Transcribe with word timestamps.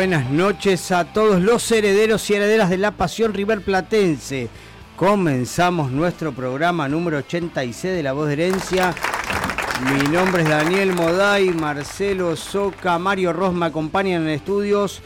buenas 0.00 0.30
noches 0.30 0.92
a 0.92 1.04
todos 1.04 1.42
los 1.42 1.70
herederos 1.70 2.30
y 2.30 2.34
herederas 2.34 2.70
de 2.70 2.78
la 2.78 2.92
pasión 2.92 3.34
River 3.34 3.60
Platense. 3.60 4.48
Comenzamos 4.96 5.92
nuestro 5.92 6.32
programa 6.32 6.88
número 6.88 7.18
86 7.18 7.96
de 7.96 8.02
La 8.02 8.14
Voz 8.14 8.28
de 8.28 8.32
Herencia. 8.32 8.94
Mi 9.92 10.08
nombre 10.08 10.42
es 10.42 10.48
Daniel 10.48 10.94
Moday, 10.94 11.50
Marcelo 11.50 12.34
Soca, 12.34 12.98
Mario 12.98 13.34
Ross 13.34 13.52
me 13.52 13.66
acompañan 13.66 14.22
en 14.22 14.30
estudios 14.30 15.02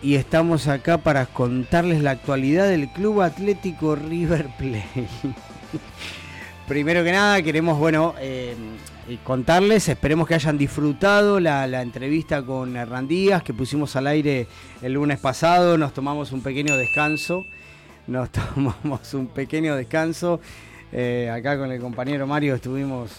y 0.00 0.14
estamos 0.14 0.66
acá 0.66 0.96
para 0.96 1.26
contarles 1.26 2.02
la 2.02 2.12
actualidad 2.12 2.66
del 2.66 2.88
Club 2.88 3.20
Atlético 3.20 3.94
River 3.94 4.48
Plate. 4.56 5.06
Primero 6.70 7.02
que 7.02 7.10
nada 7.10 7.42
queremos, 7.42 7.80
bueno, 7.80 8.14
eh, 8.20 8.54
contarles, 9.24 9.88
esperemos 9.88 10.28
que 10.28 10.34
hayan 10.34 10.56
disfrutado 10.56 11.40
la, 11.40 11.64
entrevista 11.82 12.42
con 12.44 12.76
Hernandías 12.76 13.42
que 13.42 13.52
pusimos 13.52 13.96
al 13.96 14.06
aire 14.06 14.46
el 14.80 14.92
lunes 14.92 15.18
pasado, 15.18 15.76
nos 15.76 15.92
tomamos 15.92 16.30
un 16.30 16.42
pequeño 16.42 16.76
descanso, 16.76 17.44
nos 18.06 18.30
tomamos 18.54 19.12
un 19.14 19.26
pequeño 19.26 19.74
descanso, 19.74 20.38
eh, 20.92 21.28
acá 21.28 21.58
con 21.58 21.72
el 21.72 21.80
compañero 21.80 22.28
Mario 22.28 22.54
estuvimos 22.54 23.10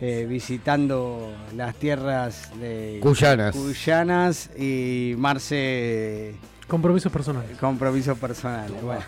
eh, 0.00 0.26
visitando 0.28 1.32
las 1.54 1.76
tierras 1.76 2.50
de 2.58 2.98
Cuyanas, 3.00 4.50
y 4.58 5.14
Marce... 5.16 6.34
Compromisos 6.66 7.12
personales. 7.12 7.56
Compromisos 7.58 8.18
personales, 8.18 8.82
bueno. 8.82 9.02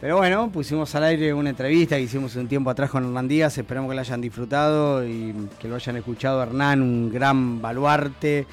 Pero 0.00 0.18
bueno, 0.18 0.50
pusimos 0.52 0.94
al 0.94 1.04
aire 1.04 1.32
una 1.32 1.50
entrevista 1.50 1.96
que 1.96 2.02
hicimos 2.02 2.36
un 2.36 2.48
tiempo 2.48 2.68
atrás 2.68 2.90
con 2.90 3.04
Hernán 3.04 3.28
Díaz, 3.28 3.56
esperamos 3.56 3.88
que 3.88 3.94
la 3.94 4.02
hayan 4.02 4.20
disfrutado 4.20 5.06
y 5.06 5.34
que 5.58 5.68
lo 5.68 5.76
hayan 5.76 5.96
escuchado 5.96 6.42
Hernán, 6.42 6.82
un 6.82 7.10
gran 7.10 7.62
baluarte 7.62 8.46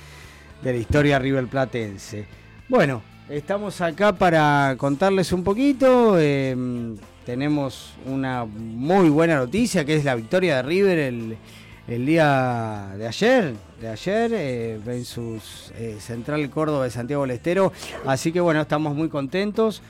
de 0.62 0.72
la 0.72 0.78
historia 0.78 1.20
River 1.20 1.48
Platense. 1.48 2.26
Bueno, 2.70 3.04
estamos 3.30 3.82
acá 3.82 4.14
para 4.14 4.76
contarles 4.78 5.34
un 5.34 5.44
poquito. 5.44 6.18
Em, 6.18 6.96
tenemos 7.26 7.94
una 8.06 8.46
muy 8.46 9.10
buena 9.10 9.36
noticia 9.36 9.84
que 9.84 9.96
es 9.96 10.06
la 10.06 10.16
victoria 10.16 10.58
de 10.58 10.62
River 10.64 10.98
el, 11.00 12.06
día 12.06 12.94
de 12.98 13.06
ayer, 13.06 13.54
de 13.82 13.90
ayer, 13.90 14.32
eh, 14.34 14.80
en 14.86 15.04
su 15.04 15.42
eh, 15.76 15.98
Central 16.00 16.50
Córdoba 16.50 16.86
de 16.86 16.90
Santiago 16.90 17.24
del 17.24 17.32
Estero. 17.32 17.74
Así 18.06 18.32
que 18.32 18.40
bueno, 18.40 18.62
estamos 18.62 18.96
muy 18.96 19.10
contentos. 19.10 19.82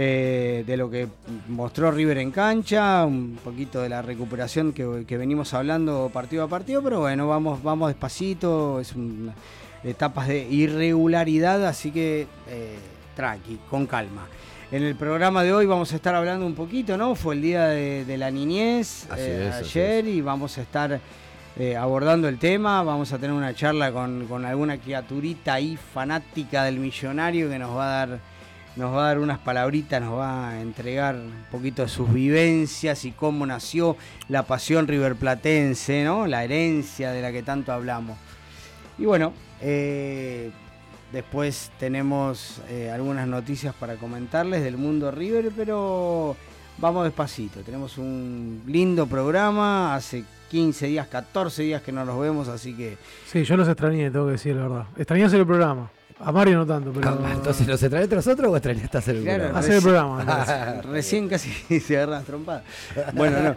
Eh, 0.00 0.62
de 0.64 0.76
lo 0.76 0.88
que 0.88 1.08
mostró 1.48 1.90
River 1.90 2.18
en 2.18 2.30
cancha, 2.30 3.04
un 3.04 3.36
poquito 3.42 3.82
de 3.82 3.88
la 3.88 4.00
recuperación 4.00 4.72
que, 4.72 5.16
venimos 5.16 5.54
hablando 5.54 6.08
partido 6.14 6.44
a 6.44 6.48
partido, 6.48 6.84
pero 6.84 7.00
bueno, 7.00 7.26
vamos, 7.26 7.60
vamos 7.64 7.88
despacito, 7.88 8.78
es 8.78 8.94
etapas 9.82 10.28
de 10.28 10.46
irregularidad, 10.48 11.66
así 11.66 11.90
que 11.90 12.28
eh, 12.48 12.76
tranqui, 13.16 13.58
con 13.68 13.88
calma. 13.88 14.28
En 14.70 14.84
el 14.84 14.94
programa 14.94 15.42
de 15.42 15.52
hoy 15.52 15.66
vamos 15.66 15.92
a 15.92 15.96
estar 15.96 16.14
hablando 16.14 16.46
un 16.46 16.54
poquito, 16.54 16.96
¿no? 16.96 17.16
Fue 17.16 17.34
el 17.34 17.42
día 17.42 17.66
de, 17.66 18.16
la 18.16 18.30
niñez 18.30 19.08
eh, 19.16 19.50
ayer 19.52 20.06
y 20.06 20.20
vamos 20.20 20.58
a 20.58 20.62
estar 20.62 21.00
abordando 21.76 22.28
el 22.28 22.38
tema. 22.38 22.84
Vamos 22.84 23.12
a 23.12 23.18
tener 23.18 23.34
una 23.34 23.52
charla 23.52 23.90
con, 23.90 24.28
con 24.28 24.44
alguna 24.44 24.78
criaturita 24.78 25.54
ahí 25.54 25.76
fanática 25.76 26.62
del 26.62 26.78
millonario 26.78 27.50
que 27.50 27.58
nos 27.58 27.76
va 27.76 27.84
a 27.84 28.06
dar 28.06 28.37
nos 28.78 28.94
va 28.94 29.02
a 29.02 29.08
dar 29.08 29.18
unas 29.18 29.40
palabritas, 29.40 30.00
nos 30.00 30.16
va 30.16 30.50
a 30.50 30.60
entregar 30.60 31.16
un 31.16 31.44
poquito 31.50 31.82
de 31.82 31.88
sus 31.88 32.12
vivencias 32.12 33.04
y 33.04 33.10
cómo 33.10 33.44
nació 33.44 33.96
la 34.28 34.44
pasión 34.44 34.86
riverplatense, 34.86 36.04
¿no? 36.04 36.28
La 36.28 36.44
herencia 36.44 37.10
de 37.10 37.20
la 37.20 37.32
que 37.32 37.42
tanto 37.42 37.72
hablamos. 37.72 38.16
Y 38.96 39.04
bueno, 39.04 39.32
eh, 39.60 40.52
después 41.12 41.72
tenemos 41.80 42.62
eh, 42.68 42.90
algunas 42.92 43.26
noticias 43.26 43.74
para 43.74 43.96
comentarles 43.96 44.62
del 44.62 44.76
mundo 44.76 45.10
River, 45.10 45.50
pero 45.56 46.36
vamos 46.78 47.02
despacito. 47.02 47.60
Tenemos 47.60 47.98
un 47.98 48.62
lindo 48.64 49.08
programa, 49.08 49.96
hace 49.96 50.22
15 50.50 50.86
días, 50.86 51.08
14 51.08 51.64
días 51.64 51.82
que 51.82 51.90
no 51.90 52.04
los 52.04 52.18
vemos, 52.20 52.46
así 52.46 52.74
que... 52.74 52.96
Sí, 53.26 53.42
yo 53.42 53.56
los 53.56 53.66
extrañé, 53.66 54.08
tengo 54.12 54.26
que 54.26 54.32
decir 54.32 54.54
la 54.54 54.62
verdad. 54.62 54.86
Extrañé 54.96 55.24
el 55.24 55.46
programa. 55.46 55.90
A 56.20 56.32
Mario 56.32 56.58
no 56.58 56.66
tanto, 56.66 56.92
pero. 56.92 57.16
Entonces, 57.32 57.66
¿nos 57.66 57.80
extrañaste 57.80 58.16
nosotros 58.16 58.52
o 58.52 58.56
extrañaste 58.56 58.98
hacer 58.98 59.16
el 59.16 59.22
programa? 59.22 59.58
Hacer 59.58 59.74
el 59.74 59.82
programa. 59.82 60.80
recién 60.90 61.28
casi 61.28 61.50
se 61.80 61.96
agarran 61.96 62.24
trompadas. 62.24 62.64
Bueno, 63.14 63.40
no. 63.40 63.54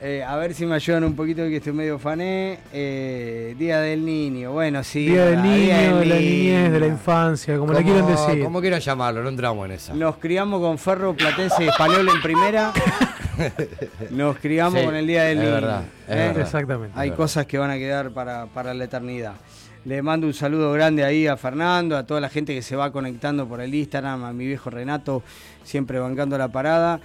Eh, 0.00 0.22
a 0.22 0.36
ver 0.36 0.54
si 0.54 0.64
me 0.64 0.76
ayudan 0.76 1.02
un 1.02 1.16
poquito 1.16 1.42
que 1.42 1.56
estoy 1.56 1.72
medio 1.72 1.98
fané. 1.98 2.60
Eh, 2.72 3.56
día 3.58 3.80
del 3.80 4.04
niño, 4.04 4.52
bueno, 4.52 4.84
sí. 4.84 5.06
Día 5.06 5.26
del 5.26 5.42
niño, 5.42 5.98
de 5.98 6.06
la 6.06 6.16
niñez, 6.16 6.72
de 6.72 6.80
la 6.80 6.86
infancia, 6.86 7.58
como 7.58 7.72
le 7.72 7.82
quieren 7.82 8.06
decir. 8.06 8.44
Como 8.44 8.60
quieran 8.60 8.80
llamarlo, 8.80 9.22
no 9.22 9.28
entramos 9.30 9.66
en 9.66 9.72
esa. 9.72 9.94
Nos 9.94 10.18
criamos 10.18 10.60
con 10.60 10.78
Ferro 10.78 11.14
Platense 11.14 11.64
y 11.64 11.68
Español 11.68 12.08
en 12.14 12.22
primera. 12.22 12.72
Nos 14.10 14.38
criamos 14.38 14.82
con 14.82 14.94
el 14.94 15.06
Día 15.06 15.24
del 15.24 15.38
Niño. 15.38 15.52
Verdad, 15.52 15.82
¿Eh? 16.08 16.34
Exactamente. 16.38 16.98
Hay 16.98 17.12
cosas 17.12 17.46
que 17.46 17.58
van 17.58 17.70
a 17.70 17.76
quedar 17.76 18.10
para, 18.10 18.46
para 18.46 18.74
la 18.74 18.84
eternidad. 18.84 19.34
Le 19.84 20.02
mando 20.02 20.26
un 20.26 20.34
saludo 20.34 20.72
grande 20.72 21.04
ahí 21.04 21.26
a 21.26 21.36
Fernando, 21.36 21.96
a 21.96 22.06
toda 22.06 22.20
la 22.20 22.28
gente 22.28 22.54
que 22.54 22.62
se 22.62 22.76
va 22.76 22.92
conectando 22.92 23.46
por 23.46 23.60
el 23.60 23.74
Instagram, 23.74 24.24
a 24.24 24.32
mi 24.32 24.46
viejo 24.46 24.70
Renato, 24.70 25.22
siempre 25.64 25.98
bancando 25.98 26.36
la 26.36 26.48
parada. 26.48 27.00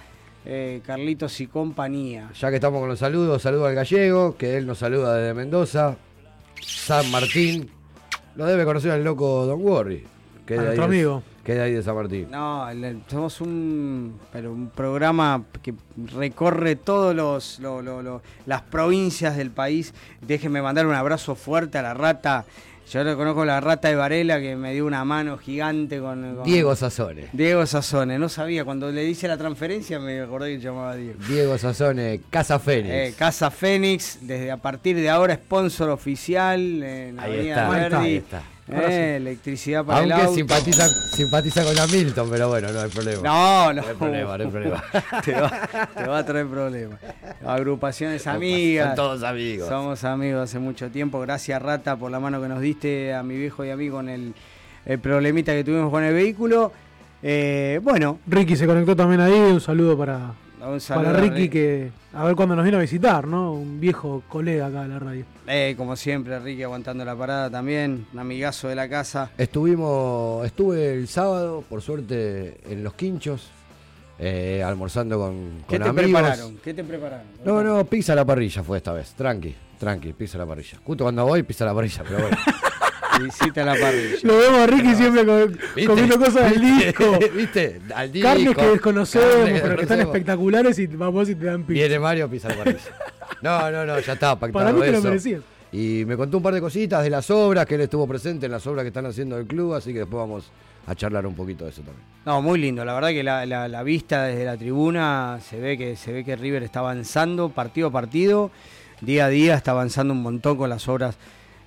Eh, 0.46 0.82
Carlitos 0.84 1.40
y 1.40 1.46
compañía. 1.46 2.30
Ya 2.38 2.50
que 2.50 2.56
estamos 2.56 2.80
con 2.80 2.88
los 2.88 2.98
saludos, 2.98 3.40
saludo 3.40 3.66
al 3.66 3.74
gallego, 3.74 4.36
que 4.36 4.58
él 4.58 4.66
nos 4.66 4.78
saluda 4.78 5.16
desde 5.16 5.32
Mendoza. 5.32 5.96
San 6.60 7.10
Martín, 7.10 7.70
lo 8.36 8.44
debe 8.44 8.64
conocer 8.64 8.90
al 8.90 9.02
loco 9.02 9.46
Don 9.46 9.62
Worry. 9.62 10.04
Que 10.44 10.56
nuestro 10.56 10.84
amigo. 10.84 11.22
Que 11.44 11.60
ahí 11.60 11.74
de 11.74 11.82
San 11.82 11.94
Martín. 11.94 12.28
No, 12.30 12.66
somos 13.08 13.40
un, 13.42 14.18
pero 14.32 14.50
un 14.50 14.70
programa 14.70 15.44
que 15.62 15.74
recorre 16.16 16.74
todas 16.76 17.14
los, 17.14 17.60
las 18.46 18.62
provincias 18.62 19.36
del 19.36 19.50
país. 19.50 19.92
Déjenme 20.22 20.62
mandar 20.62 20.86
un 20.86 20.94
abrazo 20.94 21.34
fuerte 21.34 21.76
a 21.76 21.82
la 21.82 21.92
rata. 21.92 22.46
Yo 22.90 23.02
reconozco 23.02 23.44
la 23.44 23.60
rata 23.60 23.88
de 23.88 23.94
Varela 23.94 24.40
que 24.40 24.56
me 24.56 24.72
dio 24.72 24.86
una 24.86 25.04
mano 25.04 25.38
gigante 25.38 26.00
con, 26.00 26.44
Diego 26.44 26.76
Sazone. 26.76 27.28
Diego 27.32 27.64
Sazone, 27.66 28.18
no 28.18 28.28
sabía, 28.28 28.64
cuando 28.64 28.90
le 28.90 29.02
dice 29.02 29.26
la 29.26 29.38
transferencia 29.38 29.98
me 29.98 30.20
acordé 30.20 30.56
que 30.56 30.60
llamaba 30.60 30.94
Diego. 30.94 31.18
Diego 31.26 31.58
Sazone, 31.58 32.20
Casa 32.28 32.58
Fénix. 32.58 32.92
Eh, 32.92 33.14
Casa 33.18 33.50
Fénix, 33.50 34.18
desde 34.20 34.50
a 34.50 34.58
partir 34.58 34.96
de 34.96 35.08
ahora 35.08 35.34
sponsor 35.34 35.90
oficial 35.90 36.60
en 36.82 37.18
ahí 37.18 37.48
está, 37.48 38.00
ahí 38.00 38.16
está. 38.16 38.42
Eh, 38.66 39.16
electricidad 39.16 39.84
para 39.84 39.98
Aunque 39.98 40.14
el 40.14 40.20
auto. 40.20 40.34
simpatiza, 40.34 40.88
simpatiza 40.88 41.64
con 41.64 41.78
Hamilton, 41.78 42.28
pero 42.30 42.48
bueno, 42.48 42.72
no 42.72 42.80
hay 42.80 42.88
problema. 42.88 43.22
No, 43.22 43.72
no. 43.74 43.82
No 43.82 43.88
hay 43.88 43.94
problema, 43.94 44.38
no 44.38 44.44
hay 44.44 44.50
problema. 44.50 44.84
te, 45.24 45.32
va, 46.08 46.18
a 46.18 46.24
traer 46.24 46.46
problemas. 46.46 46.98
Agrupaciones 47.44 48.26
amigas. 48.26 48.86
Son 48.88 48.96
todos 48.96 49.22
amigos. 49.22 49.68
Somos 49.68 50.02
amigos 50.04 50.44
hace 50.44 50.58
mucho 50.58 50.90
tiempo. 50.90 51.20
Gracias, 51.20 51.60
Rata, 51.60 51.96
por 51.96 52.10
la 52.10 52.20
mano 52.20 52.40
que 52.40 52.48
nos 52.48 52.60
diste 52.60 53.12
a 53.12 53.22
mi 53.22 53.36
viejo 53.36 53.64
y 53.66 53.70
amigo 53.70 54.00
en 54.00 54.08
el, 54.08 54.34
el 54.86 54.98
problemita 54.98 55.52
que 55.52 55.62
tuvimos 55.62 55.90
con 55.90 56.02
el 56.02 56.14
vehículo. 56.14 56.72
Eh, 57.22 57.80
bueno. 57.82 58.18
Ricky 58.26 58.56
se 58.56 58.66
conectó 58.66 58.96
también 58.96 59.20
ahí. 59.20 59.32
Un 59.32 59.60
saludo 59.60 59.98
para, 59.98 60.32
para 60.88 61.12
Ricky, 61.12 61.50
que 61.50 61.90
a 62.14 62.24
ver 62.24 62.36
cuándo 62.36 62.54
nos 62.54 62.64
viene 62.64 62.78
a 62.78 62.80
visitar, 62.80 63.26
¿no? 63.26 63.52
Un 63.52 63.80
viejo 63.80 64.22
colega 64.28 64.66
acá 64.66 64.82
de 64.82 64.88
la 64.88 64.98
radio. 64.98 65.24
Eh, 65.46 65.74
como 65.76 65.96
siempre, 65.96 66.38
Ricky 66.38 66.62
aguantando 66.62 67.04
la 67.04 67.16
parada 67.16 67.50
también, 67.50 68.06
un 68.12 68.18
amigazo 68.18 68.68
de 68.68 68.74
la 68.74 68.88
casa. 68.88 69.30
Estuvimos, 69.36 70.46
estuve 70.46 70.94
el 70.94 71.08
sábado, 71.08 71.64
por 71.68 71.82
suerte, 71.82 72.58
en 72.70 72.84
Los 72.84 72.94
Quinchos, 72.94 73.48
eh, 74.18 74.62
almorzando 74.64 75.18
con, 75.18 75.64
¿Qué 75.68 75.78
te 75.78 75.92
prepararon? 75.92 76.56
¿Qué 76.58 76.74
te 76.74 76.84
prepararon? 76.84 77.26
No, 77.44 77.62
no, 77.62 77.84
pizza 77.84 78.12
a 78.12 78.16
la 78.16 78.24
parrilla 78.24 78.62
fue 78.62 78.78
esta 78.78 78.92
vez, 78.92 79.14
tranqui, 79.14 79.54
tranqui, 79.78 80.12
pizza 80.12 80.38
a 80.38 80.42
la 80.42 80.46
parrilla. 80.46 80.78
Justo 80.84 81.04
cuando 81.04 81.26
voy, 81.26 81.42
pizza 81.42 81.64
a 81.64 81.68
la 81.68 81.74
parrilla, 81.74 82.02
pero 82.04 82.20
bueno. 82.20 82.36
Visita 83.22 83.64
la 83.64 83.74
parrilla. 83.74 84.18
Lo 84.22 84.38
vemos 84.38 84.60
a 84.60 84.66
Ricky 84.66 84.94
siempre 84.94 85.24
comiendo 85.86 86.18
cosas 86.18 86.50
del 86.50 86.60
disco. 86.60 87.18
¿Viste? 87.34 87.80
Al 87.94 88.12
disco. 88.12 88.28
Carnes 88.28 88.56
que 88.56 88.66
desconocemos, 88.66 89.60
pero 89.60 89.76
que 89.76 89.82
están 89.82 90.00
espectaculares 90.00 90.78
y 90.78 90.86
vamos 90.86 91.28
y 91.28 91.34
te 91.34 91.44
dan 91.46 91.62
pizza. 91.62 91.80
Viene 91.80 91.98
Mario, 91.98 92.28
pizza 92.28 92.48
la 92.48 92.56
parrilla. 92.56 92.80
No, 93.42 93.70
no, 93.70 93.84
no, 93.84 94.00
ya 94.00 94.12
estaba 94.14 94.38
pactado 94.38 94.64
Para 94.64 94.72
mí 94.72 94.80
te 94.80 94.88
eso. 94.88 94.96
lo 94.96 95.02
merecías. 95.02 95.42
Y 95.72 96.04
me 96.06 96.16
contó 96.16 96.36
un 96.36 96.42
par 96.42 96.54
de 96.54 96.60
cositas 96.60 97.02
de 97.02 97.10
las 97.10 97.28
obras, 97.30 97.66
que 97.66 97.74
él 97.74 97.80
estuvo 97.80 98.06
presente 98.06 98.46
en 98.46 98.52
las 98.52 98.64
obras 98.66 98.84
que 98.84 98.88
están 98.88 99.06
haciendo 99.06 99.36
el 99.36 99.46
club, 99.46 99.74
así 99.74 99.92
que 99.92 100.00
después 100.00 100.20
vamos 100.20 100.50
a 100.86 100.94
charlar 100.94 101.26
un 101.26 101.34
poquito 101.34 101.64
de 101.64 101.70
eso 101.70 101.82
también. 101.82 102.04
No, 102.24 102.40
muy 102.42 102.60
lindo, 102.60 102.84
la 102.84 102.94
verdad 102.94 103.08
que 103.08 103.22
la, 103.22 103.44
la, 103.44 103.82
vista 103.82 104.24
desde 104.24 104.44
la 104.44 104.56
tribuna 104.56 105.40
se 105.42 105.58
ve 105.58 105.76
que 105.76 105.96
se 105.96 106.12
ve 106.12 106.24
que 106.24 106.36
River 106.36 106.62
está 106.62 106.80
avanzando 106.80 107.48
partido 107.48 107.88
a 107.88 107.90
partido, 107.90 108.50
día 109.00 109.26
a 109.26 109.28
día 109.28 109.54
está 109.54 109.72
avanzando 109.72 110.14
un 110.14 110.22
montón 110.22 110.56
con 110.56 110.70
las 110.70 110.86
obras 110.88 111.16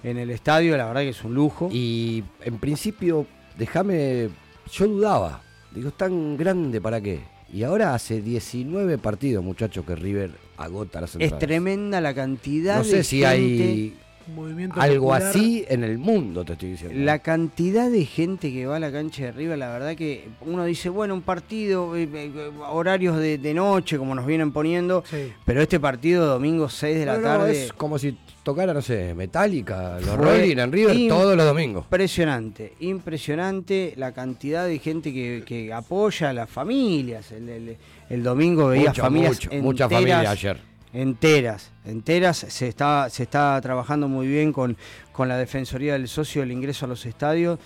en 0.03 0.17
el 0.17 0.29
estadio, 0.29 0.77
la 0.77 0.85
verdad 0.85 1.01
que 1.01 1.09
es 1.09 1.23
un 1.23 1.33
lujo. 1.33 1.69
Y 1.71 2.23
en 2.41 2.57
principio, 2.59 3.25
déjame, 3.57 4.29
yo 4.71 4.87
dudaba, 4.87 5.41
digo, 5.73 5.89
¿es 5.89 5.97
tan 5.97 6.37
grande 6.37 6.81
para 6.81 7.01
qué? 7.01 7.21
Y 7.51 7.63
ahora 7.63 7.93
hace 7.93 8.21
19 8.21 8.97
partidos, 8.97 9.43
muchachos, 9.43 9.85
que 9.85 9.95
River 9.95 10.31
agota 10.57 11.01
las 11.01 11.15
entradas. 11.15 11.33
Es 11.33 11.39
tremenda 11.39 12.01
la 12.01 12.13
cantidad 12.13 12.77
no 12.77 12.83
sé 12.83 13.03
si 13.03 13.23
hay 13.23 13.95
Movimiento 14.35 14.79
algo 14.81 15.13
así 15.13 15.63
en 15.69 15.83
el 15.83 15.97
mundo, 15.97 16.43
te 16.43 16.53
estoy 16.53 16.71
diciendo. 16.71 16.99
La 16.99 17.19
cantidad 17.19 17.89
de 17.89 18.05
gente 18.05 18.51
que 18.51 18.65
va 18.65 18.75
a 18.75 18.79
la 18.79 18.91
cancha 18.91 19.23
de 19.23 19.31
River, 19.31 19.57
la 19.57 19.69
verdad 19.69 19.95
que 19.95 20.27
uno 20.41 20.65
dice, 20.65 20.89
bueno, 20.89 21.13
un 21.13 21.21
partido, 21.21 21.95
eh, 21.95 22.09
eh, 22.11 22.51
horarios 22.69 23.17
de, 23.17 23.53
noche, 23.53 23.97
como 23.97 24.15
nos 24.15 24.25
vienen 24.25 24.51
poniendo, 24.51 25.03
pero 25.45 25.61
este 25.61 25.79
partido, 25.79 26.27
domingo 26.27 26.67
6 26.67 26.97
de 26.97 27.05
la 27.05 27.21
tarde... 27.21 27.65
es 27.65 27.73
como 27.73 27.97
si 27.97 28.17
tocara, 28.47 28.73
no 28.73 28.81
sé, 28.81 29.13
Metallica, 29.13 29.99
los 29.99 30.15
Rolling 30.15 30.57
en 30.57 30.71
River 30.71 31.09
todos 31.09 31.35
los 31.35 31.45
domingos. 31.45 31.83
Impresionante, 31.83 32.75
impresionante 32.79 33.93
la 33.97 34.13
cantidad 34.13 34.65
de 34.65 34.79
gente 34.79 35.11
que, 35.11 35.73
apoya 35.73 36.29
a 36.29 36.33
las 36.33 36.49
familias. 36.49 37.33
El, 37.33 38.23
domingo 38.23 38.67
veía 38.67 38.93
familias 38.93 39.41
Mucha 39.61 39.89
familia 39.89 40.31
ayer. 40.31 40.61
Enteras, 40.93 41.73
enteras. 41.83 42.37
Se 42.37 42.69
está, 42.69 43.09
se 43.09 43.23
está 43.23 43.59
trabajando 43.59 44.07
muy 44.07 44.27
bien 44.27 44.53
con, 44.53 44.77
con 45.11 45.27
la 45.27 45.37
Defensoría 45.37 45.91
del 45.91 46.07
Socio 46.07 46.41
el 46.41 46.53
ingreso 46.53 46.85
a 46.85 46.87
los 46.87 47.05
estadios 47.05 47.59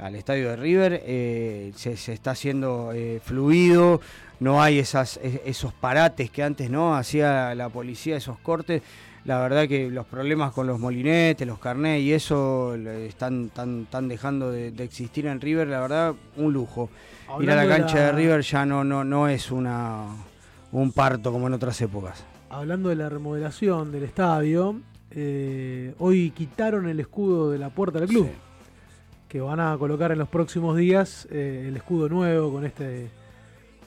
al 0.00 0.14
estadio 0.14 0.50
de 0.50 0.56
River, 0.56 1.02
eh, 1.06 1.72
se, 1.74 1.92
está 2.12 2.32
haciendo 2.32 2.92
eh, 2.92 3.18
fluido, 3.24 4.02
no 4.40 4.62
hay 4.62 4.78
esas, 4.78 5.18
esos 5.22 5.72
parates 5.72 6.30
que 6.30 6.42
antes 6.42 6.68
no 6.68 6.94
hacía 6.94 7.54
la 7.54 7.70
policía, 7.70 8.18
esos 8.18 8.38
cortes 8.40 8.82
la 9.26 9.40
verdad 9.40 9.66
que 9.66 9.90
los 9.90 10.06
problemas 10.06 10.52
con 10.52 10.68
los 10.68 10.78
molinetes, 10.78 11.46
los 11.46 11.58
carnés 11.58 12.00
y 12.00 12.12
eso 12.12 12.74
están, 12.76 13.46
están, 13.46 14.08
dejando 14.08 14.52
de, 14.52 14.68
existir 14.78 15.26
en 15.26 15.40
River, 15.40 15.66
la 15.66 15.80
verdad, 15.80 16.14
un 16.36 16.52
lujo. 16.52 16.88
Ir 17.40 17.50
a 17.50 17.56
la 17.56 17.66
cancha 17.66 17.98
de, 17.98 18.12
River 18.12 18.42
ya 18.42 18.64
no, 18.64 18.84
no, 18.84 19.02
no 19.02 19.28
es 19.28 19.50
una, 19.50 20.06
un 20.70 20.92
parto 20.92 21.32
como 21.32 21.48
en 21.48 21.54
otras 21.54 21.80
épocas. 21.80 22.24
Hablando 22.50 22.88
de 22.88 22.94
la 22.94 23.08
remodelación 23.08 23.90
del 23.90 24.04
estadio, 24.04 24.80
eh, 25.10 25.92
hoy 25.98 26.30
quitaron 26.30 26.88
el 26.88 27.00
escudo 27.00 27.50
de 27.50 27.58
la 27.58 27.70
puerta 27.70 27.98
del 27.98 28.08
club, 28.08 28.28
que 29.28 29.40
van 29.40 29.58
a 29.58 29.76
colocar 29.76 30.12
en 30.12 30.18
los 30.18 30.28
próximos 30.28 30.76
días 30.76 31.26
eh, 31.32 31.64
el 31.66 31.76
escudo 31.76 32.08
nuevo 32.08 32.52
con 32.52 32.64
este 32.64 33.10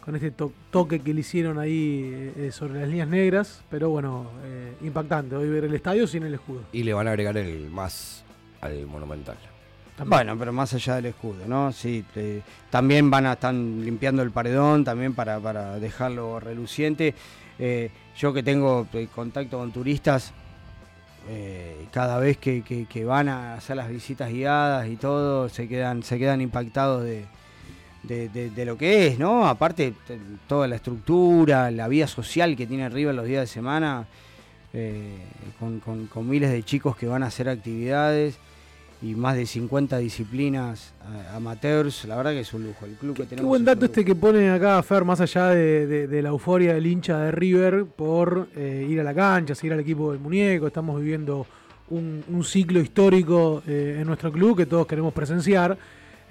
con 0.03 0.15
este 0.15 0.31
toque 0.31 0.99
que 0.99 1.13
le 1.13 1.21
hicieron 1.21 1.59
ahí 1.59 2.11
eh, 2.13 2.33
eh, 2.37 2.51
sobre 2.51 2.79
las 2.79 2.89
líneas 2.89 3.07
negras, 3.07 3.61
pero 3.69 3.89
bueno, 3.89 4.31
eh, 4.43 4.73
impactante 4.81 5.35
hoy 5.35 5.49
ver 5.49 5.65
el 5.65 5.73
estadio 5.73 6.07
sin 6.07 6.23
el 6.23 6.33
escudo. 6.33 6.61
Y 6.71 6.83
le 6.83 6.93
van 6.93 7.07
a 7.07 7.11
agregar 7.11 7.37
el 7.37 7.69
más 7.69 8.23
al 8.61 8.85
Monumental. 8.85 9.37
Bueno, 10.05 10.37
pero 10.39 10.53
más 10.53 10.73
allá 10.73 10.95
del 10.95 11.07
escudo, 11.07 11.45
¿no? 11.45 11.73
Sí, 11.73 12.05
también 12.69 13.11
van 13.11 13.25
a 13.25 13.33
estar 13.33 13.53
limpiando 13.53 14.21
el 14.23 14.31
paredón, 14.31 14.85
también 14.85 15.13
para, 15.13 15.41
para 15.41 15.77
dejarlo 15.77 16.39
reluciente. 16.39 17.13
yo 18.17 18.33
que 18.33 18.41
tengo 18.41 18.87
contacto 19.13 19.57
con 19.57 19.73
turistas, 19.73 20.33
cada 21.91 22.17
vez 22.17 22.37
que, 22.37 22.63
que, 22.63 23.03
van 23.03 23.27
a 23.27 23.55
hacer 23.55 23.75
las 23.75 23.89
visitas 23.89 24.31
guiadas 24.31 24.87
y 24.87 24.95
todo, 24.95 25.49
se 25.49 25.67
quedan, 25.67 26.01
se 26.01 26.17
quedan 26.17 26.39
impactados 26.39 27.03
de, 27.03 27.25
de, 28.03 28.65
lo 28.65 28.77
que 28.77 29.07
es, 29.07 29.19
¿no? 29.19 29.47
Aparte, 29.47 29.93
toda 30.47 30.67
la 30.67 30.75
estructura, 30.75 31.71
la 31.71 31.87
vida 31.87 32.07
social 32.07 32.55
que 32.55 32.67
tiene 32.67 32.89
River 32.89 33.15
los 33.15 33.25
días 33.25 33.41
de 33.41 33.47
semana, 33.47 34.07
eh, 34.73 35.17
con, 35.59 36.29
miles 36.29 36.51
de 36.51 36.63
chicos 36.63 36.95
que 36.95 37.07
van 37.07 37.23
a 37.23 37.27
hacer 37.27 37.49
actividades 37.49 38.37
y 39.01 39.15
más 39.15 39.35
de 39.35 39.45
50 39.45 39.97
disciplinas 39.97 40.93
amateurs, 41.33 42.05
la 42.05 42.17
verdad 42.17 42.31
que 42.31 42.41
es 42.41 42.53
un 42.53 42.65
lujo. 42.65 42.85
El 42.85 42.95
club 42.95 43.15
que 43.15 43.23
tenemos. 43.23 43.41
Qué 43.41 43.47
buen 43.47 43.65
dato 43.65 43.85
este 43.85 44.03
que 44.03 44.15
pone 44.15 44.49
acá, 44.49 44.81
Fer, 44.83 45.05
más 45.05 45.21
allá 45.21 45.47
de, 45.47 46.21
la 46.21 46.29
euforia 46.29 46.73
del 46.73 46.85
hincha 46.85 47.17
de 47.19 47.31
River 47.31 47.85
por 47.85 48.49
eh, 48.55 48.85
ir 48.89 48.99
a 48.99 49.03
la 49.03 49.13
cancha, 49.13 49.55
seguir 49.55 49.73
al 49.73 49.79
equipo 49.79 50.11
del 50.11 50.19
muñeco. 50.19 50.67
Estamos 50.67 50.99
viviendo 50.99 51.47
un, 51.89 52.43
ciclo 52.43 52.79
histórico 52.79 53.63
eh, 53.67 53.97
en 53.99 54.07
nuestro 54.07 54.31
club 54.31 54.57
que 54.57 54.65
todos 54.65 54.85
queremos 54.85 55.13
presenciar. 55.13 55.77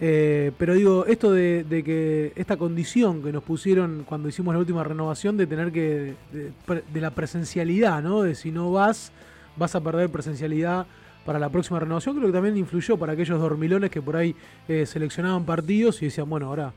Eh, 0.00 0.52
pero 0.56 0.74
digo, 0.74 1.06
esto 1.06 1.32
de, 1.32 1.64
que 1.84 2.32
esta 2.36 2.56
condición 2.56 3.22
que 3.22 3.32
nos 3.32 3.42
pusieron 3.42 4.04
cuando 4.06 4.28
hicimos 4.28 4.54
la 4.54 4.60
última 4.60 4.84
renovación 4.84 5.36
de 5.36 5.46
tener 5.46 5.72
que, 5.72 6.14
de, 6.32 7.00
la 7.00 7.10
presencialidad, 7.10 8.02
¿no? 8.02 8.22
De 8.22 8.34
si 8.34 8.52
no 8.52 8.70
vas, 8.70 9.12
vas 9.56 9.74
a 9.74 9.80
perder 9.80 10.08
presencialidad 10.10 10.86
para 11.24 11.38
la 11.38 11.48
próxima 11.48 11.80
renovación, 11.80 12.16
creo 12.16 12.28
que 12.28 12.32
también 12.32 12.56
influyó 12.56 12.96
para 12.96 13.12
aquellos 13.12 13.38
dormilones 13.40 13.90
que 13.90 14.00
por 14.00 14.16
ahí 14.16 14.34
eh, 14.66 14.86
seleccionaban 14.86 15.44
partidos 15.44 16.00
y 16.00 16.06
decían, 16.06 16.30
bueno, 16.30 16.46
ahora 16.46 16.72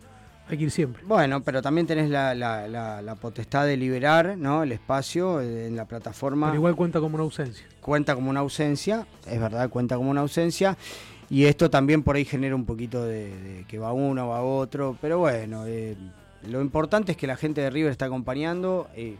hay 0.50 0.58
que 0.58 0.66
ir 0.66 0.72
siempre. 0.72 1.04
Bueno, 1.06 1.42
pero 1.42 1.62
también 1.62 1.88
tenés 1.88 2.10
la, 2.10 3.18
potestad 3.22 3.66
de 3.66 3.78
liberar 3.78 4.38
¿no? 4.38 4.64
el 4.64 4.72
espacio 4.74 5.40
eh, 5.40 5.68
en 5.68 5.76
la 5.78 5.86
plataforma. 5.86 6.48
Pero 6.48 6.58
igual 6.58 6.76
cuenta 6.76 7.00
como 7.00 7.16
una 7.16 7.24
ausencia. 7.24 7.66
Cuenta 7.80 8.16
como 8.16 8.30
una 8.30 8.42
ausencia, 8.42 9.06
es 9.26 9.40
verdad, 9.40 9.70
cuenta 9.70 9.96
como 9.96 10.10
una 10.10 10.22
ausencia. 10.22 10.76
Y 11.32 11.46
esto 11.46 11.72
también 11.72 12.04
por 12.04 12.16
ahí 12.16 12.26
genera 12.26 12.56
un 12.56 12.66
poquito 12.66 13.04
de, 13.04 13.66
que 13.68 13.80
va 13.80 13.94
uno, 13.94 14.28
va 14.28 14.44
otro. 14.44 14.96
Pero 15.02 15.18
bueno, 15.18 15.64
eh, 15.66 15.96
lo 16.48 16.62
importante 16.62 17.14
es 17.14 17.18
que 17.18 17.26
la 17.26 17.38
gente 17.38 17.62
de 17.62 17.72
River 17.72 17.92
está 17.92 18.06
acompañando. 18.06 18.88
Eh, 18.96 19.16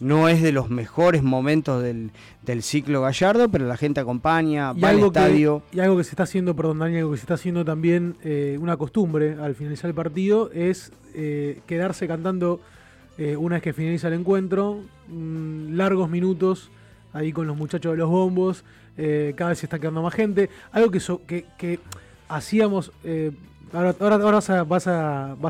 no 0.00 0.28
es 0.28 0.42
de 0.42 0.52
los 0.52 0.70
mejores 0.70 1.22
momentos 1.22 1.82
del, 1.82 2.10
ciclo 2.62 3.00
Gallardo, 3.02 3.48
pero 3.48 3.66
la 3.66 3.76
gente 3.76 4.00
acompaña, 4.00 4.72
va 4.72 4.90
al 4.90 5.00
estadio. 5.00 5.62
y 5.72 5.80
algo 5.80 5.96
que 5.96 6.04
se 6.04 6.10
está 6.10 6.24
haciendo, 6.24 6.54
perdón 6.54 6.80
Dani, 6.80 6.98
algo 6.98 7.12
que 7.12 7.16
se 7.16 7.22
está 7.22 7.34
haciendo 7.34 7.64
también 7.64 8.16
eh, 8.22 8.58
una 8.60 8.76
costumbre 8.76 9.36
al 9.40 9.54
finalizar 9.54 9.88
el 9.88 9.94
partido 9.94 10.50
es 10.52 10.92
eh, 11.14 11.60
quedarse 11.66 12.08
cantando 12.08 12.60
eh, 13.18 13.36
una 13.36 13.56
vez 13.56 13.62
que 13.62 13.72
finaliza 13.72 14.08
el 14.08 14.14
encuentro, 14.14 14.80
mm, 15.08 15.74
largos 15.76 16.10
minutos 16.10 16.70
ahí 17.12 17.32
con 17.32 17.46
los 17.46 17.56
muchachos 17.56 17.92
de 17.92 17.98
los 17.98 18.10
bombos, 18.10 18.64
cada 19.36 19.50
vez 19.50 19.58
se 19.58 19.66
está 19.66 19.78
quedando 19.78 20.02
más 20.02 20.14
gente, 20.14 20.50
algo 20.72 20.90
que, 20.90 21.00
que, 21.26 21.46
que 21.56 21.80
hacíamos 22.28 22.92
Ahora, 23.74 23.96
ahora, 23.98 24.18
vas, 24.18 24.50
a, 24.50 24.62
vas, 24.62 24.86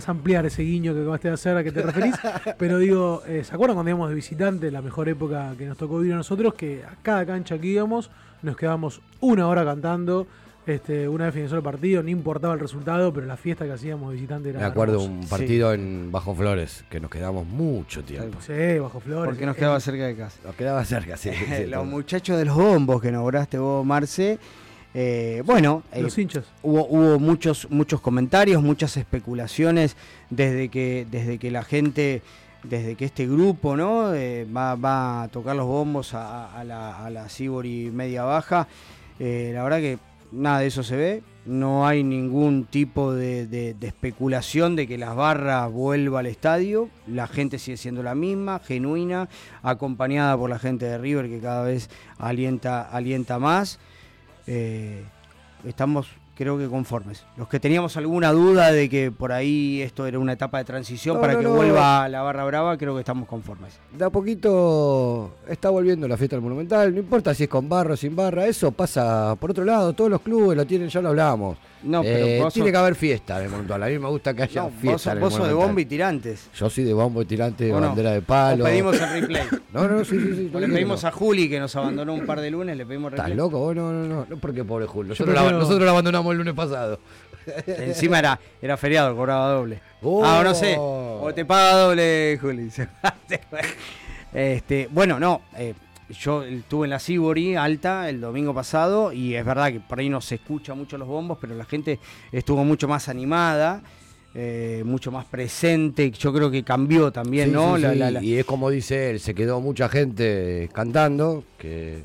a, 0.09 0.11
ampliar 0.11 0.47
ese 0.47 0.63
guiño 0.63 0.95
que 0.95 1.03
acabaste 1.03 1.29
de 1.29 1.35
hacer 1.35 1.57
a 1.59 1.63
que 1.63 1.71
te 1.71 1.83
referís, 1.83 2.15
pero 2.59 2.79
digo, 2.79 3.23
eh, 3.27 3.45
¿se 3.45 3.55
acuerdan 3.55 3.77
cuando 3.77 3.91
íbamos 3.91 4.09
de 4.09 4.15
visitante, 4.15 4.71
la 4.71 4.81
mejor 4.81 5.11
época 5.11 5.53
que 5.59 5.67
nos 5.67 5.77
tocó 5.77 5.99
vivir 5.99 6.15
a 6.15 6.17
nosotros, 6.17 6.55
que 6.55 6.83
a 6.85 6.97
cada 7.03 7.27
cancha 7.27 7.59
que 7.59 7.67
íbamos 7.67 8.11
nos 8.41 8.57
quedábamos 8.57 9.03
una 9.21 9.47
hora 9.47 9.63
cantando, 9.63 10.27
este, 10.67 11.09
una 11.09 11.27
vez 11.27 11.35
finalizó 11.35 11.57
el 11.57 11.63
partido, 11.63 12.03
no 12.03 12.09
importaba 12.11 12.55
el 12.55 12.61
resultado, 12.61 13.13
pero 13.13 13.27
la 13.27 13.37
fiesta 13.37 13.65
que 13.65 13.73
hacíamos 13.73 14.13
visitante 14.13 14.51
era. 14.51 14.61
Me 14.61 14.67
acuerdo 14.67 15.03
un 15.03 15.27
partido 15.29 15.73
en 15.73 16.11
Bajo 16.11 16.35
Flores, 16.35 16.85
que 16.89 17.01
nos 17.01 17.11
quedamos 17.11 17.47
mucho 17.47 18.03
tiempo. 18.03 18.39
Sí, 18.41 18.79
Bajo 18.79 19.01
Flores. 19.01 19.27
Porque 19.27 19.47
nos 19.47 19.57
quedaba 19.57 19.79
cerca 19.81 20.07
de 20.07 20.17
casa. 20.17 20.39
Nos 20.45 20.55
quedaba 20.55 20.85
cerca, 20.85 21.17
sí. 21.17 21.31
Los 21.69 21.87
muchachos 21.87 22.39
de 22.39 22.45
los 22.45 22.57
bombos 22.57 23.01
que 23.01 23.13
nombraste 23.13 23.59
vos, 23.59 23.85
Marce 23.85 24.39
eh, 24.97 25.43
bueno, 25.45 25.83
los 25.97 26.17
eh, 26.17 26.29
Hubo, 26.63 26.87
hubo, 26.87 27.19
muchos, 27.19 27.69
muchos 27.69 28.01
comentarios, 28.01 28.63
muchas 28.63 28.97
especulaciones 28.97 29.97
desde 30.31 30.69
que, 30.69 31.05
desde 31.11 31.39
que 31.39 31.51
la 31.51 31.65
gente, 31.65 32.23
desde 32.63 32.95
que 32.95 33.05
este 33.05 33.27
grupo 33.27 33.77
¿no? 33.77 34.15
Eh, 34.15 34.47
va, 34.47 35.25
a 35.25 35.29
tocar 35.29 35.57
los 35.57 35.67
bombos 35.67 36.15
a, 36.15 36.63
la, 36.65 37.05
a 37.05 37.11
la 37.11 37.29
Sibori 37.29 37.91
media 37.93 38.23
baja. 38.23 38.69
la 39.19 39.63
verdad 39.65 39.79
que 39.79 39.99
nada 40.35 40.61
de 40.61 40.67
eso 40.67 40.83
se 40.83 40.97
ve. 40.97 41.23
No 41.47 41.87
hay 41.87 42.03
ningún 42.03 42.65
tipo 42.65 43.13
de, 43.13 43.77
especulación 43.81 44.77
de 44.77 44.87
que 44.87 44.97
las 44.97 45.15
barras 45.15 45.71
vuelva 45.71 46.21
al 46.21 46.27
estadio. 46.27 46.89
La 47.07 47.27
gente 47.27 47.59
sigue 47.59 47.77
siendo 47.77 48.03
la 48.03 48.15
misma, 48.15 48.61
genuina, 48.61 49.29
acompañada 49.63 50.37
por 50.37 50.49
la 50.51 50.59
gente 50.59 50.87
de 50.87 50.99
River 50.99 51.29
que 51.29 51.41
cada 51.41 51.65
vez 51.65 51.91
alienta, 52.19 52.83
alienta 52.83 53.39
más 53.39 53.79
eh, 54.47 55.05
estamos 55.65 56.09
creo 56.35 56.59
que 56.59 56.69
conformes. 56.69 57.25
Los 57.37 57.49
que 57.49 57.61
teníamos 57.61 57.97
alguna 57.97 58.33
duda 58.33 58.73
de 58.73 58.89
que 58.89 59.11
por 59.11 59.33
ahí 59.33 59.83
esto 59.83 60.07
era 60.07 60.19
una 60.19 60.33
etapa 60.33 60.59
de 60.59 60.65
transición 60.65 61.21
para 61.21 61.39
que 61.39 61.47
vuelva 61.47 62.09
la 62.09 62.23
barra 62.23 62.45
brava, 62.45 62.77
creo 62.77 62.95
que 62.95 63.01
estamos 63.01 63.29
conformes. 63.29 63.79
De 63.93 64.05
a 64.05 64.11
poquito 64.11 65.35
está 65.49 65.71
volviendo 65.71 66.09
la 66.09 66.17
fiesta 66.17 66.37
del 66.37 66.43
Monumental, 66.43 66.93
no 66.93 67.01
importa 67.01 67.35
si 67.35 67.45
es 67.45 67.49
con 67.49 67.69
barra 67.69 67.95
o 67.95 67.97
sin 67.97 68.15
barra, 68.17 68.47
eso 68.47 68.73
pasa 68.73 69.37
por 69.37 69.51
otro 69.51 69.65
lado, 69.65 69.93
todos 69.93 70.11
los 70.11 70.21
clubes 70.21 70.57
lo 70.57 70.67
tienen, 70.67 70.89
ya 70.89 71.01
lo 71.01 71.11
hablábamos. 71.11 71.57
No, 71.85 72.03
pero 72.03 72.27
eh, 72.27 72.49
tiene 72.53 72.73
que 72.73 72.77
haber 72.77 72.95
fiesta 72.95 73.37
en 73.39 73.45
el 73.45 73.51
Monumental. 73.51 73.83
A 73.83 73.87
mí 73.87 73.99
me 73.99 74.09
gusta 74.09 74.35
que 74.35 74.43
haya 74.45 74.69
fiesta. 74.69 75.15
Vos, 75.15 75.35
sos 75.35 75.47
de 75.47 75.53
bombo 75.53 75.79
y 75.81 75.85
tirantes. 75.85 76.49
Yo 76.55 76.71
soy 76.71 76.85
de 76.85 76.95
bombo 76.95 77.23
y 77.23 77.27
tirante, 77.27 77.65
de 77.65 77.73
bandera 77.73 78.13
de 78.13 78.23
palo. 78.23 78.65
Le 78.65 78.71
pedimos 78.71 79.01
el 79.01 79.11
replay. 79.11 79.43
no, 79.73 79.89
no, 79.89 80.05
sí, 80.05 80.19
sí, 80.19 80.35
sí. 80.35 80.51
le 80.53 80.69
pedimos 80.69 81.05
a 81.05 81.11
Juli 81.11 81.49
que 81.49 81.61
nos 81.61 81.77
abandonó 81.77 82.15
un 82.15 82.27
par 82.27 82.41
de 82.41 82.51
lunes, 82.51 82.77
le 82.77 82.87
pedimos 82.87 83.13
replay. 83.13 83.33
¿Estás 83.33 83.37
loco? 83.37 83.75
no, 83.75 83.93
no, 83.93 84.07
no. 84.07 84.27
No, 84.29 84.37
porque 84.39 84.65
pobre 84.65 84.87
Juli. 84.87 85.11
Nosotros, 85.11 85.35
la, 85.35 85.51
nosotros 85.51 85.89
abandonamos 85.89 86.33
el 86.33 86.39
lunes 86.39 86.55
pasado. 86.55 86.99
Encima 87.67 88.19
era, 88.19 88.41
era 88.63 88.77
feriado, 88.77 89.15
cobraba 89.15 89.51
doble. 89.51 89.81
Ah, 90.23 90.41
no 90.43 90.55
sé. 90.55 90.77
O 90.79 91.31
te 91.35 91.45
paga 91.45 91.75
doble, 91.75 92.39
Juli. 92.41 92.71
este, 94.33 94.89
bueno, 94.91 95.21
no. 95.21 95.43
Eh, 95.57 95.75
yo 96.11 96.43
estuve 96.43 96.87
en 96.87 96.91
la 96.91 96.99
Sibori 96.99 97.57
alta 97.57 98.09
el 98.09 98.21
domingo 98.21 98.55
pasado 98.55 99.13
y 99.13 99.35
es 99.35 99.45
verdad 99.45 99.73
que 99.73 99.81
por 99.81 99.99
ahí 99.99 100.09
no 100.09 100.21
se 100.21 100.37
escucha 100.37 100.75
mucho 100.75 100.99
los 100.99 101.09
bombos, 101.09 101.39
pero 101.41 101.55
la 101.55 101.65
gente 101.65 101.99
estuvo 102.33 102.65
mucho 102.65 102.89
más 102.89 103.09
animada. 103.09 103.83
Eh, 104.37 104.83
mucho 104.85 105.13
más 105.13 105.27
presente, 105.27 106.11
yo 106.11 106.33
creo 106.33 106.51
que 106.51 106.65
cambió 106.65 107.13
también, 107.13 107.53
¿no? 107.53 107.79
Y 108.21 108.35
es 108.35 108.45
como 108.45 108.69
dice 108.69 109.11
él, 109.11 109.21
se 109.21 109.33
quedó 109.33 109.61
mucha 109.61 109.89
gente 109.89 110.69
cantando, 110.73 111.45
que 111.57 112.03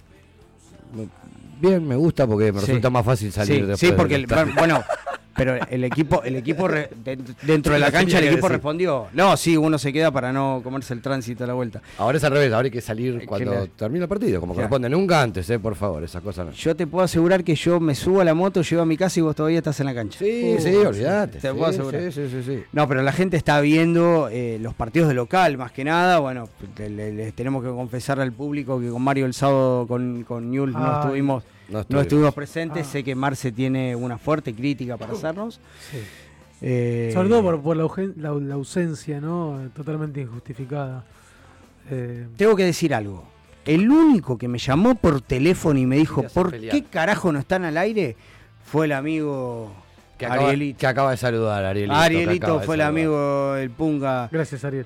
bien, 1.60 1.88
me 1.88 1.96
gusta 1.96 2.27
porque 2.27 2.51
me 2.51 2.62
resulta 2.62 2.91
más 2.91 3.03
fácil 3.03 3.32
salir 3.32 3.65
después. 3.65 3.79
Sí, 3.79 3.96
porque, 3.98 4.27
bueno, 4.56 4.84
pero 5.36 5.57
el 5.69 5.83
equipo, 5.83 6.24
el 6.24 6.36
equipo 6.36 6.67
dentro 7.43 7.74
de 7.74 7.79
la 7.79 7.91
cancha, 7.91 8.19
el 8.19 8.27
equipo 8.27 8.50
respondió. 8.50 9.07
No, 9.13 9.38
sí, 9.38 9.55
uno 9.55 9.77
se 9.77 9.93
queda 9.93 10.12
para 10.12 10.33
no 10.33 10.62
comerse 10.63 10.93
el 10.93 11.01
tránsito 11.01 11.43
a 11.43 11.48
la 11.48 11.53
vuelta. 11.53 11.81
Ahora 11.98 12.17
es 12.17 12.24
al 12.24 12.31
revés, 12.31 12.51
ahora 12.51 12.65
hay 12.65 12.71
que 12.71 12.81
salir 12.81 13.25
cuando 13.25 13.67
termina 13.69 14.05
el 14.05 14.09
partido, 14.09 14.39
como 14.39 14.53
corresponde. 14.53 14.89
Nunca 14.89 15.21
antes, 15.21 15.50
eh, 15.50 15.59
por 15.59 15.75
favor, 15.75 16.03
esas 16.03 16.21
cosas 16.21 16.48
no. 16.48 16.51
Yo 16.51 16.75
te 16.75 16.88
puedo 16.88 17.05
asegurar 17.05 17.43
que 17.43 17.55
yo 17.55 17.79
me 17.79 17.95
subo 17.95 18.21
a 18.21 18.25
la 18.25 18.33
moto, 18.33 18.62
llego 18.62 18.81
a 18.81 18.86
mi 18.86 18.98
casa 18.98 19.19
y 19.19 19.24
vos 19.24 19.36
todavía 19.36 19.59
estás 19.59 19.79
en 19.79 19.86
la 19.86 19.93
cancha. 19.93 20.19
Sí, 20.19 20.57
sí, 20.59 20.75
olvídate. 20.75 21.39
Te 21.39 21.53
puedo 21.53 21.67
asegurar. 21.67 22.12
Sí, 22.12 22.27
sí, 22.29 22.43
sí, 22.45 22.63
No, 22.71 22.88
pero 22.88 23.01
la 23.01 23.12
gente 23.12 23.38
está 23.38 23.62
viendo 23.62 24.29
eh, 24.31 24.57
los 24.62 24.74
partidos 24.74 25.07
de 25.09 25.13
local, 25.13 25.57
más 25.57 25.71
que 25.71 25.83
nada. 25.83 26.19
Bueno, 26.19 26.50
les 26.77 27.33
tenemos 27.33 27.63
que 27.63 27.69
confesar 27.69 28.19
al 28.19 28.31
público 28.31 28.79
que 28.79 28.89
con 28.89 29.01
Mario 29.01 29.25
el 29.25 29.33
sábado, 29.33 29.88
con, 29.88 30.24
con 30.24 30.50
Newell, 30.51 30.74
no 30.74 31.01
estuvimos 31.01 31.43
no 31.69 32.01
estuvimos, 32.01 32.33
presentes. 32.33 32.88
Ah. 32.88 32.91
Sé 32.91 33.03
que 33.03 33.15
Marce 33.15 33.51
tiene 33.51 33.95
una 33.95 34.17
fuerte 34.17 34.53
crítica 34.53 34.97
para 34.97 35.13
hacernos. 35.13 35.59
Eh, 36.61 37.11
Sobre 37.13 37.29
todo 37.29 37.61
por, 37.61 37.77
la, 37.77 38.53
ausencia, 38.53 39.21
¿no? 39.21 39.69
Totalmente 39.75 40.21
injustificada. 40.21 41.05
Eh, 41.89 42.27
Tengo 42.35 42.55
que 42.55 42.65
decir 42.65 42.93
algo. 42.93 43.25
El 43.65 43.89
único 43.89 44.38
que 44.38 44.47
me 44.47 44.57
llamó 44.57 44.95
por 44.95 45.21
teléfono 45.21 45.79
y 45.79 45.85
me 45.85 45.97
dijo, 45.97 46.23
¿por 46.23 46.51
qué 46.51 46.83
carajo 46.83 47.31
no 47.31 47.39
están 47.39 47.65
al 47.65 47.77
aire? 47.77 48.15
Fue 48.63 48.88
el 48.88 48.91
amigo 48.93 49.71
que 50.17 50.25
Arielito. 50.25 50.79
que 50.79 50.88
acaba 50.88 51.11
de 51.11 51.17
saludar, 51.17 51.63
Arielito. 51.63 51.95
Arielito 51.95 52.59
fue 52.61 52.75
el 52.75 52.81
amigo, 52.81 53.55
el 53.55 53.69
Punga. 53.69 54.27
Gracias, 54.31 54.63
Ariel. 54.65 54.85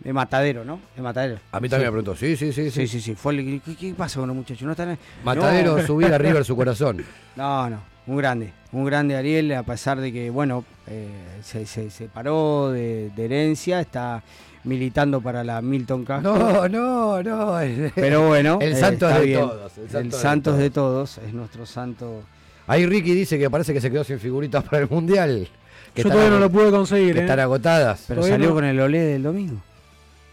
De 0.00 0.12
Matadero, 0.12 0.64
¿no? 0.64 0.80
De 0.94 1.02
Matadero. 1.02 1.38
A 1.50 1.60
mí 1.60 1.68
también 1.68 1.88
me 1.88 1.92
preguntó, 1.92 2.16
sí, 2.16 2.36
sí, 2.36 2.52
sí. 2.52 2.70
Sí, 2.70 2.86
sí, 2.86 3.00
sí. 3.00 3.14
Fue 3.14 3.60
¿qué, 3.78 3.94
pasa 3.96 4.20
con 4.20 4.28
los 4.28 4.36
muchachos? 4.36 4.62
¿No 4.62 4.72
están... 4.72 4.98
Matadero, 5.24 5.84
subir 5.84 6.12
a 6.12 6.18
River 6.18 6.44
su 6.44 6.56
corazón. 6.56 7.04
No, 7.36 7.70
no. 7.70 7.80
Un 8.08 8.16
grande. 8.16 8.52
Un 8.72 8.84
grande 8.86 9.16
Ariel, 9.16 9.52
a 9.52 9.62
pesar 9.62 10.00
de 10.00 10.12
que, 10.12 10.30
bueno, 10.30 10.64
eh, 10.86 11.08
se, 11.42 11.66
se 11.66 11.90
separó 11.90 12.70
de, 12.72 13.12
herencia, 13.16 13.80
está 13.80 14.22
militando 14.64 15.20
para 15.20 15.44
la 15.44 15.60
Milton 15.60 16.04
Castro. 16.04 16.36
No, 16.36 16.68
no, 16.68 17.22
no. 17.22 17.58
Pero 17.94 18.28
bueno. 18.28 18.58
El 18.60 18.74
santo 18.76 19.08
es 19.10 19.20
de 19.20 19.34
todos. 19.34 19.72
El 19.94 20.12
santo, 20.12 20.52
es 20.52 20.58
de 20.58 20.70
todos. 20.70 21.18
Es 21.18 21.34
nuestro 21.34 21.66
santo. 21.66 22.22
Ahí 22.66 22.86
Ricky 22.86 23.14
dice 23.14 23.38
que 23.38 23.50
parece 23.50 23.72
que 23.72 23.80
se 23.80 23.90
quedó 23.90 24.04
sin 24.04 24.18
figuritas 24.18 24.64
para 24.64 24.78
el 24.78 24.88
Mundial. 24.88 25.46
Yo 25.94 26.04
todavía 26.04 26.30
no 26.30 26.38
lo 26.38 26.50
pude 26.50 26.70
conseguir. 26.70 27.12
Que 27.12 27.20
¿eh? 27.20 27.22
están 27.22 27.40
agotadas. 27.40 28.04
Pero 28.08 28.22
salió 28.22 28.54
con 28.54 28.64
el 28.64 28.80
olé 28.80 29.00
del 29.00 29.22
domingo. 29.22 29.60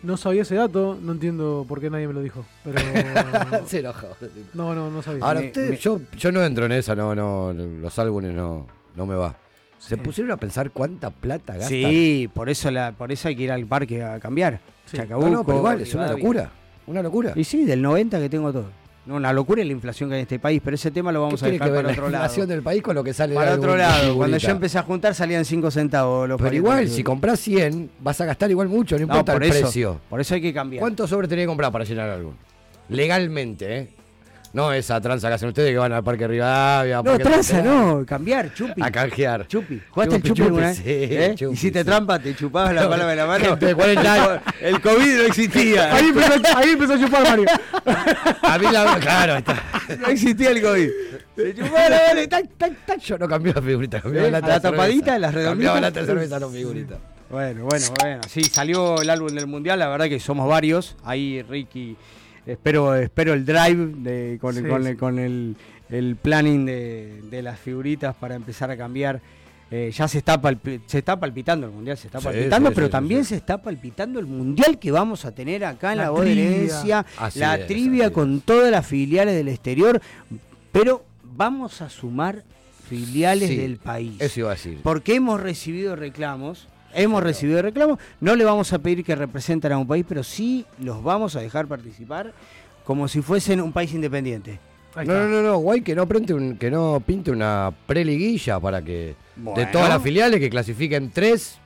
No 0.05 0.17
sabía 0.17 0.43
ese 0.43 0.53
dato, 0.53 0.97
no 1.01 1.13
entiendo 1.13 1.65
por 1.67 1.81
qué 1.81 1.89
nadie 1.89 2.07
me 2.07 2.13
lo 2.13 2.21
dijo. 2.21 2.45
Pero... 2.63 2.79
Se 3.65 3.79
enojó. 3.79 4.07
No, 4.53 4.75
no, 4.75 4.91
no 4.91 5.01
sabía. 5.01 5.25
Ahora, 5.25 5.39
usted, 5.39 5.79
yo, 5.79 5.99
yo 6.15 6.31
no 6.31 6.43
entro 6.43 6.67
en 6.67 6.73
esa, 6.73 6.95
no, 6.95 7.15
no, 7.15 7.51
los 7.53 7.97
álbumes 7.97 8.33
no, 8.33 8.67
no 8.95 9.05
me 9.07 9.15
va. 9.15 9.35
¿Se 9.79 9.97
pusieron 9.97 10.31
a 10.31 10.37
pensar 10.37 10.71
cuánta 10.71 11.09
plata 11.09 11.53
gastan? 11.53 11.69
Sí, 11.69 12.29
por 12.33 12.49
eso, 12.49 12.69
la, 12.69 12.91
por 12.91 13.11
eso 13.11 13.27
hay 13.27 13.35
que 13.35 13.43
ir 13.43 13.51
al 13.51 13.65
parque 13.65 14.03
a 14.03 14.19
cambiar. 14.19 14.59
Chacabuco, 14.91 15.29
no, 15.29 15.43
pero 15.43 15.57
igual, 15.57 15.81
es 15.81 15.93
una 15.95 16.11
locura. 16.11 16.51
Una 16.87 17.01
locura. 17.01 17.33
Y 17.35 17.43
sí, 17.43 17.65
del 17.65 17.81
90 17.81 18.19
que 18.19 18.29
tengo 18.29 18.53
todo. 18.53 18.69
No, 19.05 19.15
una 19.15 19.31
locura 19.31 19.61
es 19.61 19.67
la 19.67 19.73
inflación 19.73 20.09
que 20.09 20.15
hay 20.15 20.21
en 20.21 20.23
este 20.23 20.39
país, 20.39 20.61
pero 20.63 20.75
ese 20.75 20.89
tema 20.89 21.11
lo 21.11 21.21
vamos 21.21 21.41
a 21.43 21.47
dejar 21.47 21.69
para 21.69 21.89
otro 21.89 22.09
lado. 22.09 22.09
La 22.09 22.17
inflación 22.17 22.47
del 22.47 22.63
país 22.63 22.81
con 22.81 22.95
lo 22.95 23.03
que 23.03 23.13
sale 23.13 23.35
Para 23.35 23.53
otro 23.53 23.77
lado, 23.77 24.15
cuando 24.15 24.37
yo 24.37 24.49
empecé 24.49 24.79
a 24.79 24.83
juntar 24.83 25.13
salían 25.13 25.45
5 25.45 25.69
centavos 25.69 26.27
los 26.27 26.41
Pero 26.41 26.55
igual, 26.55 26.89
si 26.89 27.03
compras 27.03 27.39
100, 27.39 27.91
vas 27.99 28.19
a 28.21 28.25
gastar 28.25 28.49
igual 28.49 28.67
mucho, 28.67 28.95
no 28.97 29.03
importa 29.03 29.33
el 29.33 29.39
precio. 29.39 29.99
Por 30.09 30.21
eso 30.21 30.33
hay 30.33 30.41
que 30.41 30.53
cambiar. 30.53 30.81
¿Cuántos 30.81 31.09
sobres 31.09 31.29
tenés 31.29 31.43
que 31.43 31.47
comprar 31.47 31.71
para 31.71 31.85
llenar 31.85 32.09
algo? 32.09 32.33
Legalmente, 32.89 33.77
¿eh? 33.77 33.89
No 34.55 34.71
esa 34.71 35.01
tranza 35.01 35.27
que 35.27 35.33
hacen 35.33 35.49
ustedes 35.49 35.71
que 35.71 35.77
van 35.77 35.91
al 35.91 36.01
Parque 36.01 36.25
Rivadavia. 36.25 37.01
No, 37.03 37.17
tranza, 37.17 37.61
no, 37.61 38.05
cambiar, 38.05 38.53
chupi. 38.53 38.81
A 38.81 38.89
canjear. 38.89 39.45
Chupi. 39.47 39.81
¿Jugaste 39.89 40.15
el 40.15 40.23
chupi, 40.23 40.41
alguna 40.43 40.67
vez? 40.67 40.77
Sí, 40.77 40.83
¿Eh? 40.85 41.33
chupi, 41.35 41.53
Hiciste 41.53 41.83
trampa, 41.83 42.19
te 42.19 42.33
chupabas 42.33 42.73
la 42.73 42.87
palma 42.87 43.07
de 43.07 43.15
la 43.17 43.25
mano. 43.25 43.57
el 44.61 44.81
COVID 44.81 45.17
no 45.17 45.23
existía. 45.23 45.93
Ahí 45.93 46.05
empezó, 46.05 46.57
ahí 46.57 46.69
empezó 46.69 46.93
a 46.93 46.99
chupar 46.99 47.23
Mario. 47.23 47.45
A 48.43 48.57
mí 48.57 48.65
la 48.71 48.97
claro, 48.97 49.35
está. 49.35 49.61
No 49.99 50.07
existía 50.07 50.51
el 50.51 50.61
COVID. 50.61 50.89
Se 51.35 51.53
chupaba 51.53 51.89
la 51.89 52.01
mano, 52.07 52.29
tac, 52.29 52.45
tac, 52.57 52.85
tac. 52.85 52.99
Yo 53.01 53.17
no 53.17 53.27
cambiaba 53.27 53.59
la 53.59 53.67
figurita, 53.67 54.01
cambiaba 54.01 54.27
¿Eh? 54.29 54.31
la, 54.31 54.39
la 54.39 54.59
tapadita, 54.61 55.19
las 55.19 55.33
redonditas. 55.33 55.73
Cambiaba 55.73 55.99
la 55.99 56.05
cerveza, 56.05 56.39
no 56.39 56.49
figurita. 56.49 56.95
Bueno, 57.29 57.65
bueno, 57.65 57.85
bueno. 57.99 58.21
Sí, 58.29 58.41
salió 58.45 59.01
el 59.01 59.09
álbum 59.09 59.35
del 59.35 59.47
mundial, 59.47 59.79
la 59.79 59.89
verdad 59.89 60.07
que 60.07 60.21
somos 60.21 60.47
varios. 60.47 60.95
Ahí 61.03 61.41
Ricky 61.41 61.97
espero, 62.45 62.95
espero 62.95 63.33
el 63.33 63.45
drive 63.45 63.93
de, 63.97 64.37
con, 64.39 64.55
con, 64.97 65.19
el, 65.19 65.55
el, 65.89 66.15
planning 66.15 66.65
de, 66.65 67.21
de, 67.29 67.41
las 67.41 67.59
figuritas 67.59 68.15
para 68.15 68.35
empezar 68.35 68.71
a 68.71 68.77
cambiar. 68.77 69.21
Eh, 69.71 69.91
ya 69.91 70.07
se 70.07 70.19
está, 70.19 70.39
se 70.85 70.99
está 70.99 71.19
palpitando 71.19 71.65
el 71.65 71.73
mundial, 71.73 71.97
se 71.97 72.07
está 72.07 72.19
palpitando, 72.19 72.71
pero 72.71 72.89
también 72.89 73.25
se 73.25 73.35
está 73.35 73.57
palpitando 73.61 74.19
el 74.19 74.27
mundial 74.27 74.77
que 74.77 74.91
vamos 74.91 75.25
a 75.25 75.31
tener 75.33 75.65
acá 75.65 75.91
en 75.91 75.97
la, 75.97 76.11
la 76.11 77.05
la 77.33 77.65
trivia 77.65 78.13
con 78.13 78.41
todas 78.41 78.69
las 78.71 78.85
filiales 78.85 79.33
del 79.35 79.47
exterior, 79.47 79.99
pero 80.71 81.03
vamos 81.23 81.81
a 81.81 81.89
sumar 81.89 82.43
filiales 82.87 83.49
del 83.49 83.77
país. 83.77 84.21
Eso 84.21 84.41
iba 84.41 84.51
a 84.51 84.53
decir. 84.53 84.79
Porque 84.83 85.15
hemos 85.15 85.41
recibido 85.41 85.95
reclamos 85.95 86.67
hemos 86.95 87.21
recibido 87.21 87.61
reclamos. 87.61 87.99
No 88.19 88.35
le 88.35 88.43
vamos 88.43 88.73
a 88.73 88.79
pedir 88.79 89.03
que 89.03 89.15
representen 89.15 89.71
a 89.71 89.77
un 89.77 89.87
país, 89.87 90.05
pero 90.07 90.23
sí 90.23 90.65
los 90.79 91.03
vamos 91.03 91.35
a 91.35 91.41
dejar 91.41 91.67
participar 91.67 92.33
como 92.83 93.07
si 93.07 93.21
fuesen 93.21 93.61
un 93.61 93.71
país 93.71 93.93
independiente. 93.93 94.59
No, 94.95 95.03
no, 95.03 95.27
no, 95.27 95.41
no, 95.41 95.57
guay 95.57 95.81
que 95.81 95.93
no, 95.93 96.03
un, 96.03 96.57
que 96.57 96.71
no 96.71 97.03
pinte 97.05 97.29
una 97.29 97.73
preliguilla 97.85 98.61
para 98.61 98.81
que 98.81 99.15
de 99.35 99.65
todas 99.65 99.89
las 99.89 100.01
filiales 100.01 100.39
que 100.39 100.49
clasifiquen 100.49 101.11
tres 101.11 101.59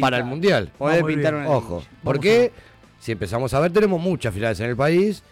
para 0.00 0.18
el 0.18 0.24
mundial. 0.24 0.70
Puede 0.76 1.02
pintar 1.02 1.34
una 1.34 1.48
Ojo, 1.48 1.82
porque 2.02 2.52
si 3.00 3.12
empezamos 3.12 3.54
a 3.54 3.60
ver, 3.60 3.72
tenemos 3.72 4.00
muchas 4.00 4.34
filiales 4.34 4.60
en 4.60 4.66
el 4.66 4.76
país 4.76 5.22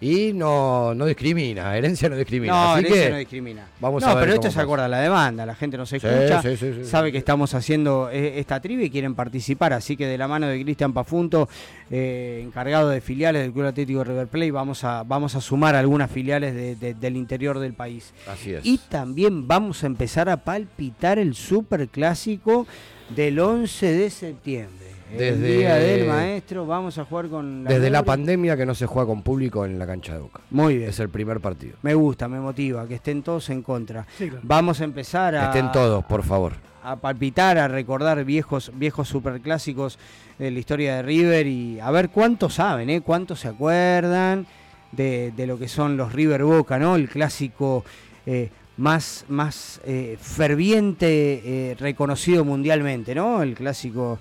y 0.00 0.32
no, 0.32 0.94
no 0.94 1.04
discrimina, 1.04 1.76
herencia 1.76 2.08
no 2.08 2.16
discrimina. 2.16 2.52
No, 2.52 2.76
herencia 2.78 3.10
no 3.10 3.16
discrimina. 3.18 3.66
Vamos 3.80 4.02
a 4.02 4.14
ver 4.14 4.24
pero 4.24 4.34
esto 4.34 4.50
se 4.50 4.60
acuerda 4.60 4.88
la 4.88 5.00
demanda, 5.00 5.44
la 5.44 5.54
gente 5.54 5.76
nos 5.76 5.92
escucha, 5.92 6.42
sabe 6.84 7.12
que 7.12 7.18
estamos 7.18 7.54
haciendo 7.54 8.08
eh, 8.10 8.38
esta 8.38 8.60
trivia 8.60 8.86
y 8.86 8.90
quieren 8.90 9.14
participar, 9.14 9.72
así 9.72 9.96
que 9.96 10.06
de 10.06 10.16
la 10.16 10.26
mano 10.26 10.46
de 10.46 10.62
Cristian 10.62 10.92
Pafunto, 10.92 11.48
eh, 11.90 12.40
encargado 12.42 12.88
de 12.88 13.00
filiales 13.00 13.42
del 13.42 13.52
Club 13.52 13.66
Atlético 13.66 14.04
River 14.04 14.28
Plate, 14.28 14.50
vamos 14.50 14.84
a, 14.84 15.02
vamos 15.02 15.34
a 15.34 15.40
sumar 15.40 15.74
algunas 15.76 16.10
filiales 16.10 16.80
del 16.80 17.16
interior 17.16 17.58
del 17.58 17.74
país. 17.74 18.12
Así 18.26 18.52
es. 18.54 18.64
Y 18.64 18.78
también 18.78 19.46
vamos 19.46 19.84
a 19.84 19.86
empezar 19.86 20.28
a 20.30 20.38
palpitar 20.38 21.18
el 21.18 21.34
super 21.34 21.88
clásico 21.88 22.66
del 23.14 23.38
11 23.38 23.92
de 23.92 24.10
septiembre. 24.10 24.89
Desde, 25.16 25.28
el 25.28 25.58
día 25.58 25.74
del 25.74 26.08
maestro 26.08 26.66
vamos 26.66 26.98
a 26.98 27.04
jugar 27.04 27.28
con 27.28 27.64
la 27.64 27.70
Desde 27.70 27.90
la 27.90 28.02
pandemia 28.02 28.56
que 28.56 28.64
no 28.64 28.74
se 28.74 28.86
juega 28.86 29.06
con 29.06 29.22
público 29.22 29.64
en 29.64 29.78
la 29.78 29.86
cancha 29.86 30.14
de 30.14 30.20
Boca. 30.20 30.40
Muy 30.50 30.78
bien. 30.78 30.88
Es 30.90 31.00
el 31.00 31.08
primer 31.08 31.40
partido. 31.40 31.76
Me 31.82 31.94
gusta, 31.94 32.28
me 32.28 32.40
motiva, 32.40 32.86
que 32.86 32.94
estén 32.94 33.22
todos 33.22 33.50
en 33.50 33.62
contra. 33.62 34.06
Vamos 34.42 34.80
a 34.80 34.84
empezar 34.84 35.34
a... 35.34 35.46
Estén 35.46 35.72
todos, 35.72 36.04
por 36.04 36.22
favor. 36.22 36.54
A 36.82 36.96
palpitar, 36.96 37.58
a 37.58 37.68
recordar 37.68 38.24
viejos, 38.24 38.72
viejos 38.74 39.08
superclásicos 39.08 39.98
de 40.38 40.50
la 40.50 40.58
historia 40.58 40.96
de 40.96 41.02
River 41.02 41.46
y 41.46 41.80
a 41.80 41.90
ver 41.90 42.08
cuántos 42.10 42.54
saben, 42.54 42.88
¿eh? 42.88 43.00
cuántos 43.00 43.40
se 43.40 43.48
acuerdan 43.48 44.46
de, 44.92 45.32
lo 45.46 45.58
que 45.58 45.68
son 45.68 45.96
los 45.96 46.12
River 46.12 46.44
Boca, 46.44 46.78
¿no? 46.78 46.96
El 46.96 47.08
clásico... 47.08 47.84
Eh, 48.26 48.50
más, 48.80 49.26
más 49.28 49.80
eh, 49.84 50.16
ferviente, 50.18 51.42
eh, 51.44 51.76
reconocido 51.78 52.46
mundialmente, 52.46 53.14
¿no? 53.14 53.42
El 53.42 53.54
clásico 53.54 54.18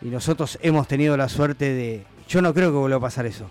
y 0.00 0.06
nosotros 0.06 0.58
hemos 0.62 0.86
tenido 0.88 1.16
la 1.16 1.28
suerte 1.28 1.72
de. 1.72 2.04
Yo 2.28 2.42
no 2.42 2.52
creo 2.54 2.70
que 2.70 2.78
vuelva 2.78 2.98
a 2.98 3.00
pasar 3.00 3.26
eso. 3.26 3.50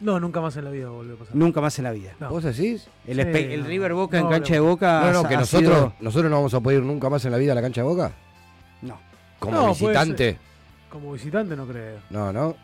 No, 0.00 0.20
nunca 0.20 0.40
más 0.40 0.56
en 0.56 0.64
la 0.64 0.70
vida 0.70 0.88
volvió 0.88 1.14
a 1.14 1.18
pasar. 1.18 1.34
Nunca 1.34 1.60
más 1.60 1.76
en 1.78 1.84
la 1.84 1.90
vida. 1.90 2.12
¿Vos 2.28 2.44
decís? 2.44 2.88
El, 3.06 3.18
el 3.18 3.64
River 3.64 3.94
Boca 3.94 4.18
en 4.18 4.28
cancha 4.28 4.54
de 4.54 4.60
Boca. 4.60 5.00
No, 5.00 5.22
no, 5.22 5.28
que 5.28 5.36
nosotros, 5.36 5.92
nosotros 6.00 6.30
no 6.30 6.36
vamos 6.36 6.54
a 6.54 6.60
poder 6.60 6.78
ir 6.78 6.84
nunca 6.84 7.10
más 7.10 7.24
en 7.24 7.32
la 7.32 7.38
vida 7.38 7.52
a 7.52 7.54
la 7.56 7.62
cancha 7.62 7.80
de 7.80 7.88
Boca. 7.88 8.12
No. 8.82 8.98
Como 9.40 9.68
visitante. 9.68 10.38
Como 10.90 11.12
visitante 11.12 11.56
no 11.56 11.66
creo. 11.66 11.98
No, 12.10 12.32
no. 12.32 12.56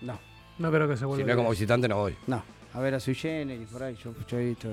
No. 0.00 0.18
No 0.58 0.70
creo 0.72 0.88
que 0.88 0.96
se 0.96 1.04
vuelva. 1.04 1.24
Si 1.24 1.30
no 1.30 1.36
como 1.36 1.50
visitante 1.50 1.88
no 1.88 1.96
voy. 1.98 2.16
No. 2.26 2.42
A 2.74 2.80
ver 2.80 2.94
a 2.94 3.00
Sui 3.00 3.12
y 3.22 3.66
por 3.70 3.82
ahí, 3.82 3.96
yo, 4.02 4.14
yo 4.26 4.38
he 4.38 4.46
visto, 4.46 4.68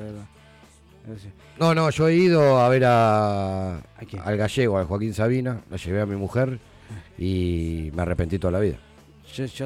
No, 1.59 1.75
no, 1.75 1.89
yo 1.89 2.07
he 2.07 2.15
ido 2.15 2.59
a 2.59 2.69
ver 2.69 2.85
a, 2.85 3.75
al 4.23 4.37
gallego, 4.37 4.77
al 4.77 4.85
Joaquín 4.85 5.13
Sabina, 5.13 5.61
la 5.69 5.77
llevé 5.77 6.01
a 6.01 6.05
mi 6.05 6.15
mujer 6.15 6.59
y 7.17 7.91
me 7.93 8.01
arrepentí 8.01 8.39
toda 8.39 8.51
la 8.51 8.59
vida. 8.59 8.77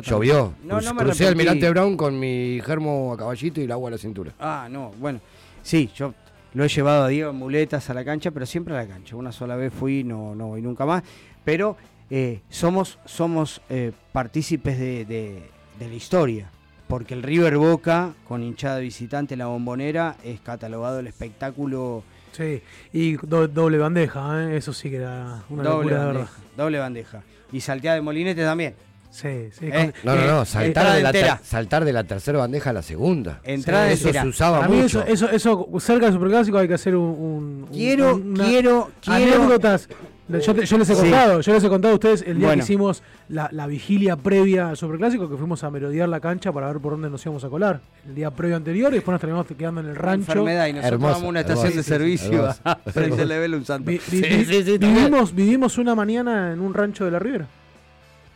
Llovió. 0.02 0.54
No, 0.64 0.82
no 0.82 0.94
me 0.94 1.04
Crucé 1.04 1.28
Almirante 1.28 1.70
Brown 1.70 1.96
con 1.96 2.20
mi 2.20 2.60
germo 2.64 3.14
a 3.14 3.18
caballito 3.18 3.62
y 3.62 3.64
el 3.64 3.72
agua 3.72 3.90
a 3.90 3.92
la 3.92 3.98
cintura. 3.98 4.34
Ah, 4.40 4.68
no, 4.70 4.92
bueno. 5.00 5.22
Sí, 5.62 5.90
yo 5.96 6.14
lo 6.54 6.66
he 6.66 6.68
llevado 6.68 7.06
a 7.06 7.08
Diego 7.08 7.32
en 7.32 7.38
muletas 7.38 7.90
a 7.90 7.94
la 7.94 8.04
cancha, 8.04 8.32
pero 8.32 8.46
siempre 8.46 8.76
a 8.76 8.78
la 8.78 8.88
cancha. 8.88 9.16
Una 9.16 9.32
sola 9.32 9.56
vez 9.56 9.74
fui, 9.74 10.04
no, 10.04 10.36
no 10.36 10.48
voy 10.48 10.62
nunca 10.62 10.86
más. 10.86 11.04
Pero 11.44 11.78
eh, 12.10 12.42
somos, 12.50 13.00
somos 13.06 13.62
eh, 13.70 13.92
partícipes 14.12 14.78
de, 14.78 15.50
la 15.80 15.94
historia. 15.94 16.52
Porque 16.88 17.14
el 17.14 17.24
River 17.24 17.58
Boca, 17.58 18.14
con 18.28 18.44
hinchada 18.44 18.80
visitante 18.80 19.34
en 19.34 19.40
la 19.40 19.48
bombonera, 19.48 20.18
es 20.24 20.42
catalogado 20.42 21.00
el 21.00 21.08
espectáculo. 21.08 22.04
Sí, 22.34 22.62
y 22.92 23.16
doble 23.16 23.78
bandeja, 23.78 24.44
¿eh? 24.44 24.58
eso 24.58 24.74
sí 24.74 24.90
que 24.90 24.98
era 24.98 25.44
una 25.50 25.64
doble 25.64 25.92
locura, 25.92 26.06
bandeja, 26.06 26.32
Doble 26.58 26.80
bandeja 26.80 27.24
y 27.52 27.62
salteada 27.62 27.96
de 27.96 28.02
molinete 28.02 28.44
también. 28.44 28.76
Sí, 29.12 29.50
sí. 29.52 29.68
¿Eh? 29.72 29.94
No, 30.04 30.16
no, 30.16 30.26
no, 30.26 30.42
eh, 30.42 30.46
saltar 30.48 30.96
de, 30.96 31.22
la 31.22 31.40
saltar 31.44 31.86
de 31.86 31.94
la 31.94 32.04
tercera 32.04 32.40
bandeja 32.40 32.72
a 32.72 32.74
la 32.74 32.82
segunda. 32.82 33.42
Entrada 33.44 33.92
Eso 33.92 34.12
se 34.12 34.28
usaba 34.28 34.68
mucho. 34.68 35.06
eso, 35.06 35.30
eso, 35.30 35.70
cerca 35.80 36.06
del 36.06 36.16
superclásico 36.16 36.58
hay 36.58 36.68
que 36.68 36.74
hacer 36.74 36.96
un. 36.96 37.68
quiero, 37.72 38.20
quiero, 38.34 38.90
quiero. 39.00 39.36
Anécdotas. 39.36 39.88
Yo, 40.30 40.54
les 40.54 40.90
he 40.90 40.96
contado, 40.96 41.42
yo 41.42 41.54
les 41.54 41.64
he 41.64 41.70
contado 41.70 41.92
a 41.92 41.96
ustedes 41.96 42.24
el 42.26 42.40
día 42.40 42.54
que 42.54 42.60
hicimos 42.60 43.04
la, 43.28 43.50
la, 43.52 43.68
vigilia 43.68 44.16
previa 44.16 44.70
al 44.70 44.78
Superclásico, 44.78 45.30
que 45.30 45.36
fuimos 45.36 45.66
a 45.66 45.70
merodear 45.70 46.08
la 46.08 46.22
cancha 46.22 46.54
para 46.54 46.68
ver 46.68 46.80
por 46.80 46.94
dónde 46.94 47.10
nos 47.10 47.26
íbamos 47.26 47.44
a 47.44 47.50
colar. 47.50 47.82
El 48.08 48.16
día 48.16 48.32
previo 48.32 48.56
anterior 48.56 48.94
y 48.94 48.96
después 48.96 49.14
nos 49.14 49.20
terminamos 49.20 49.48
quedando 49.48 49.82
en 49.82 49.88
el 49.88 49.96
rancho. 49.98 50.32
Enfermedad 50.32 50.68
y 50.68 50.74
nosotros 50.74 50.94
hermoso, 50.94 51.28
una 51.28 51.42
estación 51.42 51.76
de 51.76 51.84
servicio. 51.84 52.56
vivimos, 54.80 55.36
vivimos 55.36 55.78
una 55.78 55.94
mañana 55.94 56.54
en 56.54 56.62
un 56.62 56.74
rancho 56.74 57.04
de 57.04 57.12
la 57.12 57.20
Ribera. 57.20 57.48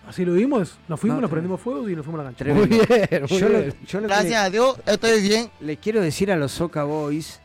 Así 0.08 0.24
lo 0.24 0.34
vimos, 0.34 0.78
nos 0.88 1.00
fuimos, 1.00 1.22
nos 1.22 1.30
prendimos 1.30 1.60
fuego 1.60 1.88
y 1.90 1.96
nos 1.96 2.06
fuimos 2.06 2.22
a 2.22 2.24
la 2.26 2.32
cancha. 2.32 2.54
Muy 2.54 2.68
bien, 2.68 2.82
muy 3.30 4.02
Gracias 4.08 4.42
a 4.42 4.50
Dios, 4.50 4.78
estoy 4.86 5.22
bien. 5.22 5.50
Les 5.60 5.78
quiero 5.80 6.02
decir 6.02 6.32
a 6.32 6.38
los 6.38 6.54
Soca 6.54 6.84
Boys, 6.84 7.42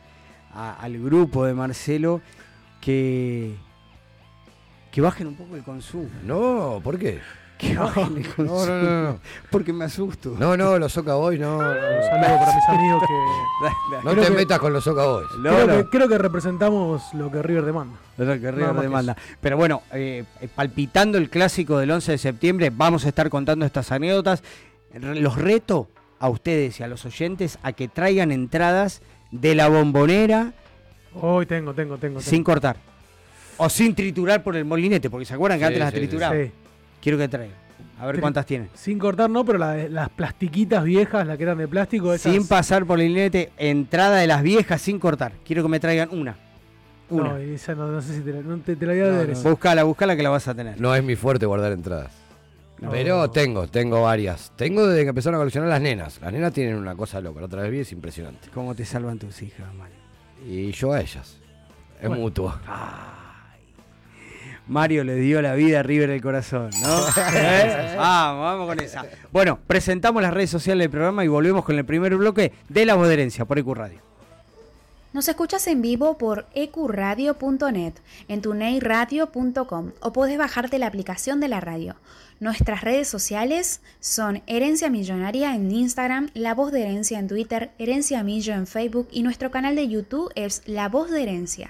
al 0.53 0.97
grupo 0.99 1.45
de 1.45 1.53
Marcelo, 1.53 2.21
que, 2.79 3.55
que 4.93 5.01
bajen 5.01 5.25
un 5.25 5.33
poco 5.33 5.55
el 5.55 5.63
consumo. 5.63 6.07
No, 6.23 6.79
¿por 6.83 6.99
qué? 6.99 7.19
Que 7.57 7.75
bajen 7.75 8.17
el 8.17 8.27
consumo. 8.27 8.63
No, 8.63 8.83
no, 8.83 9.03
no, 9.11 9.19
Porque 9.49 9.73
me 9.73 9.85
asusto. 9.85 10.35
No, 10.37 10.55
no, 10.55 10.77
los 10.77 10.93
Soca 10.93 11.15
Boys, 11.15 11.39
no. 11.39 11.57
Un 11.57 11.63
saludo 11.63 12.39
para 12.39 12.55
mis 12.55 12.69
amigos 12.69 13.03
que. 13.07 14.03
no 14.03 14.15
te 14.15 14.29
metas 14.29 14.59
con 14.59 14.71
los 14.71 14.83
Soca 14.83 15.03
Boys. 15.03 15.27
creo, 15.41 15.67
Que, 15.67 15.89
creo 15.89 16.07
que 16.07 16.17
representamos 16.19 17.11
lo 17.15 17.31
que 17.31 17.41
River 17.41 17.65
demanda. 17.65 17.97
Lo 18.17 18.39
que 18.39 18.51
River 18.51 18.75
demanda. 18.75 19.17
Pero 19.41 19.57
bueno, 19.57 19.81
eh, 19.93 20.25
palpitando 20.53 21.17
el 21.17 21.31
clásico 21.31 21.79
del 21.79 21.89
11 21.89 22.11
de 22.11 22.17
septiembre, 22.19 22.71
vamos 22.71 23.05
a 23.05 23.09
estar 23.09 23.31
contando 23.31 23.65
estas 23.65 23.91
anécdotas. 23.91 24.43
Los 24.93 25.37
reto 25.37 25.87
a 26.19 26.29
ustedes 26.29 26.79
y 26.79 26.83
a 26.83 26.87
los 26.87 27.03
oyentes 27.03 27.57
a 27.63 27.73
que 27.73 27.87
traigan 27.87 28.31
entradas 28.31 29.01
de 29.31 29.55
la 29.55 29.69
bombonera. 29.69 30.53
Hoy 31.15 31.47
tengo, 31.47 31.73
tengo, 31.73 31.97
tengo. 31.97 32.21
Sin 32.21 32.43
cortar. 32.43 32.92
O 33.57 33.69
sin 33.69 33.93
triturar 33.95 34.43
por 34.43 34.55
el 34.55 34.65
molinete, 34.65 35.09
porque 35.09 35.25
se 35.25 35.33
acuerdan 35.33 35.59
que 35.59 35.65
antes 35.65 35.79
las 35.79 35.93
trituraban. 35.93 36.45
Sí. 36.45 36.51
Quiero 37.01 37.17
que 37.17 37.27
traigan. 37.27 37.63
A 37.99 38.07
ver 38.07 38.19
cuántas 38.19 38.45
tienen. 38.45 38.69
Sin 38.73 38.99
cortar, 38.99 39.29
no, 39.29 39.45
pero 39.45 39.57
las 39.57 40.09
plastiquitas 40.09 40.83
viejas, 40.83 41.25
las 41.25 41.37
que 41.37 41.43
eran 41.43 41.57
de 41.57 41.67
plástico. 41.67 42.17
Sin 42.17 42.47
pasar 42.47 42.85
por 42.85 42.99
el 42.99 43.09
molinete, 43.09 43.51
entrada 43.57 44.17
de 44.17 44.27
las 44.27 44.43
viejas 44.43 44.81
sin 44.81 44.99
cortar. 44.99 45.33
Quiero 45.45 45.63
que 45.63 45.69
me 45.69 45.79
traigan 45.79 46.09
una. 46.11 46.35
Una. 47.09 47.29
No, 47.29 47.37
esa 47.37 47.75
no, 47.75 48.01
sé 48.01 48.15
si 48.15 48.21
te 48.21 48.33
la, 48.33 48.41
te, 48.57 48.75
la 48.85 48.93
voy 48.93 49.01
a 49.01 49.07
dar. 49.07 49.27
Buscala, 49.43 49.83
buscala 49.83 50.15
que 50.15 50.23
la 50.23 50.29
vas 50.29 50.47
a 50.47 50.55
tener. 50.55 50.79
No 50.81 50.95
es 50.95 51.03
mi 51.03 51.15
fuerte 51.15 51.45
guardar 51.45 51.71
entradas. 51.71 52.11
Pero 52.91 53.29
tengo, 53.29 53.67
tengo 53.67 54.01
varias. 54.01 54.51
Tengo 54.55 54.87
desde 54.87 55.03
que 55.03 55.09
empezaron 55.09 55.35
a 55.35 55.39
coleccionar 55.39 55.69
las 55.69 55.81
nenas. 55.81 56.19
Las 56.21 56.33
nenas 56.33 56.51
tienen 56.53 56.75
una 56.75 56.95
cosa 56.95 57.21
loca. 57.21 57.39
La 57.39 57.45
otra 57.45 57.61
vez 57.61 57.71
vi 57.71 57.79
es 57.79 57.91
impresionante. 57.91 58.49
¿Cómo 58.53 58.75
te 58.75 58.83
salvan 58.85 59.19
tus 59.19 59.41
hijas, 59.41 59.73
Mario? 59.75 59.95
Y 60.45 60.71
yo 60.71 60.91
a 60.91 60.99
ellas. 60.99 61.37
Es 62.01 62.09
mutuo. 62.09 62.53
Mario 64.67 65.03
le 65.03 65.15
dio 65.15 65.41
la 65.41 65.55
vida 65.55 65.81
a 65.81 65.83
River 65.83 66.09
el 66.09 66.21
corazón, 66.21 66.69
¿no? 66.81 67.07
¿Eh? 67.33 67.95
Vamos, 67.97 68.43
vamos 68.43 68.67
con 68.67 68.79
esa. 68.79 69.05
Bueno, 69.31 69.59
presentamos 69.67 70.21
las 70.21 70.33
redes 70.33 70.49
sociales 70.49 70.85
del 70.85 70.91
programa 70.91 71.25
y 71.25 71.27
volvemos 71.27 71.65
con 71.65 71.77
el 71.77 71.85
primer 71.85 72.15
bloque 72.15 72.53
de 72.69 72.85
La 72.85 72.95
Voz 72.95 73.09
por 73.47 73.59
EQ 73.59 73.67
Radio. 73.73 74.13
Nos 75.13 75.27
escuchas 75.27 75.67
en 75.67 75.83
vivo 75.83 76.17
por 76.17 76.47
ecuradio.net, 76.55 77.93
en 78.27 78.41
tuneiradio.com 78.41 79.91
o 79.99 80.11
podés 80.11 80.39
bajarte 80.39 80.79
la 80.79 80.87
aplicación 80.87 81.39
de 81.39 81.49
la 81.49 81.59
radio. 81.59 81.97
Nuestras 82.39 82.81
redes 82.81 83.09
sociales 83.09 83.81
son 83.99 84.41
Herencia 84.47 84.89
Millonaria 84.89 85.53
en 85.53 85.71
Instagram, 85.71 86.31
La 86.33 86.55
Voz 86.55 86.71
de 86.71 86.81
Herencia 86.81 87.19
en 87.19 87.27
Twitter, 87.27 87.69
Herencia 87.77 88.23
Millo 88.23 88.55
en 88.55 88.65
Facebook 88.65 89.07
y 89.11 89.21
nuestro 89.21 89.51
canal 89.51 89.75
de 89.75 89.87
YouTube 89.87 90.31
es 90.33 90.63
La 90.65 90.89
Voz 90.89 91.11
de 91.11 91.21
Herencia. 91.21 91.69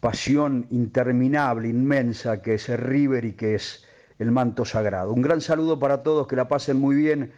pasión 0.00 0.66
interminable, 0.70 1.68
inmensa, 1.68 2.42
que 2.42 2.54
es 2.54 2.68
el 2.68 2.78
River 2.78 3.24
y 3.24 3.32
que 3.32 3.54
es 3.54 3.84
el 4.18 4.30
manto 4.32 4.64
sagrado. 4.64 5.12
Un 5.12 5.22
gran 5.22 5.40
saludo 5.40 5.78
para 5.78 6.02
todos, 6.02 6.26
que 6.26 6.36
la 6.36 6.48
pasen 6.48 6.78
muy 6.78 6.96
bien 6.96 7.32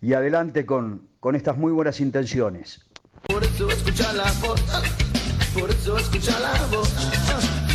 y 0.00 0.12
adelante 0.12 0.66
con, 0.66 1.08
con 1.20 1.36
estas 1.36 1.56
muy 1.56 1.72
buenas 1.72 2.00
intenciones. 2.00 2.86
Por 3.28 3.42
eso 3.42 3.70
escucha 3.70 4.12
la 4.12 4.30
voz, 4.40 4.62
por 5.54 5.70
eso 5.70 5.98
escucha 5.98 6.38
la 6.38 6.66
voz, 6.66 6.88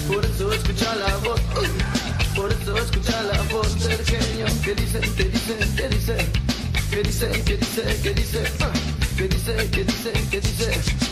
por 0.07 0.25
eso 0.25 0.53
escucha 0.53 0.95
la 0.95 1.17
voz, 1.17 1.41
por 2.35 2.51
eso 2.51 2.77
escucha 2.77 3.21
la 3.23 3.41
voz 3.53 3.71
dice, 4.75 4.99
dice, 4.99 5.23
dice, 5.31 5.87
dice, 5.89 6.17
dice, 6.99 7.03
dice, 7.03 7.27
dice, 7.43 8.03
dice, 9.83 10.41
dice. 10.41 11.11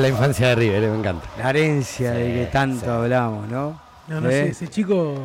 La 0.00 0.08
infancia 0.08 0.48
de 0.48 0.54
River, 0.54 0.84
eh, 0.84 0.90
me 0.90 0.98
encanta. 0.98 1.26
La 1.38 1.50
herencia 1.50 2.12
de 2.12 2.32
que 2.32 2.48
tanto 2.52 2.92
hablamos, 2.92 3.48
¿no? 3.48 3.80
No, 4.06 4.20
no 4.20 4.30
sé, 4.30 4.44
¿Eh? 4.44 4.48
ese 4.50 4.68
chico 4.68 5.16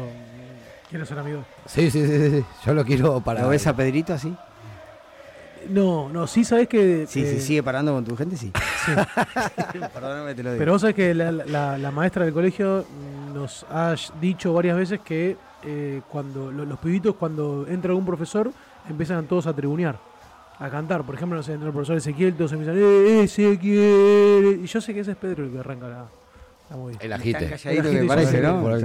quiero 0.90 1.06
ser 1.06 1.20
amigo. 1.20 1.44
Sí, 1.68 1.92
sí, 1.92 2.08
sí, 2.08 2.30
sí, 2.32 2.46
yo 2.66 2.74
lo 2.74 2.84
quiero 2.84 3.20
para. 3.22 3.44
¿Lo 3.44 3.50
ves 3.50 3.68
a 3.68 3.76
Pedrito 3.76 4.14
así? 4.14 4.36
No, 5.70 6.10
no, 6.10 6.26
sí 6.26 6.44
sabes 6.44 6.68
que. 6.68 7.06
Sí, 7.08 7.24
sí, 7.26 7.40
sigue 7.40 7.62
parando 7.62 7.94
con 7.94 8.04
tu 8.04 8.18
gente, 8.18 8.36
sí. 8.36 8.52
sí. 8.86 8.92
Perdóname, 9.94 10.34
te 10.34 10.42
lo 10.42 10.50
digo. 10.50 10.60
Pero 10.60 10.72
vos 10.72 10.82
sabés 10.82 10.96
que 10.96 11.14
la, 11.14 11.92
maestra 11.94 12.26
del 12.26 12.34
colegio 12.34 12.84
nos 13.32 13.68
ha 13.70 13.96
dicho 14.20 14.54
varias 14.54 14.76
veces 14.76 15.02
que 15.02 15.38
eh, 15.64 16.02
cuando 16.10 16.52
los, 16.52 16.80
pibitos, 16.80 17.14
cuando 17.16 17.68
entra 17.68 17.90
algún 17.92 18.06
profesor, 18.06 18.52
empiezan 18.90 19.28
todos 19.28 19.46
a 19.46 19.54
tribunear 19.54 20.13
a 20.64 20.70
cantar. 20.70 21.04
Por 21.04 21.16
ejemplo, 21.16 21.38
no 21.38 21.44
sé, 21.44 21.54
el 21.54 21.60
profesor 21.60 21.98
Ezequiel, 21.98 22.36
todos 22.36 22.54
empiezan, 22.54 22.78
¡Eh, 22.78 23.24
Ezequiel! 23.24 24.62
Y 24.64 24.68
yo 24.68 24.80
sé 24.80 24.94
que 24.94 25.02
ese 25.02 25.12
es 25.12 25.18
Pedro 25.18 25.44
el 25.44 25.52
que 25.52 25.60
arranca 25.60 25.88
la, 25.90 26.06
la 26.70 26.94
El 27.02 27.14
agite. 27.14 27.50
calladito 27.50 27.92
que 27.92 28.04
parece, 28.06 28.42
¿no? 28.42 28.76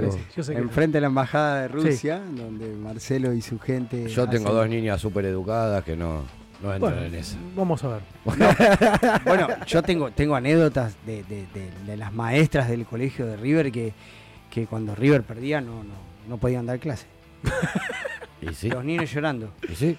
Enfrente 0.49 0.97
de 0.97 1.01
la 1.01 1.07
embajada 1.07 1.61
de 1.61 1.67
Rusia, 1.69 2.21
donde 2.35 2.67
Marcelo 2.75 3.33
y 3.33 3.41
su 3.41 3.59
gente. 3.59 4.09
Yo 4.09 4.27
tengo 4.27 4.51
dos 4.51 4.67
niñas 4.67 4.99
súper 4.99 5.25
educadas 5.25 5.83
que 5.85 5.95
no, 5.95 6.23
no 6.61 6.73
entran 6.73 7.05
en 7.05 7.15
eso. 7.15 7.37
Vamos 7.55 7.81
a 7.85 7.87
ver. 7.87 8.01
bueno, 9.25 9.47
yo 9.65 9.81
tengo, 9.81 10.11
tengo 10.11 10.35
anécdotas 10.35 10.97
de, 11.05 11.23
de, 11.23 11.47
de, 11.85 11.97
las 11.97 12.13
maestras 12.13 12.67
del 12.67 12.85
colegio 12.85 13.25
de 13.25 13.37
River 13.37 13.71
que, 13.71 13.93
que 14.51 14.67
cuando 14.67 14.95
River 14.95 15.23
perdía 15.23 15.61
no, 15.61 15.83
no, 15.83 15.93
no 16.27 16.37
podían 16.37 16.65
dar 16.65 16.79
clase. 16.79 17.05
¿Y 18.41 18.53
sí? 18.53 18.69
Los 18.69 18.83
niños 18.83 19.09
llorando. 19.11 19.51
¿Y 19.69 19.75
sí? 19.75 19.97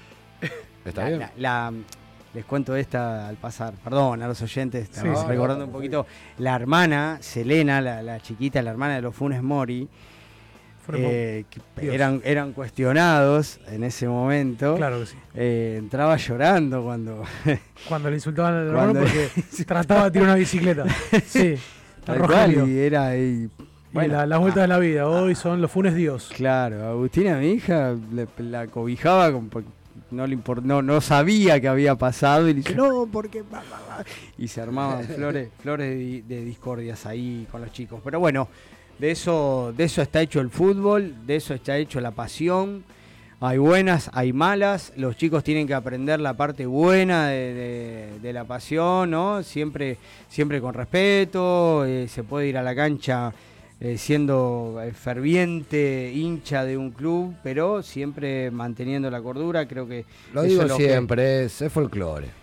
Está 0.85 1.09
bien. 1.09 1.85
les 2.33 2.45
cuento 2.45 2.77
esta 2.77 3.29
al 3.29 3.37
pasar, 3.37 3.75
perdón 3.83 4.23
a 4.23 4.29
los 4.29 4.41
oyentes, 4.43 4.85
estamos 4.85 5.27
recordando 5.27 5.65
un 5.65 5.73
poquito. 5.73 6.07
La 6.39 6.55
hermana, 6.55 7.19
Selena, 7.21 7.81
la, 7.81 8.21
chiquita, 8.21 8.63
la 8.63 8.71
hermana 8.71 8.97
de 8.97 9.03
los 9.03 9.15
Funes 9.15 9.43
Mori, 9.43 9.89
eh, 10.93 11.45
eran, 11.77 12.21
eran 12.25 12.53
cuestionados 12.53 13.61
en 13.69 13.85
ese 13.85 14.09
momento. 14.09 14.77
Claro 14.77 15.01
que 15.01 15.07
sí. 15.07 15.17
Eh, 15.35 15.77
entraba 15.79 16.17
llorando 16.17 16.83
cuando. 16.83 17.23
cuando 17.89 18.11
le 18.11 18.17
insultaban 18.17 18.55
al 18.55 18.67
hermano 18.69 18.95
porque 18.95 19.29
trataba 19.67 20.05
de 20.05 20.11
tirar 20.11 20.29
una 20.29 20.37
bicicleta. 20.37 20.85
Sí. 21.27 21.57
Tal 22.05 22.23
cual, 22.23 22.69
y 22.69 22.79
era. 22.79 23.17
Y, 23.17 23.51
bueno, 23.93 24.25
la, 24.25 24.39
vuelta 24.39 24.63
de 24.63 24.69
la 24.69 24.79
vida, 24.79 25.09
hoy 25.09 25.35
son 25.35 25.61
los 25.61 25.71
funes 25.71 25.95
Dios. 25.95 26.31
Claro, 26.35 26.89
Agustina, 26.89 27.37
mi 27.39 27.51
hija, 27.51 27.97
la 28.39 28.69
cobijaba 28.69 29.31
con, 29.33 29.51
no 30.11 30.27
le 30.27 30.39
no, 30.63 30.83
no 30.83 31.01
sabía 31.01 31.61
que 31.61 31.69
había 31.69 31.95
pasado 31.97 32.49
y 32.49 32.55
le 32.55 32.61
dice, 32.61 32.75
no, 32.75 33.09
porque... 33.11 33.45
Y 34.39 34.49
se 34.49 34.61
armaban 34.61 35.05
flores, 35.17 35.51
flores 35.63 36.27
de, 36.27 36.45
discordias 36.45 37.07
ahí 37.07 37.47
con 37.51 37.61
los 37.61 37.73
chicos. 37.73 38.01
Pero 38.03 38.21
bueno, 38.21 38.49
de 38.99 39.11
eso, 39.11 39.73
de 39.77 39.85
eso 39.85 40.03
está 40.03 40.21
hecho 40.21 40.41
el 40.41 40.51
fútbol, 40.51 41.15
de 41.27 41.37
eso 41.37 41.55
está 41.55 41.77
hecho 41.77 42.01
la 42.01 42.11
pasión. 42.11 42.85
Hay 43.43 43.57
buenas, 43.57 44.11
hay 44.13 44.35
malas. 44.35 44.93
Los 44.97 45.17
chicos 45.17 45.43
tienen 45.43 45.67
que 45.67 45.73
aprender 45.73 46.21
la 46.21 46.35
parte 46.35 46.67
buena 46.67 47.29
de, 47.29 48.31
la 48.35 48.45
pasión, 48.45 49.11
¿no? 49.11 49.43
Siempre, 49.43 49.97
siempre 50.29 50.61
con 50.61 50.75
respeto. 50.75 51.87
Eh, 51.87 52.07
se 52.07 52.23
puede 52.23 52.49
ir 52.49 52.59
a 52.59 52.63
la 52.63 52.75
cancha 52.75 53.33
eh, 53.81 53.97
siendo 53.97 54.79
eh, 54.83 54.93
ferviente 54.93 56.13
hincha 56.15 56.65
de 56.65 56.77
un 56.77 56.91
club, 56.91 57.35
pero 57.43 57.83
siempre 57.83 58.51
manteniendo 58.51 59.11
la 59.11 59.23
cordura, 59.23 59.67
creo 59.67 59.89
que... 59.89 60.05
Lo 60.35 60.43
digo 60.43 60.69
siempre, 60.69 61.45
es, 61.45 61.65
folclore. 61.71 62.41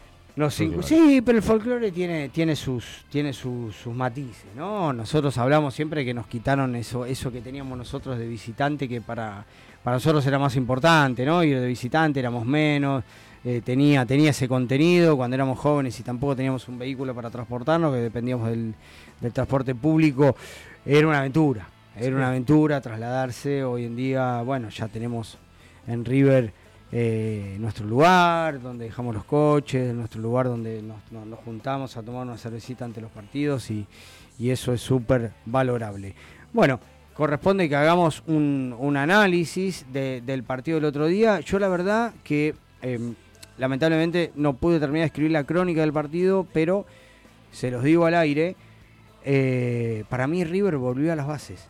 Sí, 0.83 1.21
pero 1.25 1.39
el 1.39 1.43
folclore 1.43 1.91
tiene, 1.91 2.29
tiene, 2.29 2.55
sus, 2.55 3.05
tiene 3.09 3.33
sus, 3.33 3.87
matices, 3.87 4.45
¿no? 4.55 4.93
Nosotros 4.93 5.35
hablamos 5.39 5.73
siempre 5.73 6.05
que 6.05 6.13
nos 6.13 6.27
quitaron 6.27 6.75
eso, 6.75 7.05
eso 7.05 7.31
que 7.31 7.41
teníamos 7.41 7.75
nosotros 7.75 8.19
de 8.19 8.27
visitante, 8.27 8.87
que 8.87 9.01
para, 9.01 9.43
para 9.83 9.97
nosotros 9.97 10.25
era 10.27 10.37
más 10.37 10.55
importante, 10.55 11.25
¿no? 11.25 11.43
Ir 11.43 11.59
de 11.59 11.67
visitante 11.67 12.19
éramos 12.19 12.45
menos, 12.45 13.03
eh, 13.43 13.61
tenía, 13.63 14.05
tenía 14.05 14.29
ese 14.29 14.47
contenido 14.47 15.17
cuando 15.17 15.35
éramos 15.35 15.57
jóvenes 15.57 15.99
y 15.99 16.03
tampoco 16.03 16.35
teníamos 16.35 16.67
un 16.67 16.77
vehículo 16.77 17.15
para 17.15 17.31
transportarnos, 17.31 17.93
que 17.93 18.01
dependíamos 18.01 18.49
del, 18.49 18.75
del 19.19 19.33
transporte 19.33 19.73
público 19.73 20.35
era 20.87 21.05
una 21.05 21.19
aventura, 21.19 21.67
era 21.97 22.15
una 22.15 22.29
aventura 22.29 22.79
trasladarse. 22.79 23.61
Hoy 23.65 23.83
en 23.83 23.97
día, 23.97 24.41
bueno, 24.41 24.69
ya 24.69 24.87
tenemos 24.87 25.37
en 25.85 26.05
River 26.05 26.53
eh, 26.93 27.57
nuestro 27.59 27.85
lugar, 27.85 28.61
donde 28.61 28.85
dejamos 28.85 29.13
los 29.13 29.25
coches, 29.25 29.93
nuestro 29.93 30.21
lugar 30.21 30.45
donde 30.45 30.81
nos, 30.81 31.39
juntamos 31.43 31.97
a 31.97 32.03
tomar 32.03 32.25
una 32.25 32.37
cervecita 32.37 32.85
ante 32.85 33.01
los 33.01 33.11
partidos 33.11 33.69
y, 33.69 33.85
eso 34.39 34.71
es 34.71 34.79
súper 34.79 35.33
valorable. 35.45 36.13
Bueno, 36.53 36.79
corresponde 37.15 37.67
que 37.67 37.75
hagamos 37.75 38.23
un, 38.27 38.95
análisis 38.95 39.85
del 39.91 40.43
partido 40.43 40.77
del 40.77 40.85
otro 40.85 41.07
día. 41.07 41.41
Yo 41.41 41.59
la 41.59 41.67
verdad 41.67 42.13
que 42.23 42.55
em, 42.81 43.15
lamentablemente 43.57 44.31
no 44.35 44.53
pude 44.53 44.79
terminar 44.79 45.01
de 45.01 45.07
escribir 45.07 45.31
la 45.31 45.43
crónica 45.43 45.81
del 45.81 45.91
partido, 45.91 46.45
pero 46.53 46.85
se 47.51 47.71
los 47.71 47.83
digo 47.83 48.05
al 48.05 48.13
aire, 48.13 48.55
eh, 49.29 50.05
para 50.07 50.25
mí 50.25 50.45
River 50.45 50.77
volvió 50.77 51.11
a 51.11 51.15
las 51.17 51.27
bases. 51.27 51.67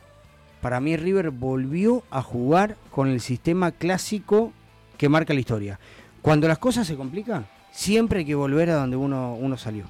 Para 0.61 0.79
mí 0.79 0.95
River 0.95 1.31
volvió 1.31 2.03
a 2.11 2.21
jugar 2.21 2.77
con 2.91 3.07
el 3.07 3.19
sistema 3.19 3.71
clásico 3.71 4.53
que 4.95 5.09
marca 5.09 5.33
la 5.33 5.39
historia. 5.39 5.79
Cuando 6.21 6.47
las 6.47 6.59
cosas 6.59 6.85
se 6.85 6.95
complican, 6.95 7.47
siempre 7.71 8.19
hay 8.19 8.25
que 8.25 8.35
volver 8.35 8.69
a 8.69 8.75
donde 8.75 8.95
uno, 8.95 9.33
uno 9.33 9.57
salió. 9.57 9.85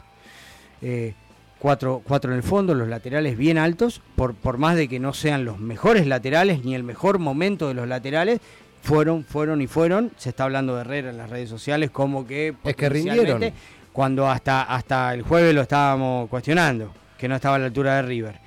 Eh, 0.82 1.14
cuatro, 1.60 2.02
cuatro, 2.06 2.32
en 2.32 2.38
el 2.38 2.44
fondo, 2.44 2.74
los 2.74 2.88
laterales 2.88 3.38
bien 3.38 3.58
altos, 3.58 4.02
por, 4.16 4.34
por 4.34 4.58
más 4.58 4.78
de 4.78 4.88
que 4.88 5.02
no 5.02 5.14
sean 5.14 5.44
los 5.44 5.60
mejores 5.60 6.08
laterales 6.08 6.64
ni 6.64 6.74
el 6.74 6.84
mejor 6.84 7.20
momento 7.20 7.68
de 7.68 7.74
los 7.74 7.86
laterales, 7.86 8.40
fueron, 8.82 9.26
fueron 9.26 9.62
y 9.62 9.68
fueron. 9.68 10.14
Se 10.16 10.30
está 10.30 10.46
hablando 10.46 10.76
de 10.76 10.82
Herrera 10.82 11.10
en 11.10 11.18
las 11.18 11.30
redes 11.30 11.50
sociales 11.50 11.92
como 11.92 12.26
que... 12.26 12.56
Es 12.64 12.78
que 12.78 12.88
rindieron. 12.88 13.44
Cuando 13.92 14.30
hasta, 14.30 14.62
hasta 14.62 15.14
el 15.14 15.24
jueves 15.24 15.54
lo 15.54 15.64
estábamos 15.64 16.30
cuestionando, 16.30 16.94
que 17.18 17.28
no 17.28 17.36
estaba 17.36 17.56
a 17.56 17.60
la 17.60 17.66
altura 17.66 17.96
de 17.96 18.02
River. 18.04 18.40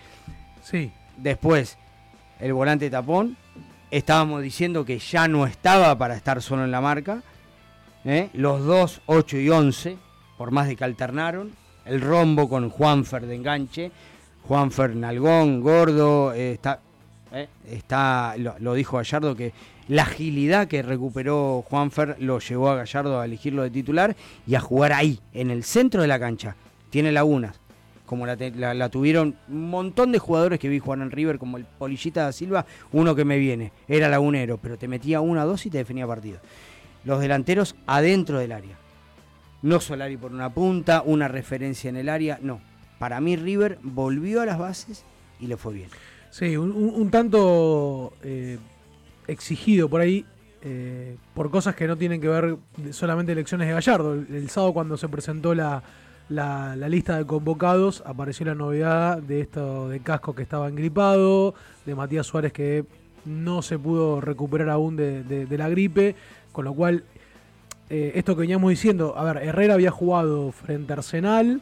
Sí. 0.62 0.90
Después, 1.16 1.76
el 2.38 2.52
volante 2.54 2.88
tapón, 2.88 3.36
estábamos 3.90 4.42
diciendo 4.42 4.84
que 4.84 4.98
ya 4.98 5.28
no 5.28 5.46
estaba 5.46 5.96
para 5.98 6.16
estar 6.16 6.40
solo 6.40 6.64
en 6.64 6.70
la 6.70 6.80
marca. 6.80 7.22
¿eh? 8.04 8.30
Los 8.32 8.64
dos, 8.64 9.02
8 9.06 9.36
y 9.38 9.50
11, 9.50 9.98
por 10.38 10.50
más 10.50 10.68
de 10.68 10.76
que 10.76 10.84
alternaron. 10.84 11.52
El 11.84 12.00
rombo 12.00 12.48
con 12.48 12.70
Juanfer 12.70 13.26
de 13.26 13.34
enganche. 13.34 13.90
Juanfer 14.46 14.96
Nalgón, 14.96 15.60
gordo. 15.60 16.32
Eh, 16.32 16.52
está, 16.52 16.80
¿eh? 17.32 17.48
está 17.68 18.34
lo, 18.38 18.74
dijo 18.74 18.96
Gallardo 18.96 19.36
que 19.36 19.52
la 19.88 20.02
agilidad 20.02 20.68
que 20.68 20.82
recuperó 20.82 21.64
Juanfer 21.68 22.16
lo 22.20 22.38
llevó 22.38 22.70
a 22.70 22.76
Gallardo 22.76 23.20
a 23.20 23.24
elegirlo 23.24 23.62
de 23.62 23.70
titular 23.70 24.16
y 24.46 24.54
a 24.54 24.60
jugar 24.60 24.92
ahí, 24.92 25.20
en 25.34 25.50
el 25.50 25.64
centro 25.64 26.00
de 26.00 26.08
la 26.08 26.18
cancha. 26.18 26.56
Tiene 26.90 27.12
lagunas 27.12 27.60
como 28.10 28.26
la, 28.26 28.88
tuvieron 28.88 29.36
un 29.46 29.70
montón 29.70 30.10
de 30.10 30.18
jugadores 30.18 30.58
que 30.58 30.68
vi 30.68 30.80
jugar 30.80 30.98
en 30.98 31.12
River, 31.12 31.38
como 31.38 31.58
el 31.58 31.64
Polillita 31.64 32.24
da 32.24 32.32
Silva, 32.32 32.66
uno 32.90 33.14
que 33.14 33.24
me 33.24 33.38
viene, 33.38 33.70
era 33.86 34.08
lagunero, 34.08 34.58
pero 34.60 34.76
te 34.76 34.88
metía 34.88 35.20
una, 35.20 35.44
dos 35.44 35.64
y 35.66 35.70
te 35.70 35.78
definía 35.78 36.08
partido. 36.08 36.40
Los 37.04 37.20
delanteros 37.20 37.76
adentro 37.86 38.40
del 38.40 38.50
área. 38.50 38.76
No 39.62 39.78
Solari 39.78 40.16
por 40.16 40.32
una 40.32 40.52
punta, 40.52 41.02
una 41.06 41.28
referencia 41.28 41.88
en 41.88 41.94
el 41.94 42.08
área, 42.08 42.40
no. 42.42 42.60
Para 42.98 43.20
mí 43.20 43.36
River 43.36 43.78
volvió 43.80 44.40
a 44.40 44.46
las 44.46 44.58
bases 44.58 45.04
y 45.38 45.46
le 45.46 45.56
fue 45.56 45.74
bien. 45.74 45.90
Sí, 46.30 46.56
un, 46.56 47.10
tanto 47.12 48.12
eh, 48.24 48.58
exigido 49.28 49.88
por 49.88 50.00
ahí, 50.00 50.26
eh, 50.62 51.16
por 51.32 51.48
cosas 51.52 51.76
que 51.76 51.86
no 51.86 51.96
tienen 51.96 52.20
que 52.20 52.26
ver 52.26 52.56
solamente 52.90 53.30
elecciones 53.30 53.68
de 53.68 53.74
Gallardo. 53.74 54.14
el 54.14 54.50
sábado 54.50 54.72
cuando 54.72 54.96
se 54.96 55.08
presentó 55.08 55.54
la, 55.54 55.84
la, 56.30 56.76
lista 56.88 57.18
de 57.18 57.26
convocados, 57.26 58.02
apareció 58.06 58.46
la 58.46 58.54
novedad 58.54 59.18
de 59.18 59.40
esto 59.40 59.88
de 59.88 60.00
Casco 60.00 60.34
que 60.34 60.42
estaba 60.42 60.68
engripado, 60.68 61.54
de 61.84 61.94
Matías 61.94 62.26
Suárez 62.26 62.52
que 62.52 62.84
no 63.24 63.62
se 63.62 63.78
pudo 63.78 64.20
recuperar 64.20 64.70
aún 64.70 64.96
de, 64.96 65.46
la 65.50 65.68
gripe, 65.68 66.14
con 66.52 66.64
lo 66.64 66.72
cual, 66.72 67.04
eh, 67.90 68.12
esto 68.14 68.34
que 68.34 68.42
veníamos 68.42 68.70
diciendo, 68.70 69.14
a 69.16 69.24
ver, 69.24 69.42
Herrera 69.42 69.74
había 69.74 69.90
jugado 69.90 70.52
frente 70.52 70.92
a 70.92 70.96
Arsenal, 70.96 71.60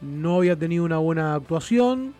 no 0.00 0.36
había 0.36 0.56
tenido 0.56 0.84
una 0.84 0.98
buena 0.98 1.34
actuación, 1.34 2.14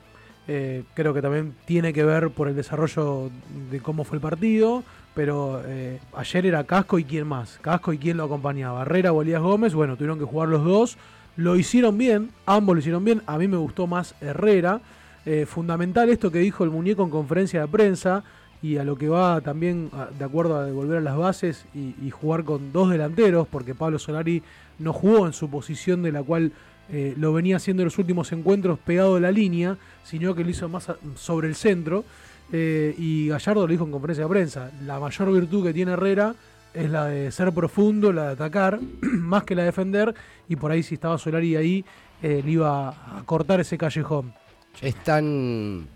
eh, 0.49 0.83
creo 0.95 1.15
que 1.15 1.23
también 1.23 1.55
tiene 1.65 1.93
que 1.93 2.05
ver 2.05 2.31
por 2.31 2.49
el 2.49 2.57
desarrollo 2.57 3.31
de 3.71 3.81
cómo 3.81 4.03
fue 4.05 4.17
el 4.17 4.21
partido, 4.21 4.83
pero 5.15 5.63
eh, 5.65 6.01
ayer 6.17 6.47
era 6.47 6.65
Casco 6.65 6.99
y 6.99 7.05
quién 7.05 7.27
más, 7.29 7.59
Casco 7.63 7.93
y 7.93 7.99
quién 7.99 8.17
lo 8.17 8.25
acompañaba, 8.25 8.83
Herrera 8.83 9.13
o 9.13 9.23
Elías 9.23 9.41
Gómez, 9.41 9.75
bueno, 9.75 9.97
tuvieron 9.97 10.19
que 10.19 10.25
jugar 10.25 10.49
los 10.49 10.65
dos, 10.65 10.99
lo 11.37 11.57
hicieron 11.57 11.99
bien, 11.99 12.31
ambos 12.47 12.77
lo 12.77 12.81
hicieron 12.81 13.05
bien. 13.05 13.23
A 13.27 13.39
mí 13.39 13.49
me 13.49 13.57
gustó 13.57 13.87
más 13.87 14.15
Herrera. 14.21 14.81
Eh, 15.27 15.47
fundamental 15.47 16.11
esto 16.11 16.31
que 16.31 16.39
dijo 16.39 16.65
el 16.65 16.71
muñeco 16.71 17.03
en 17.03 17.11
conferencia 17.11 17.63
de 17.63 17.69
prensa 17.69 18.23
y 18.63 18.77
a 18.77 18.85
lo 18.85 18.97
que 18.97 19.09
va 19.09 19.41
también 19.41 19.91
de 20.19 20.25
acuerdo 20.25 20.57
a 20.57 20.65
devolver 20.65 20.99
a 20.99 21.01
las 21.01 21.17
bases 21.17 21.67
y, 21.75 22.11
jugar 22.11 22.45
con 22.45 22.73
dos 22.73 22.91
delanteros, 22.91 23.47
porque 23.47 23.75
Pablo 23.75 23.99
Solari 23.99 24.43
no 24.79 24.95
jugó 24.95 25.27
en 25.27 25.35
su 25.35 25.51
posición 25.51 26.03
de 26.03 26.13
la 26.13 26.23
cual 26.23 26.51
eh, 26.91 27.15
lo 27.19 27.33
venía 27.35 27.57
haciendo 27.57 27.83
en 27.83 27.87
los 27.87 27.99
últimos 27.99 28.33
encuentros 28.33 28.79
pegado 28.79 29.17
de 29.17 29.21
la 29.21 29.33
línea, 29.33 29.77
sino 30.03 30.35
que 30.35 30.45
lo 30.45 30.51
hizo 30.51 30.69
más 30.71 30.91
sobre 31.15 31.49
el 31.49 31.57
centro. 31.57 32.05
Eh, 32.53 32.95
y 32.97 33.29
Gallardo 33.29 33.67
lo 33.67 33.71
dijo 33.71 33.85
en 33.85 33.91
conferencia 33.91 34.25
de 34.25 34.31
prensa, 34.31 34.71
la 34.87 34.99
mayor 34.99 35.33
virtud 35.33 35.65
que 35.65 35.75
tiene 35.75 35.93
Herrera 35.93 36.35
es 36.75 36.91
la 36.91 37.07
de 37.07 37.31
ser 37.31 37.53
profundo, 37.53 38.13
la 38.13 38.27
de 38.27 38.33
atacar, 38.33 38.81
más 39.01 39.45
que 39.45 39.55
la 39.55 39.63
de 39.63 39.67
defender, 39.67 40.15
y 40.49 40.57
por 40.57 40.73
ahí 40.73 40.83
si 40.83 40.95
estaba 40.95 41.17
Solari 41.17 41.57
ahí, 41.57 41.85
eh, 42.23 42.43
le 42.45 42.51
iba 42.51 42.89
a 42.89 43.23
cortar 43.25 43.61
ese 43.61 43.79
callejón. 43.79 44.35
Es 44.83 44.97
tan, 44.97 45.87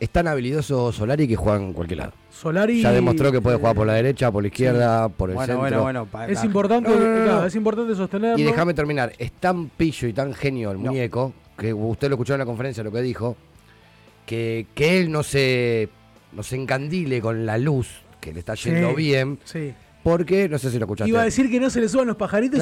es 0.00 0.10
tan 0.10 0.26
habilidoso 0.26 0.90
Solari 0.90 1.28
que 1.28 1.36
juega 1.36 1.58
en 1.58 1.72
cualquier 1.74 1.98
lado. 1.98 2.12
Solari 2.30 2.82
ya 2.82 2.92
demostró 2.92 3.30
que 3.30 3.40
puede 3.40 3.58
jugar 3.58 3.76
por 3.76 3.86
la 3.86 3.94
derecha, 3.94 4.30
por 4.32 4.42
la 4.42 4.48
izquierda, 4.48 5.08
por 5.08 5.30
el 5.30 5.38
centro. 5.38 5.58
Bueno, 5.58 5.82
bueno, 5.82 6.08
es 6.28 6.42
importante, 6.44 6.90
es 7.46 7.54
importante 7.54 7.94
sostenerlo. 7.94 8.38
Y 8.38 8.42
déjame 8.44 8.74
terminar, 8.74 9.12
es 9.18 9.32
tan 9.32 9.68
pillo 9.68 10.08
y 10.08 10.12
tan 10.12 10.32
genio 10.34 10.70
el 10.70 10.78
muñeco, 10.78 11.32
que 11.58 11.72
usted 11.72 12.08
lo 12.08 12.14
escuchó 12.14 12.34
en 12.34 12.40
la 12.40 12.46
conferencia 12.46 12.82
lo 12.82 12.92
que 12.92 13.02
dijo, 13.02 13.36
que, 14.24 14.66
que 14.74 14.98
él 14.98 15.10
no 15.10 15.22
se, 15.22 15.88
no 16.32 16.42
se 16.42 16.56
encandile 16.56 17.20
con 17.20 17.46
la 17.46 17.56
luz, 17.56 18.02
que 18.20 18.32
le 18.32 18.40
está 18.40 18.54
yendo 18.54 18.94
bien. 18.94 19.38
Sí 19.44 19.74
porque, 20.06 20.48
no 20.48 20.56
sé 20.56 20.70
si 20.70 20.78
lo 20.78 20.84
escuchaste. 20.84 21.10
Iba 21.10 21.22
a 21.22 21.24
decir 21.24 21.50
que 21.50 21.58
no 21.58 21.68
se 21.68 21.80
le 21.80 21.88
suban 21.88 22.06
los 22.06 22.14
pajaritos 22.14 22.60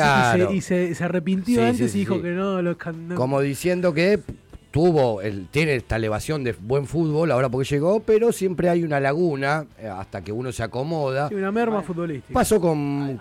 y, 0.51 0.63
se, 0.63 0.97
arrepintió 0.99 1.63
antes 1.63 1.95
y 1.95 1.99
dijo 1.99 2.23
que 2.23 2.31
no, 2.31 2.63
lo 2.63 2.75
Como 3.15 3.43
diciendo 3.43 3.93
que 3.93 4.19
tuvo, 4.71 5.21
el, 5.21 5.49
tiene 5.49 5.75
esta 5.75 5.97
elevación 5.97 6.43
de 6.43 6.53
buen 6.59 6.87
fútbol 6.87 7.31
ahora 7.31 7.51
porque 7.51 7.69
llegó, 7.69 8.01
pero 8.01 8.33
siempre 8.33 8.71
hay 8.71 8.83
una 8.83 8.99
laguna 8.99 9.67
eh, 9.79 9.87
hasta 9.87 10.23
que 10.25 10.33
uno 10.33 10.53
se 10.53 10.63
acomoda. 10.63 11.29
Sí, 11.29 11.35
una 11.35 11.53
merma 11.53 11.83
futbolística. 11.83 12.33
Pasó 12.33 12.59
con, 12.59 13.21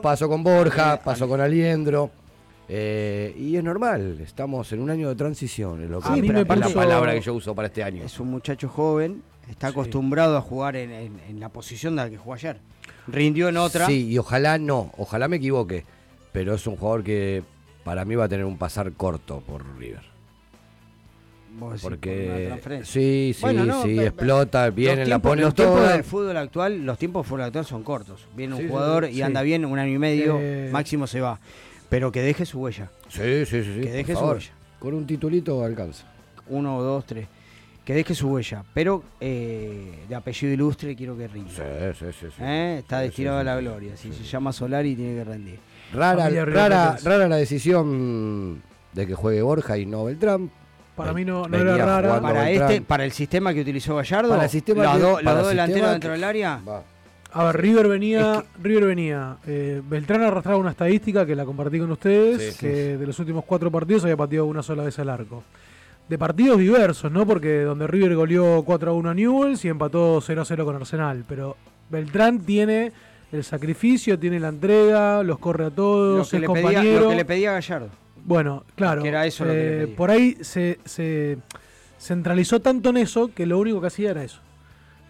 pasó 0.00 0.28
con 0.28 0.44
Borja, 0.44 1.00
pasó 1.00 1.26
con 1.26 1.40
Aliendro. 1.40 2.12
Eh, 2.68 3.34
y 3.36 3.56
es 3.56 3.64
normal, 3.64 4.20
estamos 4.20 4.72
en 4.72 4.82
un 4.82 4.90
año 4.90 5.08
de 5.08 5.16
transición. 5.16 5.82
Es 5.82 5.90
lo 5.90 6.00
que, 6.00 6.20
es 6.20 6.28
la 6.46 6.68
palabra 6.68 7.12
que 7.12 7.22
yo 7.22 7.34
uso 7.34 7.56
para 7.56 7.66
este 7.66 7.82
año. 7.82 8.04
Es 8.04 8.20
un 8.20 8.30
muchacho 8.30 8.68
joven, 8.68 9.20
está 9.48 9.68
acostumbrado 9.68 10.36
a 10.36 10.40
jugar 10.40 10.76
en, 10.76 10.90
en 10.92 11.40
la 11.40 11.48
posición 11.48 11.96
de 11.96 12.02
la 12.02 12.10
que 12.10 12.16
jugó 12.16 12.34
ayer 12.34 12.58
rindió 13.06 13.48
en 13.48 13.56
otra. 13.56 13.86
Sí, 13.86 14.08
y 14.08 14.18
ojalá 14.18 14.58
no, 14.58 14.92
ojalá 14.96 15.28
me 15.28 15.36
equivoque, 15.36 15.84
pero 16.32 16.54
es 16.54 16.66
un 16.66 16.76
jugador 16.76 17.04
que 17.04 17.42
para 17.84 18.04
mí 18.04 18.14
va 18.14 18.24
a 18.24 18.28
tener 18.28 18.44
un 18.44 18.58
pasar 18.58 18.92
corto 18.92 19.40
por 19.40 19.64
River. 19.78 20.14
Porque 21.82 22.52
sí, 22.82 23.32
sí, 23.32 23.56
sí, 23.84 24.00
explota, 24.00 24.70
viene, 24.70 25.06
la 25.06 25.20
pone 25.20 25.42
Los 25.42 25.54
tiempos 25.54 25.88
del 25.88 26.02
fútbol 26.02 26.36
actual, 26.36 26.84
los 26.84 26.98
tiempos 26.98 27.22
del 27.22 27.28
fútbol 27.28 27.42
actual 27.42 27.64
son 27.64 27.84
cortos. 27.84 28.26
Viene 28.34 28.56
un 28.56 28.68
jugador 28.68 29.08
y 29.08 29.22
anda 29.22 29.40
bien 29.42 29.64
un 29.64 29.78
año 29.78 29.92
y 29.92 29.98
medio, 29.98 30.36
eh. 30.40 30.68
máximo 30.72 31.06
se 31.06 31.20
va. 31.20 31.38
Pero 31.88 32.10
que 32.10 32.22
deje 32.22 32.44
su 32.44 32.58
huella. 32.58 32.90
Sí, 33.08 33.46
sí, 33.46 33.62
sí. 33.62 33.80
Que 33.82 33.92
deje 33.92 34.16
su 34.16 34.24
huella. 34.24 34.50
Con 34.80 34.94
un 34.94 35.06
titulito 35.06 35.62
alcanza. 35.62 36.04
Uno, 36.48 36.82
dos, 36.82 37.06
tres 37.06 37.28
que 37.84 37.92
deje 37.92 38.14
su 38.14 38.28
huella, 38.28 38.64
pero 38.72 39.02
eh, 39.20 40.04
de 40.08 40.14
apellido 40.14 40.52
ilustre 40.52 40.96
quiero 40.96 41.16
que 41.16 41.28
rinda. 41.28 41.50
Sí, 41.50 41.98
sí, 41.98 42.28
sí. 42.30 42.42
¿Eh? 42.42 42.76
Está 42.78 43.00
destinado 43.00 43.38
a 43.38 43.44
la 43.44 43.60
gloria. 43.60 43.96
Si 43.96 44.12
se 44.12 44.24
llama 44.24 44.52
Solari, 44.52 44.96
tiene 44.96 45.16
que 45.16 45.24
rendir. 45.24 45.58
Rara, 45.92 46.28
rara, 46.44 46.96
rara 47.04 47.28
la 47.28 47.36
decisión 47.36 48.62
de 48.92 49.06
que 49.06 49.14
juegue 49.14 49.42
Borja 49.42 49.76
y 49.76 49.84
no 49.84 50.04
Beltrán. 50.04 50.50
Para 50.96 51.12
mí 51.12 51.24
no, 51.24 51.46
no 51.46 51.58
era 51.58 51.76
rara. 51.76 52.20
Para, 52.20 52.50
este, 52.50 52.80
para 52.80 53.04
el 53.04 53.12
sistema 53.12 53.52
que 53.52 53.60
utilizó 53.60 53.96
Gallardo, 53.96 54.30
para 54.30 54.44
el 54.44 54.50
sistema 54.50 54.96
los, 54.96 55.22
dos 55.22 55.48
delanteros 55.48 55.90
dentro 55.90 56.12
del 56.12 56.24
área. 56.24 56.60
A 57.32 57.44
ver, 57.46 57.60
River 57.60 57.88
venía, 57.88 58.44
River 58.62 58.86
venía. 58.86 59.36
Eh, 59.44 59.82
Beltrán 59.84 60.22
arrastraba 60.22 60.56
una 60.56 60.70
estadística 60.70 61.26
que 61.26 61.34
la 61.34 61.44
compartí 61.44 61.80
con 61.80 61.90
ustedes, 61.90 62.56
que 62.56 62.96
de 62.96 63.06
los 63.06 63.18
últimos 63.18 63.44
cuatro 63.44 63.70
partidos 63.70 64.04
había 64.04 64.16
pateado 64.16 64.46
una 64.46 64.62
sola 64.62 64.84
vez 64.84 64.98
al 65.00 65.10
arco 65.10 65.42
de 66.08 66.18
partidos 66.18 66.58
diversos, 66.58 67.10
¿no? 67.10 67.26
Porque 67.26 67.62
donde 67.62 67.86
River 67.86 68.14
goleó 68.14 68.62
4 68.64 68.90
a 68.90 68.94
1 68.94 69.10
a 69.10 69.14
Newells 69.14 69.64
y 69.64 69.68
empató 69.68 70.20
0 70.20 70.42
a 70.42 70.44
0 70.44 70.64
con 70.64 70.76
Arsenal. 70.76 71.24
Pero 71.28 71.56
Beltrán 71.90 72.40
tiene 72.40 72.92
el 73.32 73.44
sacrificio, 73.44 74.18
tiene 74.18 74.38
la 74.38 74.48
entrega, 74.48 75.22
los 75.22 75.38
corre 75.38 75.66
a 75.66 75.70
todos, 75.70 76.32
lo 76.32 76.38
que, 76.38 76.46
le 76.46 76.62
Pedía, 76.62 77.00
lo 77.00 77.08
que 77.08 77.16
le 77.16 77.24
pedía 77.24 77.52
Gallardo. 77.52 77.88
Bueno, 78.24 78.64
claro. 78.74 79.02
Que 79.02 79.08
era 79.08 79.26
eso 79.26 79.44
lo 79.44 79.52
que 79.52 79.82
eh, 79.82 79.86
Por 79.88 80.10
ahí 80.10 80.36
se, 80.40 80.78
centralizó 81.98 82.60
tanto 82.60 82.90
en 82.90 82.98
eso 82.98 83.32
que 83.34 83.46
lo 83.46 83.58
único 83.58 83.80
que 83.80 83.88
hacía 83.88 84.12
era 84.12 84.24
eso. 84.24 84.40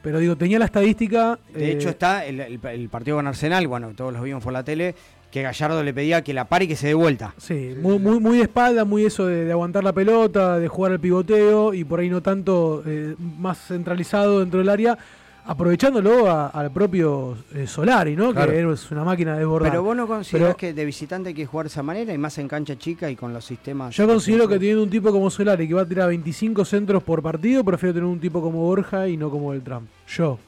Pero 0.02 0.18
digo, 0.18 0.37
tenía 0.37 0.59
la 0.59 0.66
estadística. 0.66 1.38
De 1.54 1.72
hecho, 1.72 1.88
está 1.88 2.26
el, 2.26 2.88
partido 2.90 3.16
con 3.16 3.26
Arsenal, 3.26 3.66
bueno, 3.66 3.92
todos 3.96 4.12
los 4.12 4.22
vimos 4.22 4.42
por 4.42 4.52
la 4.52 4.62
tele, 4.62 4.94
que 5.35 5.42
Gallardo 5.42 5.83
le 5.83 5.92
pedía 5.92 6.23
que 6.23 6.33
la 6.33 6.44
pare 6.44 6.66
y 6.66 6.68
que 6.68 6.77
se 6.77 6.87
dé 6.87 6.94
vuelta. 6.94 7.35
Sí, 7.38 7.75
muy, 7.83 7.99
muy, 7.99 8.20
muy 8.20 8.37
de 8.37 8.44
espalda, 8.44 8.85
muy 8.85 9.05
eso 9.05 9.27
de, 9.27 9.51
aguantar 9.51 9.83
la 9.83 9.92
pelota, 9.92 10.61
de 10.61 10.68
jugar 10.68 10.92
al 10.92 11.01
pivoteo 11.01 11.75
y 11.75 11.83
por 11.83 11.99
ahí 11.99 12.09
no 12.09 12.23
tanto 12.23 12.85
más 13.18 13.59
centralizado 13.66 14.38
dentro 14.38 14.61
del 14.61 14.68
área 14.68 14.97
aprovechándolo 15.44 16.31
al 16.31 16.70
propio 16.70 17.37
eh, 17.53 17.66
Solari, 17.66 18.14
¿no? 18.14 18.33
Que 18.33 18.61
es 18.61 18.90
una 18.92 19.03
máquina 19.03 19.33
de 19.33 19.40
desbordar. 19.40 19.73
Pero 19.73 19.83
vos 19.83 19.97
no 19.97 20.07
considerás 20.07 20.55
que 20.55 20.73
de 20.73 20.85
visitante 20.85 21.31
hay 21.31 21.35
que 21.35 21.47
jugar 21.47 21.66
de 21.66 21.70
esa 21.70 21.83
manera 21.83 22.14
y 22.14 22.18
más 22.18 22.38
en 22.38 22.47
cancha 22.47 22.79
chica 22.79 23.11
y 23.11 23.16
con 23.16 23.35
los 23.35 23.44
sistemas. 23.44 23.92
Yo 23.97 24.07
considero 24.07 24.47
que 24.47 24.55
teniendo 24.55 24.85
un 24.85 24.90
tipo 24.90 25.11
como 25.11 25.29
Solari 25.31 25.66
que 25.66 25.75
va 25.75 25.83
a 25.83 25.88
tirar 25.88 26.11
25 26.11 26.64
centros 26.64 27.03
por 27.03 27.23
partido, 27.23 27.64
prefiero 27.64 27.92
tener 27.92 28.09
un 28.09 28.20
tipo 28.20 28.40
como 28.40 28.61
Borja 28.61 29.09
y 29.09 29.16
no 29.16 29.31
como 29.31 29.51
Beltrán. 29.51 29.88
Yo. 30.07 30.38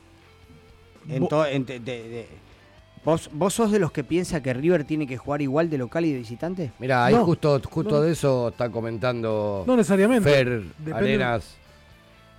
¿Vos, 3.07 3.31
¿Vos 3.33 3.55
sos 3.55 3.71
de 3.71 3.79
los 3.79 3.93
que 3.93 4.03
piensa 4.03 4.43
que 4.43 4.53
River 4.53 4.83
tiene 4.83 5.07
que 5.07 5.17
jugar 5.17 5.41
igual 5.41 5.71
de 5.71 5.79
local 5.79 6.05
y 6.05 6.13
de 6.13 6.19
visitante? 6.19 6.73
Mira, 6.81 7.05
ahí 7.05 7.15
justo, 7.15 7.61
justo 7.71 8.03
de 8.03 8.11
eso 8.11 8.49
está 8.49 8.69
comentando 8.69 9.63
no 9.65 9.77
necesariamente. 9.77 10.29
Fer 10.29 10.63
Arenas. 10.93 11.57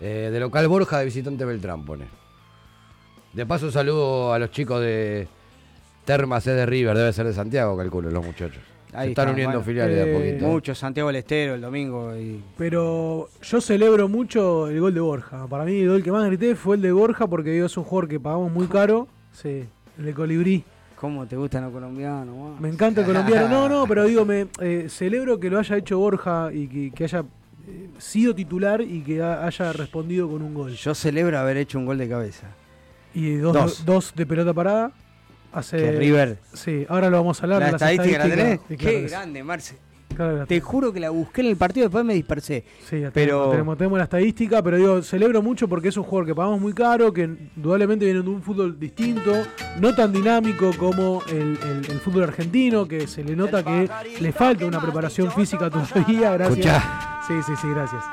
Eh, 0.02 0.30
de 0.30 0.40
local 0.42 0.68
Borja, 0.68 1.00
de 1.00 1.06
visitante 1.06 1.46
Beltrán, 1.46 1.86
pone. 1.86 2.04
De 3.32 3.46
paso, 3.46 3.72
saludo 3.72 4.34
a 4.34 4.40
los 4.40 4.52
chicos 4.52 4.82
de 4.82 5.30
Termas 6.04 6.44
de 6.44 6.66
River, 6.66 6.98
debe 6.98 7.14
ser 7.14 7.28
de 7.28 7.34
Santiago, 7.34 7.78
calculo, 7.78 8.12
los 8.12 8.26
muchachos. 8.26 8.62
Se 8.92 9.08
están 9.08 9.30
uniendo 9.30 9.62
filiales 9.62 9.96
de 9.96 10.02
a 10.02 10.06
eh, 10.06 10.14
poquito. 10.14 10.52
Mucho, 10.52 10.76
Santiago 10.76 11.08
del 11.08 11.16
Estero 11.16 11.56
el 11.56 11.62
domingo. 11.62 12.12
Pero 12.58 13.30
yo 13.42 13.62
celebro 13.62 14.10
mucho 14.10 14.68
el 14.68 14.82
gol 14.82 14.94
de 14.94 15.00
Borja. 15.00 15.48
Para 15.48 15.64
mí 15.64 15.80
el 15.80 15.88
gol 15.88 16.04
que 16.04 16.12
más 16.12 16.26
grité 16.26 16.56
fue 16.56 16.76
el 16.76 16.82
de 16.82 16.92
Borja 16.92 17.26
porque 17.26 17.64
es 17.64 17.78
un 17.78 17.86
jugador 17.86 18.10
que 18.10 18.20
pagamos 18.20 18.52
muy 18.52 18.68
caro. 18.68 19.08
Sí, 19.32 19.66
el 19.98 20.06
de 20.06 20.14
Colibrí. 20.14 20.64
¿Cómo 20.96 21.28
te 21.28 21.36
gustan 21.36 21.64
los 21.64 21.72
colombianos? 21.72 22.60
Me 22.60 22.70
encanta 22.70 23.02
el 23.02 23.08
colombiano. 23.08 23.48
No, 23.48 23.70
no, 23.70 23.88
pero 23.88 24.06
digo, 24.06 24.26
me 24.26 24.48
eh, 24.60 24.88
celebro 24.90 25.40
que 25.40 25.50
lo 25.50 25.60
haya 25.60 25.78
hecho 25.78 26.00
Borja 26.00 26.50
y 26.52 26.90
que, 26.90 27.04
haya 27.04 27.20
eh, 27.68 27.90
sido 28.00 28.34
titular 28.34 28.82
y 28.82 29.02
que 29.02 29.22
haya 29.22 29.74
respondido 29.74 30.28
con 30.28 30.42
un 30.42 30.56
gol. 30.56 30.74
Yo 30.74 30.96
celebro 30.96 31.38
haber 31.38 31.58
hecho 31.58 31.78
un 31.78 31.86
gol 31.86 32.00
de 32.00 32.10
cabeza. 32.10 32.48
Y 33.14 33.36
dos, 33.36 33.86
dos. 33.86 34.14
de 34.16 34.26
pelota 34.26 34.54
parada. 34.54 34.92
Hace, 35.54 35.92
River. 35.92 36.40
Sí, 36.54 36.86
ahora 36.90 37.10
lo 37.10 37.18
vamos 37.18 37.40
a 37.40 37.44
hablar. 37.44 37.62
La 37.62 37.70
estadística, 37.70 38.18
la 38.18 38.36
tenés. 38.36 38.60
Qué 38.78 39.02
grande, 39.02 39.44
Marce. 39.44 39.78
Te 40.48 40.62
juro 40.62 40.92
que 40.92 41.00
la 41.00 41.10
busqué 41.12 41.42
en 41.42 41.48
el 41.48 41.58
partido, 41.58 41.86
después 41.86 42.04
me 42.04 42.14
dispersé. 42.14 42.64
Sí, 42.90 43.04
pero... 43.14 43.50
tenemos, 43.52 43.78
tenemos, 43.78 43.98
la 43.98 44.06
estadística, 44.06 44.64
pero 44.64 44.78
digo, 44.78 45.02
celebro 45.04 45.42
mucho 45.42 45.68
porque 45.68 45.90
es 45.90 45.98
un 45.98 46.04
jugador 46.04 46.26
que 46.26 46.36
pagamos 46.36 46.60
muy 46.60 46.74
caro, 46.74 47.14
que 47.14 47.24
indudablemente 47.56 48.06
viene 48.06 48.22
de 48.22 48.30
un 48.30 48.42
fútbol 48.42 48.80
distinto, 48.80 49.32
no 49.80 49.94
tan 49.94 50.12
dinámico 50.12 50.72
como 50.78 51.22
el, 51.32 51.58
fútbol 52.04 52.24
argentino, 52.24 52.88
que 52.88 53.08
se 53.08 53.24
le 53.24 53.36
nota 53.36 53.64
que 53.64 53.90
le 54.20 54.32
falta 54.32 54.66
una 54.66 54.82
preparación 54.82 55.32
física 55.32 55.70
todavía. 55.70 56.34
Gracias. 56.34 56.84
Sí, 57.28 57.34
sí, 57.46 57.54
sí, 57.62 57.68
gracias. 57.70 58.04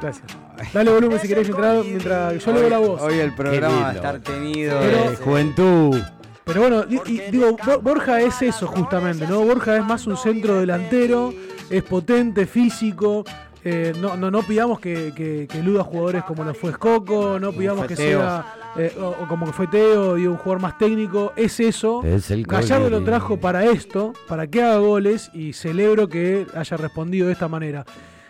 Gracias. 0.00 0.26
Dale 0.72 0.90
volumen 0.90 1.18
si 1.18 1.28
querés 1.28 1.50
mientras, 1.84 2.44
yo 2.44 2.52
leo 2.52 2.68
la 2.68 2.78
voz. 2.78 3.00
Hoy 3.02 3.18
el 3.18 3.34
programa 3.34 3.80
va 3.80 3.88
a 3.90 3.94
estar 3.94 4.20
tenido 4.20 4.80
de 4.80 5.16
juventud. 5.16 6.00
Pero 6.48 6.62
bueno, 6.62 6.84
digo, 7.30 7.58
Borja 7.82 8.22
es 8.22 8.40
eso 8.40 8.66
justamente, 8.66 9.26
¿no? 9.26 9.44
Borja 9.44 9.76
es 9.76 9.84
más 9.84 10.06
un 10.06 10.16
centro 10.16 10.60
delantero, 10.60 11.34
es 11.68 11.82
potente, 11.82 12.46
físico. 12.46 13.22
Eh, 13.62 13.92
no, 14.00 14.16
no, 14.16 14.30
no 14.30 14.42
pidamos 14.42 14.80
que, 14.80 15.12
que, 15.14 15.46
eluda 15.58 15.84
jugadores 15.84 16.24
como 16.24 16.44
lo 16.44 16.54
fue 16.54 16.70
Escoco, 16.70 17.38
no 17.38 17.52
pidamos 17.52 17.86
que 17.86 17.96
sea 17.96 18.54
eh, 18.78 18.96
o, 18.98 19.26
como 19.28 19.44
que 19.44 19.52
fue 19.52 19.66
Teo, 19.66 20.14
digo, 20.14 20.32
un 20.32 20.38
jugador 20.38 20.62
más 20.62 20.78
técnico. 20.78 21.34
Es 21.36 21.60
eso. 21.60 22.02
Es 22.02 22.30
el 22.30 22.44
Gallardo 22.44 22.88
lo 22.88 23.04
trajo 23.04 23.36
para 23.36 23.66
esto, 23.66 24.14
para 24.26 24.46
que 24.46 24.62
haga 24.62 24.78
goles 24.78 25.30
y 25.34 25.52
celebro 25.52 26.08
que 26.08 26.46
haya 26.54 26.76
respondido 26.78 27.26
de 27.26 27.34
esta 27.34 27.48
manera. 27.48 27.84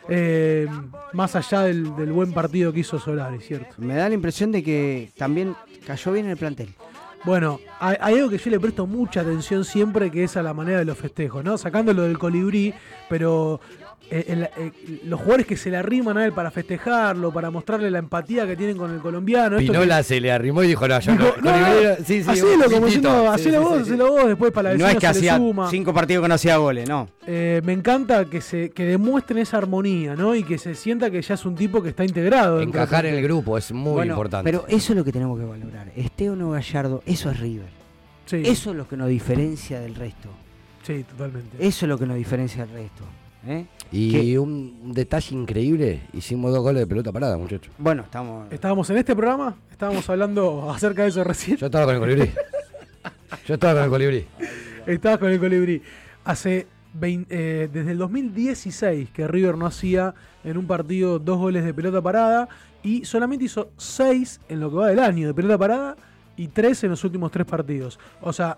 Eh, 0.09 0.67
más 1.13 1.37
allá 1.37 1.63
del, 1.63 1.85
buen 1.85 2.33
partido 2.33 2.73
que 2.73 2.81
hizo 2.81 2.99
Solari, 2.99 3.39
¿cierto? 3.39 3.77
Me 3.79 3.95
da 3.95 4.09
la 4.09 4.15
impresión 4.17 4.51
de 4.51 4.65
que 4.65 5.13
también 5.17 5.55
cayó 5.87 6.11
bien 6.11 6.27
el 6.27 6.37
plantel. 6.37 6.75
Bueno, 7.25 7.61
hay, 7.81 8.15
algo 8.15 8.31
que 8.31 8.39
yo 8.39 8.51
le 8.51 8.61
presto 8.61 8.87
mucha 8.87 9.21
atención 9.21 9.65
siempre, 9.65 10.11
que 10.11 10.25
es 10.25 10.37
a 10.37 10.43
la 10.43 10.55
manera 10.55 10.79
de 10.79 10.85
los 10.85 10.97
festejos, 10.97 11.45
¿no? 11.45 11.59
Sacándolo 11.59 12.03
del 12.03 12.19
colibrí, 12.19 12.73
pero 13.09 13.61
eh, 14.11 14.49
eh, 14.57 15.01
los 15.05 15.21
jugadores 15.21 15.47
que 15.47 15.57
se 15.57 15.71
le 15.71 15.77
arriman 15.77 16.17
a 16.17 16.25
él 16.25 16.33
para 16.33 16.51
festejarlo, 16.51 17.31
para 17.31 17.51
mostrarle 17.51 17.91
la 17.91 17.99
empatía 17.99 18.47
que 18.47 18.57
tienen 18.57 18.79
con 18.79 18.91
el 18.93 19.01
colombiano. 19.01 19.59
Pinola 19.59 20.03
se 20.03 20.19
le 20.19 20.33
arrimó 20.33 20.63
y 20.63 20.69
dijo, 20.69 20.89
no, 20.89 20.99
yo 20.99 21.15
no, 21.15 21.27
sí, 22.07 22.23
sí, 22.23 22.31
hacelo, 22.31 22.71
como 22.71 22.87
diciendo, 22.87 23.31
hacelo 23.31 23.63
vos, 23.63 23.83
hacelo 23.83 24.11
vos, 24.11 24.27
después 24.27 24.51
para 24.51 24.73
la 24.73 24.79
No 24.79 24.89
es 24.89 24.97
que 24.97 25.07
hacía 25.07 25.39
cinco 25.69 25.93
partidos 25.93 26.23
que 26.23 26.29
no 26.29 26.35
hacía 26.35 26.57
goles, 26.57 26.89
no. 26.89 27.09
Eh, 27.27 27.61
me 27.65 27.75
encanta 27.75 28.25
que 28.25 28.41
se 28.41 28.71
que 28.71 28.85
demuestren 28.85 29.41
esa 29.41 29.59
armonía, 29.59 30.17
¿no? 30.17 30.35
Y 30.35 30.43
que 30.43 30.57
se 30.57 30.75
sienta 30.75 31.11
que 31.11 31.21
ya 31.21 31.35
es 31.35 31.45
un 31.45 31.55
tipo 31.55 31.83
que 31.83 31.91
está 31.91 32.05
integrado. 32.05 32.63
Encajar 32.63 33.05
en 33.05 33.15
el 33.15 33.23
grupo 33.23 33.59
es 33.59 33.73
muy 33.73 34.07
importante. 34.07 34.51
Pero 34.51 34.65
eso 34.69 34.93
es 34.93 34.97
lo 34.97 35.05
que 35.05 35.13
tenemos 35.13 35.39
que 35.39 35.45
valorar. 35.45 35.93
Esté 35.95 36.31
o 36.31 36.37
no 36.37 36.51
Gallardo, 36.51 37.03
eso 37.05 37.31
es 37.31 37.39
River. 37.41 37.69
Eso 38.31 38.71
es 38.71 38.77
lo 38.77 38.89
que 38.89 38.97
nos 38.97 39.09
diferencia 39.09 39.81
del 39.81 39.95
resto. 39.95 40.31
Sí, 40.83 41.05
totalmente. 41.05 41.57
Eso 41.59 41.85
es 41.85 41.89
lo 41.89 41.99
que 41.99 42.07
nos 42.07 42.17
diferencia 42.17 42.65
del 42.65 42.75
resto. 42.75 43.05
¿Eh? 43.47 43.67
Y 43.93 44.37
un 44.37 44.93
detalle 44.93 45.35
increíble, 45.35 46.03
hicimos 46.13 46.53
dos 46.53 46.63
goles 46.63 46.81
de 46.81 46.87
pelota 46.87 47.13
parada, 47.13 47.39
muchachos. 47.39 47.73
Bueno, 47.79 48.03
estamos. 48.03 48.53
Estábamos 48.53 48.91
en 48.91 48.99
este 48.99 49.15
programa, 49.15 49.57
estábamos 49.71 50.09
hablando 50.11 50.71
acerca 50.75 51.03
de 51.03 51.09
eso 51.09 51.25
recién. 51.25 51.57
Yo 51.57 51.67
estaba 51.67 51.87
con 51.87 51.95
el 51.95 52.01
colibrí. 52.01 52.33
Yo 53.47 53.55
estaba 53.55 53.75
con 53.75 53.85
el 53.85 53.91
colibrí. 53.91 54.27
Estabas 54.87 55.19
con 55.19 55.31
el 55.31 55.39
colibrí. 55.39 55.83
Hace 56.25 56.67
eh, 57.01 57.69
desde 57.73 57.93
el 57.93 57.99
2016 57.99 59.11
que 59.11 59.29
River 59.29 59.57
no 59.57 59.67
hacía 59.67 60.15
en 60.45 60.57
un 60.57 60.67
partido 60.67 61.19
dos 61.19 61.39
goles 61.39 61.65
de 61.65 61.75
pelota 61.75 62.01
parada 62.01 62.49
y 62.83 63.05
solamente 63.05 63.45
hizo 63.45 63.71
seis 63.77 64.41
en 64.49 64.61
lo 64.61 64.71
que 64.71 64.77
va 64.77 64.89
del 64.89 64.99
año 64.99 65.27
de 65.27 65.35
pelota 65.35 65.59
parada 65.59 65.97
y 66.37 66.49
tres 66.49 66.83
en 66.85 66.91
los 66.91 67.05
últimos 67.05 67.31
tres 67.31 67.47
partidos. 67.47 67.99
O 68.21 68.33
sea, 68.33 68.57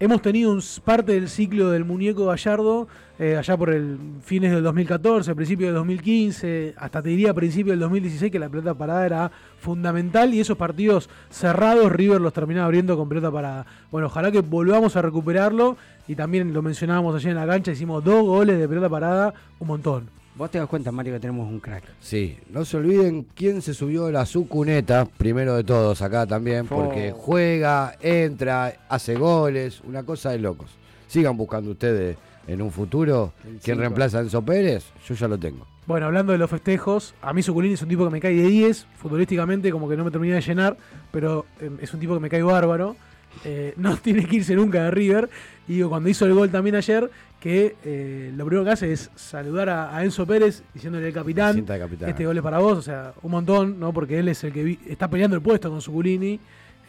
hemos 0.00 0.22
tenido 0.22 0.50
un, 0.50 0.62
parte 0.82 1.12
del 1.12 1.28
ciclo 1.28 1.70
del 1.70 1.84
muñeco 1.84 2.26
Gallardo 2.26 2.88
eh, 3.18 3.36
allá 3.36 3.56
por 3.56 3.68
el 3.68 3.98
fines 4.22 4.50
del 4.50 4.62
2014, 4.62 5.34
principio 5.34 5.66
del 5.66 5.74
2015, 5.76 6.74
hasta 6.78 7.02
te 7.02 7.10
diría 7.10 7.34
principio 7.34 7.74
del 7.74 7.80
2016 7.80 8.32
que 8.32 8.38
la 8.38 8.48
pelota 8.48 8.72
parada 8.72 9.04
era 9.04 9.30
fundamental 9.58 10.32
y 10.32 10.40
esos 10.40 10.56
partidos 10.56 11.10
cerrados 11.28 11.92
River 11.92 12.18
los 12.18 12.32
terminaba 12.32 12.64
abriendo 12.64 12.96
con 12.96 13.10
pelota 13.10 13.30
parada. 13.30 13.66
Bueno, 13.90 14.06
ojalá 14.06 14.32
que 14.32 14.40
volvamos 14.40 14.96
a 14.96 15.02
recuperarlo 15.02 15.76
y 16.08 16.14
también 16.14 16.54
lo 16.54 16.62
mencionábamos 16.62 17.14
ayer 17.14 17.32
en 17.32 17.36
la 17.36 17.46
cancha, 17.46 17.70
hicimos 17.70 18.02
dos 18.02 18.24
goles 18.24 18.58
de 18.58 18.66
pelota 18.66 18.88
parada, 18.88 19.34
un 19.58 19.68
montón. 19.68 20.19
Vos 20.40 20.50
te 20.50 20.56
das 20.56 20.68
cuenta, 20.68 20.90
Mario, 20.90 21.12
que 21.12 21.20
tenemos 21.20 21.46
un 21.46 21.60
crack. 21.60 21.84
Sí, 22.00 22.38
no 22.48 22.64
se 22.64 22.78
olviden 22.78 23.26
quién 23.34 23.60
se 23.60 23.74
subió 23.74 24.06
a 24.06 24.10
la 24.10 24.24
su 24.24 24.48
cuneta, 24.48 25.04
primero 25.04 25.54
de 25.54 25.64
todos 25.64 26.00
acá 26.00 26.26
también, 26.26 26.66
porque 26.66 27.12
juega, 27.14 27.94
entra, 28.00 28.72
hace 28.88 29.16
goles, 29.16 29.82
una 29.84 30.02
cosa 30.02 30.30
de 30.30 30.38
locos. 30.38 30.70
Sigan 31.08 31.36
buscando 31.36 31.72
ustedes 31.72 32.16
en 32.46 32.62
un 32.62 32.70
futuro 32.70 33.34
quién 33.62 33.76
reemplaza 33.76 34.16
a 34.16 34.20
Enzo 34.22 34.40
Pérez, 34.40 34.86
yo 35.06 35.14
ya 35.14 35.28
lo 35.28 35.36
tengo. 35.36 35.66
Bueno, 35.86 36.06
hablando 36.06 36.32
de 36.32 36.38
los 36.38 36.48
festejos, 36.48 37.14
a 37.20 37.34
mí 37.34 37.42
Suculini 37.42 37.74
es 37.74 37.82
un 37.82 37.90
tipo 37.90 38.06
que 38.06 38.10
me 38.10 38.20
cae 38.20 38.34
de 38.34 38.48
10, 38.48 38.86
futbolísticamente 38.96 39.70
como 39.70 39.90
que 39.90 39.96
no 39.98 40.06
me 40.06 40.10
termina 40.10 40.36
de 40.36 40.40
llenar, 40.40 40.74
pero 41.12 41.44
em, 41.60 41.76
es 41.82 41.92
un 41.92 42.00
tipo 42.00 42.14
que 42.14 42.20
me 42.20 42.30
cae 42.30 42.42
bárbaro. 42.42 42.96
Eh, 43.44 43.74
no 43.76 43.94
tiene 43.98 44.24
que 44.24 44.36
irse 44.36 44.54
nunca 44.54 44.84
de 44.84 44.90
River. 44.90 45.28
Y 45.68 45.74
digo, 45.74 45.90
cuando 45.90 46.08
hizo 46.08 46.24
el 46.24 46.34
gol 46.34 46.50
también 46.50 46.76
ayer, 46.76 47.10
que 47.40 47.76
eh, 47.84 48.32
lo 48.36 48.44
primero 48.44 48.64
que 48.64 48.70
hace 48.70 48.92
es 48.92 49.10
saludar 49.16 49.70
a, 49.70 50.04
Enzo 50.04 50.26
Pérez 50.26 50.62
diciéndole 50.74 51.08
el 51.08 51.14
capitán, 51.14 51.64
este 52.06 52.26
gol 52.26 52.36
es 52.36 52.42
para 52.42 52.58
vos, 52.58 52.78
o 52.78 52.82
sea, 52.82 53.14
un 53.22 53.30
montón, 53.30 53.80
¿no? 53.80 53.92
Porque 53.94 54.18
él 54.18 54.28
es 54.28 54.44
el 54.44 54.52
que 54.52 54.78
está 54.86 55.08
peleando 55.08 55.36
el 55.36 55.42
puesto 55.42 55.70
con 55.70 55.80
Suculini. 55.80 56.38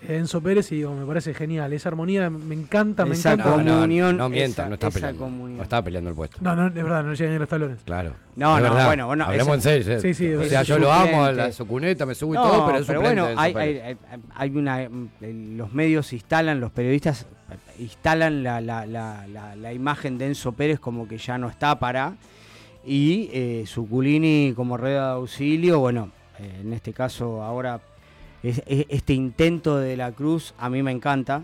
Enzo 0.08 0.42
Pérez 0.42 0.72
y 0.72 0.78
digo, 0.78 0.94
me 0.94 1.06
parece 1.06 1.34
genial. 1.34 1.72
Esa 1.74 1.90
armonía 1.90 2.30
me 2.30 2.56
encanta, 2.56 3.06
me 3.06 3.14
esa 3.14 3.34
encanta. 3.34 3.52
Comunión, 3.52 4.18
no, 4.18 4.24
no 4.24 4.30
mienta, 4.30 4.68
no 4.68 4.74
está 4.74 4.90
peleando. 4.90 5.30
No 5.30 5.62
estaba 5.62 5.84
peleando 5.84 6.10
el 6.10 6.16
puesto. 6.16 6.38
No, 6.42 6.56
no, 6.56 6.70
de 6.70 6.84
verdad, 6.84 7.04
no 7.04 7.14
llegan 7.14 7.34
ni 7.34 7.40
los 7.40 7.50
talones. 7.50 7.80
Claro. 7.86 8.14
No, 8.36 8.60
no, 8.60 8.86
bueno, 8.86 9.08
bueno. 9.08 9.26
Hablemos 9.26 9.56
en 9.56 9.62
serio. 9.62 10.02
Sí, 10.02 10.14
sí. 10.14 10.34
O 10.34 10.44
sea, 10.46 10.64
yo 10.64 10.80
lo 10.80 10.92
amo, 10.92 11.26
a 11.26 11.32
la, 11.32 11.52
su 11.52 11.68
cuneta, 11.68 12.06
me 12.06 12.16
subo 12.16 12.34
y 12.34 12.38
todo, 12.38 12.66
pero 12.66 12.80
es 12.80 12.88
pero 12.88 13.02
bueno, 13.02 13.28
hay, 13.38 13.56
hay, 13.56 13.98
hay, 14.36 14.50
una. 14.50 14.90
Los 15.22 15.74
medios 15.74 16.14
instalan, 16.14 16.60
los 16.60 16.72
periodistas 16.72 17.28
instalan 17.78 18.44
la, 18.44 18.62
la, 18.62 18.86
la, 18.86 19.26
la, 19.28 19.74
imagen 19.74 20.18
de 20.18 20.28
Enzo 20.28 20.54
Pérez 20.54 20.80
como 20.80 21.08
que 21.08 21.18
ya 21.18 21.38
no 21.38 21.50
está 21.50 21.78
para. 21.80 22.16
Y 22.84 23.30
eh, 23.32 23.64
Suculini 23.68 24.54
como 24.56 24.78
rueda 24.78 25.10
de 25.10 25.14
auxilio, 25.14 25.80
bueno, 25.80 26.10
eh, 26.40 26.62
en 26.62 26.74
este 26.74 26.94
caso 26.94 27.44
ahora 27.44 27.80
este 28.44 29.14
intento 29.14 29.78
de 29.78 29.98
la 29.98 30.12
Cruz 30.12 30.54
a 30.58 30.70
mí 30.70 30.84
me 30.84 30.92
encanta. 30.92 31.44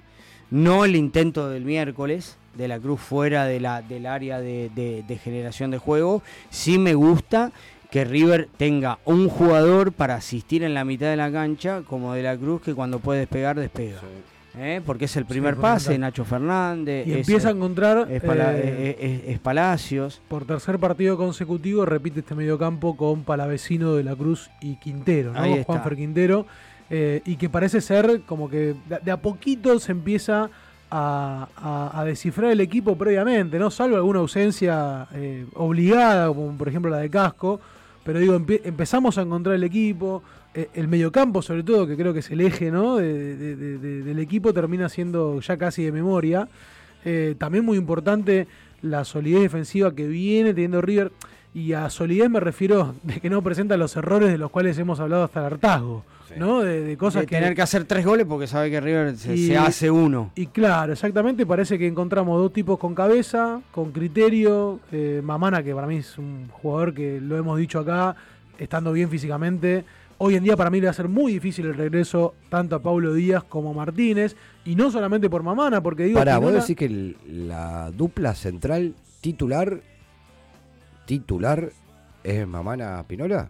No 0.50 0.86
el 0.86 0.96
intento 0.96 1.50
del 1.50 1.66
miércoles, 1.66 2.38
de 2.58 2.68
la 2.68 2.80
Cruz 2.80 3.00
fuera 3.00 3.46
de 3.46 3.60
la, 3.60 3.82
del 3.82 4.06
área 4.06 4.40
de, 4.40 5.20
generación 5.24 5.72
de 5.72 5.78
juego. 5.78 6.24
Sí 6.50 6.78
me 6.78 6.94
gusta 6.94 7.52
que 7.92 8.04
River 8.04 8.50
tenga 8.58 9.00
un 9.06 9.30
jugador 9.30 9.94
para 9.94 10.16
asistir 10.16 10.64
en 10.64 10.74
la 10.74 10.84
mitad 10.84 11.08
de 11.08 11.16
la 11.16 11.32
cancha, 11.32 11.84
como 11.88 12.14
de 12.14 12.24
la 12.24 12.36
Cruz, 12.38 12.62
que 12.62 12.74
cuando 12.74 13.00
puede 13.00 13.22
despegar, 13.22 13.60
despega. 13.60 14.00
¿Eh? 14.60 14.82
Porque 14.84 15.06
es 15.06 15.16
el 15.16 15.26
primer 15.26 15.56
pase, 15.56 15.98
Nacho 16.00 16.26
Fernández. 16.26 17.06
Y 17.08 17.14
empieza 17.14 17.50
a 17.50 17.52
encontrar. 17.52 18.08
Es, 18.10 19.40
Palacios. 19.40 20.22
Por 20.28 20.46
tercer 20.46 20.80
partido 20.80 21.16
consecutivo, 21.16 21.86
repite 21.86 22.22
este 22.22 22.34
mediocampo 22.34 22.98
con 22.98 23.24
Palavecino 23.24 23.94
de 23.94 24.04
la 24.04 24.16
Cruz 24.16 24.50
y 24.60 24.78
Quintero, 24.78 25.32
¿no? 25.34 25.64
Juanfer 25.64 25.96
Quintero. 25.96 26.48
Y 26.90 27.36
que 27.36 27.50
parece 27.50 27.82
ser 27.82 28.22
como 28.26 28.50
que 28.50 28.76
de, 29.04 29.12
a 29.12 29.18
poquito 29.18 29.78
se 29.80 29.92
empieza 29.92 30.50
a, 30.90 32.04
descifrar 32.06 32.52
el 32.52 32.62
equipo 32.62 32.98
previamente, 32.98 33.60
¿no? 33.60 33.70
Salvo 33.70 33.98
alguna 33.98 34.20
ausencia 34.20 35.08
obligada, 35.56 36.28
como 36.28 36.58
por 36.58 36.70
ejemplo 36.70 36.90
la 36.90 37.00
de 37.00 37.10
Casco 37.10 37.60
pero 38.08 38.20
digo, 38.20 38.36
empezamos 38.36 39.18
a 39.18 39.24
encontrar 39.24 39.56
el 39.56 39.66
equipo, 39.66 40.24
eh, 40.56 40.70
el 40.76 40.88
mediocampo 40.88 41.42
sobre 41.42 41.64
todo, 41.64 41.86
que 41.86 41.98
creo 41.98 42.14
que 42.14 42.20
es 42.20 42.32
el 42.32 42.40
eje 42.40 42.72
¿no? 42.72 42.96
del 42.96 44.20
equipo, 44.20 44.54
termina 44.54 44.88
siendo 44.88 45.42
ya 45.42 45.58
casi 45.58 45.84
de 45.84 45.92
memoria. 45.92 46.48
Eh, 47.04 47.36
también 47.38 47.66
muy 47.66 47.78
importante 47.78 48.48
la 48.82 49.04
solidez 49.04 49.42
defensiva 49.42 49.94
que 49.94 50.08
viene 50.08 50.54
teniendo 50.54 50.82
River, 50.82 51.12
y 51.54 51.74
a 51.74 51.90
solidez 51.90 52.30
me 52.30 52.40
refiero 52.40 52.96
de 53.04 53.20
que 53.20 53.30
no 53.30 53.42
presenta 53.42 53.78
los 53.78 53.96
errores 53.96 54.32
de 54.32 54.38
los 54.38 54.52
cuales 54.52 54.78
hemos 54.78 55.00
hablado 55.00 55.24
hasta 55.24 55.40
el 55.40 55.46
hartazgo. 55.46 56.04
¿no? 56.36 56.62
De, 56.62 56.98
cosas 56.98 57.26
que... 57.26 57.36
tener 57.36 57.56
que 57.56 57.62
hacer 57.62 57.86
tres 57.86 58.06
goles 58.06 58.26
porque 58.28 58.48
sabe 58.48 58.70
que 58.70 58.82
River 58.82 59.18
se, 59.18 59.58
hace 59.58 59.90
uno. 59.90 60.32
Y 60.36 60.48
claro, 60.48 60.94
exactamente, 60.94 61.46
parece 61.46 61.80
que 61.80 61.88
encontramos 61.88 62.40
dos 62.40 62.52
tipos 62.52 62.78
con 62.78 62.94
cabeza, 62.94 63.62
con 63.72 63.92
criterio. 63.92 64.80
Eh, 64.92 65.22
Mamana, 65.24 65.64
que 65.64 65.74
para 65.74 65.88
mí 65.88 65.98
es 65.98 66.18
un 66.18 66.50
jugador 66.52 66.94
que 66.94 67.22
lo 67.22 67.38
hemos 67.38 67.58
dicho 67.58 67.80
acá, 67.80 68.16
estando 68.58 68.92
bien 68.92 69.10
físicamente. 69.10 69.86
Hoy 70.20 70.36
en 70.36 70.44
día 70.44 70.58
para 70.58 70.70
mí 70.70 70.80
le 70.80 70.88
va 70.88 70.92
a 70.92 70.96
ser 70.96 71.08
muy 71.08 71.34
difícil 71.34 71.68
el 71.68 71.76
regreso 71.76 72.34
tanto 72.50 72.76
a 72.76 72.82
Pablo 72.82 73.14
Díaz 73.14 73.44
como 73.44 73.70
a 73.70 73.74
Martínez. 73.74 74.36
Y 74.66 74.76
no 74.76 74.92
solamente 74.92 75.30
por 75.30 75.44
Mamana, 75.44 75.82
porque 75.82 76.06
digo... 76.06 76.20
Para, 76.20 76.40
vos 76.40 76.54
decís 76.54 76.76
que 76.76 77.16
la 77.28 77.92
dupla 77.92 78.34
central 78.34 78.96
titular, 79.22 79.80
titular, 81.08 81.72
es 82.24 82.46
Mamana 82.46 83.04
Pinola. 83.08 83.50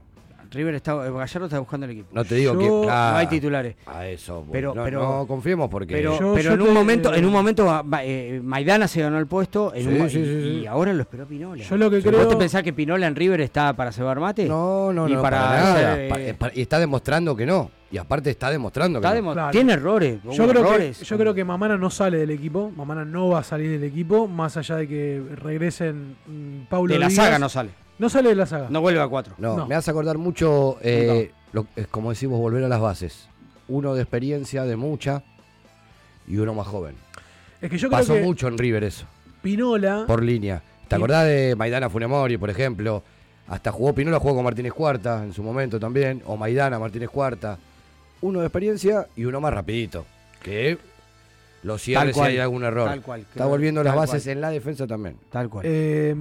River 0.57 0.75
está, 0.75 0.93
eh, 1.05 1.11
Gallardo 1.11 1.45
está 1.45 1.59
buscando 1.59 1.85
el 1.85 1.91
equipo. 1.91 2.09
No 2.11 2.25
te 2.25 2.35
digo 2.35 2.57
que 2.57 2.67
no 2.67 2.89
hay 2.89 3.27
titulares. 3.27 3.75
A 3.85 4.07
eso, 4.07 4.43
pero, 4.51 4.73
no, 4.73 4.83
pero 4.83 5.01
no 5.01 5.27
confiemos 5.27 5.69
porque. 5.69 5.93
Pero, 5.93 6.33
pero 6.33 6.53
en 6.53 6.61
un 6.61 6.73
momento, 6.73 7.13
en 7.13 7.25
un 7.25 7.31
momento 7.31 7.85
eh, 8.01 8.41
Maidana 8.43 8.87
se 8.87 9.01
ganó 9.01 9.19
el 9.19 9.27
puesto 9.27 9.71
y, 9.75 10.65
ahora 10.65 10.93
lo 10.93 11.01
esperó 11.01 11.27
Pinola. 11.27 11.63
Yo 11.63 11.77
lo 11.77 11.91
que 11.91 12.01
creo. 12.01 12.17
¿Vos 12.19 12.29
te 12.29 12.35
pensás 12.35 12.63
que 12.63 12.73
Pinola 12.73 13.05
en 13.05 13.15
River 13.15 13.41
está 13.41 13.73
para 13.73 13.91
cebar 13.91 14.19
mate? 14.19 14.45
No, 14.45 14.91
no, 14.91 15.07
no. 15.07 15.21
Para, 15.21 15.95
eh, 15.95 16.35
y 16.55 16.61
está 16.61 16.79
demostrando 16.79 17.35
que 17.35 17.45
no. 17.45 17.69
Y 17.89 17.97
aparte 17.97 18.31
está 18.31 18.49
demostrando 18.49 18.99
que 18.99 19.51
tiene 19.51 19.73
errores. 19.73 20.19
Yo 20.31 20.47
creo, 20.47 20.77
que, 20.77 20.91
yo 20.91 21.17
creo 21.17 21.33
que 21.33 21.45
Mamana 21.45 21.77
no 21.77 21.89
sale 21.89 22.17
del 22.17 22.31
equipo. 22.31 22.71
Mamana 22.75 23.05
no 23.05 23.29
va 23.29 23.39
a 23.39 23.43
salir 23.43 23.69
del 23.69 23.83
equipo, 23.83 24.27
más 24.27 24.57
allá 24.57 24.75
de 24.75 24.87
que 24.87 25.23
regresen 25.35 26.17
mm, 26.25 26.65
Paulo 26.69 26.93
De 26.93 26.99
la 26.99 27.09
saga 27.09 27.39
no 27.39 27.47
sale. 27.47 27.69
No 27.99 28.09
sale 28.09 28.29
de 28.29 28.35
la 28.35 28.45
saga. 28.45 28.67
No 28.69 28.81
vuelve 28.81 29.01
a 29.01 29.07
cuatro. 29.07 29.33
No, 29.37 29.65
me 29.65 29.75
hace 29.75 29.91
acordar 29.91 30.17
mucho, 30.17 30.77
eh, 30.81 31.31
es 31.75 31.87
como 31.87 32.09
decimos, 32.11 32.39
volver 32.39 32.63
a 32.63 32.67
las 32.67 32.79
bases. 32.79 33.27
Uno 33.67 33.95
de 33.95 34.01
experiencia, 34.03 34.63
de 34.63 34.75
mucha, 34.75 35.23
y 36.27 36.37
uno 36.37 36.53
más 36.53 36.67
joven. 36.67 36.95
Es 37.61 37.69
que 37.69 37.77
yo 37.77 37.89
Pasó 37.89 38.13
creo 38.13 38.17
que 38.17 38.25
mucho 38.25 38.47
en 38.47 38.57
River 38.57 38.83
eso. 38.83 39.05
Pinola. 39.41 40.05
Por 40.05 40.23
línea. 40.23 40.61
¿Te 40.87 40.95
acordás 40.95 41.25
de 41.25 41.55
Maidana 41.57 41.89
Funemori, 41.89 42.37
por 42.37 42.49
ejemplo? 42.49 43.03
Hasta 43.47 43.71
jugó 43.71 43.93
Pinola, 43.93 44.19
jugó 44.19 44.35
con 44.35 44.43
Martínez 44.43 44.73
Cuarta 44.73 45.23
en 45.23 45.33
su 45.33 45.41
momento 45.41 45.79
también. 45.79 46.21
O 46.25 46.37
Maidana, 46.37 46.79
Martínez 46.79 47.09
Cuarta. 47.09 47.57
Uno 48.21 48.39
de 48.39 48.45
experiencia 48.47 49.07
y 49.15 49.25
uno 49.25 49.41
más 49.41 49.53
rapidito. 49.53 50.05
Que 50.41 50.77
lo 51.63 51.77
cierre 51.77 52.13
si 52.13 52.19
hay 52.19 52.37
algún 52.37 52.63
error. 52.63 52.89
Tal 52.89 53.01
cual, 53.01 53.21
Está 53.21 53.45
volviendo 53.45 53.83
las 53.83 53.95
bases 53.95 54.27
en 54.27 54.41
la 54.41 54.49
defensa 54.49 54.85
también. 54.85 55.17
Tal 55.31 55.49
cual. 55.49 55.65
Eh, 55.67 56.15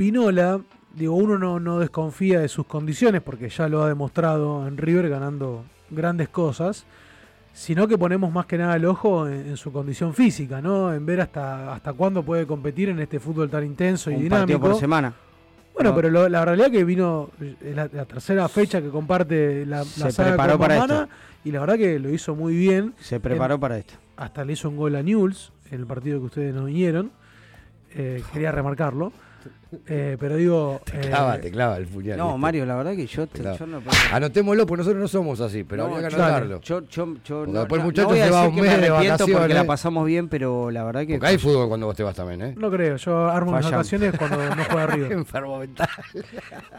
Pinola, 0.00 0.58
digo, 0.94 1.14
uno 1.14 1.60
no, 1.60 1.78
desconfía 1.78 2.40
de 2.40 2.48
sus 2.48 2.64
condiciones 2.64 3.20
porque 3.20 3.50
ya 3.50 3.68
lo 3.68 3.82
ha 3.82 3.88
demostrado 3.88 4.66
en 4.66 4.78
River 4.78 5.10
ganando 5.10 5.62
grandes 5.90 6.30
cosas, 6.30 6.86
sino 7.52 7.86
que 7.86 7.98
ponemos 7.98 8.32
más 8.32 8.46
que 8.46 8.56
nada 8.56 8.76
el 8.76 8.86
ojo 8.86 9.28
en, 9.28 9.58
su 9.58 9.70
condición 9.70 10.14
física, 10.14 10.62
¿no? 10.62 10.94
En 10.94 11.04
ver 11.04 11.20
hasta, 11.20 11.74
hasta 11.74 11.92
cuándo 11.92 12.22
puede 12.22 12.46
competir 12.46 12.88
en 12.88 12.98
este 12.98 13.20
fútbol 13.20 13.50
tan 13.50 13.62
intenso 13.62 14.10
y 14.10 14.14
Un 14.14 14.22
dinámico. 14.22 14.58
Partido 14.58 14.60
por 14.72 14.80
semana. 14.80 15.12
Bueno, 15.74 15.94
pero 15.94 16.30
la 16.30 16.44
realidad 16.46 16.70
que 16.70 16.82
vino 16.82 17.28
la, 17.60 17.90
la, 17.92 18.06
tercera 18.06 18.48
fecha 18.48 18.80
que 18.80 18.88
comparte 18.88 19.66
la, 19.66 19.80
la 19.98 20.10
Se 20.10 20.22
preparó 20.22 20.58
para 20.58 20.78
esto. 20.78 21.08
y 21.44 21.52
la 21.52 21.60
verdad 21.60 21.76
que 21.76 21.98
lo 21.98 22.08
hizo 22.08 22.34
muy 22.34 22.56
bien. 22.56 22.94
Se 23.00 23.20
preparó 23.20 23.60
para 23.60 23.76
esto. 23.76 23.96
Hasta 24.16 24.46
le 24.46 24.54
hizo 24.54 24.70
un 24.70 24.78
gol 24.78 24.96
a 24.96 25.02
Newell's 25.02 25.52
en 25.70 25.80
el 25.80 25.86
partido 25.86 26.20
que 26.20 26.24
ustedes 26.24 26.54
no 26.54 26.64
vinieron. 26.64 27.10
Eh, 27.92 28.22
quería 28.32 28.50
remarcarlo. 28.50 29.12
Eh, 29.86 30.16
pero 30.18 30.36
digo. 30.36 30.80
Te 30.84 30.98
clava, 30.98 31.36
eh, 31.36 31.38
te 31.38 31.50
clava 31.50 31.76
el 31.76 31.86
puñal. 31.86 32.18
No, 32.18 32.36
Mario, 32.36 32.66
la 32.66 32.74
verdad 32.76 32.96
que 32.96 33.06
yo, 33.06 33.26
yo 33.32 33.66
no 33.66 33.80
puedo. 33.80 33.96
Anotémoslo, 34.12 34.66
porque 34.66 34.78
nosotros 34.78 35.00
no 35.00 35.08
somos 35.08 35.40
así, 35.40 35.62
pero 35.62 35.84
habría 35.84 36.08
que 36.08 36.14
anotarlo. 36.14 36.60
Yo, 36.60 36.84
yo, 36.88 37.14
yo 37.24 37.46
no, 37.46 37.60
después 37.60 37.80
el 37.80 37.86
muchacho 37.86 38.14
se 38.14 38.30
va 38.30 38.48
un 38.48 38.56
mes 38.56 38.80
de 38.80 38.90
vacaciones. 38.90 39.36
porque 39.36 39.54
la 39.54 39.64
pasamos 39.64 40.06
bien, 40.06 40.28
pero 40.28 40.70
la 40.70 40.82
verdad 40.84 41.06
que. 41.06 41.14
Porque 41.14 41.26
hay 41.26 41.38
fútbol 41.38 41.68
cuando 41.68 41.86
vos 41.86 41.96
te 41.96 42.02
vas 42.02 42.16
también, 42.16 42.42
¿eh? 42.42 42.54
No 42.56 42.70
creo, 42.70 42.96
yo 42.96 43.28
armo 43.28 43.52
mis 43.52 43.64
vacaciones 43.64 44.16
cuando 44.18 44.36
no 44.38 44.64
juega 44.64 44.82
arriba. 44.82 45.08
Enfermo 45.10 45.58
mental. 45.58 45.88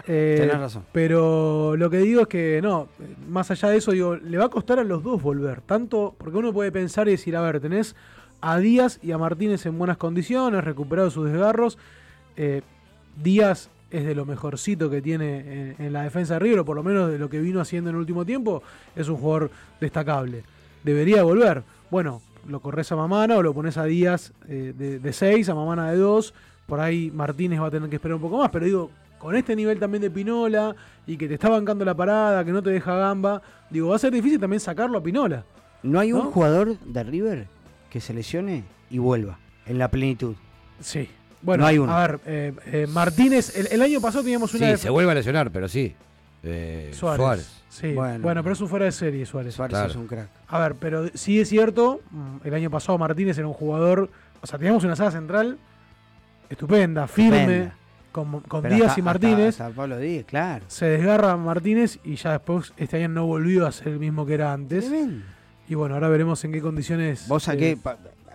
Eh, 0.07 0.35
Tenés 0.39 0.59
razón. 0.59 0.83
Pero 0.91 1.75
lo 1.77 1.89
que 1.89 1.97
digo 1.99 2.21
es 2.23 2.27
que, 2.27 2.59
no, 2.61 2.89
más 3.29 3.51
allá 3.51 3.69
de 3.69 3.77
eso, 3.77 3.91
digo, 3.91 4.15
le 4.17 4.37
va 4.37 4.45
a 4.45 4.49
costar 4.49 4.79
a 4.79 4.83
los 4.83 5.01
dos 5.01 5.21
volver. 5.21 5.61
Tanto, 5.61 6.15
porque 6.17 6.37
uno 6.37 6.51
puede 6.51 6.71
pensar 6.71 7.07
y 7.07 7.11
decir, 7.11 7.35
a 7.37 7.41
ver, 7.41 7.61
tenés 7.61 7.95
a 8.41 8.57
Díaz 8.57 8.99
y 9.01 9.11
a 9.11 9.17
Martínez 9.17 9.65
en 9.65 9.77
buenas 9.77 9.97
condiciones, 9.97 10.63
recuperado 10.63 11.09
sus 11.09 11.29
desgarros. 11.29 11.77
Eh, 12.35 12.61
Díaz 13.15 13.69
es 13.89 14.05
de 14.05 14.15
lo 14.15 14.25
mejorcito 14.25 14.89
que 14.89 15.01
tiene 15.01 15.75
en, 15.77 15.93
la 15.93 16.03
defensa 16.03 16.35
de 16.35 16.39
River, 16.39 16.59
o 16.59 16.65
por 16.65 16.75
lo 16.75 16.83
menos 16.83 17.11
de 17.11 17.19
lo 17.19 17.29
que 17.29 17.39
vino 17.39 17.59
haciendo 17.59 17.89
en 17.89 17.95
el 17.95 17.99
último 17.99 18.25
tiempo, 18.25 18.63
es 18.95 19.09
un 19.09 19.17
jugador 19.17 19.51
destacable. 19.79 20.43
Debería 20.83 21.23
volver. 21.23 21.63
Bueno, 21.89 22.21
lo 22.47 22.61
corres 22.61 22.91
a 22.91 22.95
Mamana 22.95 23.37
o 23.37 23.43
lo 23.43 23.53
pones 23.53 23.77
a 23.77 23.85
Díaz 23.85 24.33
eh, 24.47 24.99
de 25.01 25.13
6, 25.13 25.49
a 25.49 25.55
Mamana 25.55 25.91
de 25.91 25.97
2. 25.97 26.33
Por 26.65 26.79
ahí 26.79 27.11
Martínez 27.11 27.59
va 27.59 27.67
a 27.67 27.71
tener 27.71 27.89
que 27.89 27.97
esperar 27.97 28.15
un 28.15 28.21
poco 28.21 28.37
más, 28.37 28.49
pero 28.49 28.65
digo, 28.65 28.89
con 29.17 29.35
este 29.35 29.55
nivel 29.55 29.77
también 29.77 30.01
de 30.01 30.09
Pinola 30.09 30.75
y 31.05 31.17
que 31.17 31.27
te 31.27 31.35
está 31.35 31.49
bancando 31.49 31.85
la 31.85 31.93
parada, 31.93 32.43
que 32.45 32.51
no 32.51 32.63
te 32.63 32.71
deja 32.71 32.95
gamba, 32.95 33.41
digo, 33.69 33.89
va 33.89 33.97
a 33.97 33.99
ser 33.99 34.13
difícil 34.13 34.39
también 34.39 34.59
sacarlo 34.59 34.97
a 34.97 35.03
Pinola. 35.03 35.43
¿No 35.83 35.99
hay 35.99 36.13
un 36.13 36.31
jugador 36.31 36.79
de 36.79 37.03
River 37.03 37.47
que 37.89 37.99
se 37.99 38.13
lesione 38.13 38.63
y 38.89 38.99
vuelva 38.99 39.37
en 39.65 39.77
la 39.77 39.89
plenitud? 39.89 40.35
Sí. 40.79 41.09
Bueno, 41.41 41.65
hay 41.65 41.77
uno. 41.77 41.93
a 41.93 42.07
ver, 42.07 42.19
eh, 42.25 42.53
eh, 42.67 42.87
Martínez, 42.87 43.55
el, 43.71 43.81
año 43.81 43.99
pasado 43.99 44.23
teníamos 44.23 44.53
una. 44.53 44.75
Sí, 44.75 44.83
se 44.83 44.89
vuelve 44.89 45.11
a 45.11 45.15
lesionar, 45.15 45.51
pero 45.51 45.67
sí. 45.67 45.95
Eh, 46.43 46.91
Suárez. 46.93 47.61
Sí, 47.69 47.93
bueno, 47.93 48.43
pero 48.43 48.51
es 48.51 48.61
un 48.61 48.67
fuera 48.67 48.85
de 48.85 48.91
serie, 48.91 49.25
Suárez. 49.25 49.55
Suárez 49.55 49.79
es 49.89 49.95
un 49.95 50.07
crack. 50.07 50.27
A 50.47 50.59
ver, 50.59 50.75
pero 50.75 51.07
sí 51.13 51.39
es 51.39 51.49
cierto, 51.49 52.01
mm, 52.11 52.37
el 52.43 52.53
año 52.53 52.69
pasado 52.69 52.97
Martínez 52.97 53.37
era 53.37 53.47
un 53.47 53.53
jugador. 53.53 54.09
O 54.41 54.47
sea, 54.47 54.59
teníamos 54.59 54.83
una 54.83 54.95
sala 54.95 55.11
central 55.11 55.57
estupenda, 56.49 57.07
firme, 57.07 57.71
con, 58.11 58.43
Díaz 58.67 58.97
y 58.97 59.01
Martínez. 59.01 59.57
Pablo 59.75 59.97
Díaz, 59.97 60.25
claro. 60.25 60.65
Se 60.67 60.85
desgarra 60.85 61.37
Martínez 61.37 61.99
y 62.03 62.15
ya 62.15 62.33
después 62.33 62.73
este 62.75 62.97
año 62.97 63.09
no 63.09 63.25
volvió 63.25 63.65
a 63.65 63.71
ser 63.71 63.89
el 63.89 63.99
mismo 63.99 64.25
que 64.25 64.33
era 64.33 64.51
antes. 64.51 64.91
Y 65.69 65.75
bueno, 65.75 65.95
ahora 65.95 66.09
veremos 66.09 66.43
en 66.43 66.51
qué 66.51 66.61
condiciones. 66.61 67.27
Vos 67.27 67.43
saqué, 67.43 67.77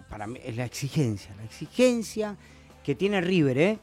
para 0.09 0.27
mí, 0.27 0.41
es 0.43 0.57
la 0.57 0.65
exigencia. 0.65 1.35
La 1.37 1.45
exigencia 1.45 2.37
que 2.87 2.95
tiene 2.95 3.21
River, 3.21 3.59
¿eh? 3.59 3.79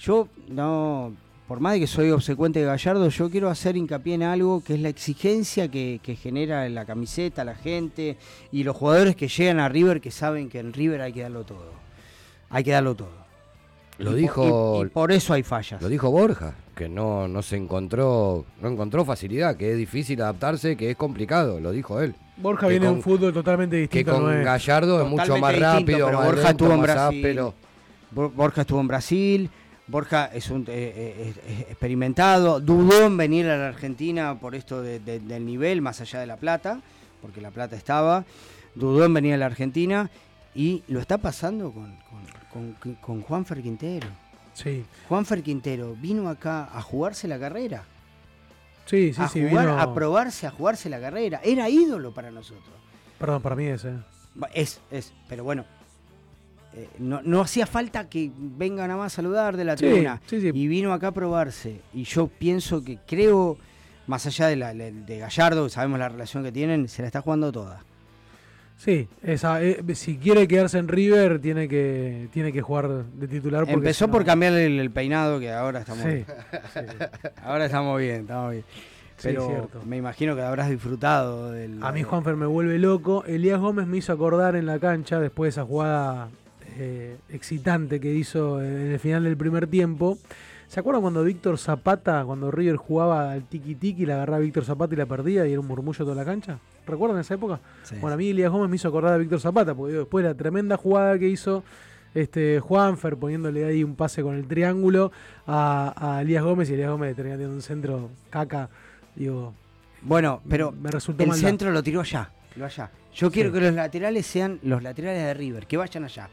Yo 0.00 0.26
no, 0.48 1.12
por 1.46 1.60
más 1.60 1.74
de 1.74 1.80
que 1.80 1.86
soy 1.86 2.10
obsecuente 2.10 2.58
de 2.58 2.66
Gallardo, 2.66 3.08
yo 3.08 3.30
quiero 3.30 3.50
hacer 3.50 3.76
hincapié 3.76 4.14
en 4.14 4.24
algo 4.24 4.64
que 4.64 4.74
es 4.74 4.80
la 4.80 4.88
exigencia 4.88 5.70
que, 5.70 6.00
genera 6.20 6.68
la 6.68 6.84
camiseta, 6.84 7.44
la 7.44 7.54
gente 7.54 8.16
y 8.50 8.64
los 8.64 8.74
jugadores 8.74 9.14
que 9.14 9.28
llegan 9.28 9.60
a 9.60 9.68
River 9.68 10.00
que 10.00 10.10
saben 10.10 10.48
que 10.48 10.58
en 10.58 10.72
River 10.72 11.02
hay 11.02 11.12
que 11.12 11.22
darlo 11.22 11.44
todo. 11.44 11.70
Hay 12.50 12.64
que 12.64 12.72
darlo 12.72 12.96
todo. 12.96 13.28
Lo 13.98 14.14
dijo. 14.14 14.84
y, 14.84 14.88
por 14.88 15.12
eso 15.12 15.34
hay 15.34 15.44
fallas. 15.44 15.80
Lo 15.80 15.88
dijo 15.88 16.10
Borja, 16.10 16.54
que 16.74 16.88
no, 16.88 17.28
no 17.28 17.42
se 17.42 17.56
encontró, 17.56 18.44
no 18.60 18.70
encontró 18.70 19.04
facilidad, 19.04 19.56
que 19.56 19.70
es 19.70 19.78
difícil 19.78 20.20
adaptarse, 20.20 20.76
que 20.76 20.90
es 20.90 20.96
complicado, 20.96 21.60
lo 21.60 21.70
dijo 21.70 22.00
él. 22.00 22.12
Borja 22.36 22.66
viene 22.66 22.86
de 22.86 22.92
un 22.92 23.02
fútbol 23.02 23.32
totalmente 23.32 23.76
distinto. 23.76 24.12
Que 24.12 24.18
con 24.18 24.42
Gallardo 24.42 25.00
es 25.00 25.08
mucho 25.08 25.38
más 25.38 25.56
rápido, 25.56 26.10
más 26.10 26.26
Borja 26.26 26.50
estuvo 26.50 26.72
en 26.72 26.82
Brasil. 26.82 27.52
Borja 28.10 28.62
estuvo 28.62 28.80
en 28.80 28.88
Brasil, 28.88 29.50
Borja 29.88 30.26
es 30.26 30.50
un 30.50 30.62
eh, 30.68 31.34
eh, 31.46 31.66
experimentado, 31.70 32.60
dudó 32.60 33.06
en 33.06 33.16
venir 33.16 33.46
a 33.48 33.56
la 33.56 33.68
Argentina 33.68 34.38
por 34.38 34.54
esto 34.54 34.82
del 34.82 35.46
nivel, 35.46 35.80
más 35.80 36.00
allá 36.00 36.20
de 36.20 36.26
La 36.26 36.36
Plata, 36.36 36.80
porque 37.22 37.40
La 37.40 37.50
Plata 37.50 37.74
estaba, 37.74 38.24
dudó 38.74 39.04
en 39.04 39.14
venir 39.14 39.34
a 39.34 39.38
la 39.38 39.46
Argentina 39.46 40.10
y 40.54 40.82
lo 40.88 41.00
está 41.00 41.18
pasando 41.18 41.72
con, 41.72 41.96
con, 42.52 42.96
con, 43.00 43.22
Juan 43.22 43.44
Quintero. 43.44 44.08
Sí. 44.52 44.84
Juanfer 45.08 45.42
Quintero 45.42 45.94
vino 45.94 46.28
acá 46.28 46.68
a 46.72 46.82
jugarse 46.82 47.28
la 47.28 47.38
carrera. 47.38 47.84
Sí, 48.84 49.12
sí, 49.12 49.22
a 49.22 49.28
sí. 49.28 49.46
Jugar, 49.48 49.68
A 49.68 49.94
probarse, 49.94 50.46
a 50.46 50.50
jugarse 50.50 50.88
la 50.88 51.00
carrera. 51.00 51.40
Era 51.44 51.68
ídolo 51.68 52.12
para 52.12 52.30
nosotros. 52.30 52.74
Perdón, 53.18 53.40
para 53.40 53.54
mí 53.54 53.66
es, 53.66 53.84
eh. 53.84 53.94
Es, 54.52 54.80
es, 54.90 55.12
pero 55.28 55.44
bueno. 55.44 55.64
Eh, 56.74 56.88
no, 56.98 57.40
hacía 57.40 57.66
falta 57.66 58.08
que 58.08 58.30
vengan 58.36 58.90
a 58.90 58.96
más 58.96 59.12
a 59.14 59.16
saludar 59.16 59.56
de 59.56 59.64
la 59.64 59.76
tribuna. 59.76 60.20
Y 60.30 60.68
vino 60.68 60.92
acá 60.92 61.08
a 61.08 61.12
probarse. 61.12 61.80
Y 61.94 62.04
yo 62.04 62.26
pienso 62.26 62.84
que 62.84 62.98
creo, 63.06 63.56
más 64.06 64.26
allá 64.26 64.48
de, 64.48 64.56
la, 64.56 64.74
de 64.74 65.18
Gallardo, 65.18 65.68
sabemos 65.68 65.98
la 65.98 66.08
relación 66.08 66.44
que 66.44 66.52
tienen, 66.52 66.88
se 66.88 67.02
la 67.02 67.08
está 67.08 67.20
jugando 67.22 67.50
toda. 67.50 67.84
Sí, 68.76 69.08
esa, 69.24 69.60
eh, 69.60 69.82
si 69.94 70.18
quiere 70.18 70.46
quedarse 70.46 70.78
en 70.78 70.86
River 70.86 71.40
tiene 71.40 71.66
que 71.66 72.28
tiene 72.32 72.52
que 72.52 72.62
jugar 72.62 73.06
de 73.06 73.26
titular. 73.26 73.62
Porque 73.62 73.74
Empezó 73.74 74.08
por 74.08 74.24
cambiarle 74.24 74.66
el, 74.66 74.90
peinado 74.92 75.40
que 75.40 75.50
ahora 75.50 75.80
estamos 75.80 76.04
bien. 76.04 76.24
ahora 77.42 77.64
estamos 77.64 77.98
bien, 77.98 78.20
estamos 78.20 78.52
bien. 78.52 78.64
Pero 79.20 79.68
me 79.84 79.96
imagino 79.96 80.36
que 80.36 80.42
habrás 80.42 80.70
disfrutado 80.70 81.50
del... 81.50 81.82
A 81.82 81.90
mí 81.90 82.04
Juanfer 82.04 82.36
me 82.36 82.46
vuelve 82.46 82.78
loco. 82.78 83.24
Elías 83.24 83.58
Gómez 83.58 83.88
me 83.88 83.96
hizo 83.96 84.12
acordar 84.12 84.54
en 84.54 84.64
la 84.64 84.78
cancha 84.78 85.18
después 85.18 85.46
de 85.48 85.60
esa 85.60 85.66
jugada 85.66 86.28
eh, 86.78 87.16
excitante 87.28 88.00
que 88.00 88.12
hizo 88.14 88.62
en 88.62 88.92
el 88.92 88.98
final 88.98 89.24
del 89.24 89.36
primer 89.36 89.66
tiempo. 89.66 90.18
¿Se 90.68 90.80
acuerdan 90.80 91.02
cuando 91.02 91.24
Víctor 91.24 91.58
Zapata, 91.58 92.24
cuando 92.24 92.50
River 92.50 92.76
jugaba 92.76 93.32
al 93.32 93.44
tiki 93.44 93.74
tiki, 93.74 94.04
la 94.04 94.14
agarraba 94.14 94.36
a 94.36 94.40
Víctor 94.40 94.64
Zapata 94.64 94.94
y 94.94 94.98
la 94.98 95.06
perdía 95.06 95.46
y 95.46 95.52
era 95.52 95.60
un 95.60 95.66
murmullo 95.66 96.04
toda 96.04 96.14
la 96.14 96.24
cancha? 96.24 96.58
¿Recuerdan 96.86 97.20
esa 97.20 97.34
época? 97.34 97.60
Bueno, 98.00 98.14
a 98.14 98.16
mí 98.16 98.30
Elías 98.30 98.50
Gómez 98.50 98.68
me 98.68 98.76
hizo 98.76 98.88
acordar 98.88 99.14
a 99.14 99.16
Víctor 99.16 99.40
Zapata, 99.40 99.74
porque 99.74 99.94
después 99.94 100.22
de 100.22 100.30
la 100.30 100.36
tremenda 100.36 100.76
jugada 100.76 101.18
que 101.18 101.28
hizo 101.28 101.64
este 102.14 102.60
Juanfer 102.60 103.16
poniéndole 103.16 103.64
ahí 103.64 103.84
un 103.84 103.94
pase 103.94 104.22
con 104.22 104.34
el 104.34 104.46
triángulo 104.46 105.10
a, 105.46 106.20
Elías 106.22 106.44
Gómez 106.44 106.70
y 106.70 106.74
Elías 106.74 106.90
Gómez 106.90 107.16
tenía 107.16 107.36
un 107.48 107.62
centro 107.62 108.10
caca. 108.30 108.68
Digo, 109.14 109.54
bueno, 110.02 110.42
pero 110.48 110.72
me 110.72 110.90
resultó 110.90 111.24
el 111.24 111.32
centro 111.34 111.70
lo 111.70 111.82
tiró 111.82 112.00
allá, 112.00 112.30
allá. 112.62 112.90
Yo 113.14 113.30
quiero 113.30 113.50
que 113.52 113.60
los 113.60 113.74
laterales 113.74 114.26
sean 114.26 114.60
los 114.62 114.82
laterales 114.82 115.22
de 115.22 115.34
River, 115.34 115.66
que 115.66 115.76
vayan 115.76 116.04
allá. 116.04 116.28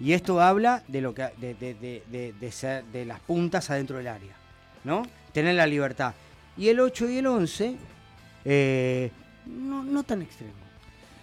Y 0.00 0.14
esto 0.14 0.40
habla 0.40 0.82
de 0.88 1.00
lo 1.02 1.14
que 1.14 1.28
de, 1.36 1.54
de, 1.54 2.34
de, 2.40 2.52
ser, 2.52 2.84
de 2.84 3.04
las 3.04 3.20
puntas 3.20 3.68
adentro 3.70 3.98
del 3.98 4.08
área, 4.08 4.34
¿no? 4.84 5.02
Tener 5.32 5.54
la 5.54 5.66
libertad. 5.66 6.14
Y 6.56 6.68
el 6.68 6.80
8 6.80 7.08
y 7.10 7.18
el 7.18 7.26
11 7.26 7.76
eh, 8.44 9.10
no, 9.46 9.84
no 9.84 10.02
tan 10.02 10.22
extremo. 10.22 10.52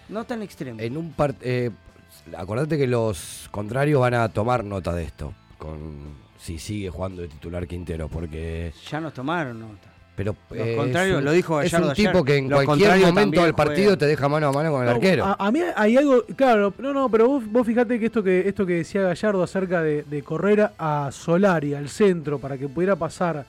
No 0.09 0.23
tan 0.25 0.41
extremo. 0.41 0.79
En 0.79 0.95
un 0.95 1.11
part, 1.11 1.37
eh, 1.41 1.71
acordate 2.37 2.77
que 2.77 2.87
los 2.87 3.47
contrarios 3.51 3.99
van 3.99 4.13
a 4.13 4.29
tomar 4.29 4.63
nota 4.63 4.93
de 4.93 5.03
esto. 5.03 5.33
Con 5.57 6.15
si 6.39 6.59
sigue 6.59 6.89
jugando 6.89 7.23
de 7.23 7.27
titular 7.27 7.67
Quintero, 7.67 8.07
porque. 8.07 8.71
Ya 8.89 9.01
nos 9.01 9.13
tomaron 9.13 9.59
nota. 9.59 9.89
Pero 10.17 10.35
lo 11.21 11.31
dijo 11.31 11.61
Es 11.61 11.71
un 11.73 11.93
tipo 11.93 12.23
que 12.23 12.37
en 12.37 12.49
cualquier 12.49 12.99
momento 12.99 13.43
del 13.43 13.53
partido 13.53 13.97
te 13.97 14.07
deja 14.07 14.27
mano 14.27 14.47
a 14.47 14.51
mano 14.51 14.71
con 14.71 14.83
el 14.83 14.89
arquero. 14.89 15.35
A, 15.37 15.51
mí 15.51 15.61
hay 15.75 15.95
algo, 15.95 16.23
claro, 16.35 16.73
no, 16.79 16.91
no, 16.91 17.07
pero 17.07 17.27
vos, 17.27 17.43
vos 17.45 17.65
fijate 17.65 17.99
que 17.99 18.07
esto 18.07 18.23
que 18.23 18.47
esto 18.47 18.65
que 18.65 18.73
decía 18.73 19.03
Gallardo 19.03 19.43
acerca 19.43 19.83
de, 19.83 20.03
de 20.03 20.23
correr 20.23 20.71
a 20.77 21.09
Solari 21.11 21.75
al 21.75 21.89
centro 21.89 22.39
para 22.39 22.57
que 22.57 22.67
pudiera 22.67 22.95
pasar 22.95 23.45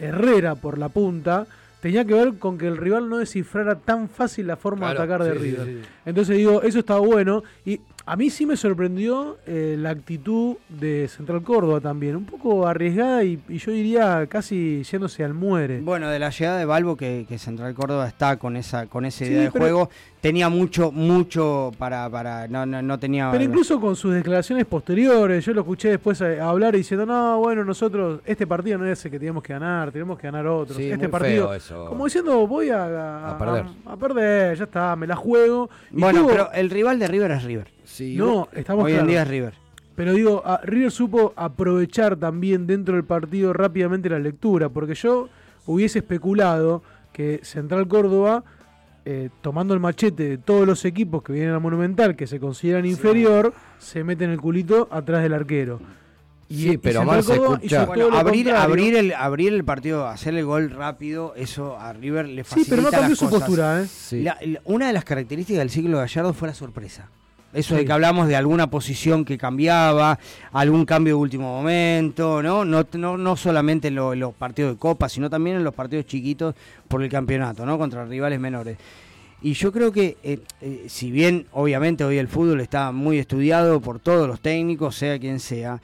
Herrera 0.00 0.56
por 0.56 0.78
la 0.78 0.88
punta, 0.88 1.46
tenía 1.80 2.04
que 2.04 2.14
ver 2.14 2.38
con 2.38 2.58
que 2.58 2.66
el 2.66 2.76
rival 2.76 3.08
no 3.08 3.18
descifrara 3.18 3.76
tan 3.76 4.08
fácil 4.08 4.46
la 4.46 4.56
forma 4.56 4.88
de 4.88 4.92
atacar 4.94 5.22
de 5.22 5.34
River. 5.34 5.82
Entonces 6.04 6.36
digo, 6.36 6.62
eso 6.62 6.80
estaba 6.80 7.00
bueno. 7.00 7.44
Y 7.64 7.80
a 8.10 8.16
mí 8.16 8.28
sí 8.28 8.44
me 8.44 8.56
sorprendió 8.56 9.38
eh, 9.46 9.76
la 9.78 9.90
actitud 9.90 10.56
de 10.68 11.06
Central 11.06 11.44
Córdoba 11.44 11.80
también, 11.80 12.16
un 12.16 12.24
poco 12.24 12.66
arriesgada 12.66 13.22
y, 13.22 13.38
yo 13.48 13.70
diría 13.70 14.26
casi 14.28 14.82
yéndose 14.82 15.22
al 15.22 15.32
muere. 15.32 15.80
Bueno, 15.80 16.10
de 16.10 16.18
la 16.18 16.30
llegada 16.30 16.58
de 16.58 16.64
Balbo, 16.64 16.96
que, 16.96 17.24
Central 17.38 17.72
Córdoba 17.72 18.08
está 18.08 18.36
con 18.36 18.56
esa 18.56 18.88
con 18.88 19.04
esa 19.04 19.24
idea 19.24 19.42
de 19.42 19.50
juego, 19.50 19.90
tenía 20.20 20.48
mucho, 20.48 20.90
mucho 20.90 21.70
para, 21.78 22.10
para 22.10 22.48
no, 22.48 22.66
no, 22.66 22.98
tenía... 22.98 23.30
Pero 23.30 23.44
incluso 23.44 23.80
con 23.80 23.94
sus 23.94 24.12
declaraciones 24.12 24.66
posteriores, 24.66 25.44
yo 25.44 25.54
lo 25.54 25.60
escuché 25.60 25.90
después 25.90 26.20
hablar 26.20 26.74
diciendo, 26.74 27.06
no, 27.06 27.38
bueno, 27.38 27.64
nosotros, 27.64 28.22
este 28.24 28.44
partido 28.44 28.78
no 28.78 28.86
es 28.86 29.04
el 29.04 29.12
que 29.12 29.20
teníamos 29.20 29.44
que 29.44 29.52
ganar, 29.52 29.92
tenemos 29.92 30.18
que 30.18 30.26
ganar 30.26 30.48
otros. 30.48 30.76
este 30.76 31.08
partido, 31.08 31.52
como 31.88 32.06
diciendo, 32.06 32.44
voy 32.48 32.70
a, 32.70 33.36
perder. 33.38 33.66
A, 33.86 33.96
perder, 33.96 34.58
ya 34.58 34.64
está, 34.64 34.96
me 34.96 35.06
la 35.06 35.14
juego. 35.14 35.70
bueno, 35.92 36.26
pero 36.26 36.50
el 36.52 36.70
rival 36.70 36.98
de 36.98 37.06
River 37.06 37.30
es 37.30 37.44
River 37.44 37.80
no, 38.00 38.48
estamos 38.52 38.84
Hoy 38.84 38.92
en 38.92 39.06
día 39.06 39.22
es 39.22 39.28
River. 39.28 39.54
Pero 39.96 40.14
digo, 40.14 40.42
River 40.64 40.90
supo 40.90 41.32
aprovechar 41.36 42.16
también 42.16 42.66
dentro 42.66 42.94
del 42.94 43.04
partido 43.04 43.52
rápidamente 43.52 44.08
la 44.08 44.18
lectura, 44.18 44.68
porque 44.68 44.94
yo 44.94 45.28
hubiese 45.66 45.98
especulado 45.98 46.82
que 47.12 47.40
Central 47.42 47.86
Córdoba, 47.86 48.44
eh, 49.04 49.30
tomando 49.42 49.74
el 49.74 49.80
machete 49.80 50.28
de 50.28 50.38
todos 50.38 50.66
los 50.66 50.84
equipos 50.84 51.22
que 51.22 51.32
vienen 51.32 51.54
a 51.54 51.58
Monumental, 51.58 52.16
que 52.16 52.26
se 52.26 52.40
consideran 52.40 52.86
inferior, 52.86 53.52
se 53.78 54.04
meten 54.04 54.30
el 54.30 54.40
culito 54.40 54.88
atrás 54.90 55.22
del 55.22 55.34
arquero. 55.34 55.80
Y, 56.48 56.62
sí, 56.62 56.78
pero 56.78 57.04
más 57.04 57.26
se 57.26 57.34
escucha. 57.34 57.82
abrir, 57.82 58.50
abrir, 58.50 58.96
el, 58.96 59.12
abrir 59.12 59.52
el 59.52 59.64
partido, 59.64 60.08
hacer 60.08 60.34
el 60.34 60.44
gol 60.44 60.70
rápido, 60.70 61.32
eso 61.36 61.78
a 61.78 61.92
River 61.92 62.26
le 62.26 62.42
facilita 62.42 62.64
Sí, 62.64 62.70
pero 62.70 62.82
no 62.82 62.90
cambió 62.90 63.14
su 63.14 63.30
postura. 63.30 63.84
¿eh? 63.84 64.58
una 64.64 64.88
de 64.88 64.92
las 64.92 65.04
características 65.04 65.60
del 65.60 65.70
siglo 65.70 65.98
Gallardo 65.98 66.32
fue 66.32 66.48
la 66.48 66.54
sorpresa. 66.54 67.08
Eso 67.52 67.74
de 67.74 67.84
que 67.84 67.92
hablamos 67.92 68.28
de 68.28 68.36
alguna 68.36 68.70
posición 68.70 69.24
que 69.24 69.36
cambiaba, 69.36 70.18
algún 70.52 70.84
cambio 70.84 71.14
de 71.14 71.20
último 71.20 71.56
momento, 71.56 72.40
¿no? 72.42 72.64
No, 72.64 72.86
no, 72.92 73.16
no 73.16 73.36
solamente 73.36 73.88
en, 73.88 73.96
los 73.96 74.34
partidos 74.34 74.74
de 74.74 74.78
Copa, 74.78 75.08
sino 75.08 75.28
también 75.28 75.56
en 75.56 75.64
los 75.64 75.74
partidos 75.74 76.06
chiquitos 76.06 76.54
por 76.86 77.02
el 77.02 77.08
campeonato, 77.08 77.66
¿no? 77.66 77.76
Contra 77.76 78.04
rivales 78.04 78.38
menores. 78.38 78.78
Y 79.42 79.54
yo 79.54 79.72
creo 79.72 79.90
que, 79.90 80.16
eh, 80.22 80.38
eh, 80.60 80.84
si 80.88 81.10
bien 81.10 81.46
obviamente 81.52 82.04
hoy 82.04 82.18
el 82.18 82.28
fútbol 82.28 82.60
está 82.60 82.92
muy 82.92 83.18
estudiado 83.18 83.80
por 83.80 83.98
todos 83.98 84.28
los 84.28 84.40
técnicos, 84.40 84.94
sea 84.94 85.18
quien 85.18 85.40
sea, 85.40 85.80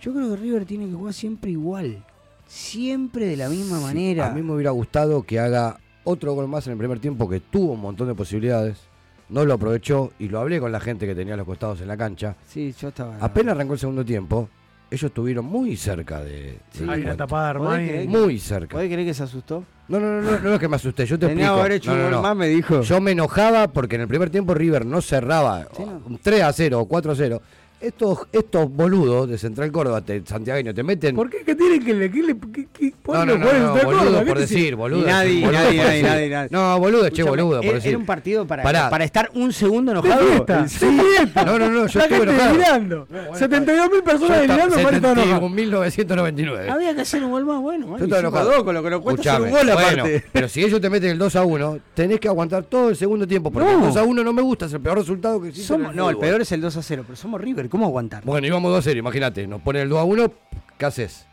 yo 0.00 0.14
creo 0.14 0.30
que 0.30 0.36
River 0.36 0.64
tiene 0.64 0.86
que 0.86 0.94
jugar 0.94 1.12
siempre 1.12 1.50
igual, 1.50 2.02
siempre 2.46 3.26
de 3.26 3.36
la 3.36 3.50
misma 3.50 3.80
manera. 3.80 4.28
A 4.28 4.30
mí 4.30 4.40
me 4.40 4.54
hubiera 4.54 4.70
gustado 4.70 5.24
que 5.24 5.38
haga 5.38 5.78
otro 6.04 6.32
gol 6.32 6.48
más 6.48 6.66
en 6.66 6.72
el 6.72 6.78
primer 6.78 7.00
tiempo, 7.00 7.28
que 7.28 7.40
tuvo 7.40 7.72
un 7.72 7.80
montón 7.80 8.08
de 8.08 8.14
posibilidades 8.14 8.91
no 9.32 9.44
lo 9.44 9.54
aprovechó 9.54 10.12
y 10.18 10.28
lo 10.28 10.38
hablé 10.40 10.60
con 10.60 10.70
la 10.70 10.78
gente 10.80 11.06
que 11.06 11.14
tenía 11.14 11.36
los 11.36 11.46
costados 11.46 11.80
en 11.80 11.88
la 11.88 11.96
cancha. 11.96 12.36
Sí, 12.46 12.74
yo 12.80 12.88
estaba. 12.88 13.16
Apenas 13.20 13.54
arrancó 13.54 13.72
el 13.72 13.78
segundo 13.78 14.04
tiempo, 14.04 14.48
ellos 14.90 15.04
estuvieron 15.04 15.46
muy 15.46 15.76
cerca 15.76 16.22
de. 16.22 16.58
Sí, 16.70 16.84
hay 16.88 17.00
una 17.00 17.16
tapada 17.16 17.54
Muy 17.54 18.38
cerca. 18.38 18.74
¿Puede 18.76 18.88
creer 18.88 19.06
que 19.06 19.14
se 19.14 19.22
asustó? 19.22 19.64
No, 19.88 19.98
no, 19.98 20.20
no, 20.20 20.30
no, 20.30 20.38
no 20.38 20.54
es 20.54 20.60
que 20.60 20.68
me 20.68 20.76
asusté, 20.76 21.06
yo 21.06 21.18
te 21.18 21.26
Tenía 21.26 21.46
explico. 21.46 21.60
haber 21.60 21.72
hecho 21.72 21.92
un 21.92 22.22
más, 22.22 22.36
me 22.36 22.48
dijo. 22.48 22.82
Yo 22.82 23.00
me 23.00 23.12
enojaba 23.12 23.68
porque 23.68 23.96
en 23.96 24.02
el 24.02 24.08
primer 24.08 24.30
tiempo 24.30 24.54
River 24.54 24.86
no 24.86 25.00
cerraba 25.00 25.66
un 26.06 26.18
3 26.22 26.42
a 26.42 26.52
0 26.52 26.80
o 26.80 26.86
4 26.86 27.12
a 27.12 27.14
0 27.14 27.42
estos, 27.82 28.18
estos 28.32 28.70
boludos 28.70 29.28
de 29.28 29.38
Central 29.38 29.70
Córdoba, 29.72 30.00
te, 30.00 30.24
santiagueño, 30.24 30.72
te 30.72 30.82
meten. 30.82 31.14
¿Por 31.16 31.28
qué? 31.28 31.38
¿Qué 31.44 31.54
tienen 31.54 31.84
que 31.84 31.94
le.? 31.94 32.10
Que 32.10 32.22
le 32.22 32.36
que, 32.72 32.94
no, 33.06 33.26
no, 33.26 33.36
no, 33.36 33.52
no 33.52 33.84
boludo 33.84 34.24
por 34.24 34.38
decir, 34.38 34.76
boludo. 34.76 35.06
Nadie, 35.06 35.46
nadie, 35.46 36.02
nadie, 36.02 36.28
nadie, 36.30 36.48
No, 36.50 36.78
boludo, 36.78 37.08
che, 37.10 37.22
boludo, 37.22 37.60
por 37.60 37.74
decir. 37.74 37.90
Era 37.90 37.98
un 37.98 38.06
partido 38.06 38.46
para, 38.46 38.90
para 38.90 39.04
estar 39.04 39.30
un 39.34 39.52
segundo 39.52 39.92
enojado. 39.92 40.22
Sí, 40.68 40.86
no, 41.34 41.58
no, 41.58 41.68
no, 41.68 41.86
yo 41.86 42.00
estuve 42.00 42.22
enojado. 42.22 42.52
Delirando. 42.52 43.08
72 43.34 43.90
mil 43.90 44.02
personas 44.02 44.40
delirando, 44.40 44.78
Marito 44.78 45.48
1999. 45.48 46.70
Había 46.70 46.94
que 46.94 47.00
hacer 47.02 47.22
un 47.24 47.32
gol 47.32 47.44
más 47.44 47.60
bueno. 47.60 47.98
Yo 47.98 48.04
estaba 48.04 48.20
enojado. 48.20 48.64
Con 48.64 48.74
lo 48.74 48.82
que 48.82 48.90
nos 48.90 49.00
cuesta 49.00 49.36
hacer 49.36 49.42
un 49.42 49.50
gol 49.50 49.70
aparte. 49.70 50.24
Pero 50.32 50.48
si 50.48 50.62
ellos 50.62 50.80
te 50.80 50.90
meten 50.90 51.10
el 51.10 51.18
2 51.18 51.36
a 51.36 51.44
1, 51.44 51.78
tenés 51.94 52.20
que 52.20 52.28
aguantar 52.28 52.64
todo 52.64 52.90
el 52.90 52.96
segundo 52.96 53.26
tiempo. 53.26 53.50
Porque 53.50 53.72
el 53.72 53.80
2 53.80 53.96
a 53.96 54.02
1 54.04 54.24
no 54.24 54.32
me 54.32 54.42
gusta, 54.42 54.66
es 54.66 54.72
el 54.72 54.80
peor 54.80 54.98
resultado 54.98 55.40
que 55.40 55.48
existe. 55.48 55.76
No, 55.78 56.10
el 56.10 56.18
peor 56.18 56.40
es 56.40 56.52
el 56.52 56.60
2 56.60 56.76
a 56.76 56.82
0, 56.82 57.04
pero 57.06 57.16
somos 57.16 57.40
River, 57.40 57.68
¿cómo 57.72 57.86
aguantar? 57.86 58.22
Bueno, 58.26 58.46
íbamos 58.46 58.70
2 58.70 58.80
a 58.80 58.82
0, 58.82 58.98
imagínate, 58.98 59.46
nos 59.46 59.62
pone 59.62 59.80
el 59.80 59.88
2 59.88 59.98
a 59.98 60.04
1, 60.04 60.32
¿qué 60.76 60.84
haces? 60.84 61.26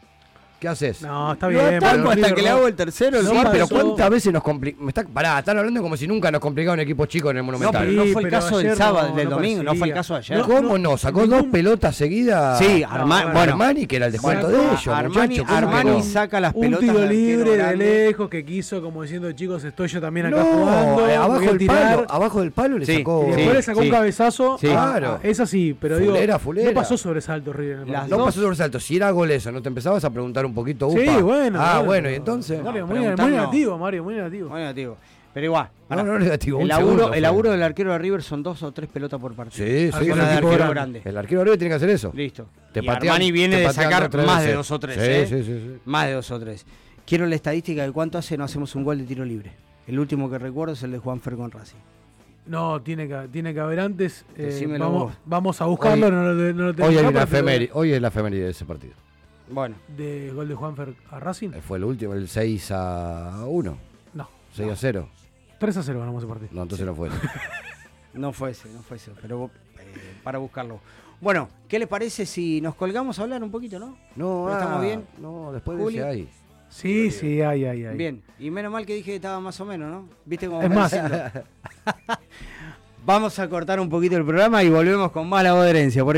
¿Qué 0.59 0.67
haces? 0.67 1.01
No, 1.01 1.33
está 1.33 1.47
bien. 1.47 1.79
No 1.79 2.11
hasta 2.11 2.35
que 2.35 2.41
le 2.41 2.49
hago 2.49 2.67
el 2.67 2.75
tercero. 2.75 3.21
Sí, 3.21 3.37
pero 3.51 3.67
¿cuántas 3.67 4.09
veces 4.09 4.33
nos 4.33 4.43
complicamos? 4.43 4.93
Pará, 5.13 5.39
están 5.39 5.57
hablando 5.57 5.81
como 5.81 5.95
si 5.95 6.05
nunca 6.05 6.31
nos 6.31 6.41
complicaba 6.41 6.73
un 6.73 6.81
equipo 6.81 7.05
chico 7.05 7.31
en 7.31 7.37
el 7.37 7.43
Monumental. 7.43 7.95
No, 7.95 8.03
pero 8.03 8.05
no 8.05 8.13
fue 8.13 8.23
el 8.23 8.29
caso 8.29 8.57
del 8.57 8.75
sábado, 8.75 9.15
del 9.15 9.29
domingo, 9.29 9.63
no 9.63 9.75
fue 9.75 9.87
el 9.87 9.93
caso 9.93 10.15
de 10.15 10.19
ayer. 10.19 10.41
¿Cómo 10.41 10.77
no? 10.77 10.97
Sacó 10.97 11.25
dos 11.27 11.43
pelotas 11.51 11.95
seguidas. 11.95 12.59
Sí, 12.59 12.83
bueno, 12.83 13.39
Armani, 13.39 13.87
que 13.87 13.95
era 13.95 14.07
el 14.07 14.11
descuento 14.11 14.49
de 14.49 14.57
ellos. 14.57 14.87
Armani, 14.87 15.39
Armani 15.47 16.03
saca 16.03 16.39
las 16.39 16.53
pelotas. 16.53 16.89
Un 16.89 16.93
tiro 16.93 17.05
libre 17.05 17.57
de 17.57 17.75
lejos 17.77 18.29
que 18.29 18.43
quiso, 18.43 18.81
como 18.81 19.03
diciendo, 19.03 19.31
chicos, 19.31 19.63
estoy 19.63 19.87
yo 19.87 20.01
también 20.01 20.25
acá 20.25 20.43
jugando. 20.43 21.07
Eh, 21.07 21.15
abajo 21.15 21.39
del 21.39 21.65
palo, 21.65 22.05
abajo 22.09 22.41
del 22.41 22.51
palo 22.51 22.77
le 22.77 22.85
sacó. 22.85 23.25
Y 23.27 23.31
después 23.31 23.55
le 23.55 23.61
sacó 23.61 23.79
un 23.79 23.89
cabezazo. 23.89 24.57
Claro. 24.59 25.19
Es 25.23 25.39
así, 25.39 25.75
pero 25.79 25.97
digo. 25.97 26.17
No 26.17 26.73
pasó 26.73 26.97
sobresalto, 26.97 27.53
River. 27.53 27.87
No 27.87 28.25
pasó 28.25 28.41
sobresalto. 28.41 28.79
Si 28.79 28.97
era 28.97 29.11
gol 29.11 29.31
eso, 29.31 29.51
¿no 29.51 29.61
te 29.61 29.69
empezabas 29.69 30.03
a 30.03 30.09
preguntar 30.09 30.48
un 30.49 30.55
poquito, 30.55 30.87
upa? 30.87 31.21
bueno. 31.21 31.59
Ah, 31.61 31.81
bueno, 31.85 32.09
y 32.09 32.15
entonces. 32.15 32.61
Mario, 32.63 32.85
muy, 32.85 32.99
negativo, 32.99 33.77
Mario, 33.77 34.03
muy 34.03 34.15
negativo. 34.15 34.49
Muy 34.49 34.59
negativo. 34.59 34.97
Pero 35.33 35.45
igual. 35.45 35.69
No, 35.89 36.03
no, 36.03 36.19
negativo. 36.19 36.59
El 36.59 36.67
laburo, 36.67 37.13
el 37.13 37.21
laburo 37.21 37.51
del 37.51 37.61
arquero 37.61 37.91
de 37.91 37.99
River 37.99 38.23
son 38.23 38.43
dos 38.43 38.61
o 38.63 38.71
tres 38.71 38.89
pelotas 38.89 39.19
por 39.19 39.33
partido. 39.33 39.65
Sí, 39.65 39.91
sí. 39.91 40.09
El 40.09 40.19
arquero 40.19 40.69
grande. 40.69 41.01
El 41.05 41.17
arquero 41.17 41.41
de 41.41 41.45
River 41.45 41.59
tiene 41.59 41.71
que 41.71 41.75
hacer 41.75 41.89
eso. 41.89 42.11
Listo. 42.13 42.47
Te 42.73 42.83
y 42.83 42.87
Armani 42.87 43.31
viene 43.31 43.57
de 43.57 43.71
sacar 43.71 44.13
más 44.25 44.43
de 44.43 44.53
dos 44.53 44.69
o 44.71 44.79
tres. 44.79 44.97
¿eh? 44.97 45.25
Sí, 45.27 45.37
sí, 45.37 45.43
sí, 45.43 45.77
Más 45.85 46.07
de 46.07 46.13
dos 46.13 46.29
o 46.31 46.39
tres. 46.39 46.65
Quiero 47.05 47.25
la 47.25 47.35
estadística 47.35 47.83
de 47.83 47.91
cuánto 47.91 48.17
hace 48.17 48.37
no 48.37 48.43
hacemos 48.43 48.75
un 48.75 48.83
gol 48.83 48.97
de 48.99 49.05
tiro 49.05 49.25
libre. 49.25 49.51
El 49.87 49.99
último 49.99 50.29
que 50.29 50.37
recuerdo 50.37 50.73
es 50.73 50.83
el 50.83 50.91
de 50.91 50.99
Juan 50.99 51.19
Fer 51.19 51.35
con 51.35 51.49
Racing. 51.49 51.79
No, 52.45 52.81
tiene 52.81 53.07
que, 53.07 53.27
tiene 53.31 53.53
que 53.53 53.59
haber 53.59 53.79
antes. 53.79 54.25
Eh, 54.35 54.67
vamos, 54.79 55.13
vamos, 55.25 55.61
a 55.61 55.65
buscarlo. 55.65 56.07
Hoy, 56.07 56.11
no, 56.11 56.33
no, 56.53 56.85
hoy, 56.85 56.97
hay 56.97 57.11
la 57.11 57.69
hoy 57.73 57.93
es 57.93 58.01
la 58.01 58.07
efeméride 58.07 58.45
de 58.45 58.51
ese 58.51 58.65
partido. 58.65 58.93
Bueno. 59.49 59.75
¿De 59.87 60.31
gol 60.31 60.47
de 60.47 60.55
Juanfer 60.55 60.95
a 61.09 61.19
Racing? 61.19 61.49
Eh, 61.49 61.61
fue 61.61 61.77
el 61.77 61.83
último, 61.83 62.13
el 62.13 62.27
6 62.27 62.71
a 62.71 63.45
1. 63.47 63.77
No. 64.13 64.29
6 64.53 64.71
a 64.71 64.75
0. 64.75 65.09
3 65.59 65.77
a 65.77 65.83
0 65.83 65.99
ganamos 65.99 66.23
ese 66.23 66.29
partido. 66.29 66.49
No, 66.53 66.63
entonces 66.63 66.85
no 66.85 66.95
fue 66.95 67.09
ese. 67.09 67.17
no 68.13 68.33
fue 68.33 68.51
ese, 68.51 68.69
no 68.69 68.81
fue 68.81 68.97
ese. 68.97 69.11
Pero 69.21 69.49
eh, 69.79 70.19
para 70.23 70.37
buscarlo. 70.37 70.79
Bueno, 71.21 71.49
¿qué 71.67 71.79
le 71.79 71.87
parece 71.87 72.25
si 72.25 72.61
nos 72.61 72.75
colgamos 72.75 73.19
a 73.19 73.23
hablar 73.23 73.43
un 73.43 73.51
poquito, 73.51 73.77
no? 73.77 73.97
No, 74.15 74.51
¿Estamos 74.51 74.81
bien? 74.81 75.05
No, 75.19 75.51
después 75.51 75.77
de 75.77 75.85
ese 75.89 76.03
hay. 76.03 76.29
Sí, 76.69 77.09
sí, 77.11 77.41
hay, 77.41 77.65
hay, 77.65 77.83
hay. 77.83 77.97
Bien, 77.97 78.21
y 78.37 78.51
menos 78.51 78.71
mal 78.71 78.85
que 78.85 78.93
dije 78.93 79.11
que 79.11 79.15
estaba 79.15 79.39
más 79.39 79.59
o 79.59 79.65
menos, 79.65 79.89
¿no? 79.89 80.07
¿Viste 80.23 80.47
cómo 80.47 80.61
es 80.61 80.69
más. 80.69 80.93
Vamos 83.09 83.39
a 83.39 83.49
cortar 83.49 83.79
un 83.79 83.89
poquito 83.89 84.17
el 84.17 84.23
programa 84.23 84.61
y 84.61 84.69
volvemos 84.69 85.11
con 85.11 85.27
más 85.27 85.43
la 85.43 85.53
voz 85.53 85.63
de 85.63 85.71
herencia 85.71 86.05
por 86.05 86.15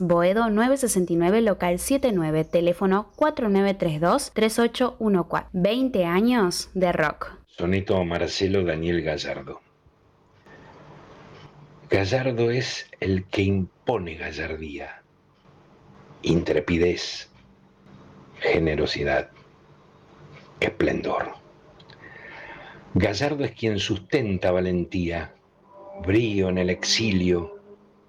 Boedo 0.03 0.49
969, 0.49 1.41
local 1.41 1.77
79, 1.77 2.43
teléfono 2.45 3.11
4932-3814. 3.17 5.45
20 5.53 6.05
años 6.05 6.71
de 6.73 6.91
rock. 6.91 7.33
Soneto 7.45 8.03
Marcelo 8.03 8.63
Daniel 8.63 9.03
Gallardo. 9.03 9.61
Gallardo 11.87 12.49
es 12.49 12.89
el 12.99 13.25
que 13.25 13.43
impone 13.43 14.15
gallardía, 14.15 15.03
intrepidez, 16.23 17.29
generosidad, 18.39 19.29
esplendor. 20.59 21.33
Gallardo 22.95 23.43
es 23.43 23.51
quien 23.51 23.77
sustenta 23.77 24.49
valentía, 24.49 25.35
brío 26.03 26.49
en 26.49 26.57
el 26.57 26.71
exilio, 26.71 27.59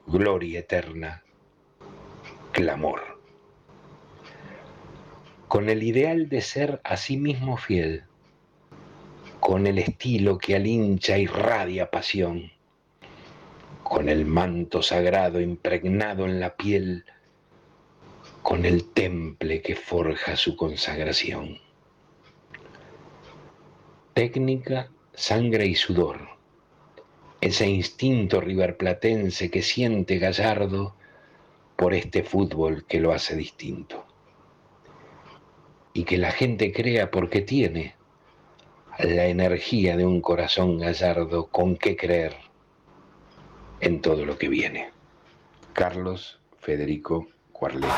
gloria 0.06 0.60
eterna, 0.60 1.22
clamor. 2.52 3.00
Con 5.48 5.68
el 5.68 5.82
ideal 5.82 6.28
de 6.28 6.40
ser 6.40 6.80
a 6.84 6.96
sí 6.96 7.16
mismo 7.16 7.56
fiel, 7.56 8.04
con 9.40 9.66
el 9.66 9.78
estilo 9.78 10.38
que 10.38 10.54
al 10.54 10.66
hincha 10.66 11.18
irradia 11.18 11.90
pasión, 11.90 12.52
con 13.82 14.08
el 14.08 14.24
manto 14.24 14.82
sagrado 14.82 15.40
impregnado 15.40 16.26
en 16.26 16.40
la 16.40 16.54
piel, 16.56 17.04
con 18.42 18.64
el 18.64 18.84
temple 18.92 19.62
que 19.62 19.74
forja 19.74 20.36
su 20.36 20.56
consagración. 20.56 21.58
Técnica, 24.14 24.90
sangre 25.14 25.66
y 25.66 25.74
sudor, 25.74 26.28
ese 27.40 27.66
instinto 27.68 28.40
riverplatense 28.40 29.50
que 29.50 29.62
siente 29.62 30.18
Gallardo 30.18 30.94
por 31.82 31.94
este 31.94 32.22
fútbol 32.22 32.84
que 32.86 33.00
lo 33.00 33.12
hace 33.12 33.34
distinto. 33.34 34.06
Y 35.92 36.04
que 36.04 36.16
la 36.16 36.30
gente 36.30 36.72
crea 36.72 37.10
porque 37.10 37.40
tiene 37.40 37.96
la 39.00 39.26
energía 39.26 39.96
de 39.96 40.06
un 40.06 40.20
corazón 40.20 40.78
gallardo 40.78 41.48
con 41.48 41.76
qué 41.76 41.96
creer 41.96 42.36
en 43.80 44.00
todo 44.00 44.24
lo 44.24 44.38
que 44.38 44.48
viene. 44.48 44.92
Carlos 45.72 46.40
Federico 46.60 47.26
Cuarlet. 47.50 47.90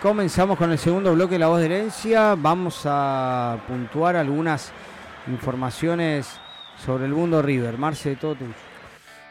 Comenzamos 0.00 0.56
con 0.56 0.72
el 0.72 0.78
segundo 0.78 1.14
bloque 1.14 1.34
de 1.34 1.40
La 1.40 1.48
Voz 1.48 1.60
de 1.60 1.66
Herencia. 1.66 2.34
Vamos 2.34 2.82
a 2.84 3.58
puntuar 3.68 4.16
algunas 4.16 4.72
informaciones 5.26 6.40
sobre 6.84 7.04
el 7.04 7.12
mundo 7.12 7.42
River. 7.42 7.76
Marce, 7.76 8.16
todo 8.16 8.34
tuyo. 8.34 8.52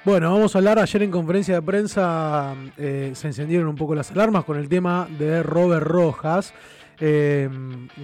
Bueno, 0.05 0.31
vamos 0.31 0.55
a 0.55 0.59
hablar. 0.59 0.77
Ayer 0.77 1.03
en 1.03 1.11
conferencia 1.11 1.55
de 1.55 1.61
prensa 1.63 2.53
eh, 2.77 3.11
se 3.15 3.27
encendieron 3.27 3.67
un 3.67 3.75
poco 3.75 3.95
las 3.95 4.11
alarmas 4.11 4.45
con 4.45 4.57
el 4.57 4.69
tema 4.69 5.07
de 5.17 5.43
Robert 5.43 5.85
Rojas. 5.85 6.53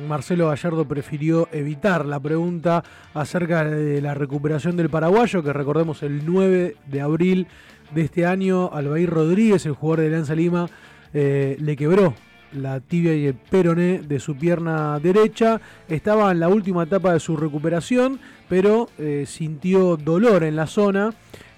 Marcelo 0.07 0.47
Gallardo 0.47 0.85
prefirió 0.85 1.49
evitar 1.51 2.05
la 2.05 2.19
pregunta 2.19 2.83
acerca 3.13 3.65
de 3.65 4.01
la 4.01 4.13
recuperación 4.13 4.77
del 4.77 4.89
paraguayo, 4.89 5.43
que 5.43 5.51
recordemos 5.51 6.01
el 6.01 6.25
9 6.25 6.77
de 6.85 7.01
abril 7.01 7.47
de 7.93 8.03
este 8.03 8.25
año, 8.25 8.71
Albair 8.71 9.09
Rodríguez, 9.09 9.65
el 9.65 9.73
jugador 9.73 9.99
de 9.99 10.07
Alianza 10.07 10.33
Lima, 10.33 10.69
le 11.11 11.75
quebró 11.75 12.13
la 12.55 12.79
tibia 12.79 13.15
y 13.15 13.27
el 13.27 13.35
peroné 13.35 13.99
de 13.99 14.19
su 14.19 14.35
pierna 14.35 14.99
derecha. 14.99 15.61
Estaba 15.87 16.31
en 16.31 16.39
la 16.39 16.49
última 16.49 16.83
etapa 16.83 17.13
de 17.13 17.19
su 17.19 17.37
recuperación, 17.37 18.19
pero 18.49 18.89
eh, 18.97 19.25
sintió 19.27 19.97
dolor 19.97 20.43
en 20.43 20.55
la 20.55 20.67
zona. 20.67 21.13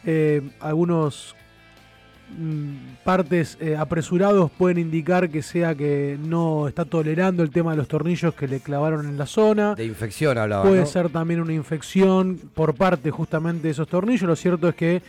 Eh, 0.05 0.41
algunos 0.59 1.35
mm, 2.37 3.03
partes 3.03 3.57
eh, 3.59 3.75
apresurados 3.75 4.51
pueden 4.51 4.77
indicar 4.77 5.29
que 5.29 5.41
sea 5.41 5.75
que 5.75 6.17
no 6.19 6.67
está 6.67 6.85
tolerando 6.85 7.43
el 7.43 7.49
tema 7.49 7.71
de 7.71 7.77
los 7.77 7.87
tornillos 7.87 8.33
que 8.33 8.47
le 8.47 8.59
clavaron 8.59 9.05
en 9.05 9.17
la 9.17 9.25
zona. 9.25 9.75
De 9.75 9.85
infección 9.85 10.37
hablaba. 10.37 10.63
Puede 10.63 10.85
ser 10.85 11.09
también 11.09 11.41
una 11.41 11.53
infección 11.53 12.39
por 12.53 12.73
parte 12.73 13.11
justamente 13.11 13.63
de 13.63 13.71
esos 13.71 13.87
tornillos. 13.87 14.23
Lo 14.23 14.35
cierto 14.35 14.69
es 14.69 14.75
que 14.75 15.01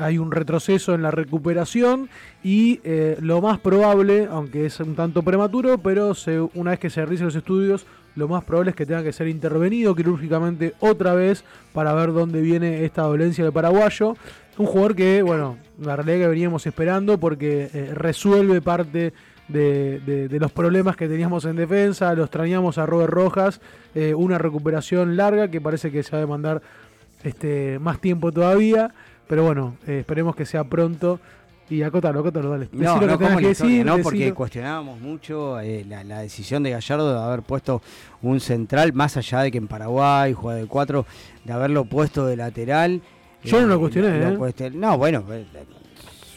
hay 0.00 0.18
un 0.18 0.30
retroceso 0.32 0.94
en 0.94 1.02
la 1.02 1.10
recuperación 1.10 2.08
y 2.42 2.80
eh, 2.84 3.16
lo 3.20 3.40
más 3.40 3.58
probable, 3.58 4.28
aunque 4.30 4.66
es 4.66 4.80
un 4.80 4.94
tanto 4.94 5.22
prematuro, 5.22 5.78
pero 5.78 6.12
una 6.54 6.72
vez 6.72 6.80
que 6.80 6.90
se 6.90 7.02
realicen 7.02 7.26
los 7.26 7.36
estudios, 7.36 7.86
lo 8.16 8.28
más 8.28 8.44
probable 8.44 8.70
es 8.70 8.76
que 8.76 8.86
tenga 8.86 9.02
que 9.02 9.12
ser 9.12 9.28
intervenido 9.28 9.94
quirúrgicamente 9.94 10.74
otra 10.80 11.14
vez 11.14 11.44
para 11.72 11.92
ver 11.94 12.12
dónde 12.12 12.40
viene 12.40 12.84
esta 12.84 13.02
dolencia 13.02 13.44
del 13.44 13.52
paraguayo. 13.52 14.16
Un 14.58 14.66
jugador 14.66 14.96
que, 14.96 15.22
bueno, 15.22 15.58
la 15.80 15.96
realidad 15.96 16.18
que 16.18 16.28
veníamos 16.28 16.66
esperando 16.66 17.18
porque 17.18 17.70
eh, 17.72 17.92
resuelve 17.94 18.60
parte 18.60 19.12
de, 19.48 20.28
los 20.40 20.52
problemas 20.52 20.96
que 20.96 21.08
teníamos 21.08 21.44
en 21.44 21.56
defensa, 21.56 22.14
lo 22.14 22.24
extrañamos 22.24 22.78
a 22.78 22.86
Robert 22.86 23.12
Rojas, 23.12 23.60
eh, 23.94 24.14
una 24.14 24.38
recuperación 24.38 25.16
larga 25.16 25.48
que 25.48 25.60
parece 25.60 25.90
que 25.90 26.02
se 26.02 26.12
va 26.12 26.18
a 26.18 26.20
demandar 26.20 26.62
este, 27.24 27.78
más 27.78 28.00
tiempo 28.00 28.32
todavía. 28.32 28.92
Pero 29.30 29.44
bueno, 29.44 29.76
eh, 29.86 30.00
esperemos 30.00 30.34
que 30.34 30.44
sea 30.44 30.64
pronto. 30.64 31.20
Y 31.68 31.82
acótalo, 31.82 32.18
acótalo, 32.18 32.50
dale. 32.50 32.68
No, 32.72 33.00
no, 33.00 33.16
como 33.16 33.38
que 33.38 33.46
decir, 33.46 33.86
no, 33.86 33.96
porque 33.98 34.34
cuestionábamos 34.34 35.00
mucho 35.00 35.60
eh, 35.60 35.86
la, 35.88 36.18
decisión 36.18 36.64
de 36.64 36.70
Gallardo 36.70 37.12
de 37.12 37.24
haber 37.24 37.42
puesto 37.42 37.80
un 38.22 38.40
central, 38.40 38.92
más 38.92 39.16
allá 39.16 39.42
de 39.42 39.52
que 39.52 39.58
en 39.58 39.68
Paraguay 39.68 40.32
juega 40.32 40.58
de 40.58 40.66
cuatro, 40.66 41.06
de 41.44 41.52
haberlo 41.52 41.84
puesto 41.84 42.26
de 42.26 42.34
lateral. 42.34 43.02
Yo 43.44 43.60
no 43.60 43.68
lo 43.68 43.78
cuestioné, 43.78 44.18
¿eh? 44.18 44.70
no, 44.74 44.98
bueno. 44.98 45.22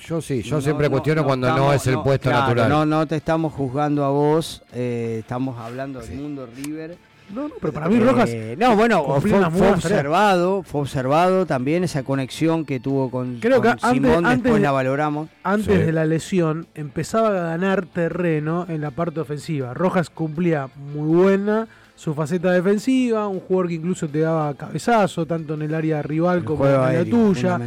Yo 0.05 0.21
sí, 0.21 0.43
yo 0.43 0.61
siempre 0.61 0.87
cuestiono 0.87 1.23
cuando 1.23 1.49
no 1.49 1.73
es 1.73 1.87
el 1.87 1.99
puesto 1.99 2.29
natural. 2.29 2.69
No, 2.69 2.85
no 2.85 3.07
te 3.07 3.15
estamos 3.15 3.53
juzgando 3.53 4.05
a 4.05 4.09
vos, 4.09 4.61
estamos 4.71 5.57
hablando 5.57 5.99
del 5.99 6.15
mundo 6.15 6.45
River 6.45 6.95
no, 7.33 7.47
no, 7.47 7.55
pero 7.59 7.73
para 7.73 7.89
mí 7.89 7.99
Rojas. 7.99 8.29
Eh, 8.29 8.55
no, 8.57 8.75
bueno, 8.75 9.03
fue, 9.19 9.71
observado, 9.71 10.63
fue 10.63 10.81
observado 10.81 11.45
también 11.45 11.83
esa 11.83 12.03
conexión 12.03 12.65
que 12.65 12.79
tuvo 12.79 13.09
con, 13.09 13.39
Creo 13.39 13.61
que 13.61 13.73
Simón, 13.91 14.25
antes, 14.25 14.43
después 14.43 14.61
la 14.61 14.71
valoramos. 14.71 15.29
Antes 15.43 15.85
de 15.85 15.91
la 15.91 16.05
lesión 16.05 16.67
empezaba 16.75 17.29
a 17.29 17.49
ganar 17.49 17.85
terreno 17.85 18.65
en 18.69 18.81
la 18.81 18.91
parte 18.91 19.19
ofensiva. 19.19 19.73
Rojas 19.73 20.09
cumplía 20.09 20.69
muy 20.75 21.07
buena 21.07 21.67
su 21.95 22.13
faceta 22.13 22.51
defensiva, 22.51 23.27
un 23.27 23.39
jugador 23.39 23.67
que 23.67 23.75
incluso 23.75 24.07
te 24.07 24.19
daba 24.19 24.53
cabezazo, 24.55 25.25
tanto 25.25 25.53
en 25.53 25.63
el 25.63 25.73
área 25.73 26.01
rival 26.01 26.43
como 26.43 26.65
en 26.65 26.73
la 26.73 27.05
tuya. 27.05 27.59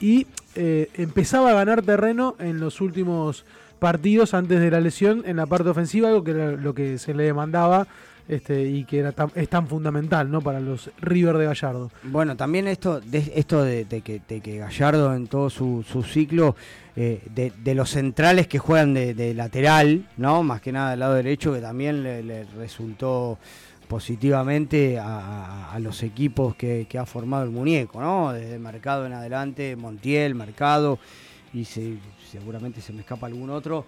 Y 0.00 0.26
eh, 0.54 0.90
empezaba 0.94 1.50
a 1.50 1.54
ganar 1.54 1.82
terreno 1.82 2.36
en 2.38 2.60
los 2.60 2.80
últimos 2.80 3.44
partidos 3.78 4.34
antes 4.34 4.60
de 4.60 4.70
la 4.70 4.80
lesión 4.80 5.24
en 5.26 5.36
la 5.36 5.46
parte 5.46 5.68
ofensiva, 5.68 6.08
algo 6.08 6.22
que 6.22 6.30
era 6.30 6.52
lo 6.52 6.74
que 6.74 6.98
se 6.98 7.14
le 7.14 7.24
demandaba 7.24 7.88
este, 8.28 8.64
y 8.64 8.84
que 8.84 9.00
era 9.00 9.14
es 9.34 9.48
tan 9.48 9.66
fundamental 9.66 10.30
¿no? 10.30 10.40
para 10.40 10.60
los 10.60 10.90
River 11.00 11.36
de 11.38 11.46
Gallardo. 11.46 11.90
Bueno, 12.04 12.36
también 12.36 12.68
esto 12.68 13.00
de, 13.00 13.32
esto 13.34 13.62
de, 13.62 13.86
que, 13.86 14.58
Gallardo 14.58 15.14
en 15.14 15.26
todo 15.26 15.50
su, 15.50 15.84
ciclo, 16.06 16.56
eh, 16.96 17.22
de, 17.34 17.74
los 17.74 17.90
centrales 17.90 18.46
que 18.46 18.58
juegan 18.58 18.94
de, 18.94 19.34
lateral, 19.34 20.06
no 20.16 20.42
más 20.42 20.60
que 20.60 20.72
nada 20.72 20.90
del 20.90 21.00
lado 21.00 21.14
derecho, 21.14 21.52
que 21.52 21.60
también 21.60 22.02
le, 22.02 22.44
resultó 22.56 23.38
positivamente 23.88 24.98
a, 24.98 25.76
los 25.80 26.02
equipos 26.02 26.54
que, 26.54 26.86
ha 26.98 27.06
formado 27.06 27.44
el 27.44 27.50
muñeco, 27.50 28.00
¿no? 28.00 28.32
desde 28.32 28.58
Mercado 28.58 29.04
en 29.06 29.12
adelante, 29.12 29.76
Montiel, 29.76 30.34
Mercado, 30.34 30.98
y 31.52 31.66
seguramente 31.66 32.80
se 32.80 32.94
me 32.94 33.00
escapa 33.00 33.26
algún 33.26 33.50
otro 33.50 33.84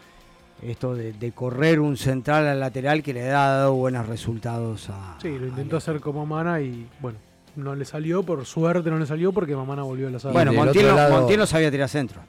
esto 0.62 0.94
de, 0.94 1.32
correr 1.32 1.80
un 1.80 1.96
central 1.96 2.46
al 2.46 2.61
lateral 2.61 3.02
que 3.02 3.12
le 3.12 3.30
ha 3.30 3.32
dado 3.32 3.74
buenos 3.74 4.07
resultados 4.07 4.88
a. 4.90 5.18
Sí, 5.20 5.38
lo 5.38 5.46
intentó 5.46 5.76
hacer 5.76 6.00
como 6.00 6.24
Mamana 6.26 6.61
y 6.61 6.86
bueno, 7.00 7.18
no 7.57 7.74
le 7.74 7.84
salió, 7.84 8.22
por 8.22 8.44
suerte 8.46 8.90
no 8.90 8.98
le 8.98 9.07
salió 9.07 9.32
porque 9.32 9.55
Mamana 9.55 9.82
volvió 9.82 10.09
a 10.09 10.11
la 10.11 10.18
sala. 10.18 10.32
Bueno, 10.32 10.52
Montiel, 10.52 11.38
no 11.38 11.46
sabía 11.46 11.70
tirar 11.70 11.88
centro. 11.88 12.20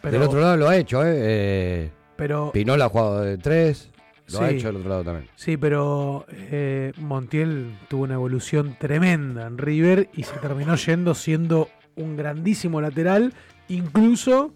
Pero, 0.00 0.12
del 0.12 0.22
otro 0.22 0.40
lado 0.40 0.56
lo 0.56 0.68
ha 0.68 0.76
hecho, 0.76 1.04
¿eh? 1.04 1.12
eh 1.14 1.90
pero, 2.16 2.50
Pinola 2.52 2.86
ha 2.86 2.88
jugado 2.88 3.20
de 3.20 3.36
tres, 3.36 3.90
lo 4.32 4.40
ha 4.40 4.50
hecho 4.50 4.68
del 4.68 4.76
otro 4.76 4.88
lado 4.88 5.04
también. 5.04 5.28
Sí, 5.36 5.56
pero 5.56 6.24
eh, 6.30 6.92
Montiel 6.98 7.76
tuvo 7.88 8.04
una 8.04 8.14
evolución 8.14 8.76
tremenda 8.78 9.46
en 9.46 9.58
River 9.58 10.08
y 10.14 10.22
se 10.22 10.36
terminó 10.36 10.76
yendo 10.76 11.14
siendo 11.14 11.68
un 11.96 12.16
grandísimo 12.16 12.80
lateral, 12.80 13.34
incluso 13.68 14.52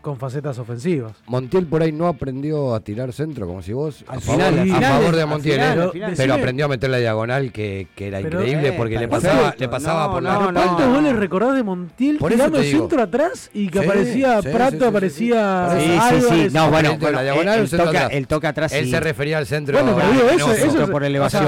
con 0.00 0.18
facetas 0.18 0.58
ofensivas. 0.58 1.12
Montiel 1.26 1.66
por 1.66 1.82
ahí 1.82 1.92
no 1.92 2.06
aprendió 2.06 2.74
a 2.74 2.80
tirar 2.80 3.12
centro, 3.12 3.46
como 3.46 3.62
si 3.62 3.72
vos, 3.72 4.04
a, 4.06 4.20
favor, 4.20 5.16
de 5.16 5.26
Montiel, 5.26 5.60
¿eh? 5.60 6.14
pero, 6.16 6.34
aprendió 6.34 6.66
a 6.66 6.68
meter 6.68 6.90
la 6.90 6.98
diagonal 6.98 7.52
que, 7.52 7.88
que 7.94 8.08
era 8.08 8.20
increíble 8.20 8.72
porque 8.72 8.98
le 8.98 9.08
pasaba, 9.08 9.54
le 9.56 9.68
pasaba 9.68 10.12
por 10.12 10.22
la 10.22 10.34
no, 10.34 10.52
¿Cuántos 10.52 10.88
goles 10.88 11.16
recordás 11.16 11.56
de 11.56 11.62
Montiel 11.62 12.18
tirando 12.18 12.58
el 12.58 12.64
centro 12.64 13.02
atrás 13.02 13.50
y 13.52 13.68
que 13.68 13.80
aparecía 13.80 14.40
Prato, 14.42 14.86
aparecía 14.86 15.78
sí, 15.78 16.20
sí, 16.28 16.48
No, 16.52 16.70
bueno, 16.70 16.96
la 17.00 17.22
diagonal, 17.22 17.60
el, 17.60 17.70
toca, 17.70 18.06
el 18.06 18.26
toca 18.26 18.48
atrás. 18.50 18.72
Él 18.72 18.90
se 18.90 19.00
refería 19.00 19.38
al 19.38 19.46
centro. 19.46 19.78
Bueno, 19.78 19.96
pero 19.96 20.12
digo, 20.12 20.52
eso, 20.52 20.82
es 20.82 20.90
por 20.90 21.04
elevación. 21.04 21.46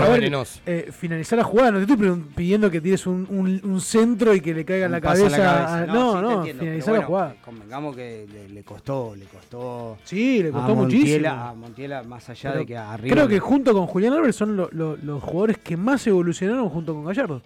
Eh, 0.67 0.91
finalizar 0.93 1.39
la 1.39 1.45
jugada, 1.45 1.73
no 1.73 1.85
te 1.85 1.93
estoy 1.93 2.25
pidiendo 2.35 2.71
que 2.71 2.81
tires 2.81 3.07
un 3.07 3.81
centro 3.81 4.35
y 4.35 4.41
que 4.41 4.55
le 4.55 4.65
caiga 4.65 4.87
en 4.87 4.93
la 4.93 5.01
cabeza. 5.01 5.87
No, 5.87 6.21
no, 6.21 6.45
finalizar 6.45 6.95
la 6.95 7.03
jugada. 7.03 7.35
Convengamos 7.45 7.97
que 7.97 8.27
le, 8.49 8.63
costó, 8.63 9.15
le 9.15 9.27
costó. 9.27 9.99
Sí, 10.05 10.43
le 10.43 10.51
costó 10.51 10.75
muchísimo. 10.75 11.29
A 11.29 11.55
Montiela, 11.55 12.03
más 12.03 12.29
allá 12.31 12.53
de 12.53 12.67
que 12.67 12.77
arriba. 12.77 13.15
Creo 13.15 13.29
que 13.29 13.39
junto 13.39 13.73
con 13.73 13.87
Julián 13.87 14.13
Álvarez 14.15 14.37
son 14.37 14.57
los 14.57 15.23
jugadores 15.23 15.59
que 15.59 15.77
más 15.77 16.07
evolucionaron 16.07 16.69
junto 16.69 16.95
con 16.95 17.05
Gallardo. 17.05 17.43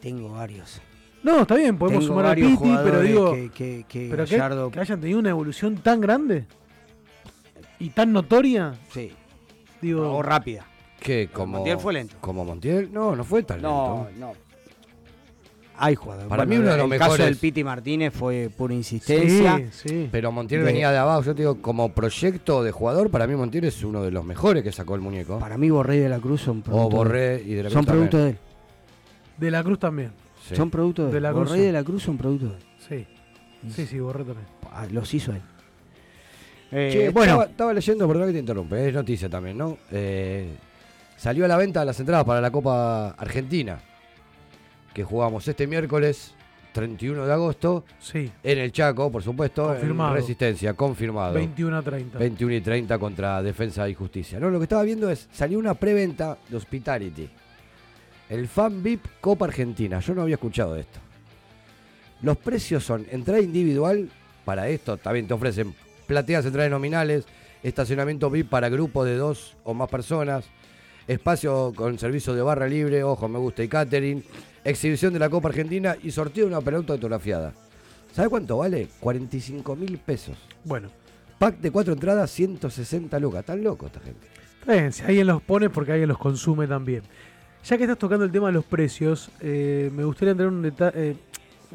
Tengo 0.00 0.30
varios. 0.30 0.80
No, 1.22 1.40
está 1.40 1.54
bien, 1.54 1.78
podemos 1.78 2.04
sumar 2.04 2.26
a 2.26 2.34
Piti, 2.34 2.76
pero 2.84 3.00
digo. 3.00 3.32
Que, 3.54 3.84
pero 4.10 4.26
Gallardo... 4.26 4.70
que, 4.70 4.80
hayan 4.80 5.00
tenido 5.00 5.18
una 5.18 5.30
evolución 5.30 5.76
tan 5.76 6.00
grande 6.00 6.44
y 7.78 7.88
tan 7.90 8.12
notoria. 8.12 8.74
Sí. 8.90 9.12
Digo, 9.80 10.16
o 10.16 10.22
rápida. 10.22 10.66
Que 11.00 11.28
como 11.28 11.58
Montiel 11.58 11.78
fue 11.78 11.92
lento. 11.94 12.16
Como 12.20 12.44
Montiel, 12.44 12.92
no, 12.92 13.16
no 13.16 13.24
fue 13.24 13.42
tan 13.42 13.62
lento. 13.62 14.08
No, 14.18 14.26
no. 14.26 14.43
Hay 15.84 15.96
jugadores. 15.96 16.30
Para 16.30 16.46
mí 16.46 16.56
uno 16.56 16.70
de 16.70 16.78
los 16.78 16.90
el 16.90 16.98
caso 16.98 17.22
del 17.22 17.36
Piti 17.36 17.62
Martínez 17.62 18.14
fue 18.14 18.50
por 18.56 18.72
insistencia. 18.72 19.58
Sí, 19.70 19.88
sí. 19.88 20.08
Pero 20.10 20.32
Montiel 20.32 20.62
venía 20.62 20.90
de 20.90 20.96
abajo. 20.96 21.22
Yo 21.22 21.34
te 21.34 21.42
digo, 21.42 21.60
como 21.60 21.92
proyecto 21.92 22.62
de 22.62 22.72
jugador, 22.72 23.10
para 23.10 23.26
mí 23.26 23.34
Montiel 23.34 23.64
es 23.64 23.84
uno 23.84 24.02
de 24.02 24.10
los 24.10 24.24
mejores 24.24 24.62
que 24.62 24.72
sacó 24.72 24.94
el 24.94 25.02
muñeco. 25.02 25.38
Para 25.38 25.58
mí 25.58 25.68
Borré 25.68 25.96
y 25.96 26.00
de 26.00 26.08
la 26.08 26.20
Cruz 26.20 26.40
son 26.40 26.62
productos. 26.62 26.94
O 26.94 26.96
Borré 26.96 27.42
y 27.44 27.52
de 27.52 27.64
la 27.64 27.68
Cruz 27.68 27.74
Son 27.74 27.84
productos 27.84 28.20
de 28.22 28.30
él. 28.30 28.38
De 29.36 29.50
la 29.50 29.62
Cruz 29.62 29.78
también. 29.78 30.12
Son 30.54 30.70
productos 30.70 31.12
de, 31.12 31.18
él. 31.18 31.32
Borré 31.34 31.58
y 31.58 31.62
de 31.66 31.72
la 31.72 31.84
Cruz 31.84 32.02
son 32.02 32.16
productos 32.16 32.52
de 32.52 32.56
él. 32.56 33.06
Sí. 33.68 33.70
Sí, 33.70 33.86
sí, 33.86 34.00
Borré 34.00 34.24
también. 34.24 34.46
Ah, 34.72 34.86
los 34.90 35.12
hizo 35.12 35.32
él. 35.32 35.42
Eh, 36.72 37.10
bueno. 37.12 37.42
Estaba, 37.42 37.74
leyendo, 37.74 38.08
perdón 38.08 38.28
que 38.28 38.32
te 38.32 38.38
interrumpe, 38.38 38.88
es 38.88 38.94
noticia 38.94 39.28
también, 39.28 39.58
¿no? 39.58 39.76
Eh, 39.90 40.48
salió 41.18 41.44
a 41.44 41.48
la 41.48 41.58
venta 41.58 41.84
las 41.84 42.00
entradas 42.00 42.24
para 42.24 42.40
la 42.40 42.50
Copa 42.50 43.10
Argentina 43.10 43.78
que 44.94 45.04
jugamos 45.04 45.46
este 45.48 45.66
miércoles 45.66 46.34
31 46.72 47.26
de 47.26 47.32
agosto. 47.32 47.84
Sí. 47.98 48.30
En 48.42 48.58
el 48.58 48.72
Chaco, 48.72 49.10
por 49.10 49.22
supuesto. 49.22 49.68
Confirmado. 49.68 50.10
En 50.10 50.16
Resistencia, 50.16 50.74
confirmado. 50.74 51.34
21 51.34 51.76
a 51.76 51.82
30. 51.82 52.18
21 52.18 52.54
y 52.54 52.60
30 52.60 52.98
contra 52.98 53.42
Defensa 53.42 53.88
y 53.88 53.94
Justicia. 53.94 54.40
No, 54.40 54.50
lo 54.50 54.58
que 54.58 54.64
estaba 54.64 54.82
viendo 54.82 55.10
es, 55.10 55.28
salió 55.32 55.58
una 55.58 55.74
preventa 55.74 56.38
de 56.48 56.56
Hospitality. 56.56 57.28
El 58.28 58.48
Fan 58.48 58.82
VIP 58.82 59.04
Copa 59.20 59.46
Argentina. 59.46 60.00
Yo 60.00 60.14
no 60.14 60.22
había 60.22 60.34
escuchado 60.34 60.76
esto. 60.76 60.98
Los 62.22 62.38
precios 62.38 62.84
son 62.84 63.06
entrada 63.10 63.40
individual, 63.40 64.08
para 64.44 64.68
esto 64.68 64.96
también 64.96 65.26
te 65.26 65.34
ofrecen 65.34 65.74
plateas 66.06 66.46
entradas 66.46 66.70
nominales, 66.70 67.26
estacionamiento 67.62 68.30
VIP 68.30 68.48
para 68.48 68.68
grupos 68.68 69.06
de 69.06 69.16
dos 69.16 69.56
o 69.62 69.74
más 69.74 69.88
personas, 69.88 70.46
espacio 71.06 71.72
con 71.74 71.98
servicio 71.98 72.34
de 72.34 72.42
barra 72.42 72.66
libre, 72.66 73.02
ojo, 73.04 73.28
me 73.28 73.38
gusta, 73.38 73.62
y 73.62 73.68
catering, 73.68 74.24
exhibición 74.64 75.12
de 75.12 75.18
la 75.18 75.28
Copa 75.28 75.48
Argentina 75.48 75.96
y 76.02 76.10
sorteo 76.10 76.46
de 76.46 76.52
una 76.52 76.60
pelota 76.60 76.92
autografiada. 76.92 77.52
¿Sabe 78.12 78.28
cuánto 78.28 78.58
vale? 78.58 78.88
45 79.00 79.76
mil 79.76 79.98
pesos. 79.98 80.36
Bueno, 80.64 80.88
pack 81.38 81.58
de 81.58 81.70
cuatro 81.70 81.92
entradas, 81.92 82.30
160 82.30 83.18
lucas. 83.18 83.40
Están 83.40 83.64
locos 83.64 83.88
esta 83.88 84.00
gente. 84.00 84.26
Bien, 84.66 84.92
si 84.92 85.02
alguien 85.02 85.26
los 85.26 85.42
pone 85.42 85.68
porque 85.68 85.92
alguien 85.92 86.08
los 86.08 86.18
consume 86.18 86.66
también. 86.66 87.02
Ya 87.64 87.76
que 87.76 87.84
estás 87.84 87.98
tocando 87.98 88.24
el 88.24 88.30
tema 88.30 88.48
de 88.48 88.52
los 88.52 88.64
precios, 88.64 89.30
eh, 89.40 89.90
me 89.92 90.04
gustaría 90.04 90.32
entrar 90.32 90.48
en 90.48 90.54
un 90.54 90.62
detalle. 90.62 91.10
Eh, 91.10 91.16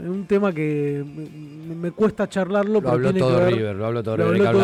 un 0.08 0.26
tema 0.26 0.54
que 0.54 1.04
me, 1.04 1.92
cuesta 1.92 2.28
charlarlo. 2.28 2.82
Lo 2.82 2.90
habló 2.90 3.14
todo 3.14 3.50
River, 3.50 3.76
lo 3.76 3.86
habló 3.86 4.04
todo 4.04 4.18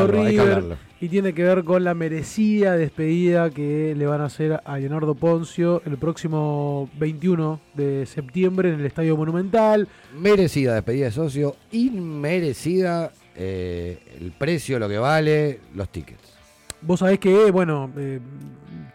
River, 0.07 0.77
Y 1.01 1.09
tiene 1.09 1.33
que 1.33 1.43
ver 1.43 1.63
con 1.63 1.83
la 1.83 1.93
merecida 1.93 2.75
despedida 2.77 3.49
que 3.49 3.93
le 3.95 4.05
van 4.05 4.21
a 4.21 4.25
hacer 4.25 4.61
a 4.63 4.77
Leonardo 4.77 5.15
Poncio 5.15 5.81
el 5.85 5.97
próximo 5.97 6.89
21 6.97 7.59
de 7.73 8.05
septiembre 8.05 8.69
en 8.69 8.79
el 8.79 8.85
Estadio 8.85 9.17
Monumental. 9.17 9.87
Merecida 10.17 10.75
despedida 10.75 11.05
de 11.05 11.11
socio, 11.11 11.55
inmerecida 11.71 13.11
eh, 13.35 13.99
el 14.19 14.31
precio, 14.31 14.79
lo 14.79 14.87
que 14.87 14.97
vale, 14.97 15.59
los 15.73 15.89
tickets. 15.89 16.35
Vos 16.81 16.99
sabés 16.99 17.19
que, 17.19 17.51
bueno, 17.51 17.89
eh, 17.97 18.19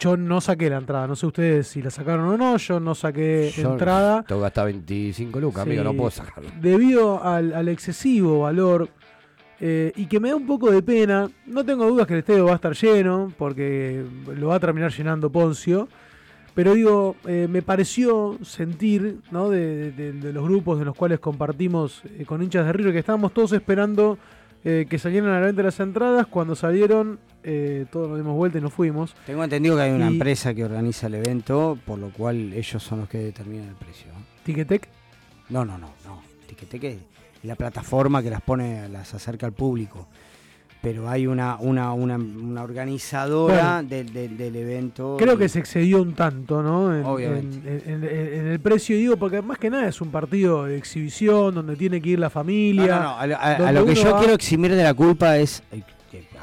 yo 0.01 0.16
no 0.16 0.40
saqué 0.40 0.70
la 0.70 0.78
entrada. 0.78 1.07
No 1.07 1.14
sé 1.14 1.26
ustedes 1.26 1.68
si 1.68 1.82
la 1.82 1.90
sacaron 1.90 2.26
o 2.26 2.36
no. 2.36 2.57
Yo 2.57 2.80
no 2.80 2.94
saqué 2.94 3.53
entrada. 3.57 4.22
Tengo 4.22 4.40
gastar 4.40 4.64
25 4.66 5.38
lucas, 5.38 5.62
amigo, 5.62 5.84
no 5.84 5.94
puedo 5.94 6.11
sacarla. 6.11 6.51
Debido 6.61 7.22
al, 7.22 7.68
excesivo 7.68 8.40
valor 8.40 8.88
eh, 9.61 9.92
y 9.94 10.07
que 10.07 10.18
me 10.18 10.30
da 10.30 10.36
un 10.36 10.46
poco 10.46 10.70
de 10.70 10.82
pena, 10.82 11.30
no 11.46 11.64
tengo 11.64 11.86
dudas 11.86 12.07
que 12.07 12.14
el 12.14 12.20
estadio 12.20 12.46
va 12.46 12.53
a 12.53 12.55
estar 12.55 12.74
lleno, 12.74 13.30
porque 13.36 14.03
lo 14.34 14.48
va 14.48 14.57
a 14.57 14.61
terminar 14.61 14.90
llenando 14.90 15.30
Poncio. 15.30 15.86
Pero 16.55 16.74
digo, 16.74 17.16
eh, 17.26 17.46
me 17.48 17.62
pareció 17.62 18.38
sentir, 18.42 19.18
¿no? 19.30 19.51
De, 19.51 19.92
los 20.32 20.44
grupos 20.44 20.78
de 20.78 20.86
los 20.86 20.96
cuales 20.96 21.20
compartimos 21.20 22.03
con 22.26 22.42
hinchas 22.42 22.66
de 22.66 22.72
Río, 22.72 22.90
que 22.90 22.98
estábamos 22.98 23.32
todos 23.32 23.53
esperando 23.53 24.18
que 24.62 24.98
salieran 24.98 25.30
a 25.30 25.40
la 25.40 25.46
venta 25.46 25.62
las 25.62 25.80
entradas. 25.80 26.26
Cuando 26.26 26.55
salieron, 26.55 27.18
eh, 27.43 27.86
todos 27.91 28.09
nos 28.09 28.18
dimos 28.18 28.36
vuelta 28.36 28.59
y 28.59 28.61
nos 28.61 28.72
fuimos. 28.72 29.14
Tengo 29.26 29.43
entendido 29.45 29.76
que 29.76 29.82
hay 29.82 29.93
una 29.93 30.09
empresa 30.09 30.55
que 30.55 30.64
organiza 30.64 31.07
el 31.07 31.14
evento, 31.14 31.78
por 31.86 31.99
lo 31.99 32.11
cual 32.11 32.53
ellos 32.53 32.82
son 32.82 33.01
los 33.01 33.09
que 33.09 33.18
determinan 33.18 33.68
el 33.68 33.74
precio. 33.74 34.09
¿Ticketek? 34.45 34.88
No, 35.49 35.64
no, 35.64 35.78
no, 35.78 35.91
no. 36.05 36.22
Ticketek 36.47 36.84
es 36.84 36.97
la 37.43 37.55
plataforma 37.55 38.22
que 38.22 38.30
las 38.30 38.43
pone, 38.43 38.88
las 38.88 39.14
acerca 39.14 39.47
al 39.47 39.53
público. 39.53 40.07
Pero 40.82 41.11
hay 41.11 41.26
una, 41.26 41.59
una, 41.59 41.93
una, 41.93 42.62
organizadora 42.62 43.82
del, 43.82 44.16
evento. 44.57 45.16
Creo 45.18 45.36
que 45.36 45.47
se 45.51 45.59
excedió 45.59 46.01
un 46.01 46.14
tanto, 46.14 46.62
¿no? 46.62 46.97
En, 46.97 47.05
Obviamente. 47.05 47.82
En, 47.84 48.47
el 48.47 48.61
precio, 48.61 48.97
digo, 48.97 49.18
porque 49.18 49.43
más 49.43 49.59
que 49.59 49.68
nada 49.68 49.88
es 49.88 50.01
un 50.01 50.11
partido 50.11 50.64
de 50.64 50.78
exhibición 50.78 51.55
donde 51.55 51.76
tiene 51.76 52.01
que 52.01 52.11
ir 52.11 52.18
la 52.18 52.30
familia. 52.30 52.99
No, 52.99 53.26
no, 53.26 53.36
A, 53.36 53.72
lo 53.72 53.84
que 53.84 53.95
yo 53.95 54.16
quiero 54.16 54.32
eximir 54.32 54.74
de 54.74 54.82
la 54.82 54.95
culpa 54.95 55.36
es 55.36 55.62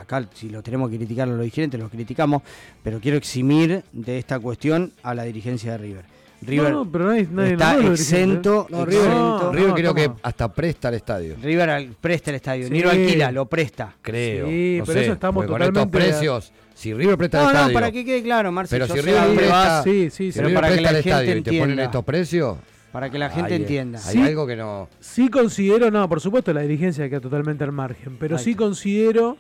acá 0.07 0.27
si 0.33 0.49
lo 0.49 0.63
tenemos 0.63 0.89
que 0.89 0.97
criticar 0.97 1.27
a 1.27 1.31
los 1.31 1.39
dirigentes, 1.41 1.79
los 1.79 1.91
criticamos, 1.91 2.41
pero 2.81 2.99
quiero 2.99 3.17
eximir 3.17 3.83
de 3.91 4.17
esta 4.17 4.39
cuestión 4.39 4.93
a 5.03 5.13
la 5.13 5.23
dirigencia 5.23 5.73
de 5.73 5.77
River. 5.77 6.05
River 6.39 6.71
no, 6.71 6.91
pero 6.91 7.05
nadie, 7.05 7.53
está 7.53 7.77
exento. 7.79 8.67
No, 8.69 8.85
River, 8.85 9.73
creo 9.73 9.93
que 9.93 10.11
hasta 10.21 10.53
presta 10.53 10.89
el 10.89 10.95
estadio. 10.95 11.35
River 11.41 11.89
presta 11.99 12.29
el 12.29 12.35
estadio, 12.35 12.69
ni 12.69 12.81
lo 12.81 12.91
alquila, 12.91 13.31
lo 13.31 13.47
presta. 13.47 13.95
Creo. 14.01 14.47
Sí, 14.47 14.81
pero 14.85 14.99
eso 14.99 15.13
estamos 15.13 15.45
totalmente... 15.45 15.79
Con 15.79 15.89
estos 15.89 16.01
precios, 16.01 16.53
si 16.75 16.93
River 16.93 17.17
presta 17.17 17.41
el 17.41 17.47
estadio... 17.47 17.67
No, 17.67 17.73
para 17.73 17.91
que 17.91 18.05
quede 18.05 18.21
claro, 18.21 18.51
Marcelo. 18.51 18.85
Pero 18.87 19.01
si 19.01 19.07
River 19.07 19.35
presta, 19.35 19.83
sí, 19.83 20.09
sí, 20.11 20.31
si 20.31 20.41
River 20.41 20.59
presta 20.59 20.89
el 20.89 20.95
estadio 20.97 21.37
y 21.37 21.41
te 21.41 21.59
ponen 21.59 21.79
estos 21.79 22.05
precios... 22.05 22.57
Para 22.91 23.09
que 23.09 23.19
la 23.19 23.29
gente 23.29 23.55
entienda. 23.55 23.99
Hay 24.07 24.21
algo 24.21 24.47
que 24.47 24.55
no... 24.55 24.89
Sí 24.99 25.29
considero, 25.29 25.91
no, 25.91 26.07
por 26.07 26.21
supuesto 26.21 26.53
la 26.53 26.61
dirigencia 26.61 27.07
queda 27.09 27.19
totalmente 27.19 27.63
al 27.63 27.71
margen, 27.71 28.17
pero 28.17 28.37
sí 28.37 28.55
considero 28.55 29.37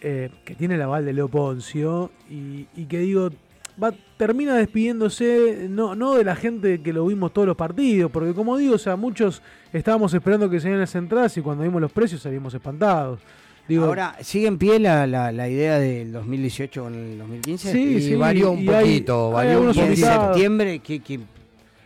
eh, 0.00 0.30
que 0.44 0.54
tiene 0.54 0.76
el 0.76 0.82
aval 0.82 1.04
de 1.04 1.12
Leo 1.12 1.28
Poncio 1.28 2.10
y, 2.28 2.64
que 2.86 2.98
digo, 2.98 3.30
va, 3.82 3.92
termina 4.16 4.56
despidiéndose 4.56 5.66
no, 5.68 5.94
no 5.94 6.14
de 6.14 6.24
la 6.24 6.36
gente 6.36 6.80
que 6.80 6.92
lo 6.92 7.06
vimos 7.06 7.32
todos 7.32 7.48
los 7.48 7.56
partidos, 7.56 8.10
porque 8.10 8.32
como 8.34 8.56
digo, 8.56 8.74
o 8.74 8.78
sea, 8.78 8.96
muchos 8.96 9.42
estábamos 9.72 10.14
esperando 10.14 10.48
que 10.48 10.60
se 10.60 10.70
las 10.70 10.94
entradas 10.94 11.36
y 11.36 11.42
cuando 11.42 11.64
vimos 11.64 11.80
los 11.80 11.92
precios 11.92 12.22
salimos 12.22 12.54
espantados. 12.54 13.20
Digo, 13.68 13.84
Ahora, 13.84 14.16
¿sigue 14.22 14.48
en 14.48 14.58
pie 14.58 14.80
la, 14.80 15.06
la, 15.06 15.48
idea 15.48 15.78
del 15.78 16.10
2018 16.12 16.82
con 16.82 16.94
el 16.94 17.18
2015? 17.18 17.70
Sí, 17.70 18.00
sí, 18.00 18.16
varió 18.16 18.50
un 18.50 18.66
poquito, 18.66 19.30
varió 19.30 19.60
un 19.60 19.68
En 19.78 19.96
septiembre, 19.96 20.80
que, 20.80 21.00
que 21.00 21.20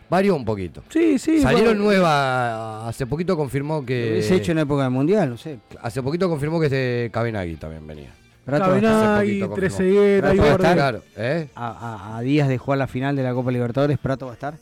Varió 0.09 0.35
un 0.35 0.45
poquito. 0.45 0.83
Sí, 0.89 1.17
sí. 1.17 1.41
Salieron 1.41 1.77
nuevas. 1.77 2.87
Hace 2.87 3.05
poquito 3.05 3.35
confirmó 3.35 3.85
que. 3.85 4.21
Se 4.21 4.35
hecho 4.35 4.51
en 4.51 4.59
época 4.59 4.83
del 4.83 4.91
mundial, 4.91 5.29
no 5.29 5.37
sé. 5.37 5.59
Hace 5.81 6.01
poquito 6.01 6.29
confirmó 6.29 6.59
que 6.59 6.67
este 6.67 7.09
Cabenagui 7.11 7.55
también 7.55 7.85
venía. 7.85 8.09
Cabenagui, 8.45 9.43
Trezeguet, 9.55 10.23
ahí 10.23 10.37
va 10.37 10.45
a 10.45 10.51
estar. 10.51 10.75
Claro, 10.75 11.01
¿eh? 11.15 11.47
a, 11.55 12.17
a, 12.17 12.21
días 12.21 12.47
de 12.47 12.59
jugar 12.59 12.77
la 12.77 12.87
final 12.87 13.15
de 13.15 13.23
la 13.23 13.33
Copa 13.33 13.51
Libertadores, 13.51 13.97
¿Prato 13.97 14.27
va 14.27 14.33
a 14.33 14.35
estar? 14.35 14.55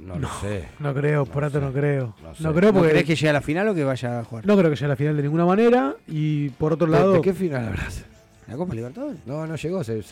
No, 0.00 0.18
lo 0.18 0.28
sé. 0.40 0.64
No 0.80 0.92
creo, 0.92 1.24
Prato 1.24 1.60
no, 1.60 1.72
creo. 1.72 2.16
No, 2.40 2.52
creo 2.52 2.72
porque. 2.72 2.90
¿Crees 2.90 3.06
que 3.06 3.14
llegue 3.14 3.28
a 3.28 3.34
la 3.34 3.40
final 3.40 3.68
o 3.68 3.74
que 3.74 3.84
vaya 3.84 4.20
a 4.20 4.24
jugar? 4.24 4.44
No 4.44 4.56
creo 4.56 4.68
que 4.68 4.74
llegue 4.74 4.86
a 4.86 4.88
la 4.88 4.96
final 4.96 5.16
de 5.16 5.22
ninguna 5.22 5.46
manera. 5.46 5.94
Y 6.08 6.48
por 6.50 6.72
otro 6.72 6.88
lado. 6.88 7.12
¿De 7.12 7.20
qué 7.20 7.32
final 7.32 7.68
hablas? 7.68 8.04
¿La 8.48 8.56
Copa 8.56 8.74
Libertadores? 8.74 9.20
No, 9.24 9.46
no 9.46 9.54
llegó, 9.54 9.84
se 9.84 10.02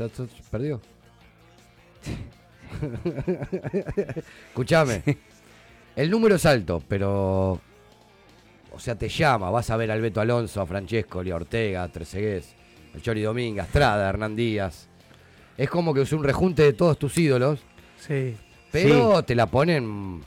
perdió. 0.50 0.80
Escúchame. 4.48 5.02
El 5.96 6.10
número 6.10 6.36
es 6.36 6.46
alto, 6.46 6.82
pero. 6.86 7.60
O 8.72 8.78
sea, 8.78 8.94
te 8.96 9.08
llama. 9.08 9.50
Vas 9.50 9.70
a 9.70 9.76
ver 9.76 9.90
a 9.90 9.94
Alberto 9.94 10.20
Alonso, 10.20 10.60
a 10.60 10.66
Francesco, 10.66 11.20
a 11.20 11.34
Ortega, 11.34 11.82
a 11.82 11.88
Trezegués, 11.88 12.54
a 12.96 13.00
Chori 13.00 13.22
Domínguez, 13.22 13.64
a 13.64 13.66
Estrada, 13.66 14.06
a 14.06 14.08
Hernán 14.10 14.36
Díaz. 14.36 14.88
Es 15.56 15.68
como 15.68 15.92
que 15.92 16.02
es 16.02 16.12
un 16.12 16.24
rejunte 16.24 16.62
de 16.62 16.72
todos 16.72 16.98
tus 16.98 17.16
ídolos. 17.18 17.60
Sí. 17.98 18.36
Pero 18.72 19.22
te 19.24 19.34
la 19.34 19.46
ponen 19.46 20.22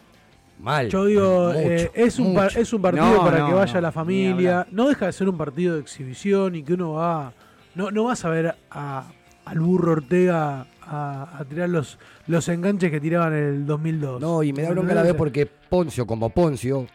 mal. 0.59 0.89
Yo 0.89 1.05
digo, 1.05 1.53
eh, 1.53 1.89
es, 1.93 2.19
un 2.19 2.37
es 2.55 2.73
un 2.73 2.81
partido 2.81 3.23
para 3.23 3.47
que 3.47 3.53
vaya 3.53 3.81
la 3.81 3.91
familia. 3.91 4.67
No 4.71 4.89
deja 4.89 5.07
de 5.07 5.13
ser 5.13 5.29
un 5.29 5.37
partido 5.37 5.75
de 5.75 5.81
exhibición 5.81 6.55
y 6.55 6.63
que 6.63 6.73
uno 6.73 6.93
va. 6.93 7.33
No, 7.75 7.89
no 7.89 8.03
vas 8.03 8.23
a 8.25 8.29
ver 8.29 8.55
a, 8.69 9.05
al 9.45 9.59
burro 9.59 9.93
Ortega 9.93 10.67
a, 10.87 11.45
tirar 11.49 11.69
los, 11.69 11.97
los 12.27 12.47
enganches 12.49 12.91
que 12.91 12.99
tiraban 12.99 13.33
en 13.33 13.43
el 13.43 13.65
2002. 13.65 14.21
No, 14.21 14.43
y 14.43 14.53
me 14.53 14.63
da 14.63 14.71
bronca 14.71 14.93
la 14.93 15.03
vez 15.03 15.13
porque 15.13 15.45
Poncio, 15.45 16.05
como 16.05 16.29
Poncio, 16.29 16.87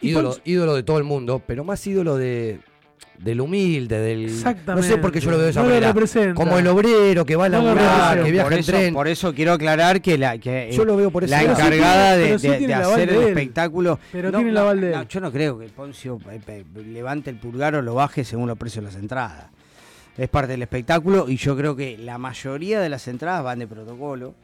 ídolo, 0.00 0.36
ídolo 0.44 0.74
de 0.74 0.82
todo 0.82 0.98
el 0.98 1.04
mundo, 1.04 1.42
pero 1.46 1.64
más 1.64 1.86
ídolo 1.86 2.16
de, 2.16 2.60
del 3.18 3.40
humilde, 3.40 3.98
del. 3.98 4.24
Exactamente. 4.26 4.88
No 4.88 4.94
sé 4.94 5.00
por 5.00 5.12
qué 5.12 5.20
yo 5.20 5.30
lo 5.30 5.36
veo 5.36 5.46
de 5.46 5.50
esa 5.50 5.62
manera. 5.62 5.94
Como 6.34 6.58
el 6.58 6.66
obrero 6.66 7.24
que 7.24 7.36
va 7.36 7.46
a 7.46 7.48
laburar, 7.48 8.22
que 8.22 8.30
viaja 8.30 8.48
por 8.48 8.58
en 8.58 8.64
tren. 8.64 8.94
Por 8.94 9.08
eso 9.08 9.34
quiero 9.34 9.52
aclarar 9.52 10.00
que 10.00 10.18
la, 10.18 10.38
que, 10.38 10.70
yo 10.72 10.84
lo 10.84 10.96
veo 10.96 11.10
por 11.10 11.28
la 11.28 11.42
encargada 11.42 12.16
de, 12.16 12.34
hacer 12.34 13.10
el 13.10 13.22
espectáculo. 13.22 13.98
Pero 14.12 14.32
tiene 14.32 14.52
la 14.52 14.74
de 14.74 15.06
yo 15.08 15.20
no 15.20 15.32
creo 15.32 15.58
que 15.58 15.66
Poncio 15.68 16.18
eh, 16.30 16.64
levante 16.86 17.30
el 17.30 17.36
pulgar 17.36 17.74
o 17.74 17.82
lo 17.82 17.94
baje 17.94 18.24
según 18.24 18.48
los 18.48 18.58
precios 18.58 18.84
de 18.84 18.90
las 18.90 19.00
entradas 19.00 19.55
es 20.16 20.28
parte 20.28 20.52
del 20.52 20.62
espectáculo 20.62 21.28
y 21.28 21.36
yo 21.36 21.56
creo 21.56 21.76
que 21.76 21.98
la 21.98 22.18
mayoría 22.18 22.80
de 22.80 22.88
las 22.88 23.06
entradas 23.08 23.44
van 23.44 23.58
de 23.58 23.66
protocolo. 23.66 24.34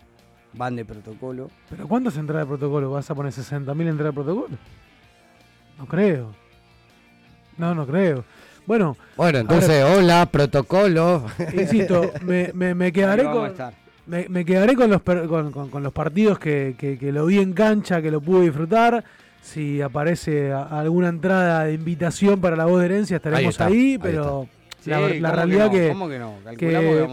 Van 0.54 0.76
de 0.76 0.84
protocolo. 0.84 1.50
¿Pero 1.70 1.88
cuántas 1.88 2.16
entradas 2.18 2.46
de 2.46 2.48
protocolo? 2.48 2.90
¿Vas 2.90 3.10
a 3.10 3.14
poner 3.14 3.32
60.000 3.32 3.88
entradas 3.88 3.98
de 3.98 4.12
protocolo? 4.12 4.56
No 5.78 5.86
creo. 5.86 6.34
No, 7.56 7.74
no 7.74 7.86
creo. 7.86 8.24
Bueno, 8.66 8.96
bueno 9.16 9.38
entonces, 9.38 9.82
hola, 9.82 10.26
protocolo. 10.26 11.26
Insisto, 11.54 12.12
me, 12.22 12.52
me, 12.52 12.92
quedaré 12.92 13.24
con. 13.24 13.52
Me, 14.06 14.44
quedaré 14.44 14.74
con 14.74 14.90
los, 14.90 15.02
con, 15.02 15.82
los 15.82 15.92
partidos 15.92 16.38
que, 16.38 16.76
que, 16.78 17.12
lo 17.12 17.26
vi 17.26 17.38
en 17.38 17.54
cancha, 17.54 18.02
que 18.02 18.10
lo 18.10 18.20
pude 18.20 18.42
disfrutar. 18.42 19.04
Si 19.40 19.80
aparece 19.80 20.52
alguna 20.52 21.08
entrada 21.08 21.64
de 21.64 21.74
invitación 21.74 22.40
para 22.40 22.56
la 22.56 22.66
voz 22.66 22.80
de 22.80 22.86
herencia, 22.86 23.16
estaremos 23.16 23.60
ahí, 23.60 23.98
pero 23.98 24.48
la, 24.86 25.32
realidad 25.32 25.70
que, 25.70 25.94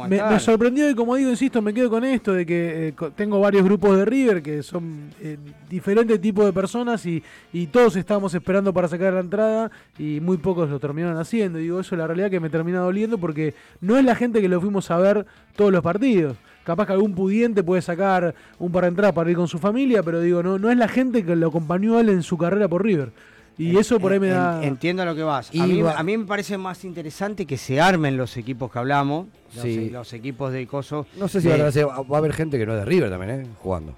me, 0.07 0.39
sorprendió 0.39 0.89
y 0.89 0.95
como 0.95 1.15
digo, 1.15 1.30
insisto, 1.30 1.61
me 1.61 1.74
quedo 1.74 1.89
con 1.89 2.03
esto 2.03 2.34
de 2.34 2.45
que 2.45 2.88
eh, 2.89 2.93
tengo 3.15 3.39
varios 3.39 3.63
grupos 3.63 3.97
de 3.97 4.05
River 4.05 4.41
que 4.41 4.63
son 4.63 5.09
eh, 5.22 5.38
diferentes 5.70 6.20
tipos 6.20 6.45
de 6.45 6.53
personas 6.53 7.05
y, 7.05 7.24
todos 7.72 7.95
estábamos 7.95 8.34
esperando 8.34 8.74
para 8.74 8.88
sacar 8.88 9.13
la 9.13 9.20
entrada 9.20 9.70
y 9.97 10.20
muy 10.22 10.38
pocos 10.38 10.70
lo 10.70 10.80
terminaron 10.80 11.17
haciendo. 11.17 11.59
Digo, 11.59 11.80
eso 11.80 11.93
es 11.93 11.99
la 11.99 12.07
realidad 12.07 12.32
que 12.32 12.39
me 12.39 12.49
termina 12.49 12.80
doliendo 12.80 13.17
porque 13.17 13.53
no 13.82 13.97
es 13.97 14.03
la 14.03 14.15
gente 14.15 14.41
que 14.41 14.49
lo 14.49 14.59
fuimos 14.59 14.89
a 14.89 14.97
ver 14.97 15.26
todos 15.55 15.72
los 15.72 15.84
partidos. 15.84 16.38
Capaz 16.63 16.88
que 16.88 16.93
algún 16.93 17.13
pudiente 17.13 17.63
puede 17.63 17.82
sacar 17.82 18.34
un 18.57 18.72
par 18.72 18.84
de 18.84 18.89
entradas 18.89 19.13
para 19.13 19.30
ir 19.30 19.36
con 19.36 19.47
su 19.47 19.59
familia, 19.59 20.01
pero 20.03 20.22
digo, 20.22 20.41
no, 20.41 20.57
no 20.57 20.72
es 20.72 20.78
la 20.78 20.88
gente 20.88 21.24
que 21.24 21.36
lo 21.36 21.47
acompañó 21.47 21.97
a 21.97 22.01
él 22.01 22.09
en 22.09 22.24
su 22.24 22.38
carrera 22.38 22.67
por 22.67 22.84
River. 22.84 23.11
Y 23.60 23.78
eso 23.78 23.99
por 23.99 24.14
ahí 24.14 24.20
me 24.20 24.30
da. 24.30 24.64
Entiendo 24.64 25.03
lo 25.03 25.14
que 25.14 25.24
vas. 25.24 25.49
A 25.49 25.68
mí, 25.68 25.82
a 25.82 26.03
mí, 26.03 26.18
me 26.18 26.26
parece 26.26 26.57
más 26.57 26.86
interesante 26.86 27.45
que 27.45 27.57
se 27.57 27.82
armen 27.82 28.16
los 28.16 28.38
equipos 28.38 28.72
que 28.72 28.80
hablamos. 28.80 29.28
Los, 29.53 29.64
sí. 29.64 29.89
los 29.89 30.14
equipos 30.14 30.53
de 30.53 30.66
Coso. 30.66 31.05
No 31.18 31.28
sé 31.28 31.41
si 31.41 31.47
va, 31.49 31.55
a 31.55 32.18
haber 32.18 32.34
gente 32.34 32.57
que 32.57 32.66
no 32.66 32.74
es 32.74 32.80
de 32.80 32.86
River 32.86 33.10
también, 33.10 33.41
¿eh? 33.41 33.47
Jugando. 33.57 33.95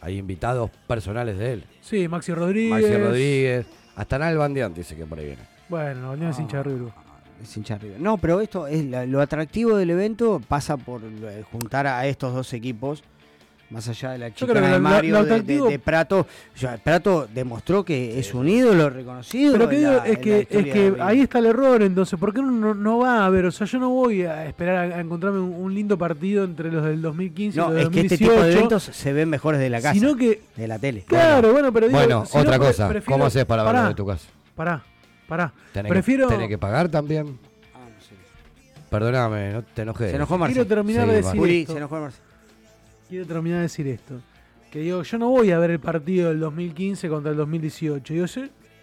Hay 0.00 0.16
invitados 0.16 0.70
personales 0.86 1.36
de 1.36 1.52
él. 1.52 1.64
Sí, 1.82 2.08
Maxi 2.08 2.32
Rodríguez. 2.32 2.70
Maxi 2.70 2.96
Rodríguez. 2.96 3.66
Hasta 3.96 4.18
Nalbandian 4.18 4.72
dice 4.72 4.96
que 4.96 5.04
por 5.04 5.18
ahí 5.18 5.26
viene. 5.26 5.42
Bueno, 5.68 6.16
no 6.16 6.30
es 6.30 6.38
hincha 6.38 6.58
de 6.58 6.62
River. 6.62 6.92
es 7.42 7.56
hincha 7.56 7.76
River. 7.76 8.00
No, 8.00 8.16
pero 8.16 8.40
esto 8.40 8.66
es 8.66 8.84
lo 9.08 9.20
atractivo 9.20 9.76
del 9.76 9.90
evento 9.90 10.40
pasa 10.46 10.78
por 10.78 11.02
juntar 11.52 11.86
a 11.86 12.06
estos 12.06 12.34
dos 12.34 12.52
equipos 12.54 13.04
más 13.70 13.88
allá 13.88 14.12
de 14.12 14.18
la 14.18 14.34
chica 14.34 14.52
de 14.52 14.78
Mario, 14.78 15.24
de, 15.24 15.78
Prato. 15.78 16.26
Prato 16.82 17.26
demostró 17.32 17.84
que 17.84 18.18
es 18.18 18.34
un 18.34 18.48
ídolo 18.48 18.90
reconocido. 18.90 19.52
Pero 19.52 19.68
que 19.68 20.12
es 20.12 20.18
que, 20.18 20.48
es 20.48 20.64
que 20.64 20.96
ahí 21.00 21.20
está 21.20 21.38
el 21.38 21.46
error, 21.46 21.82
entonces, 21.82 22.18
¿por 22.18 22.32
qué 22.32 22.40
no, 22.40 22.74
no 22.74 22.98
va 22.98 23.24
a 23.24 23.30
ver? 23.30 23.46
O 23.46 23.50
sea, 23.50 23.66
yo 23.66 23.78
no 23.78 23.90
voy 23.90 24.22
a 24.22 24.46
esperar 24.46 24.92
a, 24.92 25.00
encontrarme 25.00 25.40
un, 25.40 25.74
lindo 25.74 25.98
partido 25.98 26.44
entre 26.44 26.70
los 26.70 26.84
del 26.84 27.02
2015 27.02 27.58
y 27.58 27.60
los 27.60 27.74
del 27.74 27.84
2018. 27.84 27.88
es 27.88 28.08
que 28.08 28.14
este 28.14 28.24
tipo 28.24 28.42
de 28.42 28.52
eventos 28.52 28.82
se 28.82 29.12
ven 29.12 29.28
mejores 29.28 29.60
de 29.60 29.70
la 29.70 29.80
casa, 29.80 29.94
sino 29.94 30.16
que, 30.16 30.42
de 30.56 30.68
la 30.68 30.78
tele. 30.78 31.02
Claro, 31.02 31.52
bueno, 31.52 31.72
pero 31.72 31.88
digo, 31.88 31.98
Bueno, 31.98 32.24
otra 32.32 32.58
cosa, 32.58 32.92
¿cómo 33.04 33.26
haces 33.26 33.44
para 33.44 33.64
verlo 33.64 33.88
de 33.88 33.94
tu 33.94 34.06
casa? 34.06 34.28
Pará, 34.54 34.84
pará. 35.26 35.52
¿Tenés 35.72 35.90
prefiero... 35.90 36.28
Que, 36.28 36.48
que 36.48 36.58
pagar 36.58 36.88
también? 36.88 37.38
Ah, 37.74 37.88
no 37.92 38.00
sé. 38.00 38.14
Perdóname, 38.88 39.52
no 39.52 39.62
te 39.62 39.82
enojes. 39.82 40.10
Se 40.10 40.16
enojó 40.16 40.38
Marcelo. 40.38 40.64
Quiero 40.64 40.76
terminar 40.76 41.08
de 41.08 41.14
decir 41.14 41.44
esto. 41.44 41.72
Se 41.72 41.78
enojó 41.78 42.00
Marcelo 42.00 42.33
quiero 43.14 43.26
terminar 43.28 43.58
de 43.58 43.62
decir 43.62 43.86
esto. 43.86 44.20
Que 44.72 44.80
digo, 44.80 45.02
yo 45.02 45.18
no 45.18 45.28
voy 45.28 45.52
a 45.52 45.58
ver 45.60 45.70
el 45.70 45.78
partido 45.78 46.30
del 46.30 46.40
2015 46.40 47.08
contra 47.08 47.30
el 47.30 47.36
2018. 47.36 48.12
Yo 48.12 48.24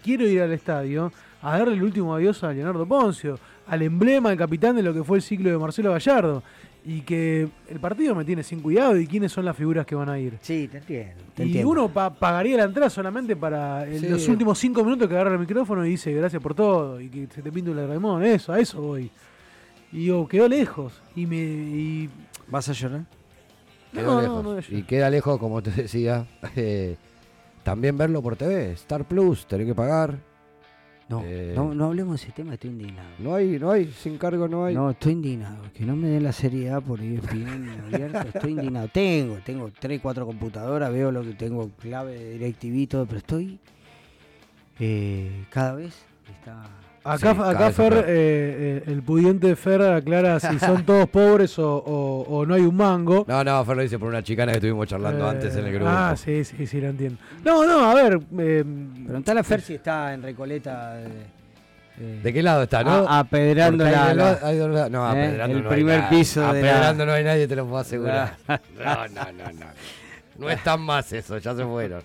quiero 0.02 0.26
ir 0.26 0.40
al 0.40 0.52
estadio 0.52 1.12
a 1.42 1.58
darle 1.58 1.74
el 1.74 1.82
último 1.82 2.14
adiós 2.14 2.42
a 2.42 2.52
Leonardo 2.52 2.86
Poncio, 2.86 3.38
al 3.66 3.82
emblema, 3.82 4.30
al 4.30 4.38
capitán 4.38 4.76
de 4.76 4.82
lo 4.82 4.94
que 4.94 5.04
fue 5.04 5.18
el 5.18 5.22
ciclo 5.22 5.50
de 5.50 5.58
Marcelo 5.58 5.92
Gallardo. 5.92 6.42
Y 6.84 7.02
que 7.02 7.46
el 7.68 7.78
partido 7.78 8.14
me 8.14 8.24
tiene 8.24 8.42
sin 8.42 8.60
cuidado 8.60 8.98
y 8.98 9.06
quiénes 9.06 9.30
son 9.30 9.44
las 9.44 9.54
figuras 9.54 9.84
que 9.84 9.94
van 9.94 10.08
a 10.08 10.18
ir. 10.18 10.38
Sí, 10.40 10.66
te 10.66 10.78
entiendo. 10.78 11.22
y 11.36 11.62
uno 11.62 11.88
pagaría 11.90 12.56
la 12.56 12.64
entrada 12.64 12.88
solamente 12.88 13.36
para 13.36 13.84
los 13.84 14.26
últimos 14.28 14.58
cinco 14.58 14.82
minutos 14.82 15.08
que 15.08 15.14
agarra 15.14 15.32
el 15.34 15.38
micrófono 15.38 15.84
y 15.84 15.90
dice 15.90 16.12
gracias 16.12 16.42
por 16.42 16.54
todo 16.54 17.00
y 17.00 17.08
que 17.08 17.28
se 17.32 17.42
te 17.42 17.52
pinta 17.52 17.70
un 17.70 17.76
lagrimón. 17.76 18.24
Eso, 18.24 18.52
a 18.52 18.58
eso 18.58 18.80
voy. 18.80 19.10
Y 19.92 19.98
digo, 19.98 20.26
quedó 20.26 20.48
lejos. 20.48 21.00
Y 21.14 21.26
me. 21.26 22.08
¿Vas 22.48 22.68
a 22.68 22.72
llorar? 22.72 23.04
Y 24.68 24.82
queda 24.82 25.10
lejos, 25.10 25.38
como 25.38 25.62
te 25.62 25.70
decía, 25.70 26.26
eh, 26.56 26.96
también 27.62 27.96
verlo 27.96 28.22
por 28.22 28.36
TV. 28.36 28.72
Star 28.72 29.06
Plus, 29.06 29.46
tenés 29.46 29.66
que 29.66 29.74
pagar. 29.74 30.18
Eh, 31.24 31.52
no, 31.54 31.74
no, 31.74 31.86
hablemos 31.86 32.18
de 32.18 32.24
ese 32.24 32.32
tema, 32.32 32.54
estoy 32.54 32.70
indignado. 32.70 33.08
No 33.18 33.34
hay, 33.34 33.58
no 33.58 33.70
hay, 33.70 33.86
sin 33.92 34.16
cargo 34.16 34.48
no 34.48 34.64
hay. 34.64 34.74
No, 34.74 34.90
estoy 34.90 35.12
indignado. 35.12 35.62
Que 35.74 35.84
no 35.84 35.94
me 35.94 36.08
den 36.08 36.22
la 36.22 36.32
seriedad 36.32 36.80
por 36.80 37.00
ir 37.00 37.20
bien 37.30 37.68
abierto. 37.84 38.28
Estoy 38.34 38.52
indignado. 38.52 38.88
Tengo, 38.92 39.36
tengo 39.44 39.70
3, 39.78 40.00
4 40.00 40.24
computadoras, 40.24 40.90
veo 40.90 41.12
lo 41.12 41.22
que 41.22 41.34
tengo, 41.34 41.70
clave 41.78 42.18
de 42.18 42.38
DirecTV 42.38 42.74
y 42.76 42.86
todo, 42.86 43.04
pero 43.04 43.18
estoy 43.18 43.58
eh, 44.84 45.44
cada 45.50 45.74
vez 45.74 45.94
está 46.28 46.64
Acá, 47.04 47.30
acá 47.30 47.72
Fer, 47.72 47.94
eh, 47.94 48.04
eh, 48.06 48.82
el 48.86 49.02
pudiente 49.02 49.56
Fer 49.56 49.82
aclara 49.82 50.38
si 50.38 50.56
son 50.60 50.84
todos 50.86 51.08
pobres 51.08 51.54
o, 51.58 52.44
no 52.46 52.54
hay 52.54 52.62
un 52.62 52.76
mango. 52.76 53.24
No, 53.26 53.42
no, 53.42 53.64
Fer 53.64 53.76
lo 53.76 53.82
dice 53.82 53.98
por 53.98 54.08
una 54.08 54.22
chicana 54.22 54.52
que 54.52 54.58
estuvimos 54.58 54.86
charlando 54.86 55.28
antes 55.28 55.56
en 55.56 55.66
el 55.66 55.72
grupo. 55.72 55.90
Ah, 55.90 56.14
sí, 56.16 56.44
sí, 56.44 56.66
sí, 56.66 56.80
lo 56.80 56.88
entiendo. 56.88 57.18
No, 57.44 57.66
no, 57.66 57.90
a 57.90 57.94
ver. 57.94 58.20
Eh, 58.38 58.64
Preguntale 59.04 59.40
a 59.40 59.44
Fer 59.44 59.60
si 59.60 59.74
está 59.74 60.14
en 60.14 60.22
Recoleta. 60.22 61.00
¿De 61.96 62.32
qué 62.32 62.42
lado 62.42 62.62
está, 62.62 62.82
no? 62.82 63.06
apedrando 63.08 63.84
la, 63.84 64.88
No, 64.88 65.06
apedrando 65.06 65.58
El 65.58 65.64
primer 65.64 66.08
piso 66.08 66.44
Apedrando 66.44 67.04
no 67.04 67.12
hay 67.12 67.22
nadie, 67.22 67.46
te 67.46 67.54
lo 67.54 67.66
puedo 67.66 67.78
asegurar. 67.78 68.36
no, 68.48 69.08
no, 69.08 69.32
no, 69.32 69.52
no. 69.52 69.66
No 70.38 70.50
están 70.50 70.80
más 70.80 71.12
eso, 71.12 71.38
ya 71.38 71.54
se 71.54 71.64
fueron. 71.64 72.02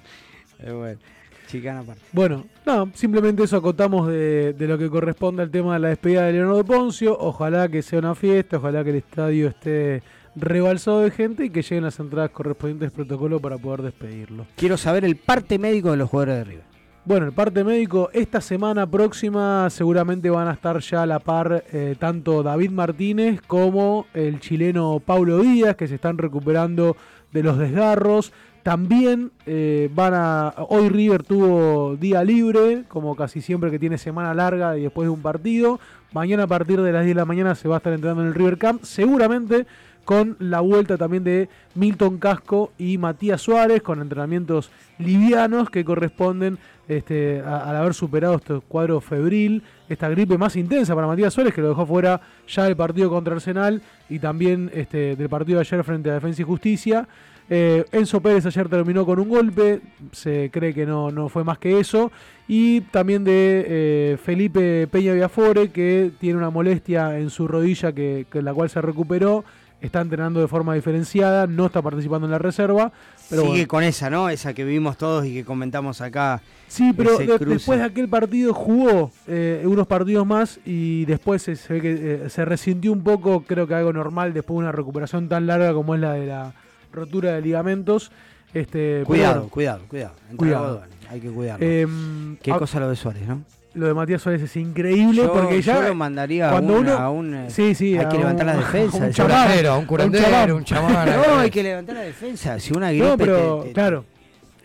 bueno. 0.64 1.00
Chicana 1.48 1.80
aparte. 1.80 2.02
Bueno, 2.12 2.46
no, 2.66 2.92
simplemente 2.94 3.44
eso 3.44 3.58
acotamos 3.58 4.08
de, 4.08 4.56
lo 4.60 4.78
que 4.78 4.90
corresponde 4.90 5.44
al 5.44 5.50
tema 5.50 5.74
de 5.74 5.80
la 5.80 5.88
despedida 5.90 6.24
de 6.24 6.34
Leonardo 6.34 6.64
Poncio. 6.64 7.18
Ojalá 7.20 7.68
que 7.70 7.82
sea 7.82 8.00
una 8.00 8.16
fiesta, 8.16 8.58
ojalá 8.58 8.84
que 8.84 8.92
el 8.92 8.98
estadio 8.98 9.48
esté 9.48 10.04
rebalsado 10.36 11.00
de 11.02 11.12
gente 11.12 11.46
y 11.46 11.50
que 11.50 11.62
lleguen 11.62 11.86
las 11.86 12.00
entradas 12.00 12.30
correspondientes 12.32 12.88
al 12.88 12.92
protocolo 12.92 13.40
para 13.40 13.58
poder 13.58 13.82
despedirlo. 13.82 14.46
Quiero 14.56 14.78
saber 14.78 15.04
el 15.06 15.16
parte 15.16 15.58
médico 15.58 15.92
de 15.92 15.98
los 15.98 16.10
jugadores 16.10 16.38
de 16.38 16.44
River. 16.44 16.78
Bueno, 17.08 17.26
el 17.26 17.32
parte 17.32 17.64
médico, 17.64 18.10
esta 18.12 18.42
semana 18.42 18.86
próxima 18.86 19.70
seguramente 19.70 20.30
van 20.30 20.50
a 20.50 20.52
estar 20.52 20.78
ya 20.80 21.04
a 21.04 21.06
la 21.06 21.20
par 21.20 21.64
eh, 21.72 21.96
tanto 21.98 22.44
David 22.44 22.72
Martínez 22.72 23.40
como 23.48 24.08
el 24.14 24.42
chileno 24.42 25.02
Paulo 25.04 25.40
Díaz, 25.40 25.78
que 25.78 25.88
se 25.88 25.96
están 25.96 26.18
recuperando 26.18 26.98
de 27.32 27.44
los 27.44 27.58
desgarros. 27.58 28.34
También 28.68 29.32
eh, 29.46 29.90
van 29.96 30.14
a. 30.14 30.54
Hoy 30.68 30.90
River 30.90 31.24
tuvo 31.24 31.96
día 31.96 32.22
libre, 32.26 32.84
como 32.90 33.16
casi 33.16 33.40
siempre 33.40 33.72
que 33.72 33.80
tiene 33.80 33.98
semana 33.98 34.34
larga 34.34 34.78
y 34.78 34.82
después 34.82 35.06
de 35.06 35.10
un 35.10 35.22
partido. 35.22 35.80
Mañana 36.12 36.44
a 36.44 36.48
partir 36.48 36.82
de 36.82 36.92
las 36.92 37.06
10 37.06 37.16
de 37.16 37.22
la 37.22 37.24
mañana 37.24 37.56
se 37.56 37.70
va 37.70 37.76
a 37.76 37.78
estar 37.78 37.94
entrenando 37.94 38.24
en 38.24 38.28
el 38.28 38.34
River 38.34 38.58
Camp. 38.58 38.84
Seguramente 38.84 39.68
con 40.04 40.36
la 40.40 40.60
vuelta 40.60 40.98
también 40.98 41.24
de 41.24 41.48
Milton 41.76 42.18
Casco 42.18 42.74
y 42.78 42.98
Matías 42.98 43.42
Suárez, 43.42 43.82
con 43.82 44.02
entrenamientos 44.02 44.70
livianos 45.00 45.70
que 45.70 45.86
corresponden 45.86 46.58
este, 46.90 47.40
al 47.40 47.74
haber 47.74 47.94
superado 47.94 48.36
este 48.36 48.60
cuadro 48.68 49.00
febril, 49.00 49.64
esta 49.88 50.10
gripe 50.10 50.38
más 50.38 50.58
intensa 50.58 50.94
para 50.94 51.08
Matías 51.08 51.34
Suárez, 51.34 51.54
que 51.54 51.62
lo 51.62 51.70
dejó 51.70 51.86
fuera 51.86 52.20
ya 52.50 52.66
del 52.66 52.76
partido 52.76 53.10
contra 53.10 53.34
Arsenal 53.34 53.82
y 54.10 54.20
también 54.20 54.70
este, 54.74 55.16
del 55.16 55.30
partido 55.30 55.60
de 55.60 55.62
ayer 55.62 55.86
frente 55.86 56.12
a 56.12 56.16
Defensa 56.16 56.42
y 56.42 56.46
Justicia. 56.46 57.08
Eh, 57.50 57.86
Enzo 57.92 58.22
Pérez 58.22 58.46
ayer 58.46 58.68
terminó 58.68 59.06
con 59.06 59.20
un 59.20 59.30
golpe, 59.30 59.80
se 60.12 60.50
cree 60.52 60.74
que 60.74 60.86
no, 60.86 61.12
no 61.12 61.30
fue 61.30 61.44
más 61.44 61.58
que 61.58 61.80
eso. 61.80 62.12
Y 62.48 62.82
también 62.82 63.24
de 63.24 63.66
eh, 63.68 64.18
Felipe 64.24 64.88
Peña 64.88 65.14
Viafore, 65.14 65.70
que 65.70 66.12
tiene 66.20 66.38
una 66.38 66.50
molestia 66.50 67.18
en 67.20 67.30
su 67.30 67.48
rodilla 67.48 67.92
que, 67.92 68.26
la 68.32 68.54
cual 68.54 68.70
se 68.70 68.82
recuperó. 68.82 69.44
Está 69.80 70.02
entrenando 70.02 70.40
de 70.40 70.48
forma 70.48 70.74
diferenciada, 70.74 71.46
no 71.46 71.68
está 71.68 71.84
participando 71.84 72.26
en 72.26 72.32
la 72.32 72.40
reserva. 72.40 72.92
Pero 73.30 73.44
Sigue 73.44 73.68
con 73.68 73.84
esa, 73.84 74.10
¿no? 74.10 74.28
Esa 74.28 74.56
que 74.56 74.64
vimos 74.64 74.98
todos 74.98 75.24
y 75.26 75.36
que 75.36 75.46
comentamos 75.46 76.02
acá. 76.02 76.42
Sí, 76.68 76.94
pero 76.98 77.18
después 77.20 77.80
de 77.80 77.86
aquel 77.86 78.10
partido 78.10 78.56
jugó 78.56 79.12
eh, 79.28 79.62
unos 79.66 79.86
partidos 79.86 80.26
más 80.26 80.60
y 80.66 81.06
después 81.06 81.44
se, 81.44 81.54
ve 81.70 81.82
que 81.82 82.30
se 82.30 82.44
resintió 82.44 82.92
un 82.92 83.04
poco, 83.04 83.44
creo 83.46 83.68
que 83.68 83.76
algo 83.76 83.94
normal 83.94 84.34
después 84.34 84.56
de 84.56 84.60
una 84.62 84.72
recuperación 84.72 85.30
tan 85.30 85.46
larga 85.46 85.74
como 85.74 85.94
es 85.94 86.02
la 86.02 86.14
de 86.14 86.26
la 86.26 86.54
rotura 86.98 87.34
de 87.34 87.42
ligamentos. 87.42 88.12
Este, 88.54 89.04
cuidado, 89.06 89.50
cuidado, 89.50 89.84
cuidado, 89.88 90.14
cuidado. 90.36 90.84
Hay 91.10 91.20
que 91.20 91.30
cuidarlo. 91.30 91.66
Em, 91.66 92.38
Qué 92.38 92.52
cosa 92.52 92.80
lo 92.80 92.90
de 92.90 92.96
Suárez, 92.96 93.28
¿no? 93.28 93.44
Lo 93.74 93.88
de 93.88 93.94
Matías 93.94 94.22
Suárez 94.22 94.42
es 94.42 94.56
increíble 94.56 95.28
porque 95.28 95.62
ya. 95.62 95.76
Yo 95.76 95.90
lo 95.90 95.96
mandaría 95.96 96.50
cuando 96.50 96.76
a, 96.92 97.10
un, 97.10 97.34
a 97.34 97.50
Sí, 97.50 97.76
sí. 97.76 97.98
Hay 97.98 98.08
que 98.08 98.18
levantar 98.18 98.46
la 98.46 98.58
defensa. 98.58 98.98
Un 99.06 99.12
curandero, 99.14 99.80
un 99.80 99.86
curandero, 99.86 100.56
un 100.56 100.64
chamán. 100.64 101.10
no, 101.28 101.40
hay 101.40 101.52
que 101.52 101.64
levantar 101.64 101.96
la 101.96 102.02
defensa. 102.02 102.60
Si 102.60 102.74
una 102.74 102.90
gripe. 102.92 103.08
No, 103.08 103.18
pero, 103.18 103.66
claro 103.74 104.17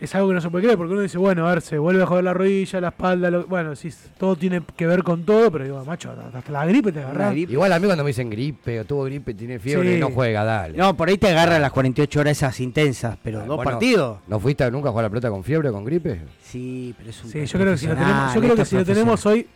es 0.03 0.13
algo 0.17 0.29
que 0.29 0.35
no 0.35 0.41
se 0.41 0.51
puede 0.51 0.65
creer, 0.65 0.77
porque 0.77 0.93
uno 0.93 1.03
dice, 1.03 1.17
bueno, 1.17 1.47
a 1.47 1.55
ver, 1.55 1.63
se 1.63 1.79
vuelve 1.79 2.03
a 2.03 2.07
joder 2.07 2.25
la 2.25 2.35
rodilla, 2.35 2.81
la 2.81 2.89
espalda, 2.89 3.31
bueno, 3.49 3.77
sí, 3.77 3.89
todo 4.19 4.35
tiene 4.35 4.61
que 4.77 4.85
ver 4.85 5.05
con 5.05 5.23
todo, 5.25 5.49
pero 5.53 5.65
digo, 5.65 5.85
macho, 5.85 6.13
hasta 6.35 6.51
la 6.51 6.67
gripe 6.67 6.91
te 6.91 7.01
agarra. 7.01 7.33
Igual 7.33 7.73
a 7.73 7.79
mí 7.79 7.87
cuando 7.87 8.03
me 8.03 8.09
dicen 8.09 8.29
gripe 8.29 8.81
o 8.81 8.85
tuvo 8.85 9.05
gripe, 9.05 9.33
tiene 9.33 9.61
fiebre, 9.61 10.01
no 10.01 10.11
juega, 10.11 10.43
dale. 10.43 10.77
No, 10.77 10.97
por 10.97 11.09
ahí 11.09 11.19
te 11.19 11.29
agarra 11.29 11.61
las 11.61 11.71
48 11.71 12.21
horas 12.21 12.37
esas 12.37 12.59
intensas, 12.59 13.17
pero 13.23 13.45
dos 13.47 13.65
partidos. 13.65 14.19
¿No 14.27 14.41
fuiste 14.41 14.69
nunca 14.73 14.89
a 14.89 14.91
jugar 14.91 15.05
la 15.05 15.11
pelota 15.11 15.31
con 15.31 15.45
fiebre 15.45 15.69
o 15.69 15.73
con 15.73 15.85
gripe? 15.85 16.23
Sí, 16.43 16.95
pero 16.99 17.11
es 17.11 17.23
un 17.23 17.31
Sí, 17.31 17.47
yo 17.47 17.59
creo 17.61 17.73
que 17.73 17.79
si 17.79 17.87
lo 17.87 17.95
tenemos, 17.95 18.35
yo 18.35 18.41
creo 18.41 18.57
que 18.57 18.65
si 18.65 18.77
lo 18.77 18.85
tenemos 18.85 19.27
hoy, 19.27 19.47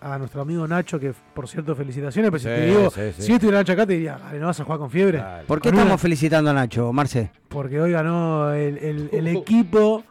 a, 0.00 0.18
nuestro 0.18 0.42
amigo 0.42 0.66
Nacho, 0.66 0.98
que 0.98 1.12
por 1.34 1.48
cierto, 1.48 1.74
felicitaciones. 1.74 2.30
Pero 2.30 2.38
si 2.38 2.46
te 2.46 2.66
digo, 2.66 2.90
si 2.90 3.32
estuviera 3.32 3.58
Nacho 3.58 3.72
acá, 3.72 3.86
te 3.86 3.94
diría, 3.94 4.18
¿no 4.34 4.46
vas 4.46 4.60
a 4.60 4.64
jugar 4.64 4.78
con 4.78 4.90
fiebre? 4.90 5.22
¿Por 5.46 5.60
qué 5.60 5.68
estamos 5.68 6.00
felicitando 6.00 6.50
a 6.50 6.52
Nacho, 6.54 6.92
Marce? 6.92 7.30
Porque 7.48 7.80
hoy 7.80 7.92
ganó 7.92 8.52
el, 8.52 9.08
el, 9.12 9.26
equipo 9.28 10.04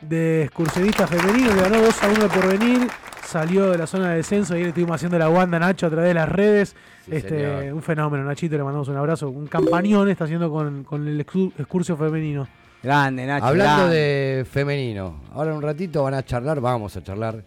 de 0.00 0.44
excursionistas 0.44 1.08
femeninos, 1.08 1.54
le 1.54 1.62
ganó 1.62 1.82
2 1.82 2.02
a 2.02 2.08
1 2.08 2.28
por 2.28 2.58
venir, 2.58 2.88
salió 3.24 3.70
de 3.70 3.78
la 3.78 3.86
zona 3.86 4.10
de 4.10 4.16
descenso 4.16 4.56
y 4.56 4.62
estuvimos 4.62 4.96
haciendo 4.96 5.18
la 5.18 5.28
guanda 5.28 5.58
Nacho 5.58 5.86
a 5.86 5.90
través 5.90 6.08
de 6.08 6.14
las 6.14 6.28
redes. 6.28 6.76
este, 7.10 7.72
un 7.72 7.82
fenómeno, 7.82 8.24
Nachito, 8.24 8.56
le 8.56 8.64
mandamos 8.64 8.88
un 8.88 8.96
abrazo. 8.96 9.28
Un 9.30 9.46
campañón 9.46 10.08
está 10.08 10.24
haciendo 10.24 10.50
con, 10.50 10.84
con 10.84 11.06
el 11.06 11.20
excursio 11.20 11.96
femenino. 11.96 12.46
Grande, 12.82 13.26
Nacho. 13.26 13.46
Hablando 13.46 13.88
de 13.88 14.44
femenino, 14.50 15.20
ahora 15.32 15.54
un 15.54 15.62
ratito 15.62 16.02
van 16.02 16.14
a 16.14 16.24
charlar, 16.24 16.60
vamos 16.60 16.96
a 16.96 17.02
charlar 17.02 17.42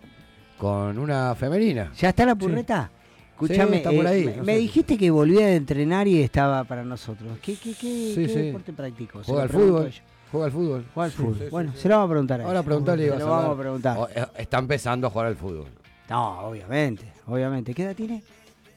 con 0.58 0.98
una 0.98 1.36
femenina. 1.36 1.92
¿Ya 1.98 2.10
está 2.10 2.26
la 2.26 2.36
purreta? 2.36 2.92
Escúchame, 3.32 3.84
eh, 3.84 4.42
me, 4.46 4.56
dijiste 4.56 4.98
que 4.98 5.12
volvía 5.12 5.48
a 5.48 5.56
entrenar 5.56 6.08
y 6.08 6.22
estaba 6.22 6.64
para 6.64 6.86
nosotros. 6.86 7.38
¿Qué, 7.42 7.56
qué, 7.56 7.74
qué, 7.74 8.28
deporte 8.28 8.72
practicó? 8.72 9.22
Juega 9.26 9.44
al 9.44 9.50
fútbol. 9.50 9.92
Juega 10.32 10.46
al 10.46 10.52
fútbol. 10.54 10.86
Juega 10.94 11.06
al 11.06 11.12
fútbol. 11.12 11.50
bueno, 11.52 11.74
se 11.76 11.90
lo 11.90 11.96
vamos 11.96 12.08
a 12.08 12.12
preguntar. 12.12 12.42
Ahora 12.42 12.64
preguntarle. 12.64 13.10
Se 13.10 13.20
lo 13.20 13.30
vamos 13.30 13.58
a 13.58 13.60
preguntar. 13.60 13.98
Eh, 14.16 14.26
está 14.38 14.60
empezando 14.60 15.08
a 15.08 15.10
jugar 15.10 15.28
al 15.28 15.36
fútbol. 15.36 15.68
No, 16.10 16.48
obviamente, 16.48 17.12
obviamente. 17.26 17.74
¿Qué 17.74 17.84
edad 17.84 17.96
tiene? 17.96 18.24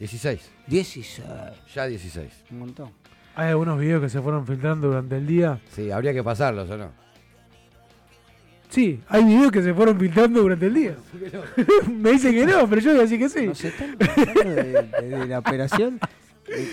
16. 0.00 0.50
16. 0.66 1.22
Ya 1.72 1.86
16. 1.86 2.32
Un 2.50 2.58
montón. 2.58 2.90
Hay 3.36 3.50
algunos 3.50 3.78
videos 3.78 4.02
que 4.02 4.08
se 4.08 4.20
fueron 4.20 4.44
filtrando 4.44 4.88
durante 4.88 5.16
el 5.16 5.26
día. 5.26 5.60
Sí, 5.70 5.92
habría 5.92 6.12
que 6.12 6.24
pasarlos, 6.24 6.68
¿o 6.68 6.76
no? 6.76 6.90
Sí, 8.68 9.00
hay 9.08 9.24
videos 9.24 9.50
que 9.50 9.62
se 9.62 9.72
fueron 9.72 9.98
filtrando 9.98 10.42
durante 10.42 10.66
el 10.66 10.74
día. 10.74 10.94
Me 11.90 12.12
dice 12.12 12.32
que 12.32 12.44
no, 12.44 12.68
pero 12.68 12.80
yo 12.80 12.90
voy 12.90 12.98
a 13.00 13.02
decir 13.02 13.18
que 13.18 13.28
sí. 13.28 13.46
¿Nos 13.46 13.64
están 13.64 13.96
de, 13.96 15.26
la 15.26 15.38
operación? 15.38 15.98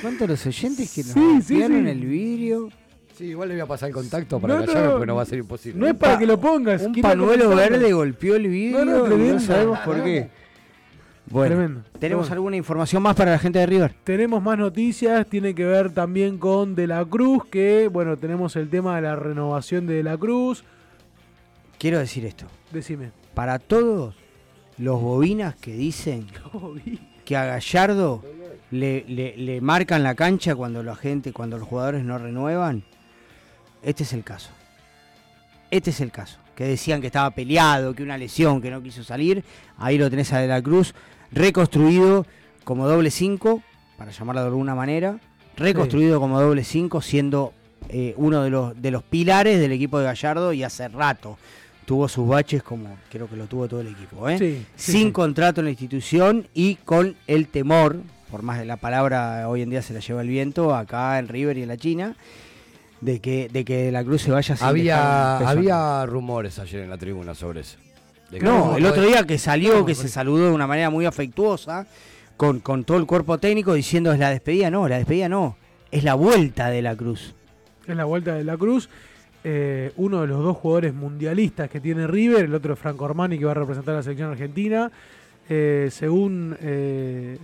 ¿Cuántos 0.01 0.27
los 0.27 0.45
oyentes 0.45 0.93
que 0.93 1.03
nos 1.03 1.45
sí, 1.45 1.61
el 1.61 2.05
vidrio? 2.05 2.69
Sí, 3.17 3.27
igual 3.27 3.47
le 3.47 3.55
voy 3.55 3.61
a 3.61 3.65
pasar 3.65 3.89
el 3.89 3.95
contacto 3.95 4.41
para 4.41 4.59
no, 4.59 4.65
callarme 4.65 4.89
porque 4.89 5.05
no 5.05 5.15
va 5.15 5.21
a 5.21 5.25
ser 5.25 5.39
imposible. 5.39 5.79
No 5.79 5.87
es 5.87 5.95
para 5.95 6.19
que 6.19 6.25
lo 6.25 6.39
pongas. 6.39 6.81
Un 6.81 6.95
panuelo 6.95 7.55
verde 7.55 7.93
golpeó 7.93 8.35
el 8.35 8.47
vidrio 8.47 8.83
no, 8.83 9.07
no 9.07 9.39
sabemos 9.39 9.79
por 9.79 10.03
qué. 10.03 10.29
Bueno, 11.27 11.81
¿tenemos 11.97 12.29
alguna 12.29 12.55
información 12.55 13.01
más 13.01 13.15
para 13.15 13.31
la 13.31 13.39
gente 13.39 13.57
de 13.57 13.65
River? 13.65 13.95
Tenemos 14.03 14.43
más 14.43 14.57
noticias, 14.59 15.25
tiene 15.27 15.55
que 15.55 15.65
ver 15.65 15.91
también 15.91 16.37
con 16.37 16.75
De 16.75 16.85
la 16.85 17.03
Cruz, 17.03 17.45
que 17.45 17.89
bueno, 17.91 18.17
tenemos 18.17 18.55
el 18.55 18.69
tema 18.69 18.97
de 18.97 19.01
la 19.03 19.15
renovación 19.15 19.87
de 19.87 19.95
De 19.95 20.03
la 20.03 20.17
Cruz. 20.17 20.63
Quiero 21.85 21.99
decir 21.99 22.25
esto. 22.25 22.47
Decime. 22.71 23.11
Para 23.35 23.59
todos 23.59 24.15
los 24.79 24.99
bobinas 24.99 25.53
que 25.53 25.75
dicen 25.75 26.25
que 27.25 27.37
a 27.37 27.45
Gallardo 27.45 28.23
le, 28.71 29.05
le, 29.07 29.61
marcan 29.61 30.01
la 30.01 30.15
cancha 30.15 30.55
cuando 30.55 30.81
la 30.81 30.95
gente, 30.95 31.31
cuando 31.31 31.59
los 31.59 31.67
jugadores 31.67 32.03
no 32.03 32.17
renuevan, 32.17 32.83
este 33.83 34.01
es 34.01 34.13
el 34.13 34.23
caso. 34.23 34.49
Este 35.69 35.91
es 35.91 36.01
el 36.01 36.11
caso. 36.11 36.39
Que 36.55 36.63
decían 36.63 37.01
que 37.01 37.05
estaba 37.05 37.29
peleado, 37.29 37.93
que 37.93 38.01
una 38.01 38.17
lesión, 38.17 38.63
que 38.63 38.71
no 38.71 38.81
quiso 38.81 39.03
salir. 39.03 39.43
Ahí 39.77 39.99
lo 39.99 40.09
tenés 40.09 40.33
a 40.33 40.39
De 40.39 40.47
la 40.47 40.63
Cruz 40.63 40.95
reconstruido 41.31 42.25
como 42.63 42.87
doble 42.87 43.11
5, 43.11 43.61
para 43.95 44.09
llamarlo 44.09 44.41
de 44.41 44.47
alguna 44.47 44.73
manera, 44.73 45.19
reconstruido 45.55 46.19
como 46.19 46.41
doble 46.41 46.63
5, 46.63 46.99
siendo 47.03 47.53
eh, 47.89 48.15
uno 48.17 48.41
de 48.41 48.49
los, 48.49 48.81
de 48.81 48.89
los 48.89 49.03
pilares 49.03 49.59
del 49.59 49.71
equipo 49.71 49.99
de 49.99 50.05
Gallardo 50.05 50.51
y 50.51 50.63
hace 50.63 50.87
rato 50.87 51.37
tuvo 51.85 52.07
sus 52.07 52.27
baches 52.27 52.63
como 52.63 52.97
creo 53.11 53.29
que 53.29 53.35
lo 53.35 53.45
tuvo 53.45 53.67
todo 53.67 53.81
el 53.81 53.87
equipo, 53.87 54.27
¿eh? 54.29 54.65
sin 54.75 55.11
contrato 55.11 55.61
en 55.61 55.65
la 55.65 55.71
institución 55.71 56.47
y 56.53 56.75
con 56.75 57.15
el 57.27 57.47
temor, 57.47 57.97
por 58.29 58.41
más 58.41 58.59
de 58.59 58.65
la 58.65 58.77
palabra 58.77 59.47
hoy 59.47 59.61
en 59.61 59.69
día 59.69 59.81
se 59.81 59.93
la 59.93 59.99
lleva 59.99 60.21
el 60.21 60.27
viento, 60.27 60.75
acá 60.75 61.19
en 61.19 61.27
River 61.27 61.57
y 61.57 61.61
en 61.63 61.67
la 61.67 61.77
China, 61.77 62.15
de 63.01 63.19
que, 63.19 63.49
de 63.49 63.63
que 63.63 63.91
la 63.91 64.03
Cruz 64.03 64.23
se 64.23 64.31
vaya 64.31 64.55
sin 64.55 64.65
Había, 64.65 65.37
había 65.37 66.05
rumores 66.05 66.59
ayer 66.59 66.81
en 66.81 66.89
la 66.89 66.97
tribuna 66.97 67.35
sobre 67.35 67.61
eso. 67.61 67.77
No, 68.41 68.75
el 68.75 68.85
otro 68.85 69.03
día 69.03 69.23
que 69.23 69.37
salió, 69.37 69.85
que 69.85 69.95
se 69.95 70.09
saludó 70.09 70.45
de 70.47 70.51
una 70.51 70.67
manera 70.67 70.89
muy 70.89 71.05
afectuosa, 71.05 71.87
con, 72.35 72.59
con 72.59 72.83
todo 72.83 72.97
el 72.97 73.05
cuerpo 73.05 73.37
técnico 73.37 73.73
diciendo 73.73 74.11
es 74.11 74.19
la 74.19 74.29
despedida, 74.29 74.69
no, 74.69 74.87
la 74.89 74.97
despedida 74.97 75.29
no, 75.29 75.55
es 75.91 76.03
la 76.03 76.15
vuelta 76.15 76.69
de 76.69 76.81
la 76.81 76.95
Cruz. 76.95 77.35
Es 77.87 77.95
la 77.95 78.05
vuelta 78.05 78.33
de 78.33 78.43
la 78.43 78.57
Cruz. 78.57 78.89
Eh, 79.47 79.91
uno 79.97 80.21
de 80.21 80.27
los 80.27 80.41
dos 80.43 80.57
jugadores 80.57 80.91
mundialistas 80.95 81.69
que 81.69 81.79
tiene 81.79 82.07
River, 82.07 82.45
el 82.45 82.55
otro 82.55 82.73
es 82.73 82.79
Franco 82.79 83.05
Armani 83.05 83.37
que 83.37 83.45
va 83.45 83.51
a 83.51 83.53
representar 83.53 83.93
a 83.93 83.97
la 83.97 84.03
selección 84.03 84.31
argentina. 84.31 84.91
Eh, 85.47 85.89
según 85.91 86.57
eh, 86.59 87.37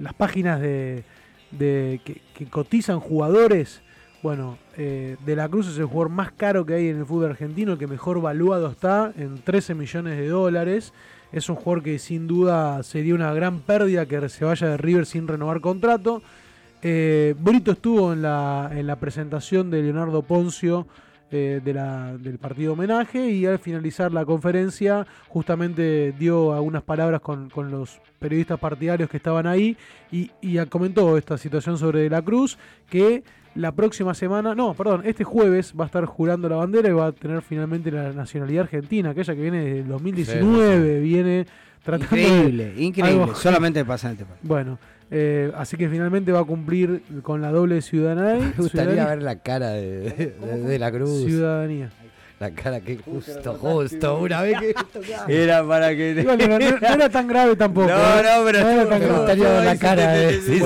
las 0.00 0.14
páginas 0.14 0.60
de, 0.60 1.02
que, 1.58 2.46
cotizan 2.48 3.00
jugadores, 3.00 3.82
bueno, 4.22 4.58
De 4.76 5.34
la 5.34 5.48
Cruz 5.48 5.66
es 5.66 5.78
el 5.78 5.86
jugador 5.86 6.10
más 6.10 6.30
caro 6.30 6.64
que 6.64 6.74
hay 6.74 6.86
en 6.86 6.98
el 6.98 7.06
fútbol 7.06 7.30
argentino, 7.30 7.72
el 7.72 7.78
que 7.78 7.88
mejor 7.88 8.20
valuado 8.20 8.70
está 8.70 9.12
en 9.18 9.38
13 9.42 9.74
millones 9.74 10.16
de 10.16 10.28
dólares. 10.28 10.92
Es 11.32 11.48
un 11.48 11.56
jugador 11.56 11.82
que 11.82 11.98
sin 11.98 12.28
duda 12.28 12.80
sería 12.84 13.16
una 13.16 13.34
gran 13.34 13.58
pérdida 13.58 14.06
que 14.06 14.28
se 14.28 14.44
vaya 14.44 14.68
de 14.68 14.76
River 14.76 15.06
sin 15.06 15.26
renovar 15.26 15.60
contrato. 15.60 16.22
Eh, 16.82 17.34
Brito 17.38 17.72
estuvo 17.72 18.12
en 18.12 18.22
la, 18.22 18.70
en 18.72 18.86
la 18.86 18.96
presentación 18.96 19.70
de 19.70 19.82
Leonardo 19.82 20.22
Poncio 20.22 20.86
eh, 21.34 21.62
de 21.64 21.72
la, 21.72 22.18
del 22.18 22.36
partido 22.38 22.74
homenaje 22.74 23.30
y 23.30 23.46
al 23.46 23.58
finalizar 23.58 24.12
la 24.12 24.24
conferencia 24.26 25.06
justamente 25.28 26.12
dio 26.18 26.52
algunas 26.52 26.82
palabras 26.82 27.22
con, 27.22 27.48
los 27.70 28.02
periodistas 28.18 28.58
partidarios 28.58 29.08
que 29.08 29.16
estaban 29.16 29.46
ahí 29.46 29.74
y, 30.10 30.28
comentó 30.66 31.16
esta 31.16 31.38
situación 31.38 31.78
sobre 31.78 32.00
De 32.00 32.10
la 32.10 32.20
Cruz 32.20 32.58
que 32.90 33.24
la 33.54 33.72
próxima 33.72 34.12
semana, 34.12 34.54
no, 34.54 34.74
perdón, 34.74 35.02
este 35.06 35.24
jueves 35.24 35.72
va 35.78 35.84
a 35.84 35.86
estar 35.86 36.04
jurando 36.04 36.50
la 36.50 36.56
bandera 36.56 36.90
y 36.90 36.92
va 36.92 37.06
a 37.06 37.12
tener 37.12 37.40
finalmente 37.40 37.90
la 37.90 38.12
nacionalidad 38.12 38.64
argentina, 38.64 39.10
aquella 39.10 39.34
que 39.34 39.40
viene 39.40 39.64
del 39.64 39.88
2019, 39.88 41.00
viene 41.00 41.46
tratando 41.82 42.14
Increíble, 42.14 42.74
increíble, 42.76 43.34
solamente 43.36 43.82
pasa 43.86 44.08
en 44.08 44.12
este 44.12 44.24
país. 44.26 44.40
Bueno, 44.42 44.78
eh, 45.14 45.52
así 45.56 45.76
que 45.76 45.90
finalmente 45.90 46.32
va 46.32 46.40
a 46.40 46.44
cumplir 46.44 47.02
con 47.22 47.42
la 47.42 47.52
doble 47.52 47.82
ciudadanía. 47.82 48.46
Me 48.56 48.62
gustaría 48.62 49.04
ver 49.04 49.22
la 49.22 49.36
cara 49.40 49.72
de, 49.72 50.76
la 50.78 50.90
cruz. 50.90 51.26
Ciudadanía. 51.26 51.90
La 52.40 52.50
cara 52.50 52.80
que 52.80 52.96
justo, 52.96 53.54
justo, 53.54 54.18
una 54.18 54.40
vez 54.40 54.58
que 54.58 54.74
era 55.28 55.62
para 55.68 55.90
que 55.90 56.24
no, 56.24 56.32
era 56.32 57.10
tan 57.10 57.28
grave 57.28 57.54
tampoco. 57.56 57.88
No, 57.88 57.94
¿eh? 57.94 58.22
no, 58.24 58.44
pero 58.44 58.60
no 58.60 58.70
era 58.70 58.88
tan 58.88 59.00
me 59.00 59.08
gustaría 59.12 59.52
ver 59.52 59.64
la 59.64 59.76
cara 59.76 60.12
de, 60.12 60.40
sí, 60.40 60.60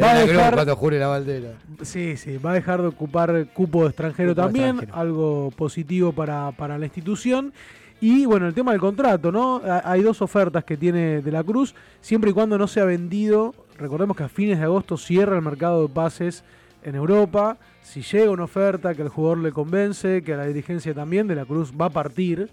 Va 0.00 0.12
a 0.12 0.18
dejar, 0.20 0.54
cuando 0.54 0.76
jure 0.76 0.98
la 1.00 1.08
bandera. 1.08 1.48
Sí, 1.82 2.16
sí, 2.16 2.38
va 2.38 2.52
a 2.52 2.54
dejar 2.54 2.82
de 2.82 2.88
ocupar 2.88 3.48
cupo 3.52 3.86
extranjero 3.86 4.34
también, 4.34 4.88
algo 4.92 5.50
positivo 5.56 6.12
para, 6.12 6.52
para 6.52 6.78
la 6.78 6.86
institución. 6.86 7.52
Y 8.00 8.26
bueno, 8.26 8.48
el 8.48 8.54
tema 8.54 8.72
del 8.72 8.80
contrato, 8.80 9.30
¿no? 9.30 9.60
Hay 9.84 10.02
dos 10.02 10.22
ofertas 10.22 10.64
que 10.64 10.76
tiene 10.76 11.22
De 11.22 11.30
la 11.30 11.44
Cruz, 11.44 11.72
siempre 12.00 12.30
y 12.30 12.32
cuando 12.32 12.58
no 12.58 12.66
sea 12.66 12.84
vendido 12.84 13.54
Recordemos 13.78 14.16
que 14.16 14.24
a 14.24 14.28
fines 14.28 14.58
de 14.58 14.64
agosto 14.64 14.96
cierra 14.96 15.36
el 15.36 15.42
mercado 15.42 15.86
de 15.86 15.92
pases 15.92 16.44
en 16.82 16.94
Europa. 16.94 17.58
Si 17.82 18.02
llega 18.02 18.30
una 18.30 18.44
oferta 18.44 18.94
que 18.94 19.02
al 19.02 19.08
jugador 19.08 19.38
le 19.38 19.52
convence, 19.52 20.22
que 20.22 20.34
a 20.34 20.36
la 20.36 20.46
dirigencia 20.46 20.94
también, 20.94 21.26
de 21.26 21.34
la 21.34 21.44
Cruz 21.44 21.72
va 21.78 21.86
a 21.86 21.90
partir. 21.90 22.50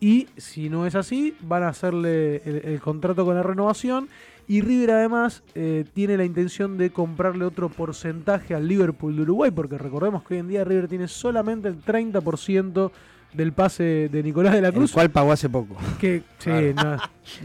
Y 0.00 0.28
si 0.36 0.68
no 0.68 0.86
es 0.86 0.94
así, 0.94 1.36
van 1.40 1.64
a 1.64 1.68
hacerle 1.68 2.36
el, 2.44 2.80
contrato 2.80 3.24
con 3.24 3.34
la 3.34 3.42
renovación. 3.42 4.08
Y 4.46 4.62
River 4.62 4.92
además 4.92 5.42
eh, 5.54 5.84
tiene 5.92 6.16
la 6.16 6.24
intención 6.24 6.78
de 6.78 6.90
comprarle 6.90 7.44
otro 7.44 7.68
porcentaje 7.68 8.54
al 8.54 8.66
Liverpool 8.66 9.16
de 9.16 9.22
Uruguay, 9.22 9.50
porque 9.50 9.76
recordemos 9.76 10.22
que 10.22 10.34
hoy 10.34 10.40
en 10.40 10.48
día 10.48 10.64
River 10.64 10.88
tiene 10.88 11.08
solamente 11.08 11.68
el 11.68 11.84
30% 11.84 12.90
del 13.32 13.52
pase 13.52 14.08
de 14.10 14.22
Nicolás 14.22 14.54
de 14.54 14.62
la 14.62 14.72
Cruz. 14.72 14.90
El 14.90 14.94
cual 14.94 15.10
pagó 15.10 15.32
hace 15.32 15.48
poco. 15.48 15.76
Que, 16.00 16.22
sí, 16.38 16.50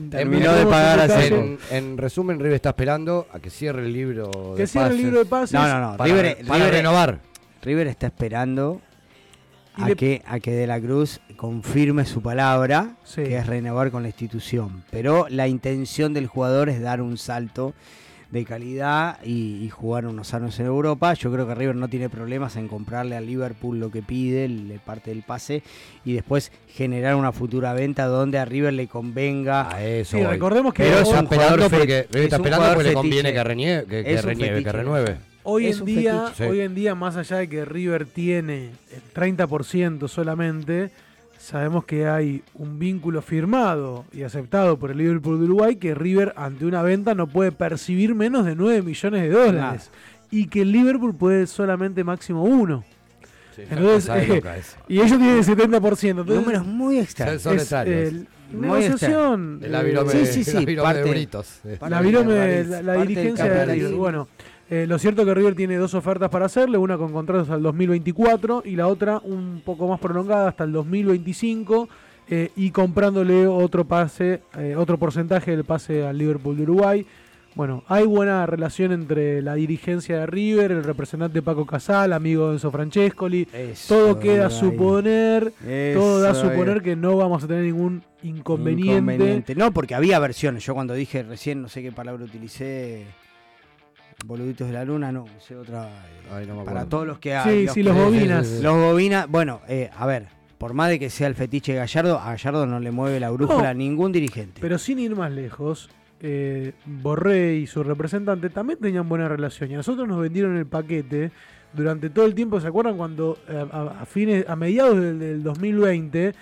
Terminó 0.10 0.54
de 0.54 0.66
pagar 0.66 1.00
hace 1.00 1.58
en, 1.72 1.98
resumen, 1.98 2.40
River 2.40 2.54
está 2.54 2.70
esperando 2.70 3.28
a 3.34 3.40
que 3.40 3.50
cierre 3.50 3.86
el 3.86 3.94
libro 3.94 4.54
que 4.56 4.64
de 4.64 4.68
cierre 4.68 4.92
el 4.92 4.98
libro 4.98 5.20
de 5.20 5.26
pases. 5.26 5.54
No, 5.54 5.68
no, 5.68 5.92
no. 5.92 5.98
Para, 5.98 6.14
River, 6.14 6.38
renovar. 6.72 7.20
River 7.62 7.88
está 7.88 8.08
esperando 8.08 8.82
a, 9.76 9.94
que, 9.96 10.22
a 10.26 10.40
que 10.40 10.52
De 10.52 10.68
la 10.68 10.80
Cruz 10.80 11.20
confirme 11.36 12.06
su 12.06 12.22
palabra, 12.22 12.96
que 13.16 13.38
es 13.38 13.48
renovar 13.48 13.92
con 13.92 14.04
la 14.04 14.10
institución. 14.10 14.84
Pero 14.92 15.28
la 15.30 15.48
intención 15.48 16.14
del 16.14 16.28
jugador 16.28 16.70
es 16.70 16.82
dar 16.82 17.02
un 17.02 17.18
salto 17.18 17.74
de 18.34 18.46
calidad 18.46 19.24
y, 19.24 19.70
jugar 19.70 20.08
unos 20.08 20.34
años 20.34 20.60
en 20.60 20.66
Europa. 20.66 21.14
Yo 21.14 21.32
creo 21.32 21.48
que 21.48 21.54
River 21.56 21.76
no 21.76 21.88
tiene 21.88 22.10
problemas 22.10 22.56
en 22.56 22.68
comprarle 22.68 23.16
al 23.16 23.28
Liverpool 23.28 23.80
lo 23.80 23.92
que 23.92 24.02
pide, 24.02 24.48
le 24.50 24.80
parte 24.80 25.12
del 25.12 25.22
pase 25.22 25.62
y 26.04 26.14
después 26.14 26.52
generar 26.68 27.16
una 27.16 27.32
futura 27.32 27.74
venta 27.74 28.06
donde 28.06 28.40
a 28.40 28.46
River 28.46 28.74
le 28.74 28.88
convenga. 28.88 29.74
A 29.74 29.84
eso. 29.84 30.18
recordemos 30.28 30.74
que 30.74 30.84
Pero 30.84 31.00
está 31.00 31.20
esperando 31.20 31.70
porque, 31.70 32.08
está 32.12 32.36
esperando 32.38 32.74
porque 32.74 32.90
le 32.90 32.94
conviene 32.94 33.34
que, 33.34 33.44
reniegue, 33.44 33.86
que, 33.86 34.04
que 34.04 34.72
renueve. 34.72 35.18
Hoy 35.44 35.68
en, 35.68 35.86
día, 35.86 36.32
hoy 36.48 36.62
en 36.62 36.74
día, 36.74 36.96
más 36.96 37.18
allá 37.18 37.38
de 37.38 37.50
que 37.50 37.66
River 37.66 38.06
tiene 38.06 38.72
el 38.92 39.14
30% 39.14 40.08
solamente, 40.08 40.90
sabemos 41.44 41.84
que 41.84 42.08
hay 42.08 42.42
un 42.54 42.80
vínculo 42.80 43.22
firmado 43.22 44.06
y 44.14 44.24
aceptado 44.24 44.80
por 44.80 44.92
el 44.92 44.98
Liverpool 44.98 45.40
de 45.40 45.46
Uruguay 45.46 45.76
que 45.76 45.94
River 45.94 46.34
ante 46.38 46.66
una 46.66 46.82
venta 46.82 47.16
no 47.16 47.28
puede 47.28 47.52
percibir 47.52 48.16
menos 48.16 48.46
de 48.46 48.56
9 48.56 48.82
millones 48.82 49.24
de 49.24 49.30
dólares 49.30 49.92
y 50.32 50.48
que 50.48 50.62
el 50.62 50.72
Liverpool 50.72 51.14
puede 51.14 51.46
solamente 51.46 52.02
máximo 52.06 52.44
uno. 52.44 52.86
entonces, 53.58 54.10
eh, 54.16 54.42
y 54.88 55.02
ellos 55.02 55.18
tienen 55.18 55.38
el 55.38 55.44
70%. 55.44 56.10
Entonces, 56.22 56.36
Números 56.36 56.66
muy 56.66 57.00
extraños. 57.00 57.46
negociación. 58.50 59.60
La 59.68 59.84
virome, 59.84 60.12
sí, 60.12 60.26
sí, 60.26 60.44
sí, 60.46 60.66
la 60.76 60.94
de 60.94 61.04
Britos. 61.04 61.60
La 61.90 62.00
virome, 62.00 62.64
la, 62.64 62.94
dirigencia 63.04 63.50
de 63.50 63.66
River. 63.66 63.94
Bueno. 63.96 64.30
Eh, 64.74 64.88
lo 64.88 64.98
cierto 64.98 65.22
es 65.22 65.28
que 65.28 65.36
River 65.36 65.54
tiene 65.54 65.78
dos 65.78 65.94
ofertas 65.94 66.32
para 66.32 66.48
hacerle, 66.48 66.80
una 66.80 66.98
con 66.98 67.14
contratos 67.14 67.44
hasta 67.44 67.58
el 67.58 67.62
2024 67.62 68.64
y 68.66 68.76
la 68.76 68.88
otra 68.88 69.22
un 69.24 69.62
poco 69.64 69.88
más 69.88 70.00
prolongada 70.00 70.50
hasta 70.50 70.64
el 70.64 70.72
2025 70.72 71.88
eh, 72.28 72.50
y 72.56 72.72
comprándole 72.72 73.46
otro 73.46 73.86
pase, 73.86 74.42
eh, 74.58 74.74
otro 74.76 74.98
porcentaje 74.98 75.52
del 75.52 75.64
pase 75.64 76.08
al 76.08 76.18
Liverpool 76.18 76.58
de 76.58 76.64
Uruguay. 76.64 77.06
Bueno, 77.54 77.84
hay 77.88 78.08
buena 78.08 78.48
relación 78.48 78.92
entre 78.94 79.44
la 79.44 79.54
dirigencia 79.54 80.22
de 80.22 80.26
River, 80.26 80.72
el 80.72 80.84
representante 80.84 81.44
Paco 81.44 81.68
Casal, 81.68 82.12
amigo 82.12 82.48
de 82.48 82.54
Enzo 82.54 82.72
Francescoli. 82.72 83.48
todo 83.88 84.18
queda 84.18 84.48
a 84.48 84.50
suponer, 84.50 85.54
todo 85.94 86.20
da 86.20 86.32
a 86.32 86.34
suponer 86.34 86.82
que 86.82 86.96
no 86.96 87.16
vamos 87.16 87.44
a 87.44 87.48
tener 87.48 87.66
ningún 87.66 88.02
inconveniente. 88.24 89.14
inconveniente. 89.14 89.54
No, 89.54 89.72
porque 89.72 89.94
había 89.94 90.18
versiones. 90.18 90.66
Yo 90.66 90.74
cuando 90.74 90.96
dije 90.96 91.22
recién, 91.22 91.62
no 91.62 91.70
sé 91.70 91.84
qué 91.84 91.92
palabra 91.92 92.26
utilicé, 92.26 93.06
Boluditos 94.24 94.68
de 94.68 94.74
la 94.74 94.86
Luna, 94.86 95.12
no, 95.12 95.26
otra. 95.60 95.90
para 96.66 96.86
todos 96.86 97.06
los 97.06 97.20
que 97.20 97.36
hay. 97.36 97.68
Sí, 97.68 97.74
sí, 97.74 97.84
los 97.84 97.96
bobinas. 97.96 98.62
Los 98.62 98.76
bobinas, 98.76 99.28
bueno, 99.28 99.62
eh, 99.68 99.90
a 99.96 100.06
ver, 100.06 100.28
por 100.58 100.74
más 100.74 100.90
de 100.90 101.00
que 101.00 101.10
sea 101.10 101.28
el 101.28 101.36
fetiche 101.36 101.74
de 101.74 101.80
Gallardo, 101.80 102.20
a 102.20 102.32
Gallardo 102.32 102.66
no 102.66 102.80
le 102.80 102.92
mueve 102.92 103.20
la 103.20 103.30
brújula 103.32 103.70
a 103.70 103.74
ningún 103.74 104.12
dirigente. 104.12 104.62
Pero 104.62 104.78
sin 104.78 105.00
ir 105.00 105.16
más 105.16 105.32
lejos, 105.32 105.90
eh, 106.22 106.72
Borré 106.86 107.56
y 107.56 107.68
su 107.68 107.84
representante 107.84 108.50
también 108.50 108.80
tenían 108.80 109.10
buena 109.10 109.28
relación. 109.28 109.70
Y 109.70 109.74
a 109.74 109.78
nosotros 109.78 110.08
nos 110.08 110.22
vendieron 110.22 110.56
el 110.56 110.66
paquete 110.66 111.32
durante 111.74 112.10
todo 112.10 112.26
el 112.26 112.34
tiempo. 112.34 112.62
¿Se 112.62 112.68
acuerdan 112.68 112.96
cuando 112.96 113.38
eh, 113.50 113.66
a, 113.72 114.06
fines, 114.06 114.48
a 114.48 114.56
mediados 114.56 114.96
del, 114.96 115.44
2020 115.44 116.34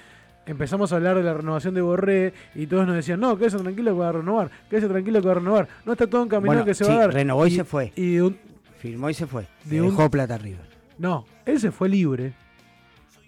empezamos 0.51 0.91
a 0.91 0.97
hablar 0.97 1.17
de 1.17 1.23
la 1.23 1.33
renovación 1.33 1.73
de 1.73 1.81
Borré 1.81 2.33
y 2.55 2.67
todos 2.67 2.85
nos 2.85 2.95
decían, 2.95 3.19
no, 3.19 3.37
quédese 3.37 3.57
tranquilo 3.57 3.93
que 3.93 3.99
va 3.99 4.09
a 4.09 4.11
renovar, 4.11 4.51
quédese 4.69 4.87
tranquilo 4.87 5.21
que 5.21 5.27
va 5.27 5.31
a 5.31 5.35
renovar. 5.35 5.67
No 5.85 5.93
está 5.93 6.07
todo 6.07 6.23
encaminado 6.23 6.65
que 6.65 6.73
se 6.73 6.85
va 6.85 6.93
a 6.93 6.97
dar. 6.97 7.13
Renovó 7.13 7.47
y, 7.47 7.51
se 7.51 7.63
fue. 7.63 7.91
Y 7.95 8.19
Firmó 8.79 9.09
y 9.09 9.13
se 9.13 9.27
fue. 9.27 9.47
dejó 9.65 10.09
plata 10.09 10.35
arriba. 10.35 10.59
No, 10.97 11.25
él 11.45 11.59
se 11.59 11.71
fue 11.71 11.89
libre 11.89 12.33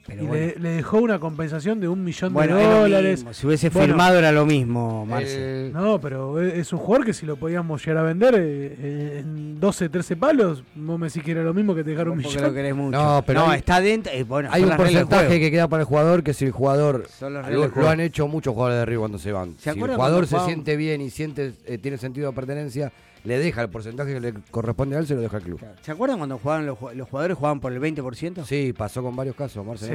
y 0.09 0.15
le, 0.15 0.53
dejó 0.59 0.97
una 0.97 1.17
compensación 1.17 1.79
de 1.79 1.87
un 1.87 2.03
millón 2.03 2.33
de 2.33 2.47
dólares. 2.47 3.25
Si 3.31 3.47
hubiese 3.47 3.69
firmado 3.69 4.19
era 4.19 4.33
lo 4.33 4.45
mismo, 4.45 5.05
Marce. 5.05 5.67
Eh, 5.67 5.71
no, 5.73 5.99
pero 6.01 6.41
es 6.41 6.73
un 6.73 6.79
jugador 6.79 7.05
que 7.05 7.13
si 7.13 7.25
lo 7.25 7.37
podíamos 7.37 7.85
llegar 7.85 8.03
a 8.03 8.07
vender 8.07 8.35
eh, 8.35 8.75
eh, 8.79 9.19
en 9.19 9.59
12, 9.61 9.87
13 9.87 10.17
palos, 10.17 10.63
no 10.75 10.97
me 10.97 11.07
decís 11.07 11.23
que 11.23 11.31
era 11.31 11.43
lo 11.43 11.53
mismo 11.53 11.73
que 11.73 11.83
dejar 11.83 12.09
un 12.09 12.17
millón. 12.17 12.91
No, 12.91 13.23
pero 13.25 13.53
está 13.53 13.79
dentro. 13.79 14.11
bueno, 14.27 14.49
hay 14.51 14.63
un 14.63 14.75
porcentaje 14.75 15.39
que 15.39 15.49
queda 15.49 15.69
para 15.69 15.81
el 15.81 15.87
jugador 15.87 16.21
que 16.21 16.33
si 16.33 16.45
el 16.45 16.51
jugador. 16.51 17.07
Lo, 17.21 17.89
han 17.89 18.01
hecho 18.01 18.27
muchos 18.27 18.53
jugadores 18.53 18.79
de 18.79 18.85
Río 18.85 18.99
cuando 18.99 19.17
se 19.17 19.31
van. 19.31 19.55
si 19.57 19.69
el 19.69 19.79
jugador 19.79 20.27
se 20.27 20.39
siente 20.41 20.75
bien 20.75 21.01
y 21.01 21.09
siente 21.09 21.51
tiene 21.81 21.97
sentido 21.97 22.29
de 22.29 22.35
pertenencia 22.35 22.91
le 23.23 23.39
deja 23.39 23.61
el 23.61 23.69
porcentaje 23.69 24.13
que 24.13 24.19
le 24.19 24.33
corresponde 24.51 24.95
a 24.95 24.99
él, 24.99 25.07
se 25.07 25.15
lo 25.15 25.21
deja 25.21 25.37
al 25.37 25.43
club. 25.43 25.61
¿Se 25.81 25.91
acuerdan 25.91 26.17
cuando 26.17 26.37
jugaban 26.37 26.65
los, 26.65 26.77
jugadores 26.77 27.37
jugaban 27.37 27.59
por 27.59 27.71
el 27.71 27.79
20%? 27.79 28.43
Sí, 28.45 28.73
pasó 28.73 29.01
con 29.01 29.15
varios 29.15 29.35
casos, 29.35 29.65
Sí, 29.79 29.87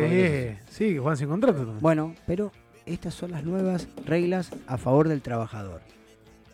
sí, 0.71 0.95
que 0.95 0.99
juegan 0.99 1.17
sin 1.17 1.29
contrato. 1.29 1.75
Bueno, 1.81 2.15
pero 2.27 2.51
estas 2.87 3.15
son 3.15 3.33
las 3.33 3.45
nuevas 3.45 3.89
reglas 4.07 4.51
a 4.67 4.79
favor 4.79 5.09
del 5.09 5.21
trabajador. 5.21 5.83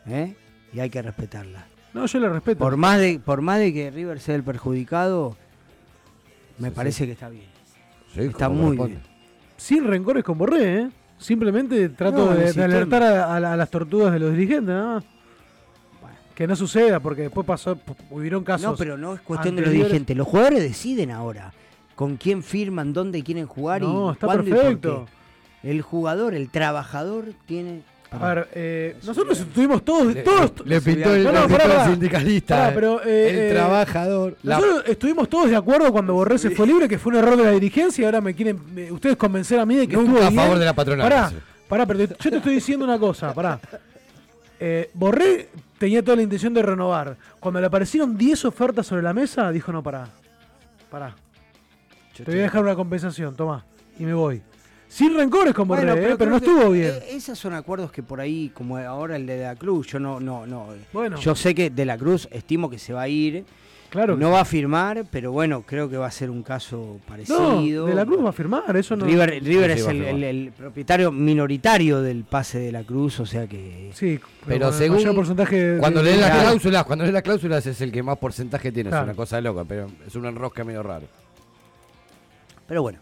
¿eh? 0.06 0.34
Y 0.72 0.80
hay 0.80 0.90
que 0.90 1.00
respetarlas. 1.00 1.64
No, 1.92 2.06
yo 2.06 2.18
le 2.18 2.28
respeto. 2.28 2.58
Por 2.58 2.76
más 2.76 2.98
de, 2.98 3.20
por 3.24 3.40
más 3.40 3.60
de 3.60 3.72
que 3.72 3.90
River 3.92 4.18
sea 4.18 4.34
el 4.34 4.42
perjudicado, 4.42 5.36
me 6.58 6.72
parece 6.72 7.06
que 7.06 7.12
está 7.12 7.28
bien. 7.28 7.46
está 8.16 8.48
muy 8.48 8.76
bien. 8.76 9.00
Sin 9.56 9.86
rencores 9.86 10.24
con 10.24 10.36
Borré, 10.36 10.80
¿eh? 10.80 10.90
Simplemente 11.18 11.88
trato 11.90 12.34
de, 12.34 12.50
alertar 12.62 13.02
a, 13.04 13.38
las 13.38 13.70
tortugas 13.70 14.12
de 14.12 14.18
los 14.18 14.32
dirigentes, 14.32 14.74
¿no? 14.74 15.13
Que 16.34 16.46
no 16.48 16.56
suceda, 16.56 16.98
porque 16.98 17.22
después 17.22 17.46
pasó, 17.46 17.78
hubieron 18.10 18.42
casos. 18.42 18.72
No, 18.72 18.76
pero 18.76 18.98
no 18.98 19.14
es 19.14 19.20
cuestión 19.20 19.54
de 19.56 19.62
los 19.62 19.70
dirigentes. 19.70 20.16
Los 20.16 20.26
jugadores 20.26 20.62
deciden 20.62 21.10
ahora 21.10 21.52
con 21.94 22.16
quién 22.16 22.42
firman, 22.42 22.92
dónde 22.92 23.22
quieren 23.22 23.46
jugar 23.46 23.82
no, 23.82 24.10
y 24.10 24.12
está 24.12 24.26
perfecto. 24.28 25.06
el 25.62 25.82
jugador, 25.82 26.34
el 26.34 26.50
trabajador, 26.50 27.26
tiene. 27.46 27.82
A 28.10 28.28
ver, 28.28 28.48
eh, 28.54 28.96
nosotros 29.04 29.40
estuvimos 29.40 29.84
todos. 29.84 30.14
Le, 30.14 30.22
todos 30.22 30.52
le, 30.64 30.80
pintó 30.80 31.14
el, 31.14 31.28
sindicalista. 31.86 32.70
pero, 32.72 33.02
eh, 33.04 33.30
el 33.30 33.38
eh, 33.38 33.50
trabajador. 33.52 34.36
Nosotros 34.42 34.84
estuvimos 34.86 35.28
todos 35.28 35.50
de 35.50 35.56
acuerdo 35.56 35.90
cuando 35.90 36.14
Borré 36.14 36.38
se 36.38 36.50
fue 36.50 36.66
libre, 36.66 36.88
que 36.88 36.98
fue 36.98 37.12
un 37.12 37.18
error 37.18 37.36
de 37.36 37.44
la 37.44 37.50
dirigencia. 37.50 38.02
Y 38.02 38.04
ahora 38.04 38.20
me 38.20 38.34
quieren 38.34 38.60
ustedes 38.90 39.16
convencer 39.16 39.58
a 39.58 39.66
mí 39.66 39.76
de 39.76 39.88
que 39.88 39.96
Nunca 39.96 40.20
estuvo 40.20 40.40
a 40.40 40.44
favor 40.44 40.58
de 40.58 40.64
la 40.64 40.72
patronal. 40.74 41.08
Pará, 41.08 41.32
pará, 41.68 41.86
pero 41.86 42.00
yo 42.00 42.30
te 42.30 42.36
estoy 42.36 42.54
diciendo 42.54 42.84
una 42.84 42.98
cosa, 42.98 43.34
pará. 43.34 43.60
Borré 44.94 45.48
tenía 45.84 46.02
toda 46.02 46.16
la 46.16 46.22
intención 46.22 46.54
de 46.54 46.62
renovar. 46.62 47.14
Cuando 47.38 47.60
le 47.60 47.66
aparecieron 47.66 48.16
10 48.16 48.46
ofertas 48.46 48.86
sobre 48.86 49.02
la 49.02 49.12
mesa, 49.12 49.52
dijo, 49.52 49.70
no, 49.70 49.82
pará, 49.82 50.08
pará. 50.90 51.14
Te 52.16 52.24
voy 52.24 52.38
a 52.38 52.42
dejar 52.44 52.62
una 52.62 52.74
compensación, 52.74 53.36
toma, 53.36 53.66
y 53.98 54.04
me 54.04 54.14
voy. 54.14 54.40
Sin 54.88 55.14
rencores 55.14 55.52
como 55.52 55.74
bueno, 55.74 55.92
pero, 55.94 56.14
¿eh? 56.14 56.26
no 56.26 56.36
estuvo 56.36 56.70
bien. 56.70 56.94
E-, 57.02 57.16
esos 57.16 57.38
son 57.38 57.52
acuerdos 57.52 57.92
que 57.92 58.02
por 58.02 58.18
ahí, 58.18 58.50
como 58.54 58.78
ahora 58.78 59.16
el 59.16 59.26
de 59.26 59.42
la 59.42 59.56
Cruz, 59.56 59.88
yo 59.88 59.98
no, 59.98 60.20
no, 60.20 60.46
no. 60.46 60.68
Bueno. 60.90 61.18
Yo 61.18 61.34
sé 61.34 61.54
que 61.54 61.68
de 61.68 61.84
la 61.84 61.98
Cruz 61.98 62.28
estimo 62.30 62.70
que 62.70 62.78
se 62.78 62.94
va 62.94 63.02
a 63.02 63.08
ir 63.08 63.44
no 63.94 64.30
va 64.30 64.40
a 64.40 64.44
firmar, 64.44 65.04
pero 65.10 65.30
bueno, 65.32 65.62
creo 65.62 65.88
que 65.88 65.96
va 65.96 66.06
a 66.06 66.10
ser 66.10 66.30
un 66.30 66.42
caso 66.42 66.98
parecido. 67.06 67.86
de 67.86 67.94
la 67.94 68.04
Cruz 68.04 68.24
va 68.24 68.30
a 68.30 68.32
firmar, 68.32 68.76
eso 68.76 68.96
no. 68.96 69.04
River, 69.04 69.70
es 69.70 69.86
el, 69.86 70.52
propietario 70.56 71.12
minoritario 71.12 72.02
del 72.02 72.24
pase 72.24 72.58
de 72.58 72.72
la 72.72 72.82
Cruz, 72.84 73.20
o 73.20 73.26
sea 73.26 73.46
que. 73.46 73.90
Sí, 73.94 74.18
pero, 74.46 74.72
según 74.72 75.14
porcentaje 75.14 75.78
cuando 75.78 76.02
lees 76.02 76.20
las 76.20 76.30
cláusulas, 76.30 76.84
cuando 76.84 77.04
lees 77.04 77.14
las 77.14 77.22
cláusulas 77.22 77.66
es 77.66 77.80
el 77.80 77.92
que 77.92 78.02
más 78.02 78.18
porcentaje 78.18 78.72
tiene, 78.72 78.90
es 78.90 78.96
una 78.96 79.14
cosa 79.14 79.40
loca, 79.40 79.64
pero 79.64 79.86
es 80.06 80.14
un 80.14 80.26
enrosque 80.26 80.64
medio 80.64 80.82
raro. 80.82 81.06
Pero 82.66 82.82
bueno, 82.82 82.98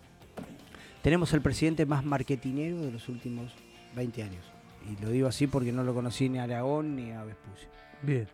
tenemos 1.02 1.32
el 1.32 1.40
presidente 1.40 1.86
más 1.86 2.04
marketinero 2.04 2.80
de 2.82 2.92
los 2.92 3.08
últimos 3.08 3.52
20 3.96 4.22
años. 4.22 4.44
Y 4.90 5.02
lo 5.02 5.10
digo 5.10 5.28
así 5.28 5.46
porque 5.46 5.72
no 5.72 5.84
lo 5.84 5.94
conocí 5.94 6.28
ni 6.28 6.38
a 6.38 6.44
Aragón 6.44 6.96
ni 6.96 7.12
a 7.12 7.22
Vespucio. 7.22 7.68
Bien. 8.02 8.26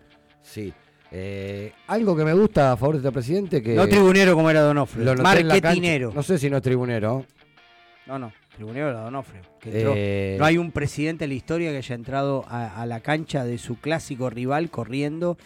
Sí. 0.43 0.73
Eh, 1.11 1.73
algo 1.87 2.15
que 2.17 2.25
me 2.25 2.35
gusta 2.35 2.73
a 2.73 2.77
favor 2.77 2.97
de 2.97 3.01
este 3.01 3.13
presidente 3.13 3.63
que... 3.63 3.75
No 3.75 3.89
tribunero 3.89 4.35
como 4.35 4.51
era 4.51 4.61
Donofrio, 4.61 5.15
marketinero. 5.17 6.13
No 6.15 6.23
sé 6.23 6.39
si 6.39 6.51
no 6.51 6.59
es 6.59 6.63
tribunero. 6.63 7.25
No, 8.07 8.19
no, 8.19 8.33
tribunero 8.55 8.91
era 8.91 9.01
Donofrio. 9.01 9.43
Eh, 9.65 10.37
no 10.39 10.45
hay 10.45 10.59
un 10.59 10.71
presidente 10.71 11.25
en 11.25 11.31
la 11.31 11.35
historia 11.35 11.71
que 11.71 11.79
haya 11.79 11.95
entrado 11.95 12.45
a, 12.49 12.85
la 12.87 13.01
cancha 13.01 13.45
de 13.45 13.57
su 13.59 13.77
clásico 13.81 14.29
rival 14.29 14.71
corriendo, 14.71 15.39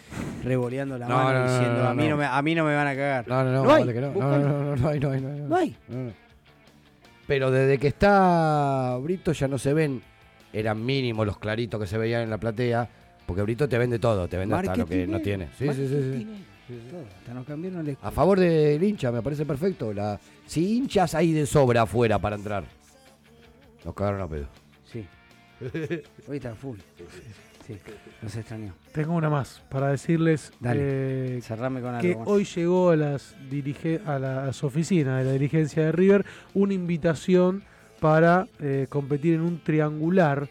revoleando 0.43 0.97
la 0.97 1.07
mano 1.07 1.43
diciendo 1.43 1.87
a, 1.87 1.93
mí 1.93 2.07
no 2.07 2.17
me, 2.17 2.25
a 2.25 2.41
mí 2.41 2.55
no 2.55 2.65
me 2.65 2.75
van 2.75 2.87
a 2.87 2.95
cagar. 2.95 3.27
No, 3.27 3.43
no, 3.43 3.51
no, 3.51 3.63
no, 3.63 3.73
hay. 3.73 3.85
no, 3.85 4.11
no, 4.11 4.75
no, 4.75 4.89
hay, 4.89 4.99
no 4.99 5.11
hay. 5.11 5.21
No 5.21 5.55
hay. 5.55 5.75
Pero 7.25 7.51
desde 7.51 7.77
que 7.77 7.87
está 7.87 8.97
Brito 9.01 9.31
ya 9.31 9.47
no 9.47 9.57
se 9.57 9.73
ven, 9.73 10.01
eran 10.51 10.85
mínimos 10.85 11.25
los 11.25 11.37
claritos 11.37 11.79
que 11.79 11.87
se 11.87 11.97
veían 11.97 12.21
en 12.21 12.29
la 12.29 12.37
platea 12.37 12.89
porque 13.25 13.41
Brito 13.41 13.67
te 13.67 13.77
vende 13.77 13.99
todo, 13.99 14.27
te 14.27 14.37
vende 14.37 14.55
hasta 14.55 14.75
lo 14.75 14.85
que 14.85 15.07
no 15.07 15.19
tiene. 15.19 15.49
Sí, 15.57 15.67
sí, 15.73 15.87
sí. 15.87 16.27
sí. 16.27 16.27
A 18.01 18.11
favor 18.11 18.39
del 18.39 18.81
hincha, 18.81 19.11
me 19.11 19.21
parece 19.21 19.45
perfecto. 19.45 19.93
La, 19.93 20.19
si 20.45 20.77
hinchas 20.77 21.13
hay 21.15 21.33
de 21.33 21.45
sobra 21.45 21.83
afuera 21.83 22.19
para 22.19 22.35
entrar. 22.35 22.63
Nos 23.83 23.93
cagaron 23.93 24.21
a 24.21 24.27
pedo. 24.27 24.47
Sí. 24.85 25.05
Hoy 26.27 26.37
está 26.37 26.55
full. 26.55 26.77
Sí, 27.67 27.77
nos 28.21 28.35
extrañó. 28.35 28.73
Tengo 28.91 29.13
una 29.13 29.29
más 29.29 29.61
para 29.69 29.89
decirles 29.89 30.51
eh, 30.65 31.41
con 31.47 31.99
que 31.99 32.17
hoy 32.25 32.43
llegó 32.43 32.89
a 32.89 32.97
las, 32.97 33.35
a 34.05 34.19
las 34.19 34.63
oficinas 34.65 35.19
de 35.19 35.23
la 35.23 35.31
dirigencia 35.31 35.85
de 35.85 35.93
River 35.93 36.25
una 36.53 36.73
invitación 36.73 37.63
para 38.01 38.49
eh, 38.59 38.87
competir 38.89 39.35
en 39.35 39.41
un 39.41 39.63
triangular 39.63 40.49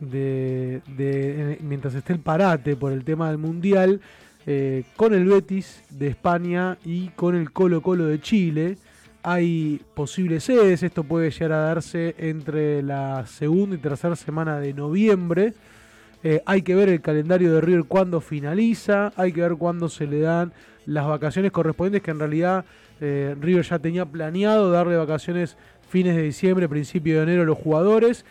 de, 0.00 1.58
mientras 1.60 1.94
esté 1.94 2.12
el 2.12 2.20
parate 2.20 2.76
por 2.76 2.92
el 2.92 3.04
tema 3.04 3.28
del 3.28 3.38
Mundial, 3.38 4.00
eh, 4.46 4.84
con 4.96 5.14
el 5.14 5.26
Betis 5.26 5.82
de 5.90 6.08
España 6.08 6.78
y 6.84 7.08
con 7.08 7.36
el 7.36 7.52
Colo 7.52 7.82
Colo 7.82 8.06
de 8.06 8.20
Chile. 8.20 8.78
Hay 9.22 9.82
posibles 9.94 10.44
sedes, 10.44 10.82
esto 10.82 11.04
puede 11.04 11.30
llegar 11.30 11.52
a 11.52 11.60
darse 11.60 12.14
entre 12.18 12.82
la 12.82 13.26
segunda 13.26 13.76
y 13.76 13.78
tercera 13.78 14.16
semana 14.16 14.58
de 14.58 14.72
noviembre. 14.72 15.52
Eh, 16.22 16.42
hay 16.46 16.62
que 16.62 16.74
ver 16.74 16.88
el 16.88 17.00
calendario 17.00 17.52
de 17.52 17.60
River 17.60 17.84
cuando 17.84 18.20
finaliza, 18.20 19.12
hay 19.16 19.32
que 19.32 19.42
ver 19.42 19.56
cuándo 19.56 19.88
se 19.88 20.06
le 20.06 20.20
dan 20.20 20.52
las 20.86 21.06
vacaciones 21.06 21.52
correspondientes, 21.52 22.02
que 22.02 22.10
en 22.10 22.18
realidad 22.18 22.64
eh, 23.00 23.34
River 23.40 23.64
ya 23.64 23.78
tenía 23.78 24.04
planeado 24.06 24.70
darle 24.70 24.96
vacaciones 24.96 25.56
fines 25.88 26.16
de 26.16 26.22
diciembre, 26.22 26.68
principio 26.68 27.16
de 27.16 27.22
enero 27.24 27.42
a 27.42 27.46
los 27.46 27.58
jugadores. 27.58 28.24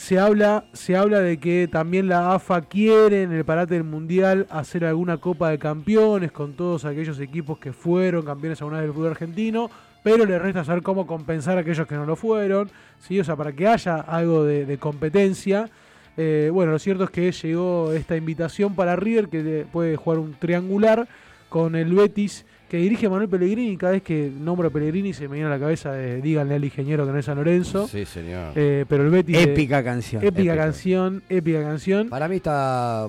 Se 0.00 0.18
habla, 0.18 0.64
se 0.72 0.96
habla 0.96 1.20
de 1.20 1.36
que 1.36 1.68
también 1.70 2.08
la 2.08 2.32
AFA 2.32 2.62
quiere 2.62 3.22
en 3.22 3.32
el 3.32 3.44
parate 3.44 3.74
del 3.74 3.84
Mundial 3.84 4.46
hacer 4.48 4.86
alguna 4.86 5.18
Copa 5.18 5.50
de 5.50 5.58
Campeones 5.58 6.32
con 6.32 6.54
todos 6.54 6.86
aquellos 6.86 7.20
equipos 7.20 7.58
que 7.58 7.74
fueron 7.74 8.24
campeones 8.24 8.62
alguna 8.62 8.78
vez 8.78 8.86
del 8.86 8.94
fútbol 8.94 9.10
argentino, 9.10 9.70
pero 10.02 10.24
le 10.24 10.38
resta 10.38 10.64
saber 10.64 10.82
cómo 10.82 11.06
compensar 11.06 11.58
a 11.58 11.60
aquellos 11.60 11.86
que 11.86 11.96
no 11.96 12.06
lo 12.06 12.16
fueron, 12.16 12.70
¿sí? 12.98 13.20
o 13.20 13.24
sea, 13.24 13.36
para 13.36 13.52
que 13.52 13.68
haya 13.68 13.96
algo 13.96 14.42
de, 14.42 14.78
competencia. 14.78 15.68
Eh, 16.16 16.48
bueno, 16.50 16.72
lo 16.72 16.78
cierto 16.78 17.04
es 17.04 17.10
que 17.10 17.30
llegó 17.30 17.92
esta 17.92 18.16
invitación 18.16 18.74
para 18.74 18.96
River, 18.96 19.28
que 19.28 19.66
puede 19.70 19.96
jugar 19.96 20.18
un 20.18 20.32
triangular 20.32 21.06
con 21.50 21.76
el 21.76 21.92
Betis 21.94 22.46
que 22.70 22.76
dirige 22.76 23.08
Manuel 23.08 23.28
Pellegrini. 23.28 23.76
Cada 23.76 23.94
vez 23.94 24.02
que 24.02 24.30
nombro 24.30 24.68
a 24.68 24.70
Pellegrini 24.70 25.12
se 25.12 25.26
me 25.26 25.34
viene 25.34 25.48
a 25.48 25.50
la 25.50 25.58
cabeza 25.58 25.92
de 25.92 26.22
díganle 26.22 26.54
al 26.54 26.64
ingeniero 26.64 27.04
que 27.04 27.10
no 27.10 27.18
es 27.18 27.24
San 27.24 27.36
Lorenzo. 27.36 27.88
Sí, 27.88 28.06
señor. 28.06 28.52
Eh, 28.54 28.84
pero 28.88 29.02
el 29.02 29.10
Betis. 29.10 29.36
Épica 29.36 29.82
canción. 29.82 30.24
Épica, 30.24 30.56
canción, 30.56 31.20
épica 31.28 31.62
canción. 31.62 32.08
Para 32.08 32.28
mí 32.28 32.36
está. 32.36 33.08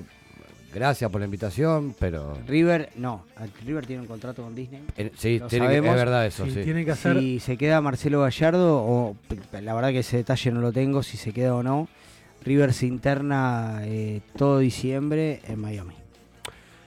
Gracias 0.74 1.08
por 1.10 1.20
la 1.20 1.26
invitación, 1.26 1.94
pero. 1.96 2.36
River, 2.48 2.90
no. 2.96 3.24
River 3.64 3.86
tiene 3.86 4.02
un 4.02 4.08
contrato 4.08 4.42
con 4.42 4.52
Disney. 4.52 4.82
sí, 5.16 5.40
tiene 5.48 5.76
es 5.76 5.82
verdad 5.82 6.26
eso. 6.26 6.44
Sí, 6.46 6.62
Tiene 6.64 6.84
que 6.84 6.90
hacer... 6.90 7.20
Si 7.20 7.38
se 7.38 7.56
queda 7.56 7.80
Marcelo 7.80 8.22
Gallardo, 8.22 8.78
o 8.78 9.16
la 9.52 9.74
verdad 9.74 9.90
que 9.90 10.00
ese 10.00 10.16
detalle 10.16 10.50
no 10.50 10.60
lo 10.60 10.72
tengo, 10.72 11.04
si 11.04 11.16
se 11.16 11.32
queda 11.32 11.54
o 11.54 11.62
no. 11.62 11.88
River 12.44 12.72
se 12.72 12.86
interna 12.86 13.82
eh, 13.82 14.22
todo 14.36 14.58
diciembre 14.58 15.40
en 15.46 15.60
Miami. 15.60 16.01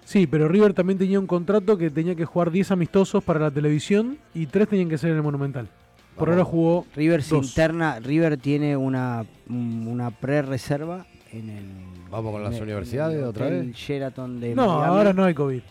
Sí, 0.06 0.28
pero 0.28 0.48
River 0.48 0.74
también 0.74 1.00
tenía 1.00 1.20
un 1.20 1.28
contrato 1.28 1.78
que 1.78 1.90
tenía 1.90 2.16
que 2.16 2.26
jugar 2.26 2.52
10 2.52 2.72
amistosos 2.72 3.24
para 3.24 3.40
la 3.40 3.52
televisión 3.52 4.18
y 4.34 4.46
3 4.46 4.70
tenían 4.70 4.88
que 4.88 4.98
ser 4.98 5.10
en 5.10 5.18
el 5.18 5.24
Monumental. 5.24 5.68
Por 6.16 6.30
ahora 6.30 6.46
jugó. 6.46 6.86
River 6.96 7.22
interna, 7.32 8.00
River 8.00 8.38
tiene 8.38 8.78
una, 8.78 9.26
una 9.50 10.12
pre-reserva 10.12 11.06
en 11.32 11.50
el. 11.50 11.66
Vamos 12.10 12.32
con 12.32 12.44
las 12.44 12.60
universidades 12.62 13.22
otra 13.24 13.50
vez. 13.50 13.76
Sheraton 13.76 14.40
de 14.40 14.56
no, 14.56 14.64
ahora 14.84 15.12
no 15.12 15.26
hay 15.26 15.34
COVID. 15.34 15.62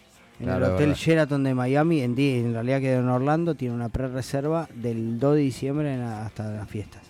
En 0.41 0.49
el 0.49 0.63
Hotel 0.65 0.95
Sheraton 0.95 1.45
de 1.45 1.55
Miami, 1.55 2.01
en, 2.01 2.19
en 2.19 2.53
realidad 2.53 2.81
queda 2.81 2.99
en 2.99 3.09
Orlando, 3.09 3.55
tiene 3.55 3.75
una 3.75 3.89
pre-reserva 3.89 4.69
del 4.75 5.19
2 5.19 5.37
de 5.37 5.41
diciembre 5.41 5.95
hasta 5.95 6.51
las 6.51 6.69
fiestas. 6.69 7.03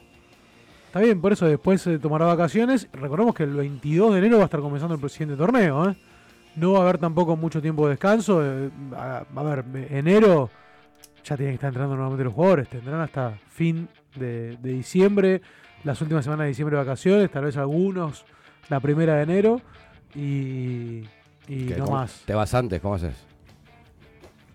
Está 0.87 1.01
bien, 1.01 1.21
por 1.21 1.33
eso 1.33 1.47
después 1.47 1.81
se 1.81 1.99
tomará 1.99 2.27
vacaciones. 2.27 2.87
Recordemos 2.93 3.35
que 3.35 3.45
el 3.45 3.55
22 3.55 4.13
de 4.13 4.19
enero 4.19 4.37
va 4.37 4.43
a 4.43 4.45
estar 4.45 4.61
comenzando 4.61 4.95
el 4.95 5.11
siguiente 5.11 5.37
torneo. 5.37 5.91
¿eh? 5.91 5.97
No 6.57 6.73
va 6.73 6.79
a 6.81 6.83
haber 6.83 6.99
tampoco 6.99 7.37
mucho 7.37 7.61
tiempo 7.61 7.87
de 7.87 7.91
descanso. 7.91 8.45
Eh, 8.45 8.71
a, 8.97 9.43
ver, 9.43 9.65
enero 9.91 10.51
ya 11.25 11.37
tienen 11.37 11.53
que 11.53 11.57
estar 11.57 11.69
entrando 11.69 11.95
nuevamente 11.95 12.25
los 12.25 12.35
jugadores. 12.35 12.69
Tendrán 12.69 13.01
hasta 13.01 13.39
fin 13.51 13.89
de, 14.17 14.57
diciembre, 14.63 15.43
las 15.83 16.01
últimas 16.01 16.25
semanas 16.25 16.45
de 16.45 16.49
diciembre 16.49 16.77
de 16.77 16.85
vacaciones, 16.85 17.31
tal 17.31 17.45
vez 17.45 17.57
algunos 17.57 18.25
la 18.69 18.81
primera 18.81 19.17
de 19.17 19.23
enero. 19.23 19.61
Y 20.15 21.05
y 21.49 21.65
no 21.77 21.87
más. 21.87 22.23
¿Te 22.25 22.35
vas 22.35 22.55
antes? 22.55 22.81
¿Cómo 22.81 22.95
haces? 22.95 23.15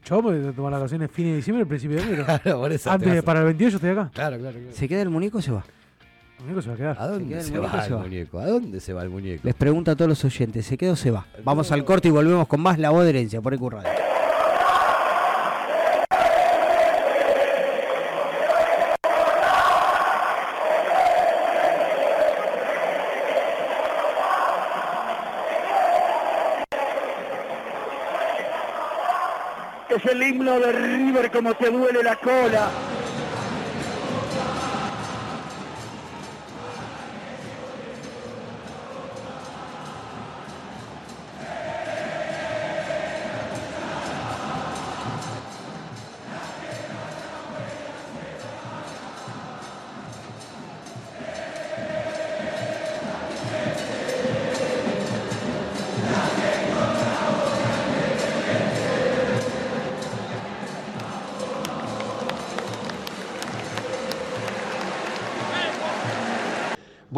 Yo 0.06 0.22
me 0.22 0.40
voy 0.40 0.48
a 0.48 0.52
tomar 0.54 0.72
las 0.72 0.82
vacaciones 0.82 1.12
fin 1.12 1.26
de 1.26 1.36
diciembre, 1.36 1.66
principio 1.66 1.98
de 1.98 2.04
enero. 2.04 2.26
claro, 2.42 2.60
por 2.62 2.72
eso 2.72 2.92
Antes, 2.92 3.24
para 3.24 3.40
el 3.40 3.46
28 3.46 3.76
estoy 3.76 3.90
acá. 3.92 4.10
Claro, 4.14 4.40
claro, 4.40 4.58
¿Se 4.72 4.88
queda 4.88 5.02
el 5.02 5.10
muñeco 5.10 5.38
o 5.38 5.42
se 5.42 5.52
va? 5.52 5.64
El 6.40 6.46
muñeco 6.46 6.62
se 6.62 6.70
va 6.70 6.74
a 6.74 6.78
quedar. 6.78 6.98
¿A 7.00 7.08
dónde 7.08 7.44
se, 7.44 7.60
va 7.60 7.86
el 7.86 7.94
muñeco? 7.94 8.40
¿A 8.40 8.48
dónde 8.48 8.80
se 8.80 8.94
va 8.94 9.04
el 9.04 9.10
muñeco? 9.10 9.42
Les 9.44 9.56
pregunto 9.56 9.92
a 9.92 9.96
todos 9.96 10.08
los 10.08 10.24
oyentes, 10.24 10.66
¿se 10.66 10.78
queda 10.78 10.94
o 10.94 10.96
se 10.96 11.12
va? 11.12 11.26
Vamos 11.44 11.72
al 11.72 11.84
corte 11.84 12.08
y 12.08 12.12
volvemos 12.12 12.48
con 12.48 12.62
más 12.62 12.80
La 12.80 12.92
Voz 12.92 13.04
de 13.04 13.10
Herencia 13.10 13.42
por 13.42 13.54
el 13.54 13.60
Radio. 13.60 13.90
es 29.90 30.06
el 30.06 30.24
himno 30.24 30.60
de 30.60 30.72
River 30.72 31.32
como 31.32 31.54
te 31.56 31.70
duele 31.70 32.04
la 32.04 32.16
cola. 32.16 32.70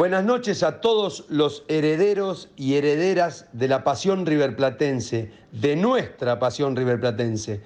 Buenas 0.02 0.24
noches 0.24 0.64
a 0.64 0.80
todos 0.80 1.26
los 1.28 1.62
herederos 1.68 2.50
y 2.56 2.74
herederas 2.74 3.46
de 3.52 3.68
la 3.68 3.84
pasión 3.84 4.26
riverplatense, 4.26 5.30
de 5.52 5.76
nuestra 5.76 6.40
pasión 6.40 6.74
riverplatense. 6.74 7.60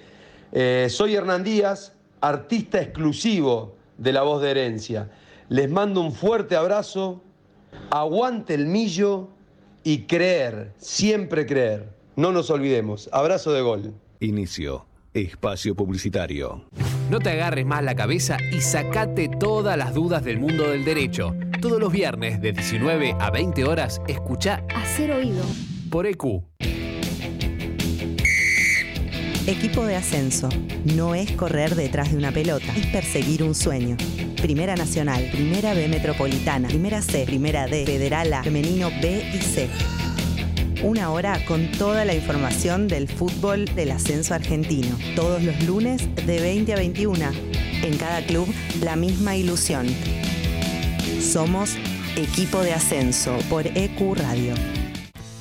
Eh, 0.52 0.88
soy 0.90 1.14
Hernán 1.14 1.44
Díaz, 1.44 1.94
artista 2.20 2.78
exclusivo 2.78 3.76
de 3.96 4.12
La 4.12 4.20
Voz 4.20 4.42
de 4.42 4.50
Herencia. 4.50 5.10
Les 5.48 5.70
mando 5.70 6.02
un 6.02 6.12
fuerte 6.12 6.56
abrazo, 6.56 7.22
aguante 7.88 8.52
el 8.52 8.66
millo 8.66 9.30
y 9.82 10.02
creer, 10.02 10.74
siempre 10.76 11.46
creer. 11.46 11.88
No 12.16 12.32
nos 12.32 12.50
olvidemos. 12.50 13.08
Abrazo 13.14 13.54
de 13.54 13.62
gol. 13.62 13.94
Inicio. 14.20 14.84
Espacio 15.14 15.74
Publicitario. 15.74 16.66
No 17.08 17.20
te 17.20 17.30
agarres 17.30 17.64
más 17.64 17.84
la 17.84 17.94
cabeza 17.94 18.36
y 18.50 18.60
sacate 18.60 19.28
todas 19.28 19.78
las 19.78 19.94
dudas 19.94 20.24
del 20.24 20.40
mundo 20.40 20.68
del 20.68 20.84
derecho. 20.84 21.36
Todos 21.60 21.78
los 21.78 21.92
viernes 21.92 22.40
de 22.40 22.52
19 22.52 23.14
a 23.20 23.30
20 23.30 23.64
horas, 23.64 24.02
escucha 24.08 24.64
Hacer 24.74 25.12
Oído 25.12 25.44
por 25.88 26.06
EQ. 26.06 26.42
Equipo 29.46 29.84
de 29.84 29.94
ascenso. 29.94 30.48
No 30.96 31.14
es 31.14 31.30
correr 31.30 31.76
detrás 31.76 32.10
de 32.10 32.18
una 32.18 32.32
pelota, 32.32 32.74
es 32.76 32.86
perseguir 32.86 33.44
un 33.44 33.54
sueño. 33.54 33.96
Primera 34.42 34.74
Nacional, 34.74 35.28
Primera 35.30 35.74
B 35.74 35.86
Metropolitana, 35.86 36.66
Primera 36.66 37.02
C, 37.02 37.24
Primera 37.24 37.66
D, 37.66 37.86
Federal 37.86 38.32
A, 38.32 38.42
Femenino 38.42 38.90
B 39.00 39.30
y 39.32 39.38
C 39.38 39.68
una 40.82 41.10
hora 41.10 41.44
con 41.46 41.70
toda 41.72 42.04
la 42.04 42.14
información 42.14 42.88
del 42.88 43.08
fútbol 43.08 43.64
del 43.74 43.90
ascenso 43.90 44.34
argentino. 44.34 44.96
Todos 45.14 45.42
los 45.42 45.62
lunes 45.64 46.02
de 46.26 46.40
20 46.40 46.72
a 46.72 46.76
21. 46.76 47.30
En 47.82 47.96
cada 47.96 48.22
club, 48.22 48.46
la 48.82 48.96
misma 48.96 49.36
ilusión. 49.36 49.86
Somos 51.20 51.76
Equipo 52.16 52.60
de 52.62 52.72
Ascenso 52.72 53.36
por 53.48 53.66
EQ 53.66 54.14
Radio 54.16 54.75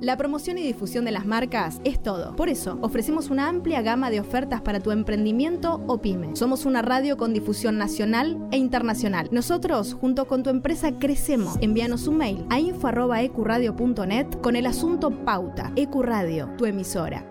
La 0.00 0.16
promoción 0.16 0.58
y 0.58 0.62
difusión 0.62 1.04
de 1.04 1.10
las 1.10 1.26
marcas 1.26 1.80
es 1.82 2.00
todo. 2.00 2.36
Por 2.36 2.48
eso, 2.48 2.78
ofrecemos 2.82 3.30
una 3.30 3.48
amplia 3.48 3.82
gama 3.82 4.10
de 4.10 4.20
ofertas 4.20 4.60
para 4.60 4.78
tu 4.78 4.92
emprendimiento 4.92 5.82
o 5.88 6.00
pyme. 6.00 6.36
Somos 6.36 6.66
una 6.66 6.82
radio 6.82 7.16
con 7.16 7.32
difusión 7.32 7.78
nacional 7.78 8.38
e 8.52 8.58
internacional. 8.58 9.28
Nosotros, 9.32 9.94
junto 9.94 10.26
con 10.28 10.44
tu 10.44 10.50
empresa, 10.50 10.92
crecemos. 11.00 11.56
Envíanos 11.60 12.06
un 12.06 12.18
mail 12.18 12.46
a 12.48 12.60
info.ecuradio.net 12.60 14.40
con 14.40 14.54
el 14.54 14.66
asunto 14.66 15.10
Pauta. 15.10 15.72
Ecuradio, 15.74 16.48
tu 16.56 16.66
emisora. 16.66 17.26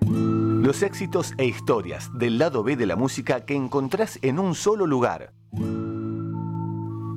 Los 0.00 0.82
éxitos 0.82 1.34
e 1.38 1.44
historias 1.44 2.10
del 2.18 2.38
lado 2.38 2.64
B 2.64 2.74
de 2.74 2.86
la 2.86 2.96
música 2.96 3.44
que 3.44 3.54
encontrás 3.54 4.18
en 4.22 4.40
un 4.40 4.56
solo 4.56 4.86
lugar. 4.86 5.32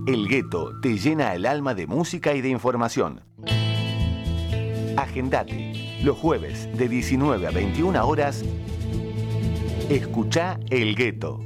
El 0.05 0.27
gueto 0.27 0.79
te 0.79 0.99
llena 0.99 1.33
el 1.33 1.47
alma 1.47 1.73
de 1.73 1.87
música 1.87 2.35
y 2.35 2.41
de 2.41 2.49
información 2.49 3.21
Agendate. 4.99 5.99
Los 6.03 6.17
jueves 6.17 6.67
de 6.77 6.89
19 6.89 7.47
a 7.47 7.51
21 7.51 8.05
horas, 8.05 8.43
escucha 9.89 10.59
El 10.69 10.95
Gueto. 10.95 11.39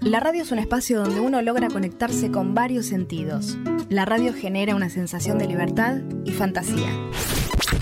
La 0.00 0.20
radio 0.20 0.42
es 0.42 0.50
un 0.50 0.58
espacio 0.58 1.02
donde 1.02 1.20
uno 1.20 1.42
logra 1.42 1.68
conectarse 1.68 2.30
con 2.30 2.54
varios 2.54 2.86
sentidos. 2.86 3.58
La 3.90 4.06
radio 4.06 4.32
genera 4.32 4.74
una 4.74 4.88
sensación 4.88 5.36
de 5.36 5.46
libertad 5.46 5.98
y 6.24 6.32
fantasía. 6.32 6.90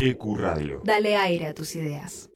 EQ 0.00 0.36
Radio. 0.36 0.80
Dale 0.84 1.16
aire 1.16 1.46
a 1.46 1.54
tus 1.54 1.76
ideas. 1.76 2.30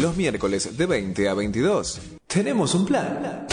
Los 0.00 0.14
miércoles 0.14 0.76
de 0.76 0.84
20 0.84 1.28
a 1.28 1.34
22. 1.34 2.00
Tenemos 2.26 2.74
un 2.74 2.84
plan. 2.84 3.46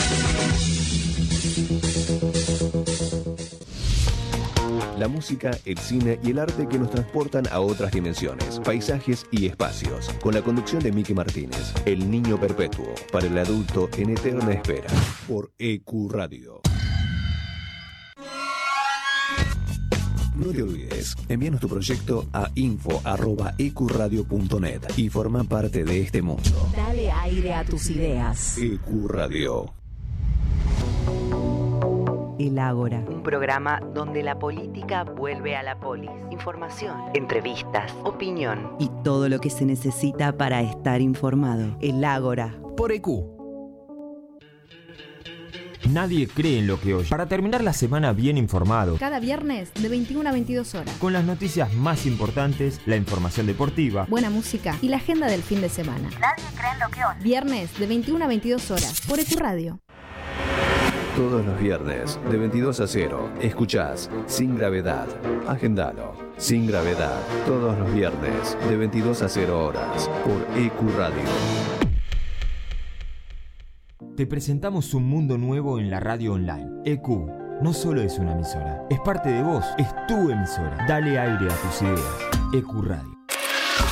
La 4.98 5.08
música, 5.08 5.52
el 5.64 5.78
cine 5.78 6.20
y 6.22 6.32
el 6.32 6.40
arte 6.40 6.68
que 6.68 6.78
nos 6.78 6.90
transportan 6.92 7.48
a 7.48 7.62
otras 7.62 7.92
dimensiones, 7.94 8.60
paisajes 8.60 9.26
y 9.32 9.48
espacios. 9.48 10.10
Con 10.22 10.34
la 10.34 10.42
conducción 10.42 10.82
de 10.84 10.92
Miki 10.92 11.14
Martínez, 11.14 11.74
El 11.86 12.10
Niño 12.12 12.38
Perpetuo, 12.40 12.94
para 13.12 13.28
el 13.28 13.38
adulto 13.38 13.90
en 13.98 14.10
eterna 14.10 14.52
espera, 14.52 14.90
por 15.28 15.52
EQ 15.58 16.12
Radio. 16.12 16.62
No 20.36 20.52
te 20.52 20.64
olvides, 20.64 21.16
envíanos 21.30 21.62
tu 21.62 21.70
proyecto 21.70 22.26
a 22.34 22.50
info.ecuradio.net 22.56 24.82
y 24.98 25.10
forma 25.10 25.44
parte 25.44 25.84
de 25.84 26.02
este 26.02 26.24
mundo. 26.24 26.42
Dale 26.76 27.12
aire 27.12 27.54
a 27.54 27.64
tus 27.64 27.92
ideas. 27.92 28.58
EQ 28.58 29.10
Radio. 29.10 29.72
El 32.40 32.58
Ágora. 32.58 33.06
Un 33.08 33.22
programa 33.22 33.80
donde 33.94 34.24
la 34.24 34.40
política 34.40 35.04
vuelve 35.04 35.56
a 35.56 35.62
la 35.62 35.80
polis. 35.80 36.10
Información, 36.32 36.98
entrevistas, 37.14 37.92
opinión 38.04 38.72
y 38.80 38.90
todo 39.04 39.30
lo 39.30 39.38
que 39.40 39.52
se 39.52 39.66
necesita 39.66 40.36
para 40.36 40.62
estar 40.62 41.00
informado. 41.00 41.78
El 41.80 42.04
Ágora. 42.04 42.58
Por 42.76 42.92
EQ 42.92 43.33
nadie 45.90 46.28
cree 46.28 46.60
en 46.60 46.68
lo 46.68 46.80
que 46.80 46.94
oye. 46.94 47.10
Para 47.10 47.28
terminar 47.28 47.64
la 47.64 47.74
semana 47.74 48.14
bien 48.14 48.38
informado. 48.38 48.98
Cada 48.98 49.20
viernes 49.20 49.74
de 49.74 49.90
21 49.90 50.30
a 50.30 50.32
22 50.32 50.76
horas. 50.76 50.96
Con 50.98 51.14
las 51.14 51.26
noticias 51.26 51.74
más 51.74 52.06
importantes, 52.06 52.82
la 52.86 52.96
información 52.96 53.46
deportiva, 53.46 54.06
buena 54.10 54.30
música 54.30 54.78
y 54.82 54.90
la 54.90 54.98
agenda 54.98 55.28
del 55.28 55.44
fin 55.44 55.62
de 55.62 55.70
semana. 55.70 56.10
Nadie 56.20 56.46
cree 56.56 56.72
en 56.72 56.80
lo 56.80 56.90
que 56.90 57.06
oye. 57.06 57.24
Viernes 57.24 57.78
de 57.80 57.88
21 57.88 58.24
a 58.24 58.28
22 58.28 58.72
horas 58.72 59.02
por 59.08 59.20
Ecuradio. 59.20 59.80
Todos 61.16 61.46
los 61.46 61.60
viernes, 61.60 62.20
de 62.32 62.38
22 62.38 62.80
a 62.80 62.88
0, 62.88 63.34
escuchás 63.40 64.10
Sin 64.26 64.58
Gravedad. 64.58 65.08
Agendalo. 65.48 66.16
Sin 66.38 66.66
Gravedad, 66.66 67.22
todos 67.46 67.78
los 67.78 67.94
viernes, 67.94 68.58
de 68.68 68.76
22 68.76 69.22
a 69.22 69.30
0 69.30 69.64
horas, 69.64 70.10
por 70.26 70.42
EQ 70.58 70.98
Radio. 70.98 71.83
Te 74.16 74.28
presentamos 74.28 74.94
un 74.94 75.06
mundo 75.06 75.40
nuevo 75.40 75.80
en 75.80 75.90
la 75.90 76.00
radio 76.00 76.34
online. 76.34 76.70
EQ 76.86 77.08
no 77.64 77.74
solo 77.74 78.00
es 78.04 78.20
una 78.20 78.34
emisora, 78.34 78.86
es 78.92 79.00
parte 79.00 79.30
de 79.30 79.42
vos, 79.42 79.66
es 79.80 79.88
tu 80.08 80.30
emisora. 80.30 80.86
Dale 80.88 81.18
aire 81.18 81.48
a 81.52 81.56
tus 81.56 81.82
ideas. 81.82 82.30
EQ 82.54 82.84
Radio. 82.84 83.18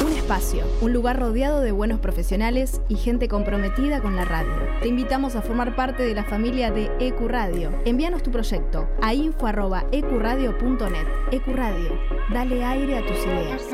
Un 0.05 0.11
espacio, 0.13 0.63
un 0.81 0.93
lugar 0.93 1.19
rodeado 1.19 1.61
de 1.61 1.71
buenos 1.71 1.99
profesionales 1.99 2.83
y 2.87 2.97
gente 2.97 3.27
comprometida 3.27 3.99
con 3.99 4.15
la 4.15 4.25
radio. 4.25 4.53
Te 4.83 4.89
invitamos 4.89 5.35
a 5.35 5.41
formar 5.41 5.75
parte 5.75 6.03
de 6.03 6.13
la 6.13 6.23
familia 6.23 6.69
de 6.69 6.91
Ecuradio. 6.99 7.71
Envíanos 7.85 8.21
tu 8.21 8.29
proyecto 8.29 8.87
a 9.01 9.15
info@ecuradio.net. 9.15 11.07
Ecuradio, 11.31 11.99
dale 12.31 12.63
aire 12.63 12.99
a 12.99 13.01
tus 13.07 13.25
ideas. 13.25 13.67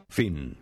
Fin. 0.09 0.62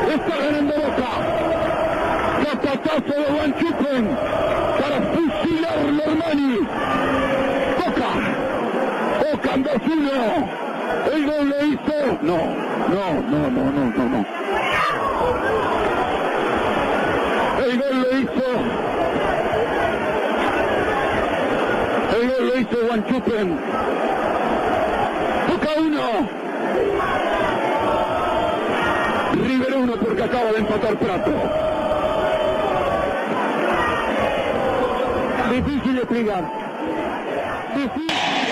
Está 0.11 0.35
ganando 0.35 0.73
Boca. 0.73 1.09
Zapatazo 2.43 3.13
de 3.17 3.25
Juan 3.31 3.53
Chupen 3.57 4.03
para 4.77 4.97
fusilarlo 5.13 6.03
Armani. 6.03 6.57
Boca. 7.77 8.09
Boca 9.31 9.53
en 9.53 9.63
2 9.63 9.73
El 11.13 11.25
gol 11.25 11.49
le 11.49 11.65
hizo. 11.65 11.97
No, 12.23 12.37
no, 12.91 13.05
no, 13.29 13.39
no, 13.51 13.63
no, 13.71 13.83
no, 13.85 14.03
no. 14.09 14.25
El 17.65 17.73
gol 17.79 17.95
le 18.01 18.19
hizo. 18.19 18.47
El 22.19 22.23
gol 22.29 22.43
le 22.47 22.61
hizo 22.61 22.77
Juan 22.85 23.05
Chupen. 23.05 23.47
Boca 25.47 25.69
1. 25.79 26.51
River 29.33 29.73
1 29.73 29.93
porque 29.93 30.20
acaba 30.31 30.51
de 30.53 30.59
empatar 30.59 30.95
Prato. 30.95 31.31
Difícil 35.51 35.93
de 35.93 35.99
explicar. 35.99 36.43
Difícil. 37.75 38.50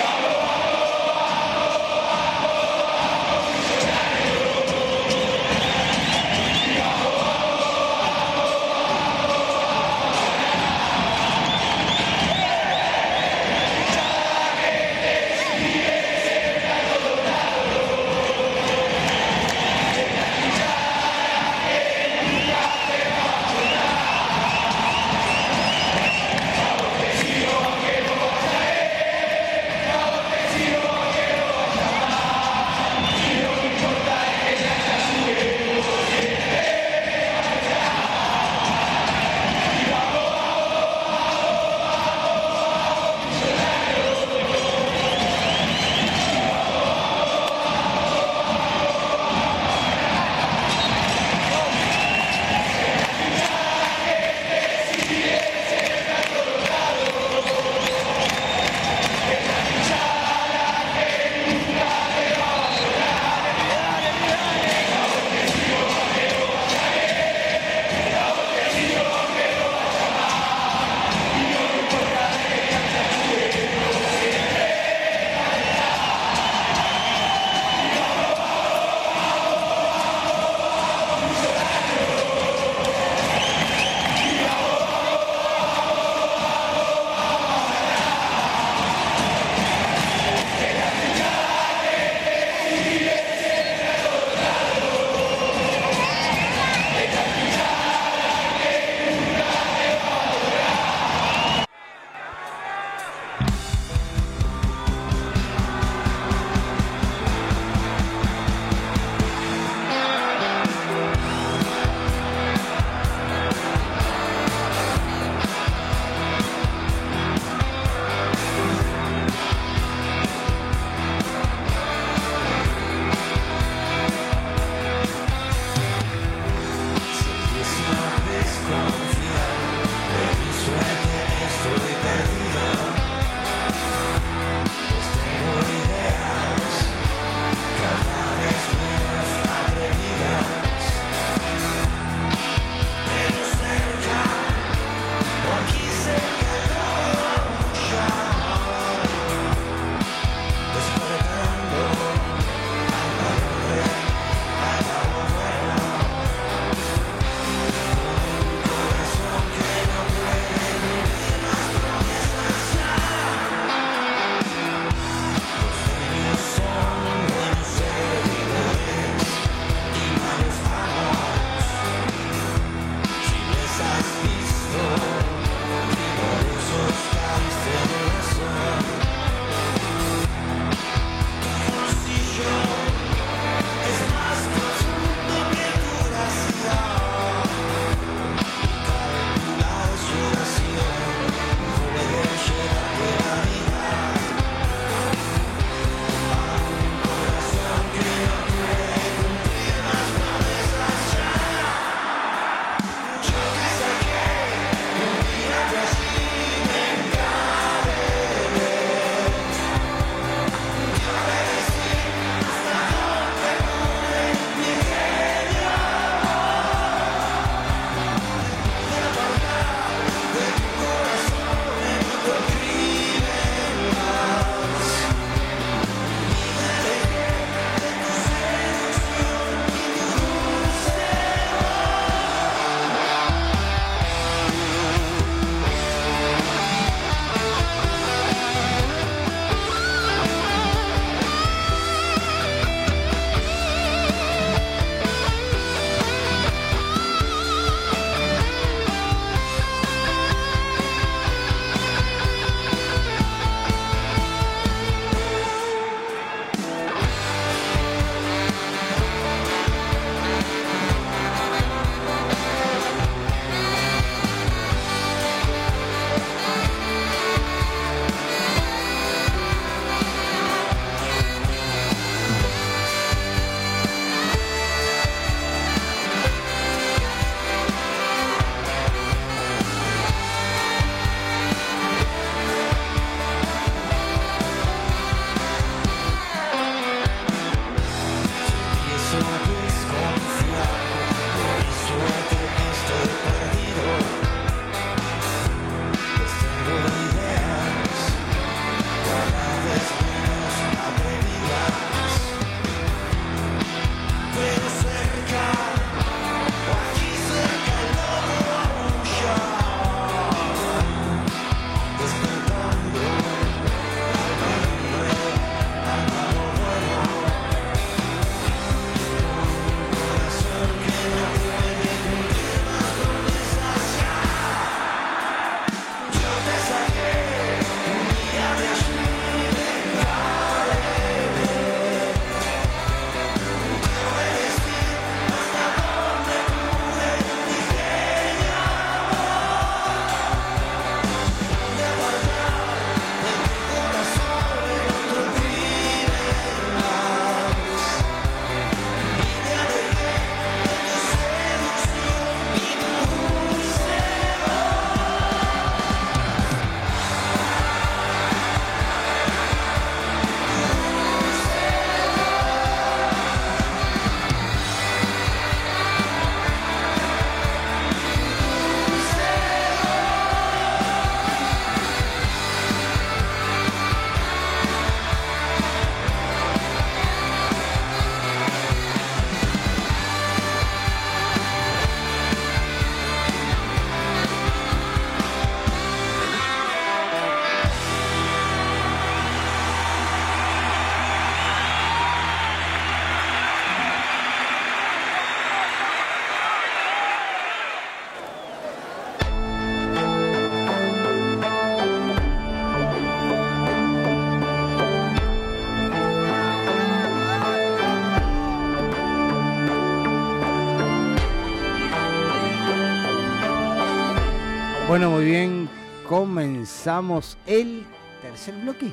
Bueno, 415.00 415.16
muy 415.16 415.24
bien. 415.24 415.70
Comenzamos 416.10 417.38
el 417.48 417.86
tercer 418.22 418.54
bloque. 418.56 418.92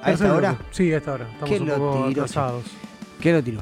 ¿A 0.00 0.12
esta 0.12 0.32
hora? 0.32 0.56
Sí, 0.70 0.92
a 0.92 0.98
esta 0.98 1.14
hora. 1.14 1.26
Estamos 1.32 1.60
un 1.60 1.66
poco 1.66 2.04
atrasados. 2.04 2.64
¿Qué 3.20 3.32
lo 3.32 3.42
tiró? 3.42 3.60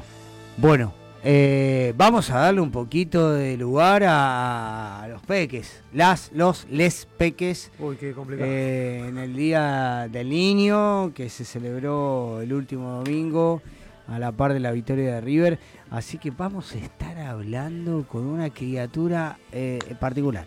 Bueno, 0.57 0.93
eh, 1.23 1.91
vamos 1.97 2.29
a 2.29 2.37
darle 2.37 2.61
un 2.61 2.69
poquito 2.69 3.31
de 3.31 3.57
lugar 3.57 4.03
a, 4.05 5.07
los 5.09 5.23
peques. 5.23 5.81
Las, 5.91 6.31
los, 6.35 6.67
les 6.69 7.07
peques. 7.17 7.71
Uy, 7.79 7.95
qué 7.95 8.13
complicado. 8.13 8.47
Eh, 8.47 9.07
en 9.07 9.17
el 9.17 9.35
Día 9.35 10.07
del 10.07 10.29
Niño, 10.29 11.15
que 11.15 11.29
se 11.29 11.43
celebró 11.45 12.41
el 12.41 12.53
último 12.53 13.03
domingo 13.03 13.63
a 14.07 14.19
la 14.19 14.31
par 14.31 14.53
de 14.53 14.59
la 14.59 14.71
victoria 14.71 15.15
de 15.15 15.21
River. 15.21 15.57
Así 15.89 16.19
que 16.19 16.29
vamos 16.29 16.73
a 16.73 16.77
estar 16.77 17.17
hablando 17.17 18.05
con 18.07 18.27
una 18.27 18.51
criatura 18.51 19.39
eh, 19.51 19.79
particular. 19.99 20.45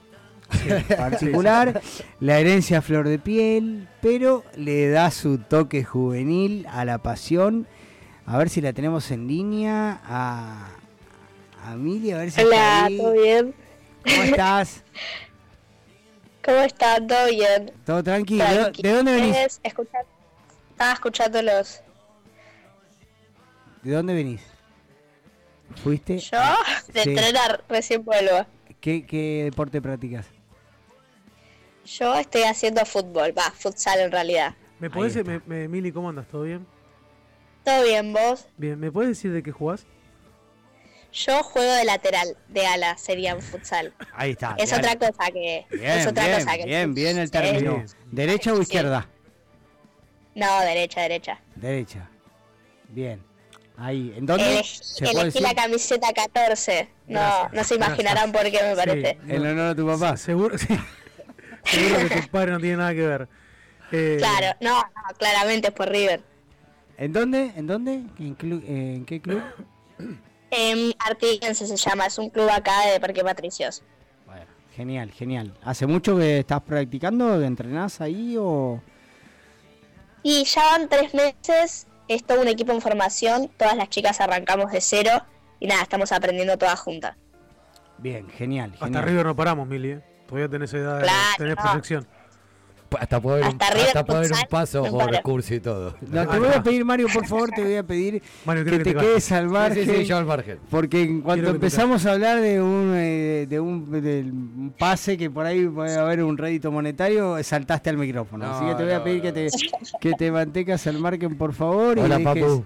particular, 0.97 1.81
la 2.21 2.39
herencia 2.39 2.83
flor 2.83 3.09
de 3.09 3.19
piel, 3.19 3.89
pero 4.01 4.45
le 4.57 4.89
da 4.89 5.11
su 5.11 5.39
toque 5.39 5.85
juvenil 5.85 6.67
a 6.71 6.85
la 6.85 6.99
pasión. 6.99 7.67
A 8.27 8.39
ver 8.39 8.49
si 8.49 8.61
la 8.61 8.73
tenemos 8.73 9.11
en 9.11 9.27
línea 9.27 10.01
a, 10.05 10.71
a 11.65 11.77
Mili, 11.77 12.13
a 12.13 12.19
ver 12.19 12.31
si 12.31 12.41
Hola, 12.41 12.89
¿todo 12.97 13.13
bien? 13.13 13.55
¿Cómo 14.05 14.23
estás? 14.23 14.83
¿Cómo 16.45 16.59
estás? 16.59 17.07
¿Todo 17.07 17.27
bien? 17.31 17.73
¿Todo 17.87 18.03
tranquilo? 18.03 18.45
¿De 18.71 18.93
dónde 18.93 19.13
venís? 19.15 19.61
Estaba 19.63 20.93
escuchándolos. 20.93 21.81
¿De 23.83 23.93
dónde 23.93 24.15
venís? 24.15 24.43
¿Fuiste? 25.83 26.19
Yo, 26.19 26.39
de 26.93 27.03
entrenar, 27.03 27.65
recién 27.69 28.05
vuelvo. 28.05 28.47
¿Qué, 28.81 29.07
¿Qué 29.07 29.45
deporte 29.45 29.81
practicas? 29.81 30.27
Yo 31.85 32.15
estoy 32.15 32.43
haciendo 32.43 32.85
fútbol, 32.85 33.37
va, 33.37 33.51
futsal 33.51 34.01
en 34.01 34.13
realidad. 34.13 34.55
¿Me 34.79 34.91
podés, 34.91 35.25
me, 35.47 35.69
Mili, 35.69 35.93
cómo 35.93 36.09
andas? 36.09 36.27
¿Todo 36.29 36.43
bien? 36.43 36.67
Todo 37.65 37.83
bien, 37.85 38.13
¿vos? 38.13 38.47
Bien, 38.57 38.79
¿me 38.79 38.91
puedes 38.91 39.11
decir 39.11 39.33
de 39.33 39.43
qué 39.43 39.53
jugás? 39.53 39.87
Yo 41.13 41.43
juego 41.43 41.73
de 41.73 41.85
lateral, 41.85 42.37
de 42.49 42.67
ala, 42.67 42.97
sería 42.99 43.35
un 43.35 43.43
futsal. 43.43 43.95
Ahí 44.15 44.33
está. 44.33 44.57
Es 44.59 44.73
otra 44.73 44.97
cosa 44.97 45.31
que. 45.33 45.65
Bien, 45.71 45.91
es 45.91 46.07
otra 46.07 46.27
bien, 46.27 46.39
cosa 46.39 46.57
que. 46.57 46.65
Bien, 46.65 46.95
bien 46.95 47.19
el 47.19 47.31
término. 47.31 47.85
¿Derecha 48.11 48.53
o 48.53 48.61
izquierda? 48.61 49.09
No, 50.35 50.61
derecha, 50.61 51.03
derecha. 51.03 51.41
Derecha. 51.55 52.11
Bien. 52.89 53.23
Ahí, 53.77 54.13
¿en 54.17 54.27
dónde? 54.27 54.63
elegí 55.01 55.41
la 55.41 55.55
camiseta 55.55 56.13
14. 56.13 56.89
No, 57.07 57.49
no 57.53 57.65
se 57.65 57.75
imaginarán 57.77 58.33
por 58.33 58.43
qué 58.51 58.61
me 58.63 58.77
parece. 58.77 59.19
En 59.29 59.47
honor 59.47 59.69
a 59.69 59.75
tu 59.75 59.87
papá. 59.87 60.17
Seguro, 60.17 60.59
sí. 60.59 60.67
Seguro 61.65 62.09
que 62.09 62.21
tu 62.23 62.29
padre 62.31 62.53
no 62.53 62.61
tiene 62.61 62.77
nada 62.77 62.95
que 62.95 63.07
ver. 63.07 63.29
Eh, 63.93 64.17
claro, 64.19 64.57
no, 64.61 64.83
claramente 65.19 65.69
es 65.69 65.75
por 65.75 65.89
River. 65.89 66.23
¿En 66.97 67.13
dónde? 67.13 67.53
¿En 67.57 67.67
dónde? 67.67 68.03
¿En, 68.19 69.05
qué 69.05 69.21
club? 69.21 69.43
En 70.57 70.95
Artigense 71.01 71.67
se 71.67 71.77
llama, 71.77 72.07
es 72.07 72.17
un 72.17 72.31
club 72.31 72.49
acá 72.49 72.87
de 72.87 73.01
Parque 73.01 73.25
Patricios. 73.25 73.83
Bueno, 74.25 74.47
genial, 74.77 75.11
genial. 75.11 75.53
¿Hace 75.65 75.85
mucho 75.85 76.17
que 76.17 76.39
estás 76.39 76.63
practicando? 76.63 77.43
¿Entrenás 77.43 78.01
ahí 78.01 78.37
o...? 78.39 78.81
Y 80.23 80.45
ya 80.45 80.63
van 80.63 80.89
tres 80.89 81.13
meses 81.13 81.89
es 82.09 82.25
todo 82.25 82.41
un 82.43 82.49
equipo 82.49 82.73
en 82.73 82.81
formación, 82.81 83.51
todas 83.57 83.77
las 83.77 83.89
chicas 83.89 84.21
arrancamos 84.21 84.73
de 84.73 84.81
cero 84.81 85.11
y 85.61 85.67
nada, 85.67 85.83
estamos 85.83 86.13
aprendiendo 86.13 86.59
todas 86.59 86.79
juntas. 86.81 87.17
Bien, 87.99 88.29
genial. 88.29 88.75
Hasta 88.81 88.99
arriba 88.99 89.23
no 89.23 89.35
paramos, 89.35 89.67
Mili, 89.67 89.93
¿eh? 89.93 90.03
Todavía 90.27 90.49
tenés 90.49 90.73
edad, 90.75 91.01
de, 91.01 91.09
tenés 91.39 91.57
proyección. 91.57 92.07
Hasta 92.99 93.21
poder, 93.21 93.45
un, 93.47 93.59
hasta 93.61 94.05
poder 94.05 94.33
un 94.33 94.49
paso 94.49 94.85
por 94.85 95.23
curso 95.23 95.55
y 95.55 95.61
todo. 95.61 95.97
No, 96.09 96.29
te 96.29 96.39
voy 96.39 96.49
a 96.49 96.63
pedir, 96.63 96.85
Mario, 96.85 97.09
por 97.13 97.27
favor, 97.27 97.51
te 97.51 97.63
voy 97.63 97.77
a 97.77 97.83
pedir 97.83 98.23
que, 98.23 98.79
te, 98.79 98.95
quedes 98.95 99.33
al 99.33 99.49
margen. 99.49 99.85
Sí, 99.85 99.97
sí, 99.97 100.05
yo 100.05 100.17
al 100.17 100.27
margen. 100.27 100.59
Porque 100.71 101.03
en 101.03 101.21
cuanto 101.21 101.51
empezamos 101.51 102.07
a 102.07 102.13
hablar 102.13 102.41
de 102.41 102.61
un, 102.63 102.93
eh, 102.95 103.47
de, 103.49 103.61
un, 103.61 104.73
pase 104.79 105.17
que 105.17 105.31
por 105.31 105.47
ahí 105.47 105.67
puede 105.67 105.97
haber 105.97 106.23
un 106.23 106.39
rédito 106.39 106.71
monetario, 106.71 107.43
saltaste 107.43 107.91
al 107.91 107.97
micrófono. 107.97 108.55
Así 108.55 108.67
que 108.67 108.75
te 108.75 108.85
voy 108.85 108.93
a 108.93 109.03
pedir 109.03 109.23
que, 109.23 109.33
te, 109.33 109.49
que 110.01 110.13
te 110.13 110.31
mantengas 110.31 110.87
al 110.87 110.99
margen, 110.99 111.37
por 111.37 111.53
favor. 111.53 111.99
Hola, 111.99 112.21
y 112.21 112.25
papu. 112.25 112.65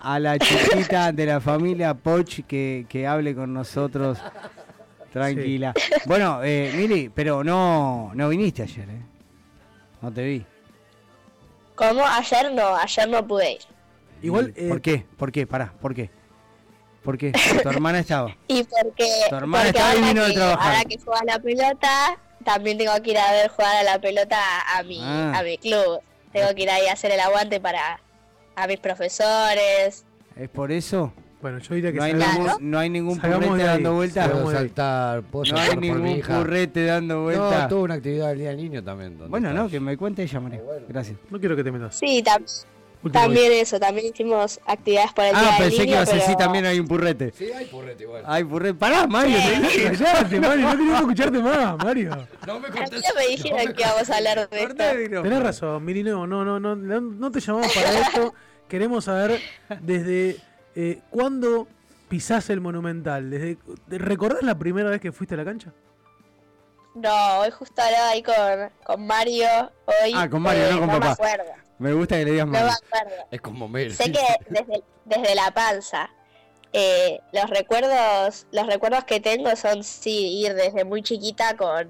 A 0.00 0.18
la 0.18 0.38
chiquita 0.38 1.12
de 1.12 1.26
la 1.26 1.40
familia 1.40 1.92
Poch 1.92 2.40
que, 2.46 2.86
que 2.88 3.06
hable 3.06 3.34
con 3.34 3.52
nosotros. 3.52 4.18
Tranquila. 5.18 5.74
Bueno, 6.06 6.40
eh, 6.42 6.72
Mili, 6.74 7.08
pero 7.08 7.44
no, 7.44 8.12
no 8.14 8.28
viniste 8.28 8.62
ayer, 8.62 8.88
¿eh? 8.88 9.02
No 10.00 10.12
te 10.12 10.24
vi. 10.24 10.46
¿Cómo? 11.74 12.04
Ayer 12.04 12.52
no, 12.52 12.76
ayer 12.76 13.08
no 13.08 13.26
pude 13.26 13.52
ir. 13.52 13.60
Igual, 14.22 14.52
¿Por 14.52 14.78
eh, 14.78 14.80
qué? 14.82 15.06
¿Por 15.16 15.32
qué? 15.32 15.46
Pará, 15.46 15.72
¿por 15.80 15.94
qué? 15.94 16.10
¿Por 17.02 17.16
qué? 17.16 17.32
Tu 17.62 17.68
hermana 17.68 18.00
estaba. 18.00 18.36
y 18.48 18.64
porque, 18.64 19.08
tu 19.28 19.36
hermana 19.36 19.68
estaba 19.68 19.94
y 19.94 20.02
vino 20.02 20.24
de 20.24 20.32
trabajar. 20.34 20.74
Ahora 20.74 20.84
que 20.84 20.98
juega 20.98 21.24
la 21.24 21.38
pelota, 21.38 22.18
también 22.44 22.78
tengo 22.78 22.92
que 23.02 23.10
ir 23.12 23.18
a 23.18 23.32
ver 23.32 23.48
jugar 23.50 23.76
a 23.76 23.82
la 23.82 23.98
pelota 24.00 24.38
a 24.76 24.82
mi, 24.82 25.00
ah. 25.02 25.38
a 25.38 25.42
mi 25.42 25.58
club. 25.58 26.00
Tengo 26.32 26.54
que 26.54 26.62
ir 26.62 26.70
ahí 26.70 26.86
a 26.86 26.92
hacer 26.92 27.12
el 27.12 27.20
aguante 27.20 27.60
para 27.60 28.00
a 28.56 28.66
mis 28.66 28.80
profesores. 28.80 30.04
¿Es 30.36 30.48
por 30.48 30.72
eso? 30.72 31.12
Bueno, 31.40 31.58
yo 31.58 31.74
diría 31.74 31.92
que 31.92 31.98
no 31.98 32.04
hay, 32.04 32.14
ningún, 32.14 32.50
no 32.60 32.78
hay 32.78 32.90
ningún 32.90 33.18
purrete 33.18 33.62
dando 33.62 33.94
vuelta. 33.94 34.30
Puedo 34.30 34.50
saltar, 34.50 35.22
puedo 35.22 35.52
no 35.52 35.60
hay 35.60 35.76
ningún 35.76 36.20
purrete 36.20 36.84
dando 36.84 37.22
vuelta. 37.22 37.62
No, 37.62 37.68
tuvo 37.68 37.82
una 37.82 37.94
actividad 37.94 38.28
del 38.30 38.38
día 38.38 38.48
del 38.48 38.56
niño 38.56 38.82
también. 38.82 39.18
Bueno, 39.28 39.52
no, 39.52 39.68
que 39.68 39.78
me 39.78 39.96
cuente 39.96 40.24
ella, 40.24 40.40
María. 40.40 40.60
Gracias. 40.88 41.16
No 41.30 41.38
quiero 41.38 41.54
que 41.54 41.62
te 41.62 41.70
metas. 41.70 41.96
Sí, 41.96 42.24
también 43.12 43.52
eso, 43.52 43.78
también 43.78 44.08
hicimos 44.08 44.58
actividades 44.66 45.12
para 45.12 45.30
el 45.30 45.36
ah, 45.36 45.40
día 45.40 45.50
del 45.50 45.58
niño. 45.58 45.64
Ah, 45.64 45.68
pensé 45.68 45.84
que 45.84 45.90
ibas 45.90 46.08
a 46.08 46.14
decir 46.14 46.34
también 46.34 46.66
hay 46.66 46.80
un 46.80 46.88
purrete. 46.88 47.32
Sí, 47.36 47.52
hay 47.52 47.66
purrete 47.66 48.02
igual. 48.02 48.24
Hay 48.26 48.42
purrete. 48.42 48.74
Pará, 48.74 49.06
Mario, 49.06 49.36
sí. 49.38 49.78
te 49.78 49.96
callate, 49.96 50.40
Mario, 50.40 50.68
no 50.68 50.76
quería 50.76 50.96
escucharte 50.96 51.38
más, 51.38 51.78
Mario. 51.78 52.26
No 52.46 52.58
me 52.58 52.68
contés. 52.68 53.04
me 53.14 53.26
dijeron 53.28 53.72
que 53.74 53.82
íbamos 53.82 54.10
a 54.10 54.16
hablar 54.16 54.48
de 54.50 54.62
esto. 54.62 55.22
Tenés 55.22 55.42
razón, 55.42 55.84
Mirino, 55.84 56.26
no, 56.26 56.44
no, 56.44 56.58
no, 56.58 56.74
no 56.74 57.30
te 57.30 57.38
llamamos 57.38 57.72
para 57.72 58.00
esto. 58.00 58.34
Queremos 58.68 59.04
saber 59.04 59.40
desde 59.80 60.36
eh, 60.80 61.00
cuándo 61.10 61.66
pisás 62.08 62.50
el 62.50 62.60
Monumental? 62.60 63.30
Desde, 63.30 63.58
¿Recordás 63.88 64.44
la 64.44 64.56
primera 64.56 64.90
vez 64.90 65.00
que 65.00 65.10
fuiste 65.10 65.34
a 65.34 65.38
la 65.38 65.44
cancha? 65.44 65.72
No, 66.94 67.40
hoy 67.40 67.50
justo 67.50 67.82
hablaba 67.82 68.10
ahí 68.10 68.22
con, 68.22 68.70
con 68.84 69.04
Mario. 69.04 69.48
Hoy, 69.86 70.12
ah, 70.14 70.30
con 70.30 70.40
Mario, 70.40 70.70
no 70.70 70.78
con 70.78 71.00
papá. 71.00 71.16
Me, 71.80 71.92
gusta 71.92 72.16
que 72.16 72.24
le 72.26 72.30
digas 72.30 72.46
Mario. 72.46 72.70
es 73.28 73.40
como 73.40 73.66
Mel. 73.66 73.92
Sé 73.92 74.12
que 74.12 74.20
desde, 74.50 74.84
desde 75.04 75.34
la 75.34 75.50
panza. 75.50 76.10
Eh, 76.72 77.18
los 77.32 77.50
recuerdos 77.50 78.46
los 78.52 78.66
recuerdos 78.68 79.02
que 79.02 79.18
tengo 79.18 79.56
son 79.56 79.82
sí 79.82 80.44
ir 80.44 80.54
desde 80.54 80.84
muy 80.84 81.02
chiquita 81.02 81.56
con, 81.56 81.88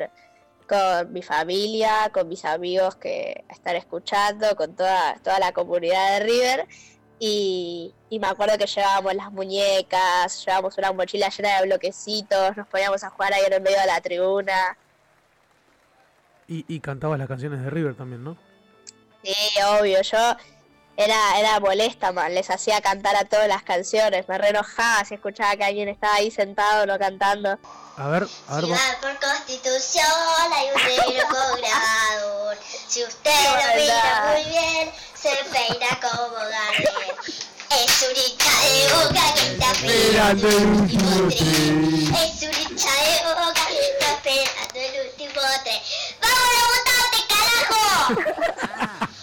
con 0.66 1.12
mi 1.12 1.20
familia, 1.20 2.10
con 2.10 2.26
mis 2.26 2.46
amigos 2.46 2.96
que 2.96 3.44
estar 3.50 3.76
escuchando, 3.76 4.56
con 4.56 4.74
toda, 4.74 5.18
toda 5.22 5.38
la 5.40 5.52
comunidad 5.52 6.20
de 6.20 6.24
River 6.24 6.68
y, 7.20 7.94
me 8.10 8.26
acuerdo 8.26 8.56
que 8.58 8.66
llevábamos 8.66 9.14
las 9.14 9.32
muñecas, 9.32 10.44
llevábamos 10.44 10.78
una 10.78 10.92
mochila 10.92 11.28
llena 11.28 11.60
de 11.60 11.66
bloquecitos, 11.66 12.56
nos 12.56 12.66
poníamos 12.68 13.02
a 13.04 13.10
jugar 13.10 13.32
ahí 13.34 13.42
en 13.50 13.62
medio 13.62 13.80
de 13.80 13.86
la 13.86 14.00
tribuna. 14.00 14.76
Y, 16.46 16.64
y 16.68 16.80
cantabas 16.80 17.18
las 17.18 17.28
canciones 17.28 17.62
de 17.62 17.70
River 17.70 17.94
también, 17.94 18.24
¿no? 18.24 18.36
Sí, 19.22 19.34
obvio, 19.78 20.00
yo 20.02 20.36
era, 20.96 21.38
era 21.38 21.60
molesta, 21.60 22.12
man. 22.12 22.34
les 22.34 22.50
hacía 22.50 22.80
cantar 22.80 23.14
a 23.16 23.24
todas 23.24 23.48
las 23.48 23.62
canciones, 23.62 24.28
me 24.28 24.38
re 24.38 24.48
enojaba 24.48 25.04
si 25.04 25.14
escuchaba 25.14 25.56
que 25.56 25.64
alguien 25.64 25.88
estaba 25.88 26.14
ahí 26.14 26.30
sentado 26.30 26.86
no 26.86 26.98
cantando. 26.98 27.58
A 27.98 28.06
ver, 28.06 28.28
a 28.46 28.60
ver. 28.60 28.64
por 29.00 29.18
constitución 29.18 30.06
hay 30.54 30.68
un 30.68 31.14
grabador. 31.16 32.56
Si 32.88 33.02
usted 33.04 33.30
lo 33.30 33.80
mira 33.80 34.32
muy 34.32 34.44
bien, 34.50 34.90
se 35.14 35.30
peina 35.50 36.00
como 36.00 36.36
Gardel. 36.36 37.12
Es 37.70 38.02
un 38.02 38.14
hincha 38.16 38.54
de 38.62 38.74
boca 38.94 39.24
que 39.34 39.42
está 39.52 39.68
esperando 39.72 40.48
el 40.48 40.66
último 40.66 41.10
tren. 41.28 42.14
Es 42.14 42.42
un 42.42 42.54
hincha 42.54 42.92
de 42.94 43.14
boca 43.24 43.62
que 43.66 43.78
está 43.90 44.08
esperando 44.14 44.78
el 44.78 44.94
último 45.08 45.42
tren. 45.64 45.80
¡Vamos 46.22 46.50
a 46.54 46.66
votarte, 46.72 47.20
carajo! 47.28 47.82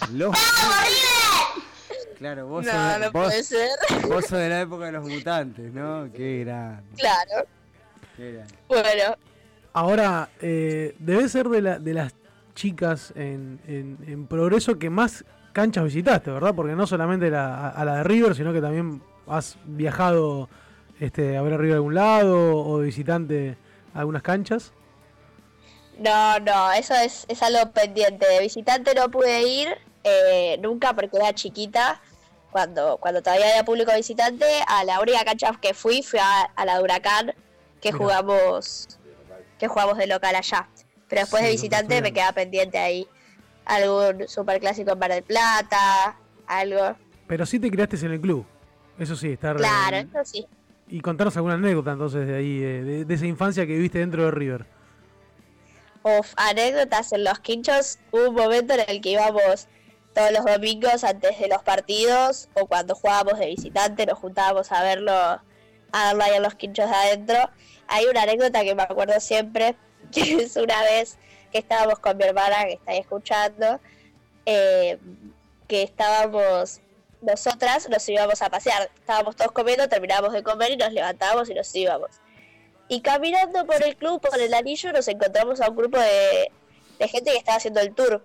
¡Vamos, 0.10 0.76
River! 0.84 2.16
Claro, 2.18 2.46
vos, 2.46 2.64
sos, 2.64 2.98
no 3.00 3.12
puede 3.12 3.42
ser. 3.42 3.70
vos 4.02 4.24
sos 4.26 4.38
de 4.38 4.48
la 4.48 4.60
época 4.60 4.84
de 4.86 4.92
los 4.92 5.04
mutantes, 5.08 5.72
¿no? 5.72 6.08
Qué 6.14 6.44
grande. 6.44 6.84
Claro. 6.96 7.55
Bueno. 8.68 9.16
Ahora, 9.72 10.30
eh, 10.40 10.94
debe 10.98 11.28
ser 11.28 11.48
de, 11.48 11.62
la, 11.62 11.78
de 11.78 11.94
las 11.94 12.14
chicas 12.54 13.12
en, 13.14 13.60
en, 13.66 13.98
en 14.06 14.26
progreso 14.26 14.78
que 14.78 14.88
más 14.88 15.24
canchas 15.52 15.84
visitaste, 15.84 16.30
¿verdad? 16.30 16.54
Porque 16.54 16.74
no 16.74 16.86
solamente 16.86 17.28
a, 17.28 17.82
la 17.84 17.96
de 17.96 18.04
River, 18.04 18.34
sino 18.34 18.52
que 18.52 18.60
también 18.60 19.02
has 19.26 19.56
viajado 19.64 20.50
este, 21.00 21.36
a 21.36 21.42
ver 21.42 21.54
a 21.54 21.56
River 21.56 21.72
a 21.72 21.76
algún 21.76 21.94
lado 21.94 22.56
o 22.58 22.78
visitante 22.80 23.56
a 23.94 24.00
algunas 24.00 24.22
canchas. 24.22 24.72
No, 25.98 26.38
no, 26.40 26.72
eso 26.72 26.94
es, 26.94 27.24
es 27.28 27.42
algo 27.42 27.70
pendiente. 27.72 28.26
De 28.26 28.40
visitante 28.40 28.94
no 28.94 29.10
pude 29.10 29.48
ir 29.48 29.68
eh, 30.04 30.58
nunca 30.60 30.92
porque 30.92 31.16
era 31.16 31.32
chiquita. 31.32 32.00
Cuando, 32.50 32.98
cuando 32.98 33.22
todavía 33.22 33.48
había 33.48 33.64
público 33.64 33.92
visitante, 33.94 34.46
a 34.66 34.84
la 34.84 35.00
única 35.00 35.24
cancha 35.24 35.58
que 35.60 35.74
fui 35.74 36.02
fue 36.02 36.20
a, 36.20 36.64
la 36.64 36.76
de 36.76 36.82
Huracán, 36.82 37.34
que 37.86 37.96
jugamos 37.96 38.88
que 39.58 39.68
jugamos 39.68 39.96
de 39.96 40.06
local 40.06 40.34
allá. 40.34 40.68
Pero 41.08 41.22
después 41.22 41.42
de 41.42 41.50
visitante 41.50 42.02
me 42.02 42.12
queda 42.12 42.32
pendiente 42.32 42.78
ahí 42.78 43.06
algún 43.64 44.28
superclásico 44.28 44.92
en 44.92 44.98
Mar 44.98 45.12
del 45.12 45.22
Plata, 45.22 46.18
algo. 46.46 46.96
Pero 47.26 47.46
sí 47.46 47.58
te 47.58 47.70
creaste 47.70 47.96
en 48.04 48.12
el 48.12 48.20
club. 48.20 48.44
Eso 48.98 49.14
sí, 49.14 49.32
estar. 49.32 49.56
Claro, 49.56 49.96
eso 49.96 50.24
sí. 50.24 50.46
Y 50.88 51.00
contarnos 51.00 51.36
alguna 51.36 51.54
anécdota 51.54 51.92
entonces 51.92 52.26
de 52.26 52.36
ahí, 52.36 52.58
de, 52.58 53.14
esa 53.14 53.26
infancia 53.26 53.66
que 53.66 53.72
viviste 53.74 53.98
dentro 53.98 54.24
de 54.24 54.30
River. 54.30 54.66
Uf, 56.02 56.32
anécdotas 56.36 57.12
en 57.12 57.24
los 57.24 57.38
quinchos. 57.40 57.98
Hubo 58.12 58.28
un 58.28 58.34
momento 58.34 58.74
en 58.74 58.84
el 58.88 59.00
que 59.00 59.10
íbamos 59.10 59.68
todos 60.14 60.30
los 60.32 60.44
domingos 60.44 61.04
antes 61.04 61.38
de 61.38 61.48
los 61.48 61.62
partidos 61.62 62.48
o 62.54 62.66
cuando 62.66 62.94
jugábamos 62.94 63.38
de 63.38 63.46
visitante, 63.46 64.06
nos 64.06 64.18
juntábamos 64.18 64.72
a 64.72 64.82
verlo, 64.82 65.12
a 65.12 65.42
darle 65.92 66.24
ahí 66.24 66.36
a 66.36 66.40
los 66.40 66.54
quinchos 66.54 66.88
de 66.88 66.94
adentro. 66.94 67.50
Hay 67.88 68.06
una 68.06 68.22
anécdota 68.22 68.62
que 68.62 68.74
me 68.74 68.82
acuerdo 68.82 69.18
siempre, 69.20 69.76
que 70.12 70.42
es 70.42 70.56
una 70.56 70.82
vez 70.82 71.18
que 71.52 71.58
estábamos 71.58 71.98
con 71.98 72.16
mi 72.16 72.24
hermana 72.24 72.64
que 72.64 72.74
está 72.74 72.92
ahí 72.92 72.98
escuchando, 72.98 73.80
eh, 74.44 74.98
que 75.68 75.82
estábamos 75.82 76.80
nosotras 77.20 77.88
nos 77.88 78.08
íbamos 78.08 78.40
a 78.42 78.48
pasear. 78.48 78.90
Estábamos 78.94 79.36
todos 79.36 79.52
comiendo, 79.52 79.88
terminábamos 79.88 80.32
de 80.32 80.42
comer 80.42 80.72
y 80.72 80.76
nos 80.76 80.92
levantábamos 80.92 81.48
y 81.50 81.54
nos 81.54 81.74
íbamos. 81.74 82.10
Y 82.88 83.00
caminando 83.00 83.66
por 83.66 83.82
el 83.82 83.96
club, 83.96 84.20
por 84.20 84.40
el 84.40 84.54
anillo, 84.54 84.92
nos 84.92 85.08
encontramos 85.08 85.60
a 85.60 85.68
un 85.68 85.76
grupo 85.76 85.98
de, 85.98 86.50
gente 87.08 87.32
que 87.32 87.38
estaba 87.38 87.56
haciendo 87.56 87.80
el 87.80 87.94
tour. 87.94 88.24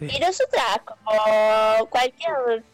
Y 0.00 0.18
nosotras, 0.18 0.80
como 0.84 1.86
cualquier 1.88 2.64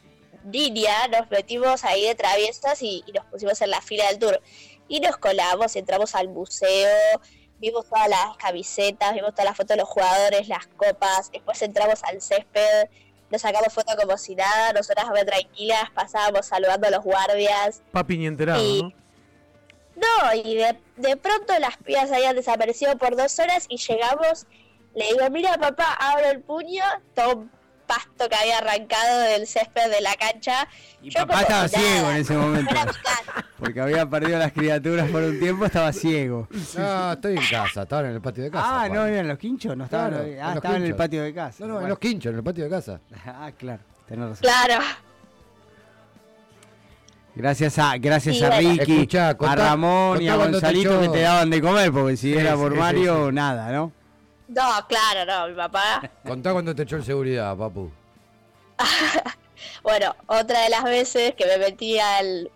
niña, 0.44 1.06
nos 1.08 1.30
metimos 1.30 1.84
ahí 1.84 2.08
de 2.08 2.16
traviesas 2.16 2.82
y, 2.82 3.04
nos 3.14 3.24
pusimos 3.26 3.60
en 3.62 3.70
la 3.70 3.80
fila 3.80 4.08
del 4.08 4.18
tour. 4.18 4.40
Y 4.88 5.00
nos 5.00 5.16
colamos, 5.16 5.76
entramos 5.76 6.14
al 6.14 6.28
museo, 6.28 7.20
vimos 7.58 7.86
todas 7.86 8.08
las 8.08 8.36
camisetas, 8.36 9.14
vimos 9.14 9.30
todas 9.30 9.46
las 9.46 9.56
fotos 9.56 9.76
de 9.76 9.76
los 9.76 9.88
jugadores, 9.88 10.48
las 10.48 10.66
copas, 10.66 11.30
después 11.32 11.60
entramos 11.62 12.02
al 12.04 12.20
césped, 12.20 12.88
nos 13.30 13.42
sacamos 13.42 13.72
fotos 13.72 13.96
como 13.96 14.18
si 14.18 14.34
nada, 14.34 14.72
nosotras 14.72 15.08
muy 15.08 15.24
tranquilas, 15.24 15.90
pasábamos 15.94 16.46
saludando 16.46 16.86
a 16.88 16.90
los 16.90 17.04
guardias. 17.04 17.82
Papi 17.92 18.18
ni 18.18 18.26
enterado, 18.26 18.62
¿no? 18.62 18.92
No, 19.96 20.34
y 20.34 20.56
de, 20.56 20.76
de 20.96 21.16
pronto 21.16 21.56
las 21.60 21.76
pibas 21.78 22.10
habían 22.10 22.34
desaparecido 22.36 22.98
por 22.98 23.16
dos 23.16 23.38
horas 23.38 23.66
y 23.68 23.78
llegamos, 23.78 24.46
le 24.94 25.06
digo, 25.06 25.30
mira 25.30 25.56
papá, 25.56 25.94
abro 25.94 26.30
el 26.30 26.40
puño, 26.42 26.82
todo 27.14 27.46
pasto 27.86 28.28
que 28.28 28.34
había 28.34 28.58
arrancado 28.58 29.20
del 29.20 29.46
césped 29.46 29.90
de 29.90 30.00
la 30.00 30.14
cancha. 30.16 30.68
Y 31.02 31.10
papá 31.10 31.42
estaba 31.42 31.68
ciego 31.68 32.10
en 32.10 32.16
ese 32.16 32.34
momento. 32.36 32.74
Porque 33.58 33.80
había 33.80 34.08
perdido 34.08 34.38
las 34.38 34.52
criaturas 34.52 35.10
por 35.10 35.22
un 35.22 35.38
tiempo, 35.38 35.64
estaba 35.64 35.92
ciego. 35.92 36.48
No, 36.76 37.12
estoy 37.12 37.36
en 37.36 37.46
casa, 37.46 37.82
estaba 37.82 38.08
en 38.08 38.14
el 38.14 38.20
patio 38.20 38.44
de 38.44 38.50
casa. 38.50 38.82
Ah, 38.82 38.88
no, 38.88 39.06
en 39.06 39.28
los 39.28 39.38
quinchos, 39.38 39.76
no 39.76 39.84
estaba, 39.84 40.16
ah, 40.42 40.54
estaba 40.54 40.76
en 40.76 40.84
el 40.84 40.96
patio 40.96 41.22
de 41.22 41.32
casa. 41.32 41.66
No, 41.66 41.74
no, 41.74 41.80
en 41.80 41.88
los 41.88 41.98
quinchos, 41.98 42.30
en 42.30 42.38
el 42.38 42.44
patio 42.44 42.64
de 42.64 42.70
casa. 42.70 43.00
ah, 43.26 43.50
claro, 43.56 43.82
tenés 44.06 44.28
razón. 44.28 44.42
Claro. 44.42 44.84
Gracias 47.36 47.78
a, 47.78 47.96
gracias 47.98 48.40
a 48.42 48.58
Ricky, 48.58 49.08
a 49.16 49.56
Ramón 49.56 50.22
y 50.22 50.28
a 50.28 50.36
Gonzalito 50.36 51.00
que 51.00 51.08
te 51.08 51.20
daban 51.20 51.50
de 51.50 51.60
comer, 51.60 51.90
porque 51.90 52.16
si 52.16 52.32
era 52.32 52.54
por 52.54 52.74
Mario, 52.76 53.32
nada, 53.32 53.72
¿no? 53.72 53.92
No, 54.48 54.86
claro, 54.88 55.24
no, 55.24 55.48
mi 55.48 55.54
papá. 55.54 56.10
Contá 56.26 56.52
cuando 56.52 56.74
te 56.74 56.82
echó 56.82 56.96
en 56.96 57.04
seguridad, 57.04 57.56
papu. 57.56 57.90
bueno, 59.82 60.14
otra 60.26 60.62
de 60.62 60.68
las 60.68 60.84
veces 60.84 61.34
que 61.34 61.46
me 61.46 61.58
metí 61.58 61.98
al, 61.98 62.50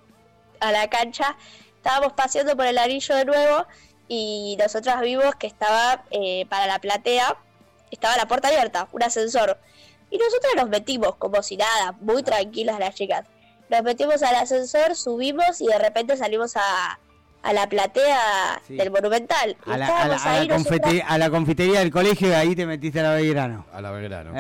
a 0.61 0.73
la 0.73 0.89
cancha, 0.91 1.37
estábamos 1.77 2.13
paseando 2.13 2.57
por 2.57 2.67
el 2.67 2.79
anillo 2.79 3.15
de 3.15 3.25
nuevo 3.25 3.67
y 4.09 4.57
nosotros 4.59 5.01
vimos 5.01 5.35
que 5.37 5.47
estaba 5.47 6.05
eh, 6.11 6.47
para 6.49 6.67
la 6.67 6.79
platea, 6.79 7.37
estaba 7.91 8.17
la 8.17 8.27
puerta 8.27 8.49
abierta, 8.49 8.89
un 8.93 9.03
ascensor. 9.03 9.59
Y 10.11 10.19
nosotros 10.19 10.53
nos 10.57 10.69
metimos 10.69 11.17
como 11.17 11.43
si 11.43 11.57
nada, 11.57 11.93
muy 12.01 12.23
tranquilas 12.23 12.79
las 12.79 12.95
chicas. 12.95 13.27
Nos 13.69 13.83
metimos 13.83 14.23
al 14.23 14.35
ascensor, 14.35 14.97
subimos 14.97 15.61
y 15.61 15.67
de 15.67 15.79
repente 15.79 16.17
salimos 16.17 16.57
a, 16.57 16.99
a 17.43 17.53
la 17.53 17.69
platea 17.69 18.61
del 18.69 18.91
Monumental. 18.91 19.57
A 19.67 19.77
la, 19.77 19.87
a, 19.87 20.09
la, 21.19 21.31
confitería 21.31 21.81
del 21.81 21.91
colegio 21.91 22.29
y 22.29 22.33
ahí 22.33 22.57
te 22.57 22.67
metiste 22.67 23.01
a 23.01 23.05
la 23.05 23.13
Belgrano. 23.15 23.67
A 23.73 23.81
la 23.81 23.91
Belgrano. 23.91 24.33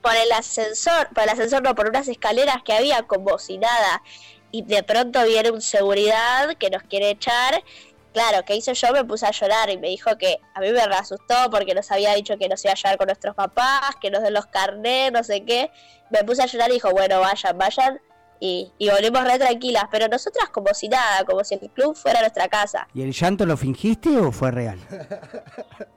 Por 0.00 0.16
el 0.16 0.32
ascensor, 0.32 1.08
por 1.14 1.22
el 1.22 1.28
ascensor 1.28 1.62
no, 1.62 1.74
por 1.74 1.88
unas 1.88 2.08
escaleras 2.08 2.62
que 2.64 2.72
había 2.72 3.02
como 3.02 3.38
si 3.38 3.58
nada. 3.58 4.02
Y 4.50 4.62
de 4.62 4.82
pronto 4.82 5.24
viene 5.24 5.50
un 5.50 5.62
seguridad 5.62 6.56
que 6.58 6.70
nos 6.70 6.82
quiere 6.82 7.10
echar. 7.10 7.62
Claro, 8.12 8.44
¿qué 8.44 8.56
hice 8.56 8.74
yo? 8.74 8.92
Me 8.92 9.04
puse 9.04 9.24
a 9.24 9.30
llorar 9.30 9.70
y 9.70 9.78
me 9.78 9.88
dijo 9.88 10.18
que 10.18 10.38
a 10.54 10.60
mí 10.60 10.70
me 10.70 10.80
asustó 10.80 11.34
porque 11.50 11.74
nos 11.74 11.90
había 11.90 12.14
dicho 12.14 12.36
que 12.36 12.48
nos 12.48 12.62
iba 12.64 12.72
a 12.72 12.76
llevar 12.76 12.98
con 12.98 13.06
nuestros 13.06 13.34
papás, 13.34 13.96
que 14.00 14.10
nos 14.10 14.22
den 14.22 14.34
los 14.34 14.46
carnés, 14.46 15.12
no 15.12 15.22
sé 15.24 15.44
qué. 15.44 15.70
Me 16.10 16.22
puse 16.24 16.42
a 16.42 16.46
llorar 16.46 16.70
y 16.70 16.74
dijo, 16.74 16.90
bueno, 16.90 17.20
vayan, 17.20 17.56
vayan 17.56 18.00
y, 18.44 18.90
volvimos 18.90 19.22
re 19.22 19.38
tranquilas, 19.38 19.84
pero 19.88 20.08
nosotras 20.08 20.48
como 20.48 20.74
si 20.74 20.88
nada, 20.88 21.24
como 21.24 21.44
si 21.44 21.54
el 21.54 21.70
club 21.70 21.94
fuera 21.94 22.18
nuestra 22.18 22.48
casa. 22.48 22.88
¿Y 22.92 23.02
el 23.02 23.12
llanto 23.12 23.46
lo 23.46 23.56
fingiste 23.56 24.18
o 24.18 24.32
fue 24.32 24.50
real? 24.50 24.80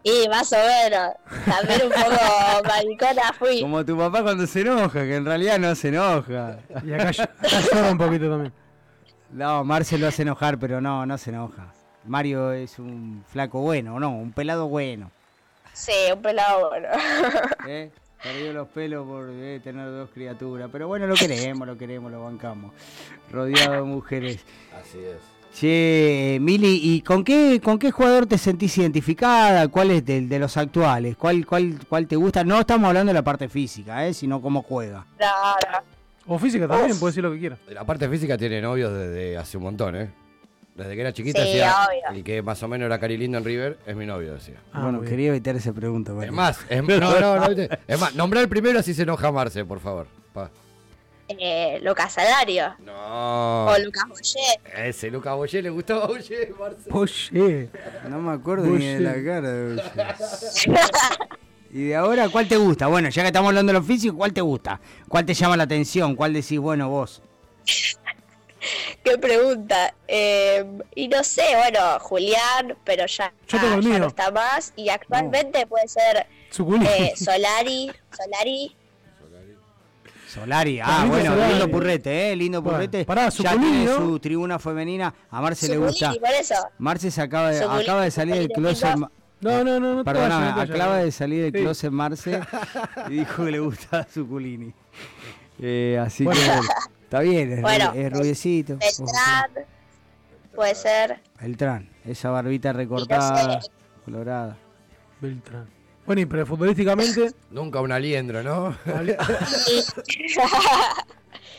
Y 0.04 0.30
más 0.30 0.54
o 0.54 0.58
menos, 0.58 1.14
también 1.46 1.82
un 1.86 1.90
poco 1.90 2.64
maricona 2.68 3.34
fui. 3.40 3.62
Como 3.62 3.84
tu 3.84 3.98
papá 3.98 4.22
cuando 4.22 4.46
se 4.46 4.62
enoja, 4.62 5.02
que 5.02 5.16
en 5.16 5.26
realidad 5.26 5.58
no 5.58 5.74
se 5.74 5.88
enoja. 5.88 6.60
Y 6.86 6.94
acá, 6.94 7.10
llora 7.12 7.92
un 7.92 7.98
poquito 7.98 8.30
también. 8.30 8.54
No, 9.32 9.64
Marcel 9.64 10.02
lo 10.02 10.08
hace 10.08 10.22
enojar, 10.22 10.60
pero 10.60 10.80
no, 10.80 11.08
no 11.08 11.18
se 11.18 11.32
enoja. 11.32 11.74
Mario 12.04 12.52
es 12.52 12.78
un 12.78 13.26
flaco 13.28 13.62
bueno, 13.62 14.00
¿no? 14.00 14.12
Un 14.12 14.32
pelado 14.32 14.68
bueno. 14.68 15.10
Sí, 15.74 15.92
un 16.14 16.22
pelado 16.22 16.70
bueno. 16.70 16.90
¿Eh? 17.68 17.90
Perdió 18.24 18.54
los 18.54 18.68
pelos 18.70 19.06
por 19.06 19.30
eh, 19.30 19.60
tener 19.64 19.86
dos 19.88 20.10
criaturas. 20.14 20.70
Pero 20.72 20.88
bueno, 20.88 21.06
lo 21.08 21.16
queremos, 21.16 21.68
lo 21.68 21.78
queremos, 21.78 22.12
lo 22.12 22.24
bancamos. 22.24 22.74
Rodeado 23.32 23.74
de 23.74 23.82
mujeres. 23.82 24.44
Así 24.80 24.98
es. 25.00 25.36
Che, 25.54 26.38
Mili, 26.42 26.82
¿y 26.84 27.02
con 27.02 27.24
qué, 27.24 27.62
con 27.64 27.80
qué 27.80 27.90
jugador 27.90 28.26
te 28.26 28.38
sentís 28.38 28.78
identificada? 28.78 29.70
¿Cuál 29.70 29.92
es 29.92 30.06
de, 30.06 30.22
de 30.22 30.40
los 30.40 30.58
actuales? 30.58 31.16
¿Cuál, 31.16 31.46
cuál, 31.46 31.80
¿Cuál 31.88 32.08
te 32.08 32.18
gusta? 32.18 32.44
No 32.44 32.60
estamos 32.60 32.90
hablando 32.90 33.12
de 33.12 33.14
la 33.14 33.24
parte 33.24 33.48
física, 33.48 34.06
¿eh? 34.06 34.14
sino 34.14 34.42
cómo 34.42 34.64
juega. 34.64 35.06
O 36.28 36.38
física 36.40 36.68
también, 36.68 37.00
puede 37.00 37.12
decir 37.12 37.24
lo 37.24 37.32
que 37.32 37.40
quiera. 37.40 37.58
La 37.70 37.86
parte 37.86 38.10
física 38.10 38.38
tiene 38.38 38.62
novios 38.62 38.92
desde 38.92 39.38
hace 39.38 39.56
un 39.56 39.64
montón, 39.64 39.96
¿eh? 39.96 40.10
Desde 40.76 40.94
que 40.94 41.02
era 41.02 41.14
chiquita 41.14 41.42
y 42.14 42.22
que 42.22 42.42
más 42.42 42.62
o 42.62 42.68
menos 42.68 42.88
era 42.88 43.00
Cari 43.00 43.16
Lindo 43.16 43.38
en 43.38 43.46
River, 43.46 43.78
es 43.86 43.96
mi 43.96 44.06
novio, 44.06 44.34
decía. 44.34 44.56
Ah, 44.74 44.84
bueno, 44.84 45.02
quería 45.02 45.30
evitar 45.30 45.56
esa 45.56 45.72
pregunta. 45.72 46.12
Es 46.22 46.32
más, 46.34 46.60
es, 46.70 46.84
no, 46.84 47.00
no, 47.00 47.40
no, 47.40 47.62
es 47.88 48.00
más, 48.00 48.14
nombrar 48.14 48.44
el 48.44 48.50
primero 48.50 48.80
así 48.80 48.94
se 48.94 49.04
enoja 49.04 49.32
Marce, 49.32 49.64
por 49.64 49.80
favor. 49.80 50.08
Eh, 51.28 51.80
Lucas 51.82 52.14
Salario. 52.14 52.76
No. 52.86 53.66
O 53.66 53.78
Lucas 53.80 54.04
Boyer. 54.08 54.86
Ese 54.86 55.10
Lucas 55.10 55.36
Boyer 55.36 55.64
le 55.64 55.70
gustaba 55.70 56.08
Boyer, 56.08 56.54
Marce. 56.60 56.90
Boyer. 56.90 57.70
No 58.10 58.20
me 58.20 58.34
acuerdo 58.34 58.68
ni 58.68 58.86
de 58.86 59.00
la 59.00 59.14
cara 59.24 59.52
de 59.52 59.76
Boyer. 59.76 60.16
¿Y 61.72 61.88
de 61.88 61.96
ahora 61.96 62.30
cuál 62.30 62.48
te 62.48 62.58
gusta? 62.58 62.88
Bueno, 62.88 63.10
ya 63.10 63.22
que 63.22 63.28
estamos 63.28 63.48
hablando 63.48 63.72
de 63.72 63.80
lo 63.80 63.84
físico, 63.84 64.16
¿cuál 64.18 64.34
te 64.34 64.42
gusta? 64.42 64.80
¿Cuál 65.08 65.26
te 65.26 65.34
llama 65.34 65.58
la 65.58 65.64
atención? 65.64 66.16
¿Cuál 66.16 66.34
decís, 66.34 66.60
bueno, 66.60 66.90
vos? 66.90 67.22
Qué 69.04 69.18
pregunta. 69.18 69.94
Eh, 70.08 70.66
y 70.96 71.08
no 71.08 71.24
sé, 71.24 71.44
bueno, 71.56 72.00
Julián, 72.00 72.76
pero 72.84 73.06
ya, 73.06 73.34
no 73.82 74.08
está 74.08 74.32
más. 74.32 74.74
Y 74.76 74.90
actualmente 74.90 75.66
puede 75.68 75.88
ser 75.88 76.28
eh, 76.88 77.14
Solari. 77.16 77.92
Solari. 78.12 78.76
Solari, 80.28 80.82
ah, 80.84 81.06
bueno, 81.08 81.34
lindo 81.48 81.72
purrete, 81.72 82.32
eh, 82.32 82.36
lindo 82.36 82.62
purrete. 82.62 83.06
ya 83.06 83.52
tiene 83.58 83.88
su 83.88 84.20
tribuna 84.20 84.60
femenina, 84.60 85.14
a 85.30 85.40
Marce 85.40 85.70
le 85.70 85.78
gusta. 85.78 86.14
Marce 86.78 87.10
se 87.10 87.22
acaba 87.22 87.52
de, 87.52 87.64
acaba 87.64 88.04
de 88.04 88.12
salir 88.12 88.36
del 88.36 88.50
closet. 88.50 88.98
No, 89.40 89.64
no, 89.64 89.80
no, 89.80 89.96
no. 89.96 90.04
Perdóname, 90.04 90.62
acaba 90.62 90.98
de 90.98 91.12
salir 91.14 91.44
del 91.44 91.54
closet 91.54 91.90
Marce 91.90 92.42
y 93.10 93.14
dijo 93.14 93.46
que 93.46 93.52
le 93.52 93.60
gusta 93.60 94.04
Zuculini. 94.04 94.74
Eh, 95.62 96.02
así 96.04 96.26
que 96.26 96.38
Está 97.06 97.20
bien, 97.20 97.54
es, 97.54 97.62
bueno, 97.62 97.94
es 97.94 98.12
rubiecito. 98.12 98.78
Beltrán, 98.78 99.52
puede 100.56 100.74
ser. 100.74 101.20
Beltrán, 101.40 101.88
esa 102.04 102.32
barbita 102.32 102.74
recortada, 102.74 103.60
colorada. 104.04 104.58
Beltrán. 105.22 105.70
Bueno, 106.08 106.22
y 106.22 106.26
pero 106.26 106.48
futbolísticamente. 106.48 107.32
Nunca 107.52 107.80
un 107.80 107.92
aliendro, 107.92 108.42
¿no? 108.42 108.70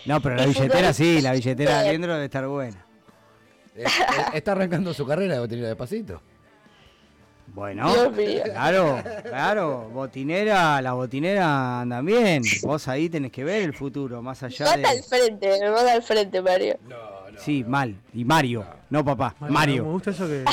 no, 0.07 0.21
pero 0.21 0.35
la 0.35 0.47
billetera 0.47 0.93
sí, 0.93 1.21
la 1.21 1.33
billetera 1.33 1.75
de 1.75 1.89
aliendro 1.89 2.15
debe 2.15 2.25
estar 2.25 2.47
buena. 2.49 2.85
Está 4.35 4.53
arrancando 4.53 4.93
su 4.93 5.07
carrera, 5.07 5.35
debe 5.35 5.47
tener 5.47 5.67
despacito. 5.67 6.21
Bueno, 7.57 7.91
claro, 8.45 9.03
claro, 9.23 9.89
botinera, 9.91 10.83
la 10.83 10.93
botinera 10.93 11.81
anda 11.81 12.03
bien. 12.03 12.43
Vos 12.63 12.87
ahí 12.87 13.09
tenés 13.09 13.33
que 13.33 13.45
ver 13.45 13.63
el 13.63 13.73
futuro, 13.73 14.21
más 14.21 14.43
allá 14.43 14.77
de... 14.77 14.85
al 14.85 15.03
frente, 15.03 15.71
vos 15.71 15.81
al 15.81 16.03
frente, 16.03 16.43
Mario. 16.43 16.77
Sí, 17.39 17.65
mal. 17.67 17.97
Y 18.13 18.27
Mario, 18.27 18.67
no 18.91 19.03
papá, 19.03 19.35
Mario. 19.41 19.85
Me 19.85 19.91
gusta 19.91 20.11
eso 20.11 20.27
que, 20.27 20.45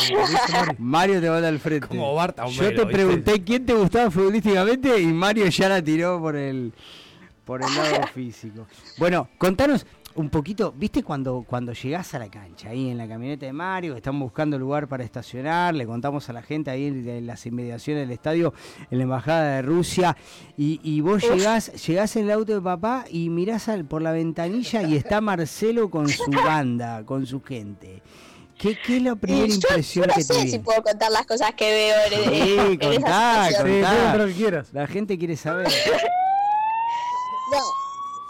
Mario. 0.77 1.19
te 1.19 1.27
va 1.27 1.45
al 1.45 1.59
frente. 1.59 1.89
Como 1.89 2.15
Barta 2.15 2.47
Yo 2.47 2.73
te 2.73 2.85
pregunté 2.85 3.43
quién 3.43 3.65
te 3.65 3.73
gustaba 3.73 4.09
futbolísticamente 4.09 4.97
y 5.01 5.07
Mario 5.07 5.45
ya 5.47 5.67
la 5.67 5.81
tiró 5.83 6.21
por 6.21 6.37
el 6.37 6.71
por 7.43 7.61
el 7.61 7.75
lado 7.75 8.07
físico. 8.13 8.65
Bueno, 8.97 9.27
contanos, 9.37 9.85
un 10.15 10.29
poquito, 10.29 10.73
¿viste 10.75 11.03
cuando, 11.03 11.43
cuando 11.47 11.73
llegás 11.73 12.13
a 12.13 12.19
la 12.19 12.29
cancha, 12.29 12.69
ahí 12.69 12.89
en 12.89 12.97
la 12.97 13.07
camioneta 13.07 13.45
de 13.45 13.53
Mario, 13.53 13.93
que 13.93 13.97
están 13.97 14.19
buscando 14.19 14.57
lugar 14.57 14.87
para 14.87 15.03
estacionar, 15.03 15.73
le 15.73 15.85
contamos 15.85 16.29
a 16.29 16.33
la 16.33 16.41
gente 16.41 16.71
ahí 16.71 16.87
en, 16.87 17.27
las 17.27 17.45
inmediaciones 17.45 18.03
del 18.07 18.11
estadio, 18.11 18.53
en 18.89 18.97
la 18.97 19.03
embajada 19.03 19.55
de 19.55 19.61
Rusia, 19.61 20.15
y, 20.57 21.01
vos 21.01 21.23
llegás, 21.23 21.71
llegás 21.87 22.15
en 22.15 22.25
el 22.25 22.31
auto 22.31 22.53
de 22.53 22.61
papá 22.61 23.05
y 23.09 23.29
mirás 23.29 23.69
por 23.87 24.01
la 24.01 24.11
ventanilla 24.11 24.83
y 24.83 24.95
está 24.95 25.21
Marcelo 25.21 25.89
con 25.89 26.09
su 26.09 26.31
banda, 26.45 27.05
con 27.05 27.25
su 27.25 27.41
gente. 27.41 28.01
¿Qué, 28.57 28.77
qué 28.85 28.97
es 28.97 29.03
la 29.03 29.15
primera 29.15 29.53
impresión 29.53 30.07
no 30.07 30.13
que 30.13 30.23
sé 30.23 30.47
si 30.47 30.59
puedo 30.59 30.81
contar 30.83 31.11
las 31.11 31.25
cosas 31.25 31.53
que 31.55 31.69
veo 31.69 31.95
en, 32.11 32.71
sí, 32.71 32.77
contá, 32.77 33.49
contá. 33.57 34.15
lo 34.15 34.27
que 34.27 34.33
quieras. 34.33 34.69
La 34.71 34.87
gente 34.87 35.17
quiere 35.17 35.35
saber. 35.35 35.67
no. 37.51 37.82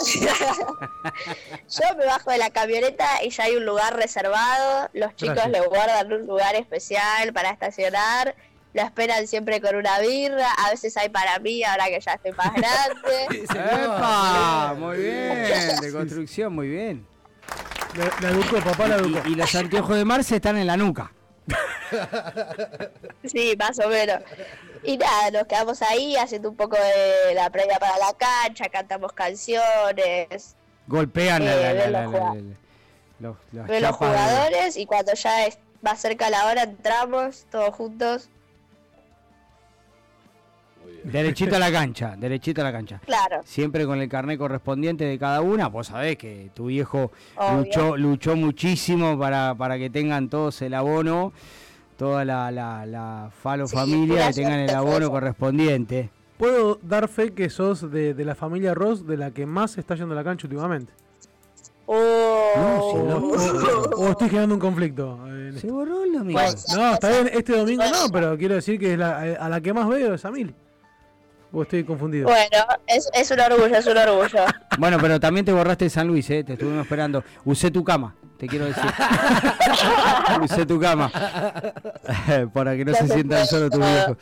Yo 1.69 1.97
me 1.97 2.05
bajo 2.05 2.31
de 2.31 2.37
la 2.37 2.49
camioneta 2.49 3.23
y 3.23 3.29
ya 3.29 3.45
hay 3.45 3.55
un 3.55 3.65
lugar 3.65 3.95
reservado. 3.95 4.89
Los 4.93 5.15
chicos 5.15 5.47
le 5.49 5.61
guardan 5.61 6.11
un 6.11 6.27
lugar 6.27 6.55
especial 6.55 7.33
para 7.33 7.51
estacionar. 7.51 8.35
Lo 8.73 8.81
esperan 8.81 9.27
siempre 9.27 9.61
con 9.61 9.75
una 9.75 9.99
birra. 9.99 10.51
A 10.65 10.71
veces 10.71 10.97
hay 10.97 11.09
para 11.09 11.37
mí, 11.39 11.63
ahora 11.63 11.85
que 11.85 11.99
ya 11.99 12.13
estoy 12.13 12.31
más 12.31 12.53
grande. 12.53 13.45
¡Epa! 13.83 14.75
Muy 14.77 14.97
bien. 14.97 15.79
De 15.79 15.91
construcción, 15.91 16.53
muy 16.53 16.69
bien. 16.69 17.05
La, 18.21 18.29
educó, 18.29 18.59
papá 18.59 18.87
la 18.87 18.95
educó. 18.95 19.27
Y, 19.27 19.35
los 19.35 19.53
anteojos 19.53 19.95
de 19.95 20.05
Marce 20.05 20.35
están 20.35 20.57
en 20.57 20.67
la 20.67 20.77
nuca. 20.77 21.11
Sí, 23.23 23.55
más 23.57 23.77
o 23.79 23.87
menos. 23.89 24.19
Y 24.85 24.97
nada, 24.97 25.31
nos 25.31 25.47
quedamos 25.47 25.81
ahí 25.81 26.15
haciendo 26.15 26.49
un 26.49 26.55
poco 26.55 26.75
de 26.75 27.33
la 27.33 27.49
previa 27.49 27.79
para 27.79 27.97
la 27.97 28.13
cancha, 28.13 28.69
cantamos 28.69 29.13
canciones. 29.13 30.55
Golpean 30.87 31.43
eh, 31.45 31.89
los, 33.19 33.37
los, 33.53 33.95
jugadores 33.95 34.75
y 34.75 34.85
cuando 34.85 35.13
ya 35.13 35.47
va 35.85 35.95
cerca 35.95 36.29
la 36.29 36.45
hora 36.47 36.63
entramos 36.63 37.45
todos 37.49 37.73
juntos. 37.73 38.29
Derechito 41.05 41.55
a 41.55 41.59
la 41.59 41.71
cancha, 41.71 42.15
derechito 42.17 42.59
a 42.61 42.65
la 42.65 42.71
cancha. 42.73 42.99
Claro. 43.05 43.41
Siempre 43.45 43.85
con 43.85 44.01
el 44.01 44.09
carnet 44.09 44.37
correspondiente 44.37 45.05
de 45.05 45.17
cada 45.17 45.39
una. 45.39 45.67
Vos 45.67 45.87
sabés 45.87 46.17
que 46.17 46.49
tu 46.53 46.65
viejo 46.65 47.11
luchó, 47.55 47.95
luchó 47.95 48.35
muchísimo 48.35 49.17
para, 49.17 49.55
para 49.55 49.77
que 49.77 49.89
tengan 49.89 50.29
todos 50.29 50.61
el 50.61 50.73
abono 50.73 51.31
toda 52.03 52.25
la, 52.25 52.51
la, 52.51 53.31
Falo 53.41 53.65
familia 53.65 54.27
que 54.27 54.33
tengan 54.33 54.59
el 54.59 54.69
abono 54.71 55.09
correspondiente. 55.09 56.09
Puedo 56.37 56.77
dar 56.81 57.07
fe 57.07 57.31
que 57.31 57.49
sos 57.49 57.89
de, 57.89 58.13
la 58.25 58.35
familia 58.35 58.73
Ross 58.73 59.07
de 59.07 59.15
la 59.15 59.31
que 59.31 59.45
más 59.45 59.77
está 59.77 59.95
yendo 59.95 60.11
a 60.11 60.17
la 60.17 60.23
cancha 60.25 60.45
últimamente. 60.45 60.91
Oh. 61.85 63.29
o, 63.95 64.09
estoy 64.09 64.27
generando 64.27 64.55
un 64.55 64.59
conflicto. 64.59 65.17
Se 65.55 65.71
borró 65.71 66.03
el 66.03 66.11
domingo. 66.11 66.41
no, 66.75 66.93
está 66.93 67.09
bien, 67.09 67.29
este 67.31 67.55
domingo 67.55 67.83
no, 67.85 68.09
pero 68.11 68.37
quiero 68.37 68.55
decir 68.55 68.77
que 68.77 68.93
es 68.93 68.99
la, 68.99 69.21
a 69.39 69.47
la 69.47 69.61
que 69.61 69.71
más 69.71 69.87
veo 69.87 70.13
es 70.13 70.25
a 70.25 70.31
Mil. 70.31 70.53
¿O 71.53 71.61
estoy 71.61 71.85
confundido? 71.85 72.25
Bueno, 72.25 72.65
es, 72.85 73.09
es 73.13 73.31
un 73.31 73.39
orgullo, 73.39 73.77
es 73.77 73.87
un 73.87 73.97
orgullo. 73.97 74.43
bueno, 74.77 74.97
pero 74.99 75.21
también 75.21 75.45
te 75.45 75.53
borraste 75.53 75.85
de 75.85 75.89
San 75.89 76.07
Luis, 76.07 76.29
¿eh? 76.31 76.43
Te 76.43 76.53
estuvimos 76.53 76.81
esperando. 76.81 77.23
Usé 77.45 77.71
tu 77.71 77.81
cama 77.81 78.13
te 78.43 78.49
quiero 78.49 78.65
decir. 78.65 78.83
Usé 80.41 80.65
tu 80.65 80.77
cama. 80.77 81.09
Para 82.53 82.75
que 82.75 82.83
no 82.83 82.93
se 82.93 83.07
sientan 83.07 83.47
solo 83.47 83.69
tus 83.69 83.79
viejos. 83.79 84.17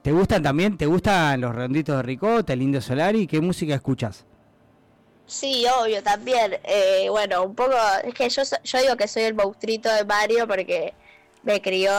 ¿Te 0.00 0.12
gustan 0.12 0.42
también? 0.42 0.78
¿Te 0.78 0.86
gustan 0.86 1.42
los 1.42 1.54
redonditos 1.54 1.94
de 1.94 2.02
Ricota, 2.02 2.54
el 2.54 2.62
Indio 2.62 2.80
Solari? 2.80 3.26
¿Qué 3.26 3.38
música 3.38 3.74
escuchas? 3.74 4.24
Sí, 5.26 5.66
obvio, 5.78 6.02
también. 6.02 6.58
Eh, 6.64 7.08
bueno, 7.10 7.44
un 7.44 7.54
poco. 7.54 7.76
Es 8.02 8.14
que 8.14 8.30
yo, 8.30 8.42
yo 8.64 8.78
digo 8.78 8.96
que 8.96 9.06
soy 9.06 9.24
el 9.24 9.34
monstruito 9.34 9.92
de 9.92 10.06
Mario 10.06 10.48
porque 10.48 10.94
me 11.42 11.60
crió 11.60 11.92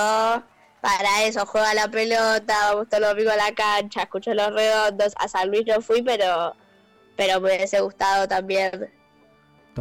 para 0.82 1.24
eso. 1.26 1.46
Juega 1.46 1.76
la 1.76 1.88
pelota, 1.90 2.56
me 2.72 2.80
gustó 2.80 3.00
los 3.00 3.12
amigos 3.12 3.34
a 3.34 3.38
la 3.38 3.52
cancha, 3.54 4.02
escucho 4.02 4.34
los 4.34 4.52
redondos. 4.52 5.14
A 5.18 5.28
San 5.28 5.50
Luis 5.50 5.68
no 5.68 5.80
fui, 5.80 6.02
pero, 6.02 6.56
pero 7.16 7.40
me 7.40 7.56
hubiese 7.56 7.82
gustado 7.82 8.28
también 8.28 8.90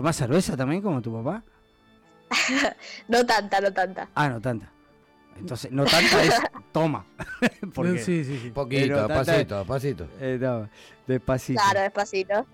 ¿Tomás 0.01 0.17
cerveza 0.17 0.57
también 0.57 0.81
como 0.81 1.03
tu 1.03 1.13
papá? 1.13 1.45
no 3.09 3.27
tanta, 3.27 3.61
no 3.61 3.71
tanta. 3.71 4.09
Ah, 4.15 4.31
no 4.31 4.41
tanta. 4.41 4.73
Entonces, 5.37 5.71
no 5.71 5.85
tanta 5.85 6.25
es 6.25 6.41
toma. 6.73 7.05
Porque, 7.75 7.99
sí, 7.99 8.25
sí, 8.25 8.39
sí. 8.39 8.51
Poquito, 8.51 9.07
despacito, 9.07 9.59
despacito. 9.59 10.09
Eh, 10.19 10.39
no, 10.41 10.71
despacito. 11.07 11.61
Claro, 11.61 11.81
despacito. 11.81 12.47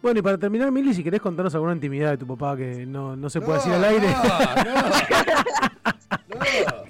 Bueno, 0.00 0.20
y 0.20 0.22
para 0.22 0.38
terminar, 0.38 0.70
Mili, 0.70 0.94
si 0.94 1.02
querés 1.02 1.20
contarnos 1.20 1.52
alguna 1.56 1.72
intimidad 1.72 2.10
de 2.10 2.18
tu 2.18 2.26
papá 2.28 2.56
que 2.56 2.86
no, 2.86 3.16
no 3.16 3.28
se 3.30 3.40
puede 3.40 3.58
decir 3.58 3.72
al 3.72 3.82
aire. 3.82 4.06
No, 4.06 4.72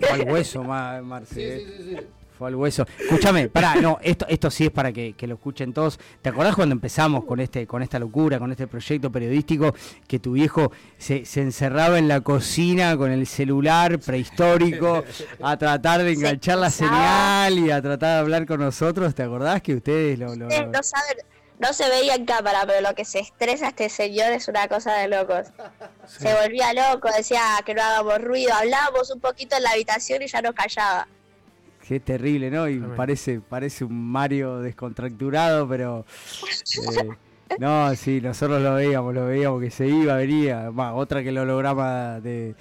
no. 0.02 0.12
al 0.12 0.30
hueso, 0.30 0.62
Marce. 0.62 1.58
Sí, 1.58 1.64
sí, 1.64 1.72
sí, 1.78 1.96
sí. 1.96 2.06
Fue 2.38 2.48
al 2.48 2.54
hueso. 2.54 2.86
Escúchame, 2.98 3.48
pará, 3.48 3.76
no, 3.76 3.98
esto, 4.02 4.26
esto 4.28 4.50
sí 4.50 4.66
es 4.66 4.70
para 4.70 4.92
que, 4.92 5.14
lo 5.22 5.34
escuchen 5.34 5.72
todos. 5.72 5.98
¿Te 6.20 6.28
acordás 6.28 6.54
cuando 6.54 6.74
empezamos 6.74 7.24
con 7.24 7.40
este, 7.40 7.66
con 7.66 7.82
esta 7.82 7.98
locura, 7.98 8.38
con 8.38 8.50
este 8.50 8.66
proyecto 8.66 9.10
periodístico, 9.10 9.74
que 10.06 10.18
tu 10.18 10.32
viejo 10.32 10.70
se, 10.98 11.24
encerraba 11.36 11.98
en 11.98 12.08
la 12.08 12.20
cocina 12.20 12.96
con 12.96 13.10
el 13.10 13.26
celular 13.26 13.98
prehistórico 13.98 15.04
a 15.42 15.56
tratar 15.56 16.02
de 16.02 16.12
enganchar 16.12 16.58
la 16.58 16.70
señal 16.70 17.58
y 17.58 17.70
a 17.70 17.80
tratar 17.80 18.14
de 18.14 18.18
hablar 18.18 18.46
con 18.46 18.60
nosotros? 18.60 19.14
¿Te 19.14 19.22
acordás 19.22 19.62
que 19.62 19.74
ustedes 19.74 20.18
lo, 20.18 20.36
No 20.36 20.48
saben, 20.82 21.16
no 21.58 21.72
se 21.72 21.88
veía 21.88 22.16
en 22.16 22.26
cámara, 22.26 22.64
pero 22.66 22.86
lo 22.86 22.94
que 22.94 23.06
se 23.06 23.20
estresa 23.20 23.68
este 23.68 23.88
señor 23.88 24.32
es 24.32 24.46
una 24.48 24.68
cosa 24.68 24.92
de 24.94 25.08
locos. 25.08 25.48
Se 26.06 26.34
volvía 26.34 26.74
loco, 26.74 27.08
decía 27.16 27.40
que 27.64 27.74
no 27.74 27.82
hagamos 27.82 28.18
ruido, 28.20 28.52
hablábamos 28.52 29.10
un 29.10 29.20
poquito 29.20 29.56
en 29.56 29.62
la 29.62 29.70
habitación 29.70 30.20
y 30.20 30.26
ya 30.26 30.42
nos 30.42 30.52
callaba. 30.52 31.08
Qué 31.86 32.00
terrible, 32.00 32.50
¿no? 32.50 32.68
Y 32.68 32.80
parece, 32.80 33.40
parece 33.40 33.84
un 33.84 34.10
Mario 34.10 34.58
descontracturado, 34.58 35.68
pero... 35.68 36.04
Eh, 36.98 37.08
no, 37.60 37.94
sí, 37.94 38.20
nosotros 38.20 38.60
lo 38.60 38.74
veíamos, 38.74 39.14
lo 39.14 39.26
veíamos 39.26 39.60
que 39.60 39.70
se 39.70 39.86
iba, 39.86 40.16
venía. 40.16 40.70
Va, 40.70 40.94
otra 40.94 41.22
que 41.22 41.28
el 41.28 41.38
holograma 41.38 42.18
de, 42.18 42.56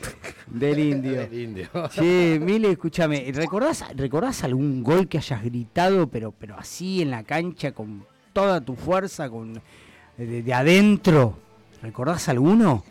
del 0.45 0.77
indio. 0.91 1.21
del 1.21 1.33
indio. 1.33 1.67
Sí, 1.89 2.37
Mile, 2.39 2.71
escúchame, 2.71 3.31
¿recordás, 3.33 3.83
¿recordás 3.95 4.43
algún 4.43 4.83
gol 4.83 5.07
que 5.07 5.17
hayas 5.17 5.43
gritado, 5.43 6.05
pero, 6.07 6.31
pero 6.31 6.55
así 6.59 7.01
en 7.01 7.09
la 7.09 7.23
cancha, 7.23 7.71
con 7.71 8.05
toda 8.31 8.61
tu 8.61 8.75
fuerza, 8.75 9.27
con 9.27 9.59
de 10.17 10.53
adentro? 10.53 11.39
¿Recordás 11.81 12.29
alguno? 12.29 12.83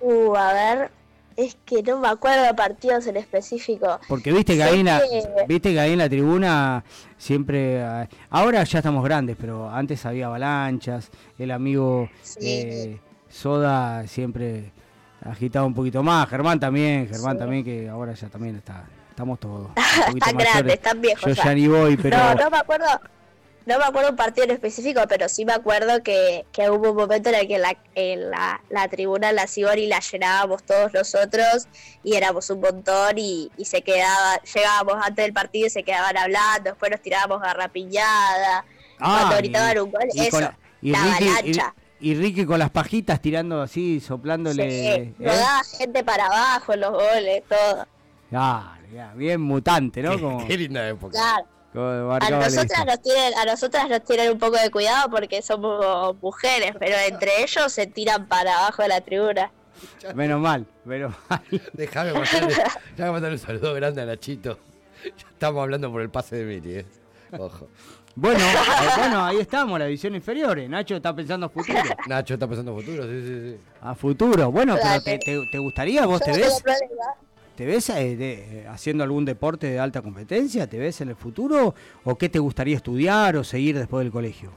Uh, 0.00 0.36
a 0.36 0.52
ver, 0.52 0.90
es 1.36 1.56
que 1.64 1.82
no 1.82 1.98
me 1.98 2.08
acuerdo 2.08 2.42
de 2.44 2.54
partidos 2.54 3.06
en 3.06 3.16
específico. 3.16 4.00
Porque 4.08 4.32
viste 4.32 4.56
que, 4.56 4.62
ahí 4.62 4.80
en 4.80 4.86
la, 4.86 5.02
viste 5.46 5.72
que 5.72 5.80
ahí 5.80 5.92
en 5.92 5.98
la 5.98 6.08
tribuna 6.08 6.84
siempre... 7.16 7.82
Ah, 7.82 8.08
ahora 8.30 8.64
ya 8.64 8.78
estamos 8.78 9.04
grandes, 9.04 9.36
pero 9.40 9.70
antes 9.70 10.04
había 10.06 10.26
avalanchas. 10.26 11.10
El 11.38 11.50
amigo 11.50 12.08
eh, 12.40 12.98
Soda 13.28 14.06
siempre 14.06 14.72
agitaba 15.24 15.66
un 15.66 15.74
poquito 15.74 16.02
más. 16.02 16.28
Germán 16.28 16.60
también, 16.60 17.08
Germán 17.08 17.38
también, 17.38 17.64
que 17.64 17.88
ahora 17.88 18.14
ya 18.14 18.28
también 18.28 18.56
está... 18.56 18.84
Estamos 19.10 19.38
todos. 19.38 19.68
están 20.16 20.36
grandes, 20.36 20.74
están 20.74 21.00
viejos. 21.00 21.36
Yo 21.36 21.42
ya 21.44 21.54
ni 21.54 21.68
voy, 21.68 21.96
pero... 21.98 22.16
No, 22.16 22.34
no 22.34 22.50
me 22.50 22.56
acuerdo 22.56 22.86
no 23.66 23.78
me 23.78 23.84
acuerdo 23.84 24.10
un 24.10 24.16
partido 24.16 24.44
en 24.44 24.50
específico, 24.52 25.00
pero 25.08 25.28
sí 25.28 25.44
me 25.44 25.52
acuerdo 25.52 26.02
que, 26.02 26.44
que 26.52 26.70
hubo 26.70 26.90
un 26.90 26.96
momento 26.96 27.28
en 27.28 27.36
el 27.36 27.48
que 27.48 27.58
la, 27.58 27.76
en 27.94 28.30
la, 28.30 28.60
la 28.70 28.88
tribuna 28.88 29.32
la 29.32 29.46
Sibori 29.46 29.86
la 29.86 30.00
llenábamos 30.00 30.62
todos 30.64 30.92
nosotros 30.92 31.68
y 32.02 32.14
éramos 32.14 32.50
un 32.50 32.60
montón 32.60 33.18
y, 33.18 33.50
y, 33.56 33.64
se 33.64 33.82
quedaba, 33.82 34.40
llegábamos 34.42 34.94
antes 35.04 35.24
del 35.24 35.32
partido 35.32 35.66
y 35.66 35.70
se 35.70 35.82
quedaban 35.82 36.16
hablando, 36.16 36.70
después 36.70 36.90
nos 36.90 37.00
tirábamos 37.00 37.40
garrapiñada, 37.40 38.64
ah, 38.98 39.18
cuando 39.18 39.36
gritaban 39.36 39.78
un 39.78 39.90
gol, 39.90 40.02
eso, 40.14 40.40
la, 40.40 41.02
avalancha. 41.02 41.74
Y, 42.00 42.14
Ricky 42.16 42.44
con 42.44 42.58
las 42.58 42.70
pajitas 42.70 43.20
tirando 43.20 43.62
así, 43.62 44.00
soplándole. 44.00 44.70
Sí, 44.70 44.86
¿eh? 44.88 45.14
rodaba 45.20 45.62
gente 45.78 46.02
para 46.02 46.26
abajo 46.26 46.72
en 46.72 46.80
los 46.80 46.90
goles, 46.90 47.44
todo. 47.48 47.86
Ah, 48.32 48.76
bien 49.14 49.40
mutante, 49.40 50.02
¿no? 50.02 50.18
Como... 50.18 50.46
Qué 50.46 50.56
linda 50.56 50.88
época. 50.88 51.12
Claro. 51.12 51.51
A 51.74 52.30
nosotras, 52.30 52.86
nos 52.86 53.00
tienen, 53.00 53.34
a 53.38 53.44
nosotras 53.46 53.88
nos 53.88 54.04
tienen 54.04 54.32
un 54.32 54.38
poco 54.38 54.56
de 54.58 54.70
cuidado 54.70 55.10
porque 55.10 55.40
somos 55.40 56.14
mujeres, 56.20 56.74
pero 56.78 56.96
entre 56.98 57.42
ellos 57.42 57.72
se 57.72 57.86
tiran 57.86 58.26
para 58.28 58.58
abajo 58.58 58.82
de 58.82 58.88
la 58.88 59.00
tribuna. 59.00 59.50
Menos 60.14 60.40
mal, 60.40 60.66
menos 60.84 61.14
mal. 61.28 61.42
Déjame 61.72 62.12
mandar, 62.12 63.32
un 63.32 63.38
saludo 63.38 63.74
grande 63.74 64.02
a 64.02 64.06
Nachito. 64.06 64.58
estamos 65.32 65.62
hablando 65.62 65.90
por 65.90 66.02
el 66.02 66.10
pase 66.10 66.36
de 66.36 66.44
Miri, 66.44 66.74
¿eh? 66.80 66.86
Ojo. 67.38 67.68
Bueno, 68.14 68.40
eh, 68.40 68.88
bueno, 68.98 69.24
ahí 69.24 69.38
estamos, 69.38 69.78
la 69.78 69.86
visión 69.86 70.14
inferior. 70.14 70.58
Eh. 70.58 70.68
Nacho 70.68 70.96
está 70.96 71.14
pensando 71.16 71.46
a 71.46 71.48
futuro. 71.48 71.78
Nacho 72.06 72.34
está 72.34 72.46
pensando 72.46 72.72
a 72.72 72.74
futuro, 72.74 73.04
sí, 73.04 73.22
sí, 73.22 73.50
sí. 73.50 73.60
A 73.80 73.94
futuro. 73.94 74.52
Bueno, 74.52 74.76
pero 74.80 75.02
te, 75.02 75.18
te, 75.50 75.58
gustaría, 75.58 76.04
vos 76.04 76.20
te 76.20 76.32
ves. 76.32 76.62
¿Te 77.56 77.66
ves 77.66 77.90
eh, 77.90 78.66
haciendo 78.68 79.04
algún 79.04 79.24
deporte 79.24 79.66
de 79.66 79.78
alta 79.78 80.02
competencia? 80.02 80.66
¿Te 80.66 80.78
ves 80.78 81.00
en 81.00 81.10
el 81.10 81.16
futuro? 81.16 81.74
¿O 82.04 82.16
qué 82.16 82.28
te 82.28 82.38
gustaría 82.38 82.76
estudiar 82.76 83.36
o 83.36 83.44
seguir 83.44 83.78
después 83.78 84.04
del 84.04 84.12
colegio? 84.12 84.52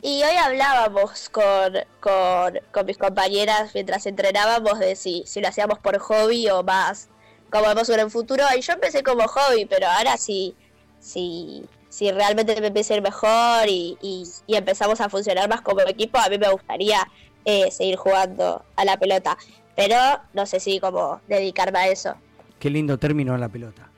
Y 0.00 0.22
hoy 0.22 0.36
hablábamos 0.36 1.28
con, 1.28 1.72
con, 2.00 2.86
mis 2.86 2.98
compañeras 2.98 3.72
mientras 3.74 4.06
entrenábamos 4.06 4.78
de 4.78 4.94
si, 4.94 5.24
si 5.26 5.40
lo 5.40 5.48
hacíamos 5.48 5.80
por 5.80 5.98
hobby 5.98 6.48
o 6.50 6.62
más 6.62 7.08
como 7.50 7.64
vamos 7.64 7.88
en 7.88 8.00
el 8.00 8.10
futuro. 8.10 8.44
Y 8.56 8.60
yo 8.60 8.74
empecé 8.74 9.02
como 9.02 9.26
hobby, 9.26 9.66
pero 9.66 9.86
ahora 9.88 10.16
sí, 10.16 10.54
sí, 11.00 11.64
si 11.88 12.10
realmente 12.10 12.60
me 12.60 12.68
empieza 12.68 12.94
a 12.94 12.96
ir 12.98 13.02
mejor 13.02 13.68
y, 13.68 13.96
y, 14.00 14.54
empezamos 14.54 15.00
a 15.00 15.08
funcionar 15.08 15.48
más 15.48 15.62
como 15.62 15.80
equipo, 15.80 16.18
a 16.18 16.28
mí 16.28 16.38
me 16.38 16.50
gustaría 16.50 17.00
eh, 17.44 17.70
seguir 17.70 17.96
jugando 17.96 18.64
a 18.76 18.84
la 18.84 18.96
pelota. 18.98 19.36
Pero 19.78 19.96
no 20.32 20.44
sé 20.44 20.58
si 20.58 20.80
como 20.80 21.20
dedicarme 21.28 21.78
a 21.78 21.88
eso. 21.88 22.16
Qué 22.58 22.68
lindo 22.68 22.98
término 22.98 23.34
a 23.34 23.38
la 23.38 23.48
pelota. 23.48 23.88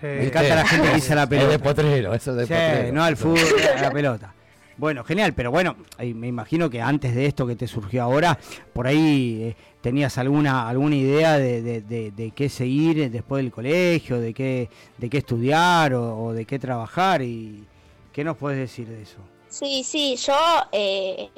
Me 0.00 0.24
encanta 0.24 0.54
la 0.54 0.66
gente 0.66 0.88
que 0.88 0.94
dice 0.94 1.14
la 1.14 1.26
pelota. 1.26 1.50
de 1.50 1.58
potrero, 1.58 2.14
eso 2.14 2.34
de 2.34 2.46
sí, 2.46 2.92
No 2.94 3.04
al 3.04 3.14
fútbol, 3.14 3.60
a 3.76 3.82
la 3.82 3.90
pelota. 3.90 4.32
Bueno, 4.78 5.04
genial, 5.04 5.34
pero 5.34 5.50
bueno, 5.50 5.76
me 5.98 6.28
imagino 6.28 6.70
que 6.70 6.80
antes 6.80 7.14
de 7.14 7.26
esto 7.26 7.46
que 7.46 7.56
te 7.56 7.66
surgió 7.66 8.04
ahora, 8.04 8.38
por 8.72 8.86
ahí 8.86 9.42
eh, 9.42 9.56
tenías 9.82 10.16
alguna 10.16 10.66
alguna 10.66 10.96
idea 10.96 11.36
de, 11.36 11.82
de, 11.82 12.32
qué 12.34 12.48
seguir 12.48 13.10
después 13.10 13.42
del 13.42 13.52
colegio, 13.52 14.18
de 14.20 14.32
qué 14.32 14.70
de 14.96 15.10
qué 15.10 15.18
estudiar 15.18 15.92
o, 15.92 16.32
de 16.32 16.46
qué 16.46 16.58
trabajar 16.58 17.20
y 17.20 17.66
qué 18.14 18.24
nos 18.24 18.38
puedes 18.38 18.58
decir 18.58 18.88
de 18.88 19.02
eso. 19.02 19.18
Sí, 19.50 19.84
sí, 19.84 20.16
yo 20.16 20.34
eh, 20.72 21.28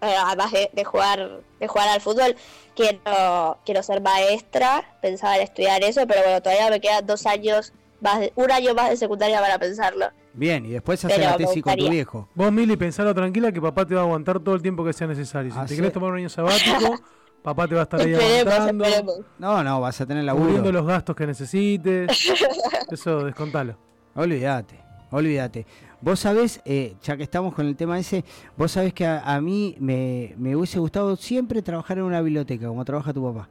además 0.00 0.52
de, 0.52 0.84
jugar 0.84 1.40
de 1.58 1.68
jugar 1.68 1.88
al 1.88 2.00
fútbol 2.00 2.36
quiero 2.74 3.58
quiero 3.64 3.82
ser 3.82 4.00
maestra, 4.00 4.96
pensaba 5.02 5.36
en 5.36 5.42
estudiar 5.42 5.82
eso, 5.84 6.06
pero 6.06 6.22
bueno 6.22 6.42
todavía 6.42 6.70
me 6.70 6.80
quedan 6.80 7.06
dos 7.06 7.26
años 7.26 7.72
más 8.00 8.30
un 8.34 8.50
año 8.50 8.74
más 8.74 8.90
de 8.90 8.96
secundaria 8.96 9.40
para 9.40 9.58
pensarlo. 9.58 10.06
Bien, 10.32 10.64
y 10.64 10.70
después 10.70 11.04
hacer 11.04 11.20
la 11.20 11.36
tesis 11.36 11.62
con 11.62 11.76
tu 11.76 11.90
viejo. 11.90 12.28
Vos, 12.34 12.52
Mili, 12.52 12.76
pensalo 12.76 13.14
tranquila 13.14 13.52
que 13.52 13.60
papá 13.60 13.84
te 13.84 13.94
va 13.94 14.02
a 14.02 14.04
aguantar 14.04 14.40
todo 14.40 14.54
el 14.54 14.62
tiempo 14.62 14.84
que 14.84 14.92
sea 14.92 15.06
necesario. 15.06 15.52
Si 15.52 15.66
te 15.66 15.76
querés 15.76 15.92
tomar 15.92 16.10
un 16.10 16.18
año 16.18 16.28
sabático, 16.28 16.98
papá 17.42 17.66
te 17.66 17.74
va 17.74 17.80
a 17.80 17.84
estar 17.84 18.00
ahí 18.00 18.14
aguantando. 18.14 19.24
No, 19.38 19.62
no, 19.64 19.80
vas 19.80 20.00
a 20.00 20.06
tener 20.06 20.24
la 20.24 20.32
Cubriendo 20.32 20.70
los 20.70 20.86
gastos 20.86 21.16
que 21.16 21.26
necesites. 21.26 22.10
Eso, 22.90 23.24
descontalo. 23.24 23.76
Olvídate, 24.14 24.80
olvídate. 25.10 25.66
Vos 26.00 26.20
sabés, 26.20 26.60
eh, 26.64 26.96
ya 27.02 27.16
que 27.16 27.22
estamos 27.22 27.54
con 27.54 27.66
el 27.66 27.76
tema 27.76 27.98
ese, 27.98 28.24
vos 28.56 28.72
sabés 28.72 28.94
que 28.94 29.06
a, 29.06 29.40
mí 29.40 29.76
me, 29.78 30.34
me 30.38 30.56
hubiese 30.56 30.78
gustado 30.78 31.16
siempre 31.16 31.60
trabajar 31.60 31.98
en 31.98 32.04
una 32.04 32.20
biblioteca, 32.22 32.68
como 32.68 32.84
trabaja 32.84 33.12
tu 33.12 33.22
papá. 33.22 33.48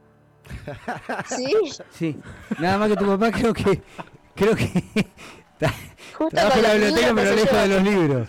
¿Sí? 1.28 1.54
Sí. 1.90 2.16
Nada 2.58 2.78
más 2.78 2.88
que 2.88 2.96
tu 2.96 3.06
papá 3.06 3.30
creo 3.30 3.54
que 3.54 3.82
creo 4.34 4.56
que 4.56 4.66
Trabaja 6.30 6.56
en 6.56 6.62
la 6.62 6.72
biblioteca, 6.74 7.14
pero 7.14 7.34
lejos 7.34 7.52
de 7.52 7.68
los 7.68 7.82
libros. 7.82 8.28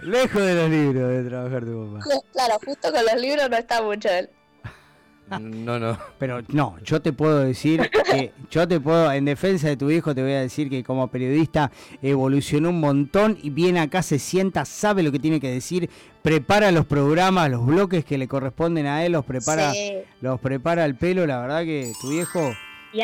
Lejos 0.00 0.42
de 0.42 0.54
los 0.54 0.70
libros 0.70 1.08
de 1.10 1.24
trabajar 1.24 1.64
tu 1.64 1.92
papá. 1.92 2.20
Claro, 2.32 2.54
justo 2.64 2.92
con 2.92 3.04
los 3.04 3.20
libros 3.20 3.50
no 3.50 3.56
está 3.56 3.82
mucho 3.82 4.08
él. 4.08 4.30
No, 5.38 5.78
no. 5.78 5.98
Pero 6.18 6.42
no, 6.48 6.76
yo 6.82 7.02
te 7.02 7.12
puedo 7.12 7.40
decir 7.40 7.90
que 8.10 8.32
yo 8.50 8.66
te 8.66 8.80
puedo, 8.80 9.12
en 9.12 9.24
defensa 9.24 9.68
de 9.68 9.76
tu 9.76 9.90
hijo, 9.90 10.14
te 10.14 10.22
voy 10.22 10.32
a 10.32 10.40
decir 10.40 10.70
que 10.70 10.82
como 10.82 11.08
periodista 11.08 11.70
evolucionó 12.02 12.70
un 12.70 12.80
montón 12.80 13.38
y 13.42 13.50
viene 13.50 13.80
acá, 13.80 14.02
se 14.02 14.18
sienta, 14.18 14.64
sabe 14.64 15.02
lo 15.02 15.12
que 15.12 15.18
tiene 15.18 15.40
que 15.40 15.50
decir, 15.50 15.90
prepara 16.22 16.70
los 16.72 16.86
programas, 16.86 17.50
los 17.50 17.66
bloques 17.66 18.04
que 18.04 18.18
le 18.18 18.28
corresponden 18.28 18.86
a 18.86 19.04
él, 19.04 19.12
los 19.12 19.24
prepara, 19.24 19.72
los 20.20 20.40
prepara 20.40 20.84
el 20.84 20.94
pelo. 20.94 21.26
La 21.26 21.40
verdad 21.40 21.64
que 21.64 21.92
tu 22.00 22.10
viejo 22.10 22.52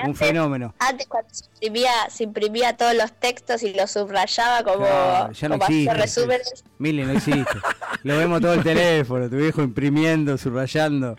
un 0.05 0.15
fenómeno. 0.15 0.75
Antes 0.79 1.07
cuando 1.07 1.29
se 1.33 1.45
imprimía, 1.47 1.93
se 2.09 2.25
imprimía 2.25 2.77
todos 2.77 2.95
los 2.95 3.13
textos 3.13 3.63
y 3.63 3.75
los 3.75 3.91
subrayaba 3.91 4.63
como, 4.65 4.87
ya 5.33 5.49
no 5.49 5.57
existe, 5.57 5.95
resúmenes. 5.95 6.65
Mili, 6.79 7.05
no 7.05 7.13
existe. 7.13 7.59
Lo 8.03 8.17
vemos 8.19 8.41
todo 8.41 8.55
el 8.55 8.63
teléfono, 8.63 9.29
tu 9.29 9.37
viejo 9.37 9.63
imprimiendo, 9.63 10.39
subrayando. 10.39 11.17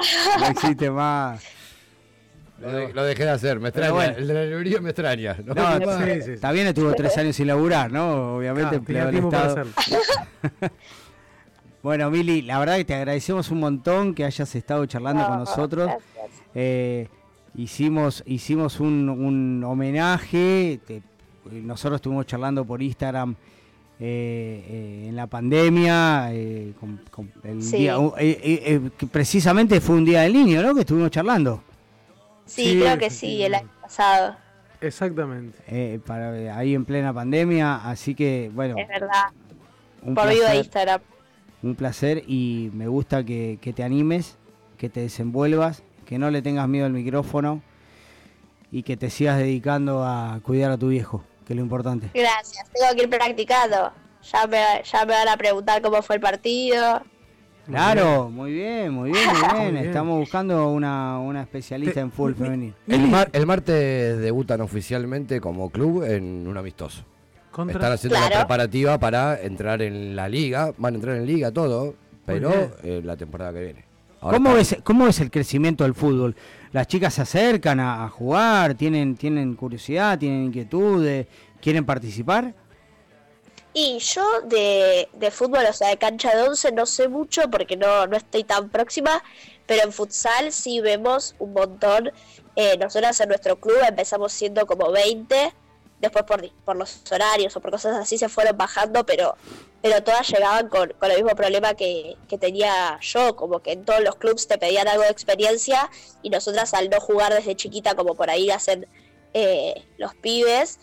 No 0.40 0.46
existe 0.46 0.90
más. 0.90 1.42
Lo, 2.60 3.04
dejé 3.04 3.24
de 3.24 3.30
hacer, 3.30 3.60
me 3.60 3.68
extraña. 3.68 4.06
El 4.06 4.26
de 4.26 4.34
la 4.34 4.44
librería 4.44 4.80
me 4.80 4.90
extraña. 4.90 5.36
No, 5.44 5.52
está 5.52 6.52
bien, 6.52 6.66
estuvo 6.68 6.92
tres 6.94 7.16
años 7.18 7.36
sin 7.36 7.46
laburar, 7.48 7.92
¿no? 7.92 8.36
Obviamente, 8.36 8.76
empleado 8.76 9.12
del 9.12 9.24
Estado. 9.24 9.66
bueno, 11.82 12.10
Mili, 12.10 12.42
la 12.42 12.58
verdad 12.58 12.76
que 12.78 12.86
te 12.86 12.94
agradecemos 12.94 13.50
un 13.50 13.60
montón 13.60 14.14
que 14.14 14.24
hayas 14.24 14.54
estado 14.54 14.86
charlando 14.86 15.26
con 15.26 15.38
nosotros. 15.40 15.92
Eh, 16.54 17.08
hicimos, 17.54 18.22
hicimos 18.26 18.80
un, 18.80 19.10
un 19.10 19.62
homenaje, 19.62 20.80
nosotros 21.50 21.98
estuvimos 21.98 22.24
charlando 22.24 22.64
por 22.64 22.82
Instagram 22.82 23.36
eh, 23.98 24.64
eh, 24.68 25.04
en 25.08 25.16
la 25.16 25.26
pandemia, 25.26 26.28
eh, 26.32 26.72
precisamente 29.10 29.80
fue 29.80 29.96
un 29.96 30.04
día 30.04 30.22
del 30.22 30.32
niño, 30.32 30.62
¿no? 30.62 30.74
Que 30.74 30.80
estuvimos 30.80 31.10
charlando. 31.10 31.62
Sí, 32.44 32.78
creo 32.80 32.98
que 32.98 33.10
sí, 33.10 33.42
el 33.42 33.54
año 33.54 33.70
pasado. 33.80 34.36
Exactamente. 34.80 36.00
para, 36.06 36.56
ahí 36.56 36.74
en 36.74 36.84
plena 36.84 37.12
pandemia, 37.12 37.76
así 37.88 38.14
que 38.14 38.50
bueno. 38.54 38.76
Es 38.78 38.88
verdad. 38.88 39.24
por 40.14 40.28
vivo 40.28 40.46
de 40.46 40.56
Instagram. 40.58 41.00
Un 41.62 41.74
placer 41.74 42.22
y 42.26 42.70
me 42.74 42.86
gusta 42.86 43.24
que, 43.24 43.58
que 43.60 43.72
te 43.72 43.82
animes, 43.82 44.36
que 44.76 44.88
te 44.88 45.00
desenvuelvas 45.00 45.82
que 46.06 46.18
no 46.18 46.30
le 46.30 46.40
tengas 46.40 46.66
miedo 46.68 46.86
al 46.86 46.92
micrófono 46.92 47.60
y 48.70 48.82
que 48.84 48.96
te 48.96 49.10
sigas 49.10 49.38
dedicando 49.38 50.04
a 50.04 50.40
cuidar 50.42 50.70
a 50.70 50.78
tu 50.78 50.88
viejo, 50.88 51.22
que 51.46 51.52
es 51.52 51.56
lo 51.56 51.62
importante. 51.62 52.10
Gracias, 52.12 52.68
tengo 52.72 52.94
que 52.94 53.02
ir 53.04 53.10
practicando. 53.10 53.92
Ya 54.32 54.46
me, 54.46 54.82
ya 54.82 55.06
me 55.06 55.12
van 55.12 55.28
a 55.28 55.36
preguntar 55.36 55.80
cómo 55.80 56.02
fue 56.02 56.16
el 56.16 56.20
partido. 56.20 57.02
Claro, 57.66 58.28
muy 58.28 58.52
bien, 58.52 58.92
muy 58.92 59.10
bien, 59.10 59.28
muy 59.28 59.60
bien. 59.60 59.76
Estamos 59.86 60.18
buscando 60.18 60.68
una, 60.68 61.18
una 61.18 61.42
especialista 61.42 62.00
en 62.00 62.10
fútbol 62.10 62.34
femenino. 62.34 62.74
El, 62.86 63.14
el 63.32 63.46
martes 63.46 64.18
debutan 64.18 64.60
oficialmente 64.60 65.40
como 65.40 65.70
club 65.70 66.02
en 66.04 66.46
un 66.46 66.56
amistoso. 66.56 67.04
Están 67.68 67.92
haciendo 67.92 68.20
la 68.20 68.28
preparativa 68.28 68.98
para 68.98 69.40
entrar 69.40 69.80
en 69.80 70.14
la 70.14 70.28
liga, 70.28 70.72
van 70.76 70.94
a 70.94 70.96
entrar 70.96 71.16
en 71.16 71.26
liga 71.26 71.50
todo, 71.52 71.94
pero 72.26 72.50
la 72.82 73.16
temporada 73.16 73.52
que 73.52 73.60
viene. 73.60 73.84
¿Cómo 74.20 74.54
ves, 74.54 74.76
¿Cómo 74.82 75.06
es 75.06 75.20
el 75.20 75.30
crecimiento 75.30 75.84
del 75.84 75.94
fútbol? 75.94 76.36
¿Las 76.76 76.88
chicas 76.88 77.14
se 77.14 77.22
acercan 77.22 77.80
a, 77.80 78.06
jugar? 78.10 78.74
¿Tienen, 78.74 79.16
¿Tienen 79.16 79.54
curiosidad? 79.54 80.18
¿Tienen 80.18 80.44
inquietudes? 80.44 81.26
¿Quieren 81.58 81.86
participar? 81.86 82.52
Y 83.72 83.98
yo 83.98 84.42
de, 84.42 85.30
fútbol, 85.30 85.64
o 85.70 85.72
sea, 85.72 85.88
de 85.88 85.96
cancha 85.96 86.36
de 86.36 86.42
once 86.42 86.70
no 86.72 86.84
sé 86.84 87.08
mucho 87.08 87.48
porque 87.50 87.78
no, 87.78 88.06
no 88.06 88.18
estoy 88.18 88.44
tan 88.44 88.68
próxima, 88.68 89.24
pero 89.64 89.84
en 89.84 89.92
futsal 89.94 90.52
sí 90.52 90.82
vemos 90.82 91.34
un 91.38 91.54
montón. 91.54 92.10
Eh, 92.56 92.76
nosotras 92.76 93.18
en 93.22 93.30
nuestro 93.30 93.56
club 93.56 93.78
empezamos 93.88 94.34
siendo 94.34 94.66
como 94.66 94.92
20 94.92 95.54
después 96.06 96.24
por, 96.24 96.50
por 96.64 96.76
los 96.76 97.02
horarios 97.10 97.56
o 97.56 97.60
por 97.60 97.70
cosas 97.70 97.96
así 97.96 98.18
se 98.18 98.28
fueron 98.28 98.56
bajando, 98.56 99.04
pero, 99.04 99.36
pero 99.82 100.02
todas 100.02 100.28
llegaban 100.28 100.68
con, 100.68 100.92
con 100.98 101.10
el 101.10 101.22
mismo 101.22 101.36
problema 101.36 101.74
que, 101.74 102.16
que, 102.28 102.38
tenía 102.38 102.98
yo, 103.00 103.36
como 103.36 103.60
que 103.60 103.72
en 103.72 103.84
todos 103.84 104.00
los 104.00 104.16
clubs 104.16 104.46
te 104.46 104.58
pedían 104.58 104.88
algo 104.88 105.02
de 105.02 105.10
experiencia 105.10 105.90
y 106.22 106.30
nosotras 106.30 106.74
al 106.74 106.90
no 106.90 107.00
jugar 107.00 107.34
desde 107.34 107.56
chiquita 107.56 107.94
como 107.94 108.14
por 108.14 108.30
ahí 108.30 108.50
hacen 108.50 108.86
eh, 109.34 109.84
los 109.98 110.14
pibes, 110.14 110.78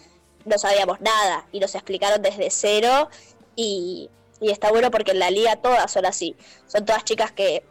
no 0.45 0.57
sabíamos 0.57 1.01
nada 1.01 1.47
y 1.51 1.59
nos 1.59 1.75
explicaron 1.75 2.21
desde 2.21 2.49
cero 2.49 3.09
y, 3.55 4.09
y, 4.39 4.51
está 4.51 4.69
bueno 4.71 4.91
porque 4.91 5.11
en 5.11 5.19
la 5.19 5.31
liga 5.31 5.55
todas 5.55 5.91
son 5.91 6.05
así, 6.05 6.35
son 6.67 6.85
todas 6.85 7.03
chicas 7.03 7.31
que, 7.31 7.63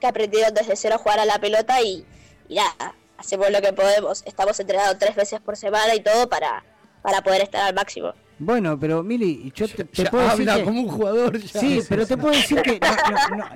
que 0.00 0.06
aprendieron 0.06 0.54
desde 0.54 0.76
cero 0.76 0.96
a 0.96 0.98
jugar 0.98 1.20
a 1.20 1.24
la 1.24 1.38
pelota 1.38 1.80
y, 1.80 2.04
y 2.48 2.56
nada, 2.56 2.94
hacemos 3.16 3.50
lo 3.50 3.60
que 3.60 3.72
podemos. 3.72 4.22
Estamos 4.26 4.58
entrenados 4.60 4.98
tres 4.98 5.16
veces 5.16 5.40
por 5.40 5.56
semana 5.56 5.94
y 5.94 6.00
todo 6.00 6.28
para, 6.28 6.64
para 7.04 7.20
poder 7.20 7.42
estar 7.42 7.60
al 7.60 7.74
máximo. 7.74 8.14
Bueno, 8.38 8.80
pero 8.80 9.02
Mili, 9.02 9.52
yo 9.54 9.68
te, 9.68 9.84
puedo 10.06 10.26
decir 10.30 10.48
que, 10.48 10.64
como 10.64 10.80
un 10.80 10.88
jugador. 10.88 11.38
sí, 11.38 11.80
pero 11.86 12.06
te 12.06 12.16
puedo 12.16 12.34
decir 12.34 12.62
que 12.62 12.80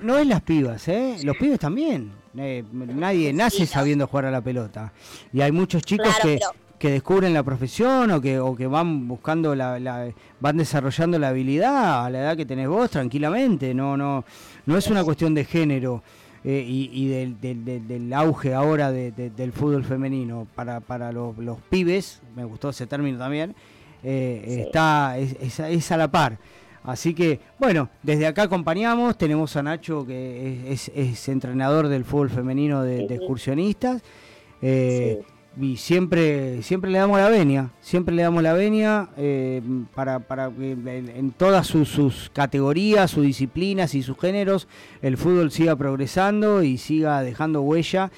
no, 0.03 0.19
es 0.19 0.27
las 0.27 0.43
pibas, 0.43 0.87
¿eh? 0.87 1.17
Los 1.25 1.35
pibes 1.39 1.59
también. 1.59 2.13
Eh, 2.37 2.63
nadie 2.73 3.33
nace 3.33 3.65
sabiendo 3.67 4.07
jugar 4.07 4.27
a 4.27 4.31
la 4.31 4.43
pelota. 4.43 4.93
Y 5.33 5.41
hay 5.41 5.51
muchos 5.51 5.83
chicos 5.83 6.15
que, 6.23 6.39
que 6.79 6.91
descubren 6.91 7.33
la 7.33 7.43
profesión 7.43 8.11
o 8.11 8.21
que, 8.21 8.39
o 8.39 8.55
que 8.55 8.67
van 8.67 9.09
buscando 9.09 9.55
la, 9.55 9.81
la, 9.81 10.13
van 10.41 10.59
desarrollando 10.59 11.19
la 11.19 11.29
habilidad 11.29 12.05
a 12.05 12.11
la 12.11 12.19
edad 12.19 12.37
que 12.37 12.45
tenés 12.45 12.69
vos 12.69 12.91
tranquilamente. 12.91 13.73
No, 13.73 13.97
no, 13.97 14.27
no 14.67 14.77
es 14.77 14.87
una 14.89 15.03
cuestión 15.05 15.35
de 15.35 15.47
género. 15.47 16.03
Eh, 16.45 16.65
y, 16.67 17.09
del, 17.09 18.13
auge 18.13 18.55
ahora 18.55 18.93
del 18.93 19.53
fútbol 19.53 19.85
femenino 19.85 20.47
para, 20.55 20.81
para 20.81 21.13
los, 21.13 21.35
pibes, 21.69 22.23
me 22.37 22.45
gustó 22.45 22.71
ese 22.71 22.87
término 22.87 23.19
también, 23.19 23.55
eh, 24.03 24.65
está 24.67 25.19
es, 25.19 25.93
a 25.93 25.97
la 25.97 26.11
par. 26.11 26.39
Así 26.85 27.13
que, 27.13 27.41
bueno, 27.59 27.91
desde 28.03 28.27
acá 28.27 28.43
acompañamos, 28.43 29.19
tenemos 29.19 29.57
a 29.57 29.63
Nacho 29.63 30.07
que 30.07 30.73
es, 30.73 31.29
entrenador 31.29 31.89
del 31.89 32.05
fútbol 32.05 32.31
femenino 32.31 32.83
de, 32.83 33.05
excursionistas. 33.05 34.03
Eh, 34.63 35.23
y 35.61 35.77
siempre 35.77 36.63
siempre 36.63 36.91
le 36.91 36.99
damos 36.99 37.19
la 37.19 37.29
venia, 37.29 37.71
siempre 37.81 38.15
le 38.15 38.23
damos 38.23 38.43
la 38.43 38.53
venia 38.53 39.09
eh, 39.17 39.61
para, 39.95 40.21
para 40.21 40.51
que 40.51 40.73
en, 40.73 41.33
todas 41.33 41.67
sus, 41.67 42.31
categorías, 42.33 43.11
sus 43.11 43.25
disciplinas 43.25 43.95
y 43.95 44.03
sus 44.03 44.19
géneros 44.19 44.69
el 45.03 45.17
fútbol 45.17 45.51
siga 45.51 45.75
progresando 45.77 46.63
y 46.63 46.79
siga 46.79 47.23
dejando 47.23 47.63
huella, 47.63 48.11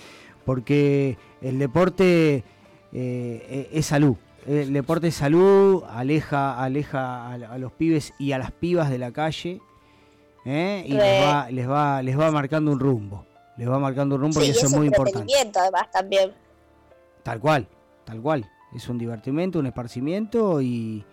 porque 0.44 1.16
el 1.40 1.58
deporte 1.58 2.44
eh, 2.92 3.68
es 3.72 3.86
salud. 3.86 4.16
El 4.46 4.72
deporte 4.72 5.08
es 5.08 5.14
salud, 5.14 5.84
aleja, 5.88 6.60
aleja 6.62 7.32
a, 7.32 7.58
los 7.58 7.72
pibes 7.72 8.14
y 8.18 8.32
a 8.32 8.38
las 8.38 8.50
pibas 8.52 8.88
de 8.88 8.98
la 8.98 9.12
calle 9.12 9.60
¿eh? 10.46 10.82
y 10.86 10.92
les 10.92 11.22
va, 11.22 11.50
les 11.50 11.68
va, 11.68 12.02
les 12.02 12.18
va 12.18 12.30
marcando 12.30 12.72
un 12.72 12.80
rumbo. 12.80 13.26
Les 13.58 13.68
va 13.68 13.78
marcando 13.78 14.14
un 14.14 14.22
rumbo 14.22 14.42
y 14.42 14.48
eso 14.48 14.66
es 14.66 14.72
muy 14.72 14.86
importante. 14.86 15.34
además 15.54 15.90
también. 15.92 16.32
Tal 17.22 17.40
cual, 17.40 17.68
tal 18.04 18.20
cual. 18.20 18.50
Es 18.74 18.88
un 18.88 18.98
divertimento, 18.98 19.58
un 19.58 19.66
esparcimiento 19.66 20.62
y, 20.62 21.04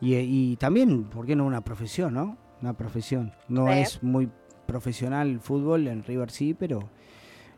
y, 0.00 0.56
también, 0.56 1.04
¿por 1.04 1.26
qué 1.26 1.36
no 1.36 1.44
una 1.44 1.62
profesión, 1.62 2.14
no? 2.14 2.38
Una 2.62 2.72
profesión. 2.72 3.32
No 3.48 3.70
es 3.70 4.02
muy 4.02 4.30
profesional 4.66 5.28
el 5.28 5.40
fútbol, 5.40 5.88
en 5.88 6.02
River 6.02 6.30
sí, 6.30 6.54
pero 6.54 6.88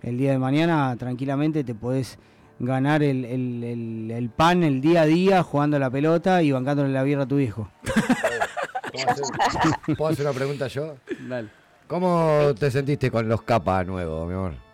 el 0.02 0.18
día 0.18 0.32
de 0.32 0.38
mañana 0.38 0.94
tranquilamente 0.96 1.64
te 1.64 1.74
podés 1.74 2.18
ganar 2.58 3.02
el, 3.02 3.24
el, 3.24 4.10
el, 4.10 4.30
pan 4.30 4.64
el 4.64 4.80
día 4.80 5.02
a 5.02 5.06
día 5.06 5.42
jugando 5.42 5.78
la 5.78 5.90
pelota 5.90 6.42
y 6.42 6.50
bancándole 6.50 6.92
la 6.92 7.04
birra 7.04 7.22
a 7.22 7.28
tu 7.28 7.38
hijo. 7.38 7.70
¿Puedo 9.96 10.12
hacer 10.12 10.26
una 10.26 10.34
pregunta 10.34 10.66
yo? 10.66 10.96
Dale. 11.28 11.48
¿Cómo 11.86 12.52
te 12.58 12.70
sentiste 12.70 13.10
con 13.10 13.28
los 13.28 13.42
capas 13.42 13.86
nuevos, 13.86 14.28
mi 14.28 14.34
amor? 14.34 14.67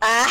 Ah, 0.00 0.26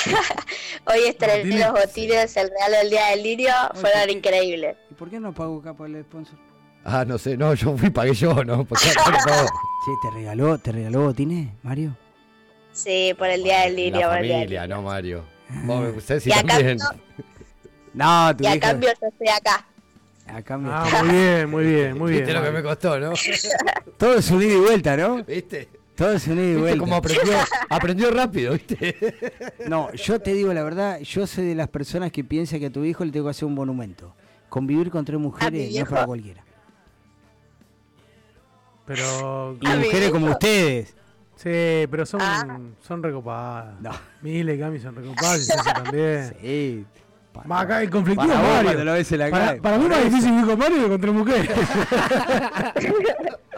hoy 0.85 1.05
estrené 1.05 1.59
los 1.59 1.71
botines, 1.71 2.35
el 2.37 2.49
regalo 2.49 2.77
del 2.77 2.89
Día 2.89 3.07
del 3.11 3.23
Niño, 3.23 3.53
fueron 3.75 4.09
increíbles. 4.09 4.77
¿Y 4.89 4.95
por 4.95 5.09
qué 5.09 5.19
no 5.19 5.31
pago 5.31 5.61
capa 5.61 5.85
el 5.85 6.03
sponsor? 6.03 6.39
Ah, 6.83 7.05
no 7.05 7.19
sé, 7.19 7.37
no, 7.37 7.53
yo 7.53 7.77
fui, 7.77 7.91
pagué 7.91 8.13
yo, 8.13 8.43
¿no? 8.43 8.65
sí, 8.79 8.89
¿te 10.01 10.11
regaló, 10.11 10.57
¿te 10.57 10.71
regaló 10.71 11.01
botines, 11.01 11.49
Mario? 11.61 11.95
Sí, 12.71 13.13
por 13.17 13.27
el 13.27 13.43
Día 13.43 13.61
del 13.61 13.75
Niño. 13.75 13.99
La 13.99 14.09
familia, 14.09 14.67
no 14.67 14.81
Mario. 14.81 15.23
Vos, 15.65 15.97
usted 15.97 16.19
sí 16.19 16.31
también. 16.31 16.79
no, 17.93 18.35
tu 18.35 18.43
y 18.45 18.47
a 18.47 18.59
cambio 18.59 18.89
yo 18.99 19.07
estoy 19.07 19.27
acá. 19.27 19.67
A 20.27 20.41
cambio 20.41 20.71
ah, 20.73 21.03
muy 21.03 21.11
bien, 21.11 21.49
muy 21.49 21.65
bien, 21.65 21.97
muy 21.97 22.11
bien. 22.11 22.23
Viste 22.23 22.39
lo 22.39 22.43
que 22.43 22.51
me 22.51 22.63
costó, 22.63 22.99
¿no? 22.99 23.13
Todo 23.97 24.15
es 24.15 24.29
un 24.31 24.41
ida 24.41 24.53
y 24.53 24.57
vuelta, 24.57 24.97
¿no? 24.97 25.23
¿Viste? 25.23 25.78
Todo 25.99 26.13
es 26.13 26.27
un 26.27 26.39
ida 26.39 26.45
y 26.45 26.55
vuelta. 26.55 26.79
Como 26.79 26.95
aprendió, 26.95 27.33
aprendió 27.69 28.09
rápido, 28.11 28.53
¿viste? 28.53 28.95
No, 29.67 29.91
yo 29.91 30.21
te 30.21 30.31
digo 30.31 30.53
la 30.53 30.63
verdad, 30.63 31.01
yo 31.01 31.27
soy 31.27 31.47
de 31.47 31.55
las 31.55 31.67
personas 31.67 32.09
que 32.09 32.23
piensan 32.23 32.61
que 32.61 32.67
a 32.67 32.69
tu 32.71 32.85
hijo 32.85 33.03
le 33.03 33.11
tengo 33.11 33.25
que 33.25 33.31
hacer 33.31 33.43
un 33.43 33.53
monumento. 33.53 34.15
Convivir 34.47 34.89
con 34.91 35.03
tres 35.03 35.19
mujeres 35.19 35.73
no 35.73 35.81
es 35.81 35.89
para 35.89 36.05
cualquiera. 36.05 36.41
Pero. 38.85 39.57
Y 39.59 39.67
mujeres 39.67 40.11
como 40.11 40.31
ustedes. 40.31 40.95
Sí, 41.35 41.85
pero 41.91 42.05
son, 42.05 42.21
ah. 42.21 42.59
son 42.81 43.03
recopadas. 43.03 43.81
No. 43.81 43.91
Mile 44.21 44.55
y 44.55 44.59
Cami 44.59 44.79
son 44.79 44.95
recopadas 44.95 45.49
y 45.49 45.73
también. 45.73 46.33
Sí. 46.41 46.85
Para, 47.33 47.59
acá 47.59 47.81
el 47.83 47.89
conflictivo 47.89 48.33
para 48.33 48.63
Mario. 48.63 48.83
Lo 48.85 48.93
ves 48.93 49.11
en 49.11 49.19
la 49.19 49.29
para, 49.29 49.61
para 49.61 49.77
mí 49.77 49.83
es 49.83 49.89
más 49.89 50.03
difícil 50.05 50.39
ir 50.39 50.45
con 50.45 50.57
Mario 50.59 50.83
que 50.83 50.89
contra 50.89 51.11
mujeres. 51.11 51.51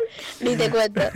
ni 0.41 0.55
te 0.55 0.69
cuento. 0.69 1.01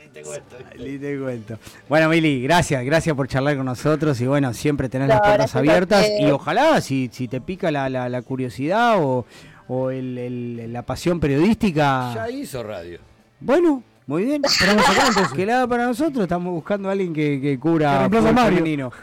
ni 0.00 0.08
te 0.08 0.22
cuento. 0.22 0.56
Ni 0.78 0.98
te 0.98 1.18
cuento. 1.18 1.58
Bueno, 1.88 2.08
Mili, 2.08 2.42
gracias, 2.42 2.84
gracias 2.84 3.14
por 3.16 3.28
charlar 3.28 3.56
con 3.56 3.66
nosotros 3.66 4.20
y 4.20 4.26
bueno, 4.26 4.52
siempre 4.54 4.88
tener 4.88 5.08
las 5.08 5.20
puertas 5.20 5.54
abiertas 5.56 6.06
y 6.18 6.26
ojalá 6.26 6.80
si, 6.80 7.10
si 7.12 7.28
te 7.28 7.40
pica 7.40 7.70
la, 7.70 7.88
la, 7.88 8.08
la 8.08 8.22
curiosidad 8.22 9.02
o, 9.02 9.26
o 9.68 9.90
el, 9.90 10.18
el, 10.18 10.72
la 10.72 10.82
pasión 10.82 11.20
periodística. 11.20 12.14
Ya 12.14 12.30
hizo 12.30 12.62
radio. 12.62 13.00
Bueno, 13.40 13.82
muy 14.06 14.24
bien, 14.24 14.42
esperamos 14.46 14.88
acá 14.88 15.08
entonces. 15.08 15.32
Que 15.32 15.46
la 15.46 15.66
para 15.66 15.86
nosotros, 15.86 16.22
estamos 16.22 16.52
buscando 16.52 16.88
a 16.88 16.92
alguien 16.92 17.12
que, 17.12 17.40
que 17.40 17.58
a 17.86 18.08
Mario. 18.08 18.92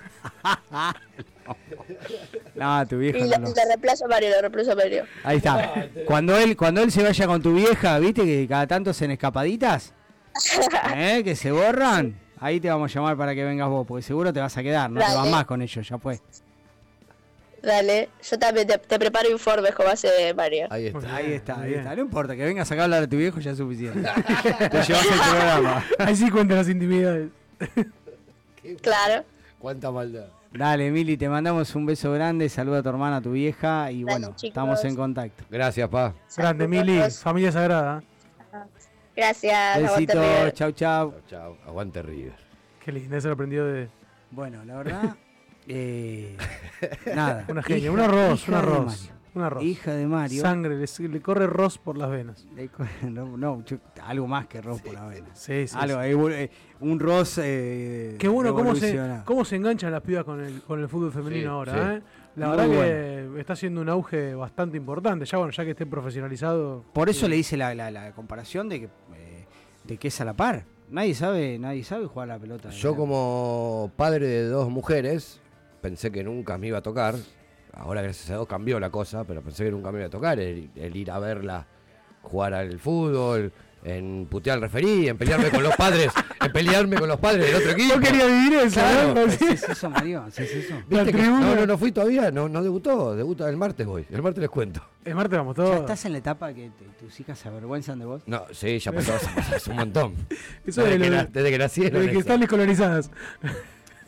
no, 2.55 2.87
tu 2.87 2.97
vieja. 2.97 3.17
Y 3.19 3.29
no, 3.29 3.53
reemplazo 3.67 4.05
a 4.05 4.07
Mario, 4.07 4.29
le 4.29 4.41
reemplazo 4.41 4.71
a 4.71 4.75
Mario. 4.75 5.05
Ahí 5.23 5.37
está. 5.37 5.87
Cuando 6.05 6.37
él, 6.37 6.55
cuando 6.55 6.81
él 6.81 6.91
se 6.91 7.03
vaya 7.03 7.27
con 7.27 7.41
tu 7.41 7.53
vieja, 7.53 7.99
viste 7.99 8.23
que 8.23 8.47
cada 8.47 8.67
tanto 8.67 8.93
se 8.93 9.05
en 9.05 9.11
escapaditas, 9.11 9.93
¿eh? 10.95 11.21
que 11.23 11.35
se 11.35 11.51
borran, 11.51 12.19
ahí 12.39 12.59
te 12.59 12.69
vamos 12.69 12.91
a 12.91 12.93
llamar 12.93 13.17
para 13.17 13.35
que 13.35 13.43
vengas 13.43 13.69
vos, 13.69 13.85
porque 13.87 14.03
seguro 14.03 14.31
te 14.33 14.39
vas 14.39 14.55
a 14.57 14.63
quedar, 14.63 14.89
no 14.89 14.99
te 14.99 15.15
vas 15.15 15.27
más 15.27 15.45
con 15.45 15.61
ellos, 15.61 15.87
ya 15.87 15.97
fue. 15.97 16.19
Dale, 17.61 18.09
yo 18.27 18.39
también 18.39 18.67
te, 18.67 18.79
preparo 18.79 19.29
informes 19.29 19.75
como 19.75 19.89
hace 19.89 20.33
Mario. 20.33 20.67
Ahí 20.71 20.87
está, 20.87 21.15
ahí 21.15 21.33
está, 21.33 21.61
ahí 21.61 21.73
está. 21.75 21.95
No 21.95 22.01
importa, 22.01 22.35
que 22.35 22.43
vengas 22.43 22.71
acá 22.71 22.81
a 22.81 22.83
hablar 22.85 23.01
de 23.01 23.07
tu 23.07 23.17
viejo 23.17 23.39
ya 23.39 23.51
es 23.51 23.57
suficiente. 23.57 24.01
te 24.71 24.83
llevas 24.83 25.05
el 25.05 25.19
programa. 25.19 25.85
Ahí 25.99 26.15
sí 26.15 26.31
cuentan 26.31 26.57
las 26.57 26.69
intimidades. 26.69 27.29
claro. 28.81 29.23
Cuánta 29.59 29.91
maldad. 29.91 30.25
Dale, 30.53 30.87
Emily, 30.87 31.15
te 31.15 31.29
mandamos 31.29 31.73
un 31.75 31.85
beso 31.85 32.11
grande, 32.11 32.49
saluda 32.49 32.79
a 32.79 32.83
tu 32.83 32.89
hermana, 32.89 33.17
a 33.17 33.21
tu 33.21 33.31
vieja 33.31 33.89
y 33.91 34.03
bueno, 34.03 34.35
estamos 34.41 34.83
en 34.83 34.95
contacto. 34.95 35.45
Gracias, 35.49 35.87
pa. 35.87 36.13
Grande, 36.35 36.65
Emily, 36.65 36.99
familia 37.11 37.51
sagrada. 37.51 38.03
Gracias. 39.15 39.81
Besitos, 39.81 40.53
chau, 40.53 40.71
chau. 40.71 41.13
Chau, 41.29 41.57
aguante 41.65 42.01
River. 42.01 42.35
Qué 42.83 42.91
lindo, 42.91 43.15
eso 43.15 43.29
lo 43.29 43.35
aprendió 43.35 43.65
de... 43.65 43.89
Bueno, 44.31 44.65
la 44.65 44.75
verdad... 44.75 45.15
Eh, 45.67 46.35
nada. 47.15 47.45
Una 47.49 47.63
genia, 47.63 47.91
un 47.91 47.99
arroz, 47.99 48.47
un 48.47 48.53
arroz. 48.55 49.11
Un 49.33 49.43
arroz. 49.43 49.63
Hija 49.63 49.93
de 49.93 50.07
Mario. 50.07 50.41
Sangre, 50.41 50.77
le, 50.77 51.21
corre 51.21 51.45
arroz 51.45 51.77
por 51.77 51.97
las 51.97 52.09
venas. 52.09 52.45
no, 53.03 53.63
algo 54.03 54.27
más 54.27 54.47
que 54.47 54.57
arroz 54.57 54.81
por 54.81 54.93
las 54.93 55.09
venas. 55.09 55.39
Sí, 55.39 55.67
sí. 55.67 55.75
Algo, 55.79 56.29
eh, 56.29 56.49
un 56.81 56.99
ros. 56.99 57.39
Eh, 57.41 58.17
Qué 58.19 58.27
bueno 58.27 58.53
cómo 58.53 58.75
se, 58.75 58.99
cómo 59.23 59.45
se 59.45 59.55
enganchan 59.55 59.91
las 59.91 60.01
pibas 60.01 60.25
con 60.25 60.41
el, 60.41 60.61
con 60.63 60.81
el 60.81 60.89
fútbol 60.89 61.11
femenino 61.11 61.51
ahora. 61.51 61.95
¿eh? 61.95 62.01
La 62.35 62.49
verdad 62.49 62.69
que 62.69 63.39
está 63.39 63.53
haciendo 63.53 63.81
un 63.81 63.89
auge 63.89 64.35
bastante 64.35 64.75
importante. 64.75 65.25
Ya 65.25 65.37
bueno, 65.37 65.51
ya 65.51 65.63
que 65.63 65.71
esté 65.71 65.85
profesionalizado. 65.85 66.83
Por 66.93 67.07
eso 67.09 67.27
le 67.29 67.37
hice 67.37 67.55
la, 67.55 67.73
la, 67.73 68.11
comparación 68.11 68.67
de 68.67 68.81
que, 68.81 68.89
de 69.85 69.97
que 69.97 70.09
es 70.09 70.21
a 70.21 70.25
la 70.25 70.33
par. 70.33 70.65
Nadie 70.89 71.15
sabe, 71.15 71.57
nadie 71.57 71.85
sabe 71.85 72.05
jugar 72.05 72.27
la 72.27 72.37
pelota. 72.37 72.69
Yo 72.69 72.97
como 72.97 73.91
padre 73.95 74.27
de 74.27 74.47
dos 74.47 74.69
mujeres, 74.69 75.39
pensé 75.79 76.11
que 76.11 76.21
nunca 76.21 76.57
me 76.57 76.67
iba 76.67 76.79
a 76.79 76.81
tocar. 76.81 77.15
Ahora, 77.73 78.02
gracias 78.02 78.30
a 78.30 78.34
Dios, 78.34 78.48
cambió 78.48 78.80
la 78.80 78.89
cosa, 78.89 79.23
pero 79.23 79.41
pensé 79.41 79.65
que 79.65 79.72
nunca 79.72 79.91
me 79.91 79.99
iba 79.99 80.07
a 80.07 80.10
tocar 80.10 80.39
el, 80.39 80.69
ir 80.76 81.11
a 81.11 81.19
verla 81.19 81.65
jugar 82.22 82.53
al 82.53 82.80
fútbol, 82.80 83.52
en 83.84 84.27
putear 84.30 84.56
al 84.56 84.61
referí, 84.61 85.07
en 85.07 85.18
pelearme 85.18 85.49
con 85.49 85.64
los 85.64 85.76
padres, 85.76 86.11
en 86.41 86.52
pelearme 86.52 86.98
con 86.98 87.07
los 87.07 87.19
padres 87.19 87.48
del 87.48 87.56
otro 87.56 87.72
equipo. 87.72 87.95
Yo 87.95 87.99
quería 87.99 88.26
vivir 88.26 88.53
eso, 88.60 88.80
claro, 88.80 89.22
¿Es 89.22 89.41
eso, 89.41 89.89
Mario? 89.89 90.26
¿Es 90.27 90.39
eso? 90.39 90.76
no, 90.88 91.56
no, 91.56 91.65
no 91.65 91.77
fui 91.77 91.91
todavía, 91.91 92.30
no, 92.30 92.48
no 92.48 92.61
debutó, 92.61 93.15
debuta 93.15 93.49
el 93.49 93.57
martes 93.57 93.88
voy, 93.88 94.06
el 94.11 94.22
martes 94.22 94.41
les 94.41 94.49
cuento. 94.49 94.84
El 95.03 95.15
martes 95.15 95.38
vamos 95.38 95.56
todos. 95.56 95.72
¿Ya 95.72 95.77
estás 95.77 96.06
en 96.06 96.11
la 96.11 96.18
etapa 96.19 96.53
que 96.53 96.69
tus 96.99 97.19
hijas 97.19 97.39
se 97.39 97.48
avergüenzan 97.48 97.98
de 97.98 98.06
vos? 98.06 98.22
No, 98.27 98.43
sí, 98.52 98.77
ya 98.77 98.91
pasó 98.91 99.14
hace 99.15 99.72
un 99.72 99.77
montón. 99.77 100.14
Eso 100.65 100.84
desde, 100.84 100.99
que, 100.99 101.10
desde 101.10 101.49
que 101.52 101.57
nacieron. 101.57 102.02
Desde 102.02 102.11
que 102.11 102.19
están 102.19 102.39
descolonizadas. 102.39 103.10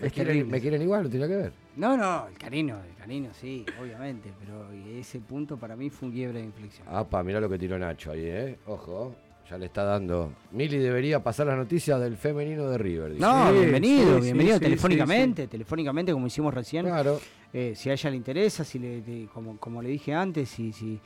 Es 0.04 0.14
que 0.14 0.44
me 0.44 0.60
quieren 0.60 0.82
igual, 0.82 1.04
no 1.04 1.10
tiene 1.10 1.28
que 1.28 1.36
ver. 1.36 1.54
No, 1.76 1.98
no, 1.98 2.28
el 2.28 2.38
cariño, 2.38 2.78
el 2.88 2.96
cariño 2.96 3.32
sí, 3.34 3.66
obviamente, 3.82 4.32
pero 4.40 4.72
ese 5.00 5.20
punto 5.20 5.58
para 5.58 5.76
mí 5.76 5.90
fue 5.90 6.10
un 6.10 6.14
quiebre 6.14 6.40
de 6.40 6.46
inflexión. 6.46 6.88
Apa, 6.90 7.24
mirá 7.24 7.40
lo 7.40 7.50
que 7.50 7.58
tiró 7.58 7.80
Nacho 7.80 8.12
ahí, 8.12 8.26
¿eh? 8.26 8.60
Ojo, 8.68 9.16
ya 9.50 9.58
le 9.58 9.66
está 9.66 9.84
dando. 9.84 10.32
Mili 10.52 10.78
debería 10.78 11.24
pasar 11.24 11.48
las 11.48 11.58
noticias 11.58 12.00
del 12.00 12.18
femenino 12.18 12.70
de 12.70 12.78
River. 12.78 13.12
No, 13.20 13.52
bienvenido, 13.52 14.20
bienvenido 14.20 14.60
telefónicamente, 14.60 15.48
telefónicamente 15.48 16.12
como 16.12 16.28
hicimos 16.28 16.54
recién. 16.54 16.86
Claro. 16.86 17.20
Eh, 17.52 17.74
si 17.76 17.90
a 17.90 17.94
ella 17.94 18.10
le 18.10 18.16
interesa, 18.18 18.64
si 18.64 18.80
le, 18.80 19.28
como, 19.34 19.58
como 19.58 19.82
le 19.82 19.90
dije 19.90 20.14
antes, 20.14 20.50
si, 20.50 20.74
si, 20.74 21.00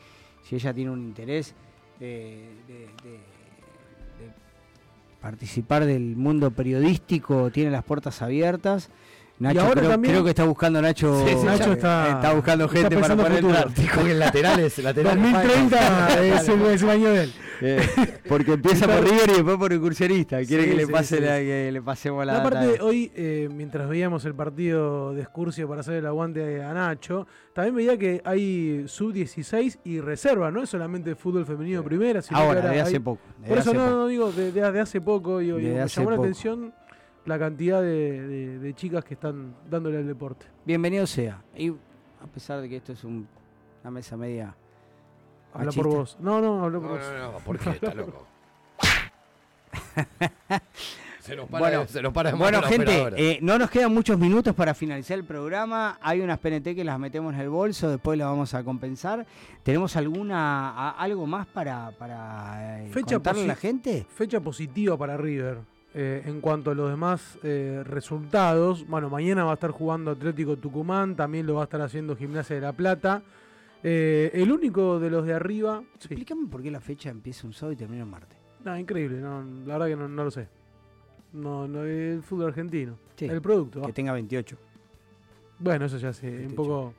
si 0.44 0.56
ella 0.56 0.74
tiene 0.74 0.92
un 0.92 1.04
interés 1.04 1.54
de 2.00 2.50
participar 5.28 5.86
del 5.86 6.16
mundo 6.16 6.52
periodístico, 6.52 7.52
tiene 7.52 7.70
las 7.70 7.84
puertas 7.84 8.22
abiertas. 8.22 8.90
Nacho, 9.40 9.72
creo, 10.02 10.24
que 10.24 10.30
está 10.30 10.46
buscando 10.46 10.82
Nacho. 10.82 11.24
Nacho 11.46 11.74
está, 11.74 12.34
buscando 12.34 12.68
gente 12.68 12.98
para 12.98 13.16
poner 13.16 13.46
el 13.46 13.56
artículo. 13.56 14.08
en 14.08 14.20
laterales, 14.20 14.78
laterales. 14.80 15.32
2030 15.32 16.24
es, 16.24 16.50
el, 16.50 16.62
es 16.64 16.82
el 16.82 16.90
año 16.90 17.10
de 17.12 17.24
él. 17.24 17.34
Eh, 17.62 17.88
porque 18.28 18.54
empieza 18.54 18.88
por 18.88 19.04
River 19.04 19.30
y 19.30 19.34
después 19.34 19.58
por 19.58 19.74
incursionista. 19.74 20.44
Quiere 20.44 20.66
que, 20.66 20.76
le 20.76 20.88
pase 20.88 21.22
la, 21.22 21.38
que 21.38 21.70
le 21.72 21.82
pasemos 21.82 22.26
la. 22.26 22.38
Aparte, 22.38 22.82
hoy, 22.82 23.12
eh, 23.16 23.48
mientras 23.52 23.88
veíamos 23.88 24.26
el 24.26 24.34
partido 24.34 25.14
de 25.14 25.22
Excursio 25.22 25.68
para 25.68 25.82
hacer 25.82 25.96
el 25.96 26.06
aguante 26.08 26.64
a 26.64 26.74
Nacho, 26.74 27.28
también 27.54 27.76
veía 27.76 27.98
que 27.98 28.22
hay 28.26 28.86
sub-16 28.88 29.80
y 29.84 30.00
reserva, 30.00 30.50
no 30.50 30.64
es 30.64 30.70
solamente 30.70 31.16
fútbol 31.16 31.46
femenino 31.46 31.84
primera, 31.84 32.24
sino 32.24 32.40
Ahora, 32.40 32.62
de 32.62 32.82
hace 32.82 33.00
poco. 33.00 33.22
por 33.48 33.58
eso 33.60 33.74
no, 33.74 33.90
no, 33.90 34.08
digo, 34.08 34.32
de, 34.32 34.80
hace 34.80 35.00
poco, 35.00 35.42
y 35.42 35.52
me 35.52 35.88
llamó 35.88 36.12
la 36.12 36.18
atención 36.18 36.74
la 37.28 37.38
cantidad 37.38 37.82
de, 37.82 38.74
chicas 38.76 39.04
que 39.04 39.14
están 39.16 39.54
dándole 39.70 39.98
al 39.98 40.08
deporte. 40.08 40.46
Bienvenido 40.66 41.06
sea. 41.06 41.44
Y 41.56 41.70
a 41.70 42.28
pesar 42.34 42.62
de 42.62 42.70
que 42.70 42.78
esto 42.78 42.94
es 42.94 43.04
una 43.04 43.28
mesa 43.92 44.16
media 44.18 44.56
Habla 45.54 45.72
por 45.72 45.88
vos. 45.88 46.18
No, 46.20 46.40
no, 46.40 46.64
habla 46.64 46.80
por 46.80 46.90
vos. 46.90 47.00
No, 47.02 47.18
no, 47.18 47.32
no, 47.32 47.40
¿por 47.40 47.60
qué? 47.60 47.70
Está 47.72 47.94
loco. 47.94 48.28
se 51.20 51.36
nos 51.36 51.50
para, 51.50 51.60
bueno, 51.60 51.88
se 51.88 52.02
nos 52.02 52.14
para 52.14 52.36
bueno 52.36 52.62
gente, 52.62 53.10
eh, 53.18 53.40
no 53.42 53.58
nos 53.58 53.70
quedan 53.72 53.92
muchos 53.94 54.20
minutos 54.20 54.54
para 54.54 54.74
finalizar 54.74 55.18
el 55.18 55.26
programa. 55.26 55.98
Hay 56.02 56.22
unas 56.22 56.40
PNT 56.40 56.76
que 56.76 56.84
las 56.84 57.00
metemos 57.00 57.34
en 57.34 57.42
el 57.42 57.50
bolso, 57.50 57.90
después 57.90 58.18
las 58.18 58.28
vamos 58.28 58.54
a 58.54 58.64
compensar. 58.64 59.26
¿Tenemos 59.64 59.96
alguna 59.96 60.92
algo 60.92 61.26
más 61.26 61.48
para, 61.48 61.92
para 61.92 62.86
eh, 62.86 62.92
contarle 62.92 63.44
a 63.44 63.48
la 63.48 63.56
gente? 63.56 64.06
Fecha 64.10 64.40
positiva 64.40 64.98
para 64.98 65.18
River. 65.18 65.77
Eh, 66.00 66.22
en 66.26 66.42
cuanto 66.42 66.70
a 66.70 66.76
los 66.76 66.92
demás 66.92 67.40
resultados, 67.42 68.86
bueno, 68.88 69.10
mañana 69.10 69.46
va 69.46 69.52
a 69.52 69.54
estar 69.56 69.72
jugando 69.72 70.12
Atlético 70.12 70.56
Tucumán, 70.56 71.16
también 71.16 71.48
lo 71.48 71.56
va 71.56 71.62
a 71.62 71.64
estar 71.64 71.82
haciendo 71.82 72.16
Gimnasia 72.16 72.56
de 72.56 72.62
la 72.62 72.74
Plata. 72.74 73.24
Eh, 73.84 74.32
el 74.34 74.52
único 74.52 75.00
de 75.00 75.10
los 75.10 75.26
de 75.26 75.34
arriba. 75.34 75.84
Explícame 75.96 76.48
por 76.48 76.62
qué 76.62 76.72
la 76.72 76.82
fecha 76.82 77.10
empieza 77.10 77.46
un 77.48 77.54
sábado 77.54 77.74
y 77.74 77.76
termina 77.76 78.04
un 78.04 78.10
martes. 78.10 78.38
No, 78.64 78.78
increíble, 78.78 79.20
no, 79.20 79.44
la 79.66 79.78
verdad 79.78 79.88
que 79.88 79.96
no, 79.96 80.24
lo 80.24 80.32
sé. 80.32 80.48
No, 81.34 81.68
no, 81.68 81.84
el 81.84 82.22
fútbol 82.24 82.48
argentino. 82.48 82.98
el 83.20 83.42
producto. 83.42 83.82
Que 83.84 83.94
tenga 83.94 84.14
28. 84.14 84.58
Bueno, 85.60 85.86
eso 85.86 85.98
ya 85.98 86.10
es 86.10 86.22
un 86.24 86.54
poco 86.56 86.94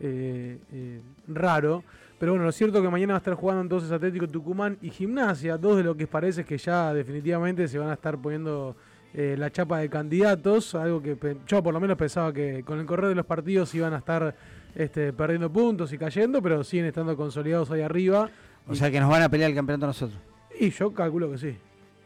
eh, 0.00 0.58
eh, 0.72 1.00
raro. 1.28 1.82
Pero 2.18 2.32
bueno, 2.32 2.44
lo 2.44 2.52
cierto 2.52 2.78
es 2.78 2.84
que 2.84 2.90
mañana 2.90 3.14
va 3.14 3.18
a 3.18 3.18
estar 3.18 3.34
jugando 3.34 3.62
entonces 3.62 3.92
Atlético 3.92 4.26
Tucumán 4.26 4.76
y 4.82 4.90
Gimnasia. 4.90 5.56
Dos 5.56 5.76
de 5.76 5.84
lo 5.84 5.96
que 5.96 6.06
parece 6.06 6.44
que 6.44 6.58
ya 6.58 6.92
definitivamente 6.92 7.68
se 7.68 7.78
van 7.78 7.90
a 7.90 7.94
estar 7.94 8.18
poniendo 8.18 8.76
la 9.14 9.50
chapa 9.50 9.78
de 9.78 9.88
candidatos. 9.88 10.74
Algo 10.74 11.00
que 11.00 11.16
yo 11.46 11.62
por 11.62 11.72
lo 11.72 11.80
menos 11.80 11.96
pensaba 11.96 12.32
que 12.32 12.64
con 12.64 12.80
el 12.80 12.86
correr 12.86 13.08
de 13.10 13.14
los 13.14 13.26
partidos 13.26 13.74
iban 13.74 13.94
a 13.94 13.98
estar 13.98 14.34
este, 14.74 15.12
perdiendo 15.12 15.50
puntos 15.52 15.92
y 15.92 15.98
cayendo, 15.98 16.42
pero 16.42 16.62
siguen 16.64 16.86
estando 16.86 17.16
consolidados 17.16 17.70
ahí 17.70 17.82
arriba. 17.82 18.30
O 18.66 18.74
sea 18.74 18.90
que 18.90 19.00
nos 19.00 19.10
van 19.10 19.22
a 19.22 19.28
pelear 19.28 19.50
el 19.50 19.56
campeonato 19.56 19.86
nosotros. 19.86 20.18
Y 20.58 20.70
yo 20.70 20.92
calculo 20.92 21.30
que 21.30 21.38
sí. 21.38 21.56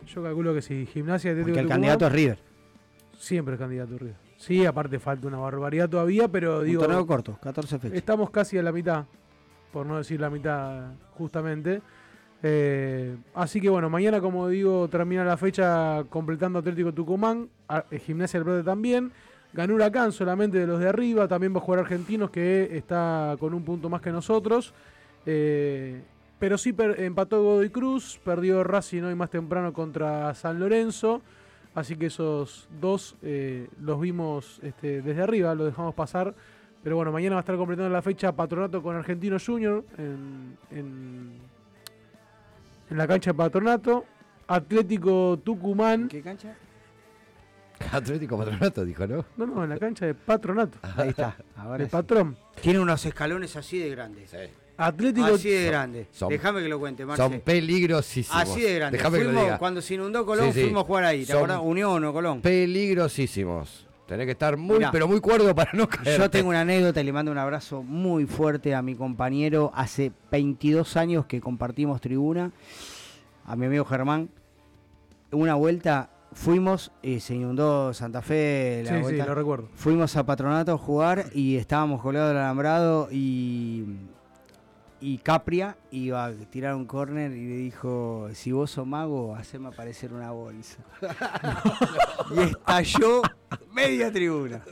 Yo 0.07 0.23
calculo 0.23 0.55
que 0.55 0.63
sí. 0.63 0.87
Gimnasia 0.87 1.35
Porque 1.41 1.61
el 1.61 1.69
candidato 1.69 2.07
es 2.07 2.13
River. 2.13 2.39
Siempre 3.19 3.55
es 3.55 3.61
candidato 3.61 3.99
River. 3.99 4.17
Sí, 4.37 4.67
aparte 4.67 4.99
falta 4.99 5.29
una 5.29 5.39
barbaridad 5.39 5.89
todavía, 5.89 6.29
pero 6.29 6.63
digo. 6.63 6.81
Un 6.81 6.87
torneo 6.87 7.07
corto, 7.07 7.39
14 7.41 7.79
fechas. 7.79 7.97
Estamos 7.97 8.31
casi 8.31 8.59
a 8.59 8.63
la 8.63 8.73
mitad, 8.73 9.05
por 9.73 9.87
no 9.87 9.97
decir 9.97 10.21
la 10.21 10.31
mitad 10.31 10.93
justamente. 11.17 11.83
Eh, 12.45 13.17
así 13.35 13.61
que 13.61 13.69
bueno, 13.69 13.89
mañana, 13.89 14.21
como 14.21 14.49
digo, 14.49 14.89
termina 14.89 15.25
la 15.25 15.37
fecha 15.37 16.05
completando 16.09 16.59
Atlético 16.59 16.93
Tucumán, 16.93 17.49
Gimnasia 18.05 18.41
del 18.41 18.45
Brode 18.45 18.63
también. 18.65 19.13
Ganó 19.53 19.75
Huracán 19.75 20.13
solamente 20.13 20.59
de 20.59 20.67
los 20.67 20.81
de 20.81 20.89
arriba, 20.89 21.29
también 21.29 21.55
va 21.55 21.59
a 21.59 21.61
jugar 21.61 21.81
Argentinos 21.81 22.31
que 22.31 22.77
está 22.77 23.37
con 23.39 23.53
un 23.53 23.65
punto 23.65 23.89
más 23.89 24.01
que 24.01 24.11
nosotros. 24.11 24.73
Eh, 25.27 26.01
pero 26.39 26.59
sí 26.59 26.75
empató 26.97 27.43
Godoy 27.43 27.71
Cruz, 27.71 28.19
perdió 28.25 28.65
Racing 28.65 29.03
hoy 29.03 29.15
más 29.15 29.31
temprano 29.31 29.73
contra 29.73 30.35
San 30.35 30.59
Lorenzo. 30.59 31.23
Así 31.75 31.97
que 31.97 32.07
esos 32.07 32.69
dos 32.81 33.17
eh, 33.23 33.69
los 33.81 34.01
vimos 34.01 34.59
este, 34.63 35.03
desde 35.03 35.23
arriba, 35.23 35.55
lo 35.55 35.65
dejamos 35.65 35.95
pasar. 35.95 36.35
Pero 36.83 36.97
bueno, 36.97 37.13
mañana 37.13 37.37
va 37.37 37.41
a 37.41 37.43
estar 37.43 37.57
completando 37.57 37.91
la 37.91 38.03
fecha 38.03 38.33
Patronato 38.33 38.83
con 38.83 38.97
Argentino 38.97 39.37
Junior 39.45 39.85
en, 39.99 40.57
en, 40.71 41.39
en 42.91 42.99
la 42.99 43.07
cancha 43.07 43.31
de 43.31 43.35
Patronato. 43.35 44.05
Atlético 44.49 45.39
Tucumán. 45.45 46.09
¿Qué 46.09 46.21
cancha? 46.23 46.57
Atlético 47.93 48.37
Patronato, 48.37 48.85
dijo, 48.85 49.07
¿no? 49.07 49.25
No, 49.37 49.47
no, 49.47 49.65
en 49.65 49.71
la 49.71 49.79
cancha 49.79 50.07
de 50.07 50.15
Patronato. 50.15 50.79
Ahí 50.97 51.11
está. 51.11 51.37
Ahora 51.57 51.79
de 51.79 51.87
patrón. 51.87 52.37
Tiene 52.61 52.81
unos 52.81 53.05
escalones 53.07 53.55
así 53.57 53.79
de 53.79 53.89
grandes. 53.91 54.31
Sí. 54.31 54.37
Atlético 54.77 55.27
Así 55.27 55.51
de 55.51 55.67
grande. 55.67 56.09
Déjame 56.29 56.63
que 56.63 56.69
lo 56.69 56.81
cuente, 56.81 57.07
Marce. 57.07 57.23
Son 57.23 57.41
peligrosísimos. 57.41 58.43
Así 58.43 58.63
de 58.63 58.75
grande. 58.75 58.99
Déjame 58.99 59.19
que 59.19 59.25
lo 59.25 59.31
diga. 59.31 59.59
Cuando 59.59 59.81
se 59.81 59.95
inundó 59.95 60.27
Colón, 60.27 60.53
fuimos 60.53 60.83
a 60.83 60.87
jugar 60.87 61.05
ahí. 61.05 61.25
¿Te 61.25 61.33
acordás? 61.35 61.61
Unión 61.63 62.03
o 62.05 62.13
Colón. 62.13 62.41
Peligrosísimos. 62.41 63.87
Tenés 64.07 64.27
que 64.27 64.33
estar 64.33 64.57
muy, 64.57 64.81
pero 64.91 65.09
muy 65.09 65.21
cuerdo 65.21 65.55
para 65.55 65.73
no 65.73 65.89
caer. 65.89 66.19
Yo 66.19 66.31
tengo 66.31 66.51
una 66.51 66.63
anécdota 66.63 67.01
y 67.01 67.05
le 67.05 67.13
mando 67.13 67.31
un 67.31 67.39
abrazo 67.39 67.83
muy 67.83 68.27
fuerte 68.27 68.75
a 68.75 68.83
mi 68.83 68.95
compañero. 68.95 69.71
Hace 69.75 70.13
22 70.31 70.97
años 70.97 71.27
que 71.27 71.41
compartimos 71.41 72.01
tribuna. 72.01 72.51
A 73.45 73.57
mi 73.57 73.67
amigo 73.67 73.85
Germán. 73.85 74.29
Una 75.31 75.55
vuelta 75.55 76.11
fuimos, 76.35 76.93
y 77.03 77.21
se 77.21 77.35
inundó 77.35 77.95
Santa 77.95 78.23
Fe. 78.23 78.83
La 78.85 79.03
sí, 79.03 79.11
sí, 79.11 79.17
lo 79.17 79.35
recuerdo. 79.35 79.69
Fuimos 79.75 80.17
a 80.17 80.25
Patronato 80.25 80.73
a 80.73 80.79
jugar 80.79 81.27
y 81.35 81.57
estábamos 81.57 82.03
colgados 82.03 82.31
del 82.31 82.39
alambrado 82.39 83.09
y, 83.11 83.85
y 85.03 85.19
Capria 85.19 85.77
iba 85.91 86.25
a 86.25 86.33
tirar 86.33 86.77
un 86.77 86.87
córner 86.87 87.33
y 87.33 87.49
le 87.49 87.57
dijo, 87.57 88.29
si 88.35 88.53
vos 88.53 88.71
sos 88.71 88.87
mago, 88.87 89.35
haceme 89.35 89.69
aparecer 89.69 90.13
una 90.13 90.31
bolsa. 90.31 90.79
y 92.37 92.41
estalló 92.41 93.21
media 93.73 94.13
tribuna. 94.13 94.63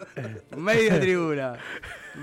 Media 0.56 1.00
tribuna. 1.00 1.58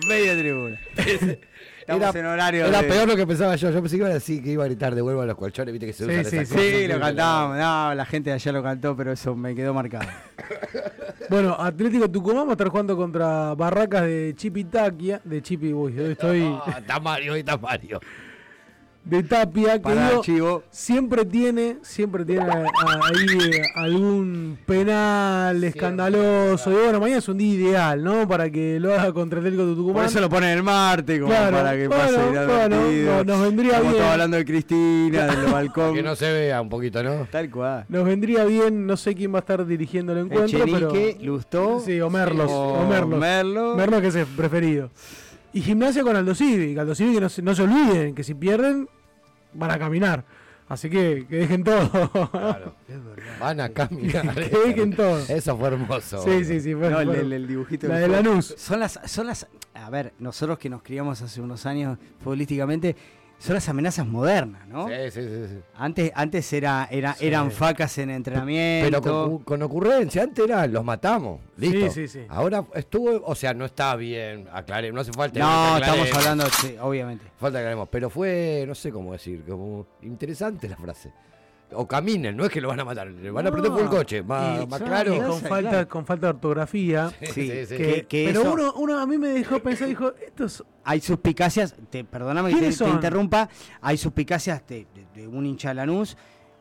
Media 0.07 0.37
tribuna. 0.37 0.79
Estamos 0.95 2.15
era, 2.15 2.19
en 2.19 2.25
horario. 2.25 2.65
Era 2.65 2.81
peor 2.81 3.09
lo 3.09 3.17
que 3.17 3.27
pensaba 3.27 3.57
yo. 3.57 3.71
Yo 3.71 3.81
pensé 3.81 3.97
que 3.97 4.01
iba 4.01 4.09
a 4.09 4.13
decir 4.13 4.41
que 4.41 4.51
iba 4.51 4.63
a 4.63 4.67
gritar 4.67 4.95
devuelvo 4.95 5.21
a 5.21 5.25
los 5.25 5.35
colchones, 5.35 5.73
viste 5.73 5.87
que 5.87 5.93
se 5.93 6.05
usan 6.05 6.23
sí, 6.23 6.45
sí, 6.45 6.57
sí, 6.57 6.87
lo 6.87 7.01
cantábamos. 7.01 7.57
No, 7.57 7.93
la 7.93 8.05
gente 8.05 8.29
de 8.29 8.35
allá 8.35 8.51
lo 8.53 8.63
cantó, 8.63 8.95
pero 8.95 9.11
eso 9.11 9.35
me 9.35 9.53
quedó 9.53 9.73
marcado. 9.73 10.07
bueno, 11.29 11.55
Atlético 11.59 12.09
Tucumán 12.09 12.45
va 12.45 12.49
a 12.49 12.53
estar 12.53 12.69
jugando 12.69 12.95
contra 12.95 13.53
Barracas 13.55 14.03
de 14.03 14.33
Chipitaquia. 14.35 15.21
De 15.23 15.41
Chipi, 15.41 15.73
uy, 15.73 15.99
hoy 15.99 16.11
estoy. 16.11 16.55
está 16.77 16.99
Mario, 16.99 17.33
hoy 17.33 17.39
está 17.39 17.57
Mario 17.57 17.99
de 19.09 19.23
Tapia 19.23 19.81
que 19.81 20.59
siempre 20.69 21.23
tiene 21.25 21.77
siempre 21.81 22.25
tiene 22.25 22.43
ahí 22.43 23.37
eh, 23.53 23.61
algún 23.75 24.57
penal 24.65 25.63
escandaloso. 25.63 26.71
y 26.71 26.75
bueno 26.75 26.99
mañana 26.99 27.19
es 27.19 27.29
un 27.29 27.37
día 27.37 27.53
ideal 27.53 28.03
no 28.03 28.27
para 28.27 28.49
que 28.49 28.79
lo 28.79 28.93
haga 28.93 29.13
contra 29.13 29.39
Atlético 29.39 29.65
de 29.65 29.75
Tucumán. 29.75 29.95
Por 29.95 30.05
eso 30.05 30.19
lo 30.19 30.29
pone 30.29 30.51
el 30.51 30.61
martes 30.61 31.21
como 31.21 31.33
para 31.33 31.77
que 31.77 31.89
pase 31.89 32.17
bueno, 32.17 33.23
nos 33.23 33.41
vendría 33.41 33.77
Estamos 33.77 33.93
bien. 33.93 34.05
hablando 34.05 34.37
de 34.37 34.45
Cristina 34.45 35.25
del 35.27 35.45
balcón. 35.51 35.93
Que 35.93 36.03
no 36.03 36.15
se 36.15 36.31
vea 36.31 36.61
un 36.61 36.69
poquito 36.69 37.01
no 37.01 37.27
tal 37.31 37.49
cual. 37.49 37.85
Nos 37.87 38.03
vendría 38.03 38.43
bien 38.43 38.85
no 38.85 38.97
sé 38.97 39.15
quién 39.15 39.33
va 39.33 39.37
a 39.37 39.39
estar 39.39 39.65
dirigiendo 39.65 40.11
el 40.11 40.19
encuentro 40.19 40.59
pero 40.65 40.91
Lustó. 41.21 41.79
Sí 41.79 42.01
o 42.01 42.09
Merlos 42.09 42.51
o, 42.51 42.85
Merlos 42.87 43.77
Merlos 43.77 44.01
que 44.01 44.07
es 44.07 44.15
el 44.15 44.25
preferido. 44.25 44.89
Y 45.53 45.61
gimnasia 45.61 46.03
con 46.03 46.15
Aldo 46.15 46.35
Civi 46.35 46.77
Aldo 46.77 46.93
Civi 46.93 47.15
que 47.15 47.21
no 47.21 47.27
no 47.43 47.55
se 47.55 47.61
olviden 47.63 48.13
que 48.13 48.23
si 48.23 48.33
pierden 48.33 48.87
van 49.53 49.71
a 49.71 49.79
caminar. 49.79 50.23
Así 50.69 50.89
que, 50.89 51.25
que 51.29 51.37
dejen 51.37 51.63
todo. 51.63 52.09
Claro, 52.29 52.75
Van 53.39 53.61
a 53.61 53.69
caminar. 53.69 54.35
que, 54.49 54.49
dejen 54.49 54.95
todo. 54.95 55.19
Eso 55.19 55.57
fue 55.57 55.69
hermoso. 55.69 56.21
Sí, 56.23 56.43
sí, 56.43 56.59
sí. 56.59 56.75
Fue, 56.75 56.89
no, 56.89 56.99
el, 56.99 57.47
dibujito. 57.47 57.87
La 57.87 57.99
de 57.99 58.09
la 58.09 58.21
luz. 58.21 58.53
Son 58.57 58.79
las, 58.79 58.99
son 59.05 59.27
las. 59.27 59.47
A 59.73 59.89
ver, 59.89 60.13
nosotros 60.19 60.59
que 60.59 60.69
nos 60.69 60.81
criamos 60.81 61.21
hace 61.21 61.39
unos 61.39 61.65
años 61.65 61.97
futbolísticamente, 62.21 62.97
son 63.39 63.53
las 63.53 63.69
amenazas 63.69 64.05
modernas, 64.07 64.67
¿no? 64.67 64.87
Sí, 64.87 64.93
sí, 65.11 65.21
sí. 65.21 65.59
Antes, 65.75 66.11
antes 66.15 66.53
era, 66.53 66.87
era, 66.89 67.15
eran 67.19 67.51
facas 67.51 67.97
en 67.99 68.09
entrenamiento. 68.09 69.01
Pero 69.01 69.41
con, 69.43 69.61
ocurrencia, 69.61 70.23
antes 70.23 70.45
era 70.45 70.65
los 70.67 70.83
matamos. 70.83 71.39
Listo. 71.57 71.91
Sí, 71.91 72.07
sí, 72.07 72.19
sí. 72.19 72.25
Ahora 72.29 72.65
estuvo, 72.73 73.23
o 73.25 73.35
sea, 73.35 73.53
no 73.53 73.65
está 73.65 73.95
bien, 73.95 74.47
aclaremos, 74.51 74.95
no 74.95 75.01
hace 75.01 75.13
falta. 75.13 75.39
No, 75.39 75.77
estamos 75.77 76.13
hablando, 76.13 76.45
sí, 76.49 76.75
obviamente. 76.81 77.25
Falta 77.37 77.59
que 77.59 77.61
aclaremos, 77.61 77.89
pero 77.89 78.09
fue, 78.09 78.65
no 78.67 78.75
sé 78.75 78.91
cómo 78.91 79.13
decir, 79.13 79.43
como 79.47 79.85
interesante 80.01 80.67
la 80.67 80.77
frase 80.77 81.11
o 81.73 81.87
caminen, 81.87 82.35
no 82.35 82.45
es 82.45 82.51
que 82.51 82.61
lo 82.61 82.69
van 82.69 82.79
a 82.79 82.85
matar, 82.85 83.07
le 83.07 83.29
van 83.29 83.45
a 83.45 83.51
prender 83.51 83.71
por 83.71 83.81
el 83.81 83.89
coche, 83.89 84.23
más, 84.23 84.65
claro. 84.81 85.17
con, 85.27 85.41
falta, 85.41 85.85
con 85.85 86.05
falta 86.05 86.27
de 86.27 86.29
ortografía. 86.31 87.11
Sí, 87.37 87.51
sí, 87.67 88.05
pero 88.09 88.53
uno, 88.53 88.73
uno 88.77 88.99
a 88.99 89.05
mí 89.05 89.17
me 89.17 89.27
dejó 89.27 89.59
pensar, 89.59 89.87
dijo, 89.87 90.13
estos... 90.25 90.63
Hay 90.83 91.01
suspicacias, 91.01 91.75
te, 91.89 92.05
perdóname 92.05 92.53
que 92.53 92.71
te, 92.71 92.89
interrumpa, 92.89 93.49
hay 93.81 93.97
suspicacias 93.97 94.63
de, 94.67 94.87
un 95.27 95.45
hincha 95.45 95.69
de 95.69 95.75
Lanús 95.75 96.15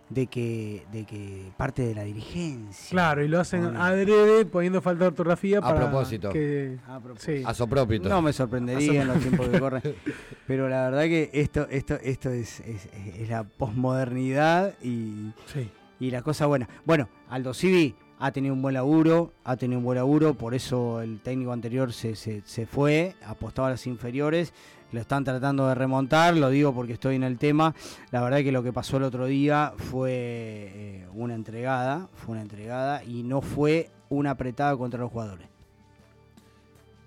de 0.08 0.26
que, 0.28 0.86
de 0.92 1.04
que 1.04 1.50
parte 1.56 1.82
de 1.82 1.94
la 1.94 2.04
dirigencia. 2.04 2.90
Claro, 2.90 3.24
y 3.24 3.28
lo 3.28 3.40
hacen 3.40 3.76
adrede 3.76 4.44
poniendo 4.44 4.80
falta 4.80 5.04
de 5.04 5.08
ortografía 5.08 5.58
a 5.58 5.74
propósito. 5.74 6.30
Que, 6.30 6.78
a 6.86 7.00
propósito. 7.00 7.32
Sí. 7.32 7.44
A. 7.44 8.08
No 8.08 8.22
me 8.22 8.32
sorprendería 8.32 9.02
en 9.02 9.08
los 9.08 9.18
tiempos 9.18 9.48
que 9.48 9.60
corren. 9.60 9.82
Pero 10.46 10.68
la 10.68 10.88
verdad 10.90 11.02
que 11.04 11.30
esto, 11.32 11.66
esto, 11.70 11.94
esto 12.02 12.30
es, 12.30 12.60
es, 12.60 12.88
es 13.18 13.28
la 13.28 13.44
posmodernidad 13.44 14.74
y, 14.82 15.32
sí. 15.52 15.70
y 15.98 16.10
la 16.10 16.22
cosa 16.22 16.46
buena. 16.46 16.68
Bueno, 16.84 17.08
Aldo 17.28 17.52
Civi 17.52 17.94
ha 18.18 18.30
tenido 18.30 18.54
un 18.54 18.62
buen 18.62 18.74
laburo, 18.74 19.32
ha 19.44 19.56
tenido 19.56 19.78
un 19.78 19.84
buen 19.84 19.96
laburo, 19.96 20.34
por 20.34 20.54
eso 20.54 21.02
el 21.02 21.20
técnico 21.20 21.52
anterior 21.52 21.92
se, 21.92 22.14
se, 22.14 22.42
se 22.44 22.66
fue, 22.66 23.14
apostaba 23.24 23.68
a 23.68 23.72
las 23.72 23.86
inferiores 23.86 24.54
lo 24.92 25.00
están 25.00 25.24
tratando 25.24 25.68
de 25.68 25.74
remontar, 25.74 26.36
lo 26.36 26.50
digo 26.50 26.74
porque 26.74 26.92
estoy 26.92 27.16
en 27.16 27.22
el 27.22 27.38
tema. 27.38 27.74
La 28.10 28.22
verdad 28.22 28.38
que 28.38 28.52
lo 28.52 28.62
que 28.62 28.72
pasó 28.72 28.96
el 28.96 29.02
otro 29.02 29.26
día 29.26 29.72
fue 29.76 30.12
eh, 30.12 31.06
una 31.14 31.34
entregada, 31.34 32.08
fue 32.14 32.32
una 32.32 32.42
entregada 32.42 33.04
y 33.04 33.22
no 33.22 33.40
fue 33.40 33.90
una 34.08 34.32
apretada 34.32 34.76
contra 34.76 35.00
los 35.00 35.10
jugadores. 35.10 35.48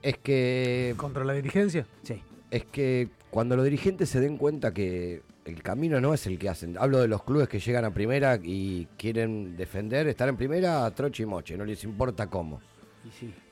Es 0.02 0.18
que... 0.18 0.94
¿Contra 0.98 1.24
la 1.24 1.34
dirigencia? 1.34 1.86
Sí. 2.04 2.22
Es 2.52 2.66
que 2.66 3.10
cuando 3.30 3.56
los 3.56 3.66
dirigentes 3.66 4.10
se 4.10 4.20
den 4.20 4.38
cuenta 4.38 4.74
que 4.74 5.22
el 5.46 5.62
camino 5.62 6.00
no 6.00 6.14
es 6.14 6.26
el 6.28 6.38
que 6.40 6.50
hacen. 6.50 6.78
Hablo 6.78 7.00
de 7.00 7.08
los 7.08 7.24
clubes 7.24 7.50
que 7.50 7.60
llegan 7.60 7.86
a 7.86 7.92
primera 7.92 8.40
y 8.42 8.88
quieren 8.98 9.58
defender, 9.58 10.08
estar 10.08 10.30
en 10.30 10.38
primera, 10.38 10.90
troche 10.92 11.24
y 11.24 11.26
moche, 11.26 11.58
no 11.58 11.66
les 11.66 11.84
importa 11.84 12.28
cómo. 12.28 12.62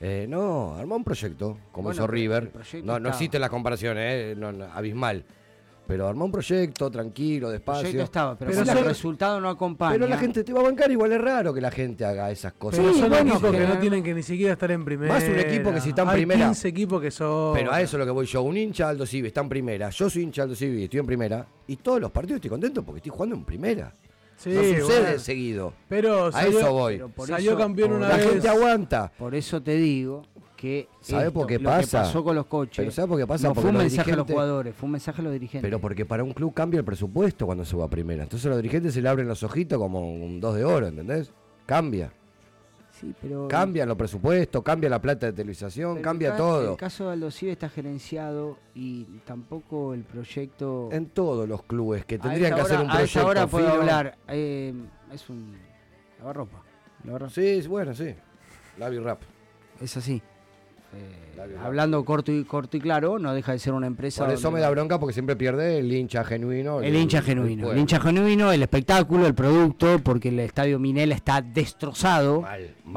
Eh, 0.00 0.26
no, 0.28 0.74
armó 0.74 0.96
un 0.96 1.04
proyecto, 1.04 1.58
como 1.72 1.92
hizo 1.92 2.06
River. 2.06 2.52
No, 2.84 2.98
no 2.98 3.08
existe 3.08 3.38
la 3.38 3.48
comparación, 3.48 3.96
eh, 3.98 4.36
abismal. 4.72 5.24
Pero 5.88 6.06
armó 6.06 6.26
un 6.26 6.30
proyecto, 6.30 6.90
tranquilo, 6.90 7.48
despacio. 7.48 7.84
proyecto 7.84 8.04
estaba, 8.04 8.36
pero, 8.36 8.52
si 8.52 8.70
el 8.70 8.84
resultado 8.84 9.40
no 9.40 9.48
acompaña. 9.48 9.92
Pero 9.92 10.06
la 10.06 10.18
gente 10.18 10.44
te 10.44 10.52
va 10.52 10.60
a 10.60 10.64
bancar, 10.64 10.90
igual 10.90 11.12
es 11.12 11.20
raro 11.20 11.54
que 11.54 11.62
la 11.62 11.70
gente 11.70 12.04
haga 12.04 12.30
esas 12.30 12.52
cosas. 12.52 12.80
Pero 12.80 12.92
son 12.92 13.14
equipos 13.14 13.50
que 13.50 13.66
no 13.66 13.78
tienen 13.78 14.04
que 14.04 14.12
ni 14.12 14.22
siquiera 14.22 14.52
estar 14.52 14.70
en 14.70 14.84
primera. 14.84 15.14
Más 15.14 15.24
un 15.24 15.38
equipo 15.38 15.72
que 15.72 15.80
si 15.80 15.88
está 15.88 16.02
en 16.02 16.10
primera. 16.10 16.44
15 16.44 16.68
equipos 16.68 17.00
que 17.00 17.10
son. 17.10 17.54
Pero 17.54 17.72
a 17.72 17.80
eso 17.80 17.96
es 17.96 18.00
lo 18.00 18.04
que 18.04 18.10
voy 18.10 18.26
yo. 18.26 18.42
Un 18.42 18.58
hincha 18.58 18.90
Aldo 18.90 19.06
Civi 19.06 19.28
está 19.28 19.40
en 19.40 19.48
primera. 19.48 19.88
Yo 19.88 20.10
soy 20.10 20.24
hincha 20.24 20.42
Aldo 20.42 20.54
Civi, 20.54 20.84
estoy 20.84 21.00
en 21.00 21.06
primera. 21.06 21.46
Y 21.66 21.76
todos 21.76 22.02
los 22.02 22.10
partidos 22.10 22.36
estoy 22.36 22.50
contento 22.50 22.82
porque 22.82 22.98
estoy 22.98 23.12
jugando 23.12 23.36
en 23.36 23.44
primera. 23.44 23.94
Sí, 24.38 24.50
no 24.50 24.86
sucede 24.86 25.18
seguido. 25.18 25.72
Pero 25.88 26.30
a 26.32 26.46
eso 26.46 26.72
voy. 26.72 27.02
salió 27.26 27.58
campeón 27.58 27.92
una 27.92 28.08
la 28.08 28.16
vez. 28.16 28.24
La 28.24 28.32
gente 28.32 28.48
aguanta. 28.48 29.12
Por 29.18 29.34
eso 29.34 29.60
te 29.60 29.74
digo 29.74 30.22
que 30.56 30.88
¿Sabe 31.00 31.32
por 31.32 31.46
qué 31.46 31.58
pasa? 31.58 31.98
Lo 31.98 32.04
que 32.04 32.08
pasó 32.08 32.24
con 32.24 32.36
los 32.36 32.46
coches. 32.46 32.76
Pero 32.76 32.90
¿sabe 32.92 33.08
por 33.08 33.18
qué 33.18 33.26
pasa? 33.26 33.48
No 33.48 33.54
porque 33.54 33.62
fue 33.62 33.70
un 33.72 33.78
mensaje 33.78 34.12
a 34.12 34.16
los 34.16 34.26
jugadores, 34.26 34.74
fue 34.76 34.86
un 34.86 34.92
mensaje 34.92 35.20
a 35.20 35.24
los 35.24 35.32
dirigentes. 35.32 35.62
Pero 35.62 35.80
porque 35.80 36.06
para 36.06 36.22
un 36.22 36.32
club 36.32 36.54
cambia 36.54 36.78
el 36.78 36.84
presupuesto 36.84 37.46
cuando 37.46 37.64
se 37.64 37.76
va 37.76 37.86
a 37.86 37.90
primera. 37.90 38.22
Entonces 38.22 38.46
a 38.46 38.50
los 38.50 38.58
dirigentes 38.58 38.94
se 38.94 39.02
le 39.02 39.08
abren 39.08 39.26
los 39.26 39.42
ojitos 39.42 39.76
como 39.76 40.08
un 40.08 40.40
dos 40.40 40.54
de 40.54 40.64
oro, 40.64 40.86
¿entendés? 40.86 41.32
Cambia. 41.66 42.12
Sí, 43.00 43.14
pero... 43.20 43.46
Cambia 43.48 43.86
los 43.86 43.96
presupuestos, 43.96 44.62
cambia 44.62 44.90
la 44.90 45.00
plata 45.00 45.26
de 45.26 45.32
televisación, 45.32 46.02
cambia 46.02 46.36
todo. 46.36 46.72
El 46.72 46.76
caso 46.76 47.06
de 47.06 47.12
Aldo 47.12 47.30
Cive 47.30 47.52
está 47.52 47.68
gerenciado 47.68 48.58
y 48.74 49.04
tampoco 49.24 49.94
el 49.94 50.02
proyecto... 50.02 50.88
En 50.90 51.06
todos 51.06 51.48
los 51.48 51.62
clubes 51.62 52.04
que 52.04 52.18
tendrían 52.18 52.54
que 52.54 52.60
hacer 52.60 52.80
un 52.80 52.88
proyecto. 52.88 53.20
Ahora 53.20 53.46
puedo 53.46 53.68
hablar. 53.68 54.18
Eh, 54.26 54.74
es 55.12 55.30
un 55.30 55.56
lavarropa. 56.18 56.62
ropa. 57.04 57.30
Sí, 57.30 57.62
bueno, 57.68 57.94
sí. 57.94 58.14
Lavi 58.78 58.98
Rap. 58.98 59.22
Es 59.80 59.96
así. 59.96 60.20
Eh, 60.94 61.28
hablando 61.62 62.04
corto 62.04 62.32
y 62.32 62.44
corto 62.44 62.76
y 62.76 62.80
claro, 62.80 63.18
no 63.18 63.34
deja 63.34 63.52
de 63.52 63.58
ser 63.58 63.72
una 63.72 63.86
empresa. 63.86 64.24
Por 64.24 64.34
eso 64.34 64.50
me 64.50 64.60
da 64.60 64.70
bronca 64.70 64.98
porque 64.98 65.12
siempre 65.12 65.36
pierde 65.36 65.78
el 65.78 65.92
hincha 65.92 66.24
genuino. 66.24 66.80
El, 66.80 66.94
hincha 66.96 67.22
genuino. 67.22 67.70
El, 67.72 67.78
hincha 67.78 68.00
genuino, 68.00 68.52
el 68.52 68.62
espectáculo, 68.62 69.26
el 69.26 69.34
producto, 69.34 69.98
porque 70.02 70.30
el 70.30 70.40
estadio 70.40 70.78
Minela 70.78 71.14
está 71.14 71.42
destrozado. 71.42 72.44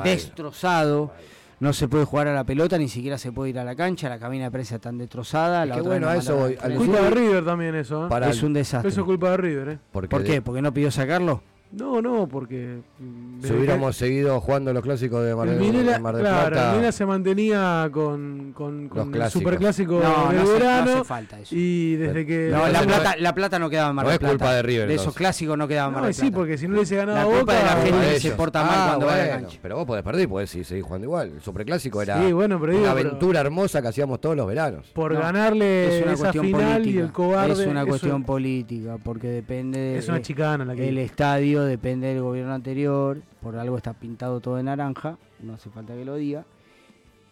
destrozado. 0.04 1.12
No 1.60 1.74
se 1.74 1.88
puede 1.88 2.06
jugar 2.06 2.28
a 2.28 2.34
la 2.34 2.44
pelota, 2.44 2.76
ni 2.80 2.88
siquiera 2.88 3.20
se 3.20 3.32
puede 3.32 3.52
ir 3.52 3.60
a 3.60 3.64
la 3.64 3.76
cancha, 3.76 4.10
la 4.10 4.18
cabina 4.18 4.46
de 4.46 4.52
prensa 4.52 4.76
está 4.78 4.92
destrozada. 4.92 5.64
la 5.64 5.80
bueno, 5.84 6.10
a 6.10 6.16
eso 6.16 6.36
voy. 6.36 6.56
Culpa 6.56 7.02
de 7.02 7.10
River 7.12 7.46
también 7.46 7.76
eso. 7.76 8.08
¿eh? 8.08 8.30
es 8.30 8.42
un 8.42 8.54
desastre. 8.54 8.90
Eso 8.90 9.02
es 9.02 9.06
culpa 9.06 9.30
de 9.30 9.38
River, 9.38 9.70
¿eh? 9.70 9.80
¿Por 9.92 10.24
qué? 10.24 10.42
¿Porque 10.42 10.62
no 10.64 10.74
pidió 10.74 10.90
sacarlo? 10.90 11.44
No, 11.72 12.02
no, 12.02 12.27
porque. 12.27 12.81
Mm, 12.99 13.41
si 13.41 13.53
hubiéramos 13.53 13.95
seguido 13.95 14.41
jugando 14.41 14.73
los 14.73 14.84
clásicos 14.84 15.23
de 15.23 15.34
Mar, 15.34 15.48
del, 15.48 16.02
Mar 16.02 16.15
del 16.15 16.23
claro, 16.23 16.49
Plata. 16.49 16.69
El 16.69 16.76
Minela 16.76 16.91
se 16.91 17.06
mantenía 17.06 17.89
con, 17.93 18.52
con, 18.53 18.89
con 18.89 19.15
el 19.15 19.30
superclásico 19.30 20.02
no, 20.03 20.34
no 20.34 20.52
verano. 20.52 20.85
No 20.85 20.91
hace 20.98 21.03
falta 21.06 21.39
eso. 21.39 21.56
Y 21.56 21.95
desde 21.95 22.26
que. 22.26 22.49
No, 22.52 22.68
la 22.68 22.81
plata, 22.81 23.15
la 23.18 23.34
plata 23.34 23.57
no 23.57 23.69
quedaba 23.69 23.89
en 23.91 23.95
Mar 23.95 24.06
del 24.06 24.19
Plata. 24.19 24.27
No 24.27 24.34
es 24.34 24.38
culpa 24.38 24.53
de 24.53 24.61
River. 24.64 24.88
De 24.89 24.95
esos 24.95 25.15
clásicos 25.15 25.57
no 25.57 25.68
quedaba 25.68 25.88
en 25.88 25.93
Mar 25.93 26.03
del 26.03 26.14
Plata. 26.14 26.26
sí, 26.26 26.31
porque 26.31 26.57
si 26.57 26.68
no 26.68 26.73
le 26.73 26.80
hubiese 26.80 26.98
ganado 26.98 27.18
la 27.18 27.22
a 27.22 27.26
Boca. 27.26 27.38
culpa 27.38 27.53
de 27.53 27.64
la 27.64 27.76
gente 27.84 28.14
que 28.14 28.19
se 28.19 28.31
porta 28.31 28.64
mal 28.64 28.73
ah, 28.73 28.85
cuando 28.89 29.06
bueno, 29.06 29.18
va 29.18 29.23
a 29.23 29.27
la 29.27 29.34
cancha. 29.41 29.60
Pero 29.61 29.76
vos 29.77 29.85
podés 29.85 30.03
perder 30.03 30.23
y 30.23 30.27
podés 30.27 30.49
seguir 30.49 30.84
jugando 30.84 31.06
igual. 31.06 31.31
El 31.35 31.41
superclásico 31.41 32.02
era 32.02 32.22
sí, 32.22 32.34
bueno, 32.34 32.60
pero 32.60 32.73
una 32.73 32.81
digo, 32.81 32.91
aventura 32.91 33.39
hermosa 33.39 33.81
que 33.81 33.88
hacíamos 33.88 34.19
todos 34.19 34.35
los 34.35 34.45
veranos. 34.45 34.88
Por 34.93 35.14
ganarle 35.14 35.99
es 35.99 36.03
una 36.03 36.14
esa 36.14 36.34
final 36.34 36.73
política. 36.73 36.89
y 36.89 36.98
el 36.98 37.11
cobarde. 37.14 37.64
Es 37.64 37.68
una 37.68 37.85
cuestión 37.85 38.23
política, 38.26 38.98
porque 39.02 39.30
depende. 39.30 39.98
Es 39.98 40.10
una 40.10 40.22
chicana 40.22 40.65
la 40.65 40.76
que. 40.76 40.89
El 40.89 40.98
estadio 40.98 41.61
depende 41.64 42.08
del 42.08 42.22
gobierno 42.22 42.54
anterior 42.54 43.22
por 43.42 43.56
algo 43.58 43.78
está 43.78 43.94
pintado 43.94 44.40
todo 44.40 44.56
de 44.56 44.64
naranja, 44.64 45.18
no 45.40 45.54
hace 45.54 45.70
falta 45.70 45.94
que 45.96 46.06
lo 46.06 46.16
diga, 46.16 46.46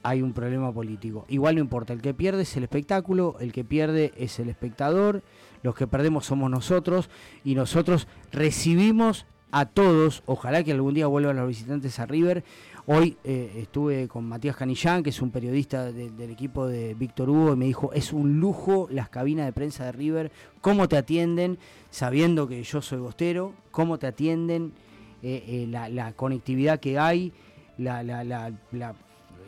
hay 0.04 0.22
un 0.22 0.34
problema 0.34 0.72
político. 0.74 1.26
Igual 1.28 1.56
no 1.56 1.62
importa, 1.62 1.94
el 1.94 2.02
que 2.02 2.14
pierde 2.14 2.44
es 2.44 2.58
el 2.58 2.64
espectáculo, 2.64 3.36
el 3.40 3.52
que 3.52 3.64
pierde 3.64 4.14
es 4.18 4.40
el 4.40 4.50
espectador, 4.50 5.22
los 5.62 5.76
que 5.76 5.88
perdemos 5.88 6.26
somos 6.26 6.50
nosotros 6.50 7.10
y 7.44 7.56
nosotros 7.56 8.08
recibimos 8.32 9.26
a 9.52 9.66
todos, 9.66 10.24
ojalá 10.26 10.64
que 10.64 10.72
algún 10.72 10.94
día 10.94 11.08
vuelvan 11.08 11.38
los 11.38 11.48
visitantes 11.48 12.00
a 12.00 12.06
River. 12.06 12.44
Hoy 12.92 13.18
eh, 13.24 13.52
estuve 13.58 14.08
con 14.08 14.26
Matías 14.26 14.56
Canillán, 14.56 15.04
que 15.04 15.12
es 15.12 15.22
un 15.22 15.30
periodista 15.30 15.92
del 15.92 16.32
equipo 16.32 16.66
de 16.66 16.96
Víctor 16.96 17.30
Hugo, 17.30 17.54
y 17.54 17.56
me 17.56 17.66
dijo, 17.66 17.94
es 17.94 18.12
un 18.12 18.40
lujo 18.40 18.88
las 18.90 19.10
cabinas 19.10 19.46
de 19.46 19.54
prensa 19.54 19.86
de 19.86 19.92
River, 19.92 20.32
cómo 20.60 20.88
te 20.88 20.98
atienden, 20.98 21.60
sabiendo 21.92 22.48
que 22.48 22.64
yo 22.64 22.82
soy 22.82 22.98
bostero, 22.98 23.54
cómo 23.70 24.00
te 24.00 24.08
atienden, 24.08 24.74
eh, 25.22 25.44
eh, 25.48 25.68
la, 25.70 26.14
conectividad 26.14 26.80
que 26.80 26.98
hay, 26.98 27.32
la, 27.78 28.02
la, 28.02 28.24
la, 28.24 28.52
la, 28.72 28.96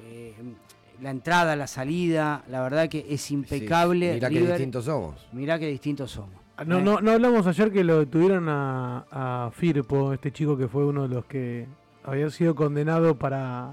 eh, 0.05 0.35
la, 1.01 1.09
entrada, 1.09 1.55
la 1.55 1.65
salida, 1.65 2.43
la 2.47 2.61
verdad 2.61 2.89
que 2.89 3.07
es 3.09 3.31
impecable. 3.31 4.13
Mira 4.13 4.30
mirá 4.30 4.39
qué 4.39 4.47
distintos 4.51 4.85
somos. 4.85 5.27
Mirá 5.31 5.57
qué 5.57 5.65
distintos 5.65 6.11
somos. 6.11 6.39
Ah, 6.57 6.63
no, 6.63 6.80
no, 6.80 7.01
no 7.01 7.09
hablamos 7.09 7.47
ayer 7.47 7.72
que 7.72 7.84
lo 7.84 8.07
tuvieron 8.07 8.47
a, 8.49 9.07
a, 9.09 9.51
Firpo, 9.51 10.13
este 10.13 10.31
chico 10.31 10.55
que 10.55 10.68
fue 10.68 10.85
uno 10.85 11.07
de 11.07 11.15
los 11.15 11.26
que 11.26 11.65
había 12.03 12.30
sido 12.30 12.56
condenado 12.56 13.18
para 13.18 13.72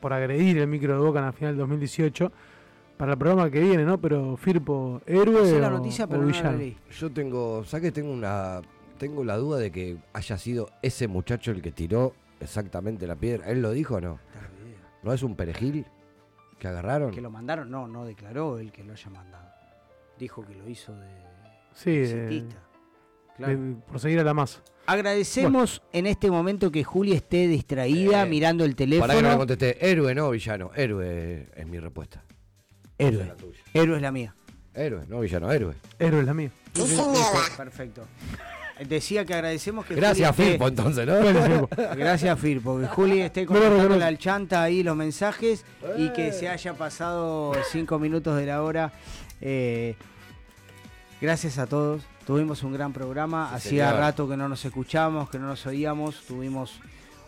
por 0.00 0.12
agredir 0.12 0.58
el 0.58 0.66
micro 0.66 0.94
de 0.94 0.98
Boca 0.98 1.20
en 1.20 1.26
la 1.26 1.32
final 1.32 1.52
del 1.52 1.60
2018 1.60 2.32
para 2.96 3.12
el 3.12 3.18
programa 3.18 3.50
que 3.50 3.60
viene, 3.60 3.84
¿no? 3.84 3.98
Pero 3.98 4.36
Firpo, 4.36 5.00
héroe 5.06 5.60
la 5.60 5.70
noticia, 5.70 6.06
pero 6.06 6.26
villano. 6.26 6.58
Yo 6.90 7.10
tengo, 7.12 7.64
¿sabes 7.64 7.86
que 7.86 7.92
tengo 7.92 8.12
una 8.12 8.60
tengo 9.02 9.24
la 9.24 9.36
duda 9.36 9.58
de 9.58 9.72
que 9.72 9.98
haya 10.12 10.38
sido 10.38 10.70
ese 10.80 11.08
muchacho 11.08 11.50
el 11.50 11.60
que 11.60 11.72
tiró 11.72 12.14
exactamente 12.38 13.04
la 13.08 13.16
piedra. 13.16 13.50
¿Él 13.50 13.60
lo 13.60 13.72
dijo 13.72 13.96
o 13.96 14.00
no? 14.00 14.20
¿No 15.02 15.12
es 15.12 15.24
un 15.24 15.34
perejil 15.34 15.84
que 16.60 16.68
agarraron? 16.68 17.10
Que 17.10 17.20
lo 17.20 17.28
mandaron, 17.28 17.68
no, 17.68 17.88
no 17.88 18.04
declaró 18.04 18.60
el 18.60 18.70
que 18.70 18.84
lo 18.84 18.92
haya 18.92 19.10
mandado. 19.10 19.50
Dijo 20.20 20.46
que 20.46 20.54
lo 20.54 20.68
hizo 20.68 20.94
de. 20.94 21.08
Sí, 21.72 21.96
de, 21.96 22.44
claro. 23.36 23.58
por 23.88 23.98
seguir 23.98 24.20
a 24.20 24.22
la 24.22 24.34
masa. 24.34 24.62
Agradecemos 24.86 25.82
en 25.92 26.06
este 26.06 26.30
momento 26.30 26.70
que 26.72 26.84
Juli 26.84 27.12
esté 27.12 27.46
distraída 27.46 28.22
eh, 28.22 28.28
mirando 28.28 28.64
el 28.64 28.74
teléfono. 28.74 29.06
Para 29.06 29.18
que 29.18 29.22
no 29.22 29.30
le 29.30 29.36
contesté, 29.36 29.90
héroe 29.90 30.14
no 30.14 30.30
villano, 30.30 30.70
héroe 30.74 31.48
es 31.54 31.66
mi 31.66 31.78
respuesta. 31.78 32.24
Héroe. 32.98 33.32
héroe 33.74 33.96
es 33.96 34.02
la 34.02 34.12
mía. 34.12 34.34
Héroe, 34.74 35.04
no 35.08 35.20
villano, 35.20 35.50
héroe. 35.52 35.74
Héroe 35.98 36.20
es 36.20 36.26
la 36.26 36.34
mía. 36.34 36.50
Perfecto. 37.56 38.06
Decía 38.88 39.24
que 39.24 39.34
agradecemos 39.34 39.84
que 39.86 39.94
Gracias 39.94 40.34
Firpo 40.34 40.66
entonces, 40.66 41.06
¿no? 41.06 41.68
Gracias 41.96 42.38
Firpo, 42.40 42.80
que 42.80 42.86
Juli 42.86 43.20
esté 43.20 43.46
contando 43.46 43.96
la 43.96 44.16
chanta 44.16 44.62
ahí 44.62 44.82
los 44.82 44.96
mensajes 44.96 45.64
y 45.98 46.08
que 46.10 46.32
se 46.32 46.48
haya 46.48 46.74
pasado 46.74 47.52
cinco 47.70 47.98
minutos 47.98 48.36
de 48.36 48.46
la 48.46 48.62
hora. 48.62 48.92
Eh, 49.40 49.94
gracias 51.20 51.58
a 51.58 51.66
todos. 51.66 52.02
Tuvimos 52.26 52.62
un 52.62 52.72
gran 52.72 52.92
programa. 52.92 53.52
Hacía 53.52 53.92
rato 53.92 54.28
que 54.28 54.36
no 54.36 54.48
nos 54.48 54.64
escuchamos, 54.64 55.28
que 55.28 55.38
no 55.38 55.46
nos 55.46 55.66
oíamos. 55.66 56.22
Tuvimos 56.26 56.80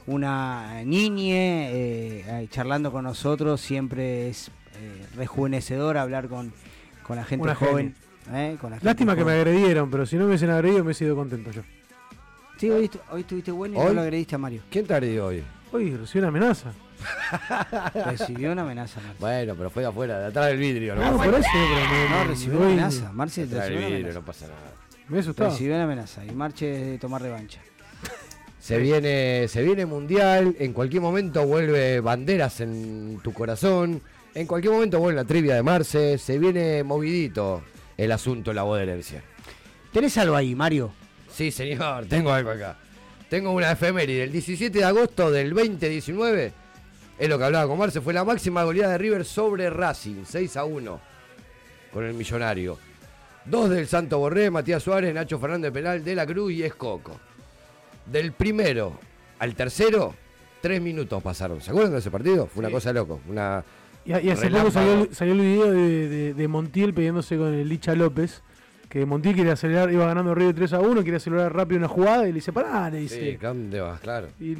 una 0.06 0.82
niñe 0.84 1.70
eh, 1.72 2.48
charlando 2.50 2.92
con 2.92 3.04
nosotros. 3.04 3.60
Siempre 3.60 4.28
es 4.28 4.50
eh, 4.76 5.06
rejuvenecedor 5.16 5.96
hablar 5.96 6.28
con, 6.28 6.52
con 7.02 7.16
la 7.16 7.24
gente 7.24 7.54
joven. 7.54 7.94
¿Eh? 8.32 8.56
Lástima 8.80 9.14
que 9.14 9.24
me 9.24 9.32
agredieron, 9.32 9.90
pero 9.90 10.06
si 10.06 10.16
no 10.16 10.22
me 10.22 10.28
hubiesen 10.28 10.50
agredido 10.50 10.82
me 10.82 10.92
he 10.92 10.94
sido 10.94 11.14
contento 11.14 11.50
yo. 11.50 11.62
Sí, 12.56 12.70
hoy, 12.70 12.90
hoy 13.10 13.20
estuviste 13.20 13.50
bueno 13.50 13.74
y 13.74 13.78
¿Hoy? 13.78 13.86
no 13.88 13.94
lo 13.94 14.00
agrediste 14.02 14.36
a 14.36 14.38
Mario. 14.38 14.62
¿Quién 14.70 14.86
te 14.86 14.94
agredió 14.94 15.26
hoy? 15.26 15.42
Hoy 15.72 15.94
recibió 15.96 16.22
una 16.22 16.28
amenaza. 16.28 16.72
recibió 18.06 18.52
una 18.52 18.62
amenaza, 18.62 19.00
Marce. 19.00 19.18
Bueno, 19.18 19.54
pero 19.56 19.70
fue 19.70 19.82
de 19.82 19.88
afuera, 19.88 20.18
de 20.20 20.26
atrás 20.26 20.46
del 20.46 20.58
vidrio. 20.58 20.94
No, 20.94 21.10
no 21.10 21.16
por 21.16 21.34
eso. 21.34 21.48
Pero 21.52 22.08
no, 22.10 22.24
recibió 22.24 22.58
una 22.58 22.66
amenaza. 22.68 23.12
Marce 23.12 23.44
recibió 23.46 23.78
una 23.78 23.86
amenaza. 23.88 24.14
No 24.14 24.24
pasa 24.24 24.46
nada. 24.46 24.73
Me. 25.09 25.20
Recibió 25.20 25.74
una 25.74 25.85
amenaza 25.85 26.24
y 26.24 26.31
Marche 26.31 26.66
de 26.66 26.98
tomar 26.98 27.20
revancha. 27.22 27.60
Se 28.59 28.78
viene, 28.78 29.47
se 29.48 29.62
viene 29.62 29.85
mundial, 29.85 30.56
en 30.59 30.72
cualquier 30.72 31.02
momento 31.02 31.47
vuelve 31.47 32.01
banderas 32.01 32.60
en 32.60 33.20
tu 33.22 33.35
corazón, 33.35 34.01
en 34.35 34.47
cualquier 34.47 34.72
momento 34.72 34.98
vuelve 34.98 35.20
la 35.20 35.26
trivia 35.26 35.55
de 35.55 35.62
Marce, 35.62 36.16
se 36.16 36.39
viene 36.39 36.82
movidito 36.82 37.62
el 37.98 38.10
asunto 38.10 38.52
de 38.52 38.55
la 38.55 38.62
voz 38.62 38.78
de 38.78 38.85
herencia. 38.85 39.22
¿Tenés 39.93 40.16
algo 40.16 40.35
ahí, 40.35 40.55
Mario? 40.55 40.93
Sí, 41.31 41.51
señor, 41.51 42.06
tengo 42.09 42.32
algo 42.32 42.51
acá. 42.51 42.78
Tengo 43.28 43.52
una 43.52 43.72
efeméride. 43.72 44.24
El 44.24 44.32
17 44.32 44.78
de 44.78 44.85
agosto 44.85 45.31
del 45.31 45.52
2019, 45.52 46.52
es 47.18 47.28
lo 47.28 47.36
que 47.36 47.44
hablaba 47.44 47.68
con 47.68 47.78
Marce, 47.78 48.01
fue 48.01 48.14
la 48.14 48.24
máxima 48.24 48.64
goleada 48.64 48.93
de 48.93 48.98
River 48.98 49.26
sobre 49.26 49.68
Racing, 49.68 50.24
6 50.24 50.56
a 50.56 50.64
1, 50.64 51.01
con 51.93 52.05
el 52.05 52.14
millonario. 52.14 52.78
Dos 53.46 53.68
del 53.68 53.86
Santo 53.86 54.18
Borré, 54.18 54.50
Matías 54.50 54.82
Suárez, 54.82 55.14
Nacho 55.14 55.38
Fernández 55.38 55.70
Penal, 55.70 56.02
De 56.02 56.14
la 56.14 56.26
Cruz 56.26 56.52
y 56.52 56.62
Escoco. 56.62 57.20
Del 58.06 58.32
primero 58.32 58.98
al 59.38 59.54
tercero, 59.54 60.14
tres 60.62 60.80
minutos 60.80 61.22
pasaron. 61.22 61.60
¿Se 61.60 61.70
acuerdan 61.70 61.92
de 61.92 61.98
ese 61.98 62.10
partido? 62.10 62.46
Fue 62.46 62.60
una 62.60 62.70
cosa 62.70 62.92
loco. 62.92 63.20
Una 63.28 63.62
y, 64.06 64.12
hace 64.12 64.50
poco 64.50 64.70
salió, 64.70 65.32
el 65.32 65.40
video 65.40 65.72
de, 65.72 66.48
Montiel 66.48 66.92
pidiéndose 66.92 67.36
con 67.36 67.54
el 67.54 67.68
Licha 67.68 67.94
López. 67.94 68.42
Que 68.88 69.04
Montiel 69.06 69.34
quiere 69.34 69.50
acelerar, 69.50 69.90
iba 69.92 70.06
ganando 70.06 70.36
Río 70.36 70.54
3 70.54 70.74
a 70.74 70.80
1, 70.80 71.02
quiere 71.02 71.16
acelerar 71.16 71.52
rápido 71.52 71.78
una 71.78 71.88
jugada 71.88 72.24
y 72.24 72.28
le 72.28 72.34
dice, 72.34 72.52
pará, 72.52 72.88
le 72.90 72.98
dice. 72.98 73.32
Sí, 73.32 73.36
¿dónde 73.42 73.80
vas? 73.80 73.98
Claro. 73.98 74.28
Y, 74.38 74.54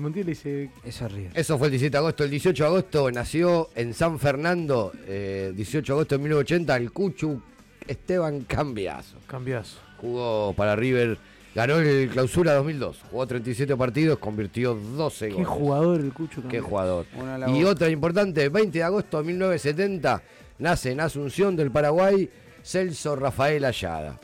Montiel 0.00 0.26
le 0.26 0.32
dice. 0.32 0.70
Eso 0.82 1.06
río. 1.06 1.28
Eso 1.34 1.58
fue 1.58 1.68
el 1.68 1.72
17 1.72 1.92
de 1.92 1.98
agosto. 1.98 2.24
El 2.24 2.30
18 2.30 2.64
de 2.64 2.66
agosto 2.66 3.10
nació 3.12 3.68
en 3.76 3.94
San 3.94 4.18
Fernando, 4.18 4.90
18 4.94 5.08
eh, 5.08 5.52
de 5.54 5.92
agosto 5.92 6.16
de 6.16 6.22
1980, 6.22 6.76
el 6.76 6.90
Cuchu 6.90 7.40
Esteban 7.88 8.42
Cambiazo. 8.42 9.16
Cambiazo. 9.26 9.78
Jugó 10.00 10.52
para 10.54 10.76
River, 10.76 11.18
ganó 11.54 11.78
el 11.78 12.08
clausura 12.10 12.54
2002. 12.54 13.02
Jugó 13.10 13.26
37 13.26 13.76
partidos, 13.76 14.18
convirtió 14.18 14.74
12 14.74 15.30
goles. 15.30 15.38
Qué 15.38 15.44
jugador 15.44 16.00
el 16.00 16.12
Cucho. 16.12 16.42
Qué 16.48 16.60
jugador. 16.60 17.06
Y 17.48 17.64
otra 17.64 17.88
importante, 17.88 18.48
20 18.48 18.78
de 18.78 18.84
agosto 18.84 19.18
de 19.18 19.24
1970, 19.24 20.22
nace 20.58 20.92
en 20.92 21.00
Asunción 21.00 21.56
del 21.56 21.70
Paraguay 21.70 22.30
Celso 22.62 23.16
Rafael 23.16 23.64
Ayala. 23.64 24.18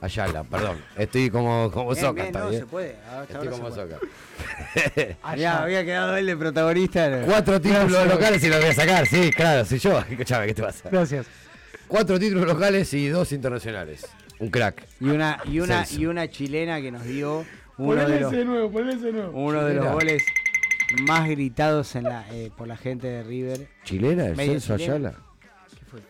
Ayala, 0.00 0.44
perdón. 0.44 0.78
Estoy 0.96 1.28
como, 1.28 1.70
como 1.70 1.94
soca. 1.94 2.30
no, 2.30 2.50
se 2.50 2.64
puede. 2.64 2.96
Estoy 3.28 3.48
como 3.48 3.70
soca. 3.70 3.98
Allá 5.22 5.62
había 5.62 5.84
quedado 5.84 6.16
él 6.16 6.26
de 6.26 6.36
protagonista. 6.36 7.22
Cuatro 7.26 7.60
títulos 7.60 8.06
locales 8.06 8.42
y 8.42 8.48
lo 8.48 8.56
voy 8.56 8.70
a 8.70 8.74
sacar, 8.74 9.06
sí, 9.06 9.30
claro. 9.30 9.64
Si 9.66 9.78
yo, 9.78 9.98
escuchame, 10.10 10.46
¿qué 10.46 10.54
te 10.54 10.62
pasa? 10.62 10.88
Gracias. 10.90 11.26
Cuatro 11.90 12.20
títulos 12.20 12.46
locales 12.46 12.94
y 12.94 13.08
dos 13.08 13.32
internacionales. 13.32 14.06
Un 14.38 14.48
crack. 14.48 14.86
Y 15.00 15.06
una, 15.08 15.40
y 15.44 15.58
una, 15.58 15.84
y 15.90 16.06
una 16.06 16.30
chilena 16.30 16.80
que 16.80 16.92
nos 16.92 17.02
dio 17.02 17.44
uno 17.78 18.08
de 18.08 18.20
los, 18.20 18.32
nuevo, 18.32 18.70
nuevo. 18.70 19.32
Uno 19.32 19.64
de 19.64 19.74
los 19.74 19.92
goles 19.92 20.22
más 21.02 21.28
gritados 21.28 21.96
en 21.96 22.04
la, 22.04 22.24
eh, 22.30 22.52
por 22.56 22.68
la 22.68 22.76
gente 22.76 23.08
de 23.08 23.24
River. 23.24 23.66
¿Chilena? 23.82 24.26
¿El 24.26 24.36
Celso 24.36 24.74
Ayala? 24.74 25.14
¿Qué 25.76 25.84
fue? 25.84 26.00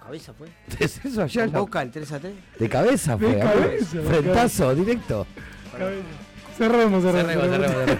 ¿Cabeza 0.00 0.32
fue? 0.32 0.48
¿De 0.78 0.88
Celso 0.88 1.22
Ayala? 1.22 1.58
Boca 1.58 1.82
el 1.82 1.90
3 1.90 2.12
a 2.12 2.20
3? 2.20 2.34
De 2.58 2.68
cabeza 2.70 3.18
fue. 3.18 3.34
De 3.34 3.38
cabeza, 3.38 4.02
Frentazo, 4.02 4.74
directo. 4.74 5.26
Cabeza. 5.76 6.27
Cerremos, 6.58 7.02
cerremos. 7.02 7.32
Cerremos, 7.32 7.74
cerremos. 7.74 7.98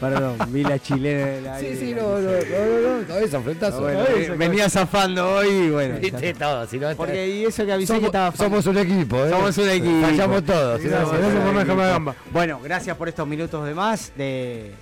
Perdón, 0.00 0.36
vi 0.48 0.62
la 0.62 0.78
chilena 0.78 1.26
de 1.26 1.40
la. 1.40 1.58
Sí, 1.58 1.76
sí, 1.76 1.94
no, 1.94 2.18
no, 2.18 2.30
no, 2.30 3.00
no, 3.00 3.06
cabeza, 3.08 3.40
frentazo. 3.40 3.80
Bueno, 3.80 4.04
venía 4.36 4.70
zafando 4.70 5.36
hoy 5.36 5.48
y 5.48 5.70
bueno. 5.70 5.98
Viste 5.98 6.34
todo, 6.34 6.66
si 6.66 6.78
no 6.78 6.94
Porque 6.94 7.28
y 7.28 7.44
eso 7.46 7.64
que 7.66 7.72
avisé 7.72 7.98
que 7.98 8.06
estaba. 8.06 8.36
Somos 8.36 8.66
un 8.66 8.78
equipo, 8.78 9.24
¿eh? 9.24 9.30
Somos 9.30 9.58
un 9.58 9.70
equipo. 9.70 10.00
Fallamos 10.02 10.44
todos. 10.44 10.80
No, 10.82 11.64
no, 11.64 11.98
no. 11.98 12.14
Bueno, 12.32 12.60
gracias 12.62 12.96
por 12.96 13.08
estos 13.08 13.26
minutos 13.26 13.66
de 13.66 13.74
más. 13.74 14.12
De 14.16 14.72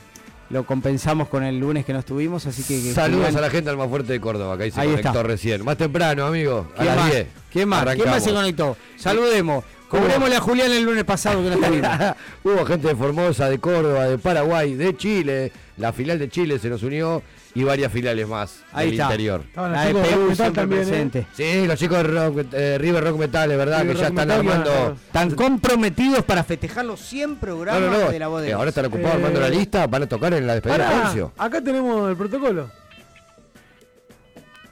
lo 0.49 0.65
compensamos 0.65 1.29
con 1.29 1.43
el 1.43 1.59
lunes 1.59 1.85
que 1.85 1.93
nos 1.93 2.05
tuvimos, 2.05 2.47
así 2.47 2.63
que... 2.63 2.93
Saludos 2.93 3.35
a 3.35 3.41
la 3.41 3.51
gente 3.51 3.69
al 3.69 3.77
más 3.77 3.89
fuerte 3.89 4.13
de 4.13 4.21
Córdoba, 4.21 4.57
que 4.57 4.65
ahí 4.65 4.71
se 4.71 4.85
conectó 4.85 5.23
recién. 5.23 5.65
Más 5.65 5.77
temprano, 5.77 6.25
amigo, 6.25 6.69
a 6.77 6.85
las 6.85 7.11
10. 7.11 7.27
¿Quién 7.53 7.69
más? 7.69 7.85
¿Quién 7.95 8.09
más 8.09 8.23
se 8.23 8.33
conectó? 8.33 8.77
Saludemos. 8.97 9.65
Cobrémosle 9.89 10.37
a 10.37 10.41
Julián 10.41 10.73
el 10.73 10.83
lunes 10.83 11.05
pasado 11.05 11.43
que 11.43 11.51
no 11.51 11.67
está 11.67 12.17
Hubo 12.45 12.65
gente 12.65 12.89
de 12.89 12.97
Formosa, 12.97 13.49
de 13.49 13.59
Córdoba, 13.59 14.05
de 14.07 14.19
Paraguay, 14.19 14.75
de 14.75 14.97
Chile. 14.97 15.53
La 15.77 15.93
filial 15.93 16.19
de 16.19 16.29
Chile 16.29 16.59
se 16.59 16.69
nos 16.69 16.83
unió 16.83 17.23
y 17.55 17.65
varias 17.65 17.93
filiales 17.93 18.27
más 18.29 18.63
Ahí 18.73 18.87
del 18.87 18.95
está. 18.95 19.05
interior. 19.05 19.43
La 19.55 19.85
de 19.85 19.95
Perú 19.95 20.33
también, 20.53 20.83
presente. 20.83 21.27
Sí, 21.35 21.67
los 21.67 21.79
chicos 21.79 21.99
de 21.99 22.03
rock, 22.05 22.47
eh, 22.53 22.79
River 22.79 23.05
Rock 23.05 23.19
Metal, 23.19 23.51
es 23.51 23.59
verdad, 23.59 23.87
que 23.87 23.95
ya 23.95 24.09
están 24.09 24.31
armando. 24.31 24.97
Están 25.07 25.31
comprometidos 25.33 26.25
para 26.25 26.45
festejar 26.45 26.85
los 26.85 27.01
100 27.01 27.37
programas 27.37 28.11
de 28.11 28.19
la 28.19 28.29
voz 28.29 28.43
de 28.43 28.51
eh, 28.51 28.53
Ahora 28.53 28.71
están 28.71 28.87
ocupados 28.87 29.15
armando 29.15 29.41
la 29.41 29.49
lista, 29.49 29.87
van 29.87 30.03
a 30.03 30.07
tocar 30.07 30.35
en 30.35 30.47
la 30.47 30.55
despedida 30.55 31.13
de 31.15 31.29
Acá 31.39 31.61
tenemos 31.63 32.11
el 32.11 32.17
protocolo. 32.17 32.71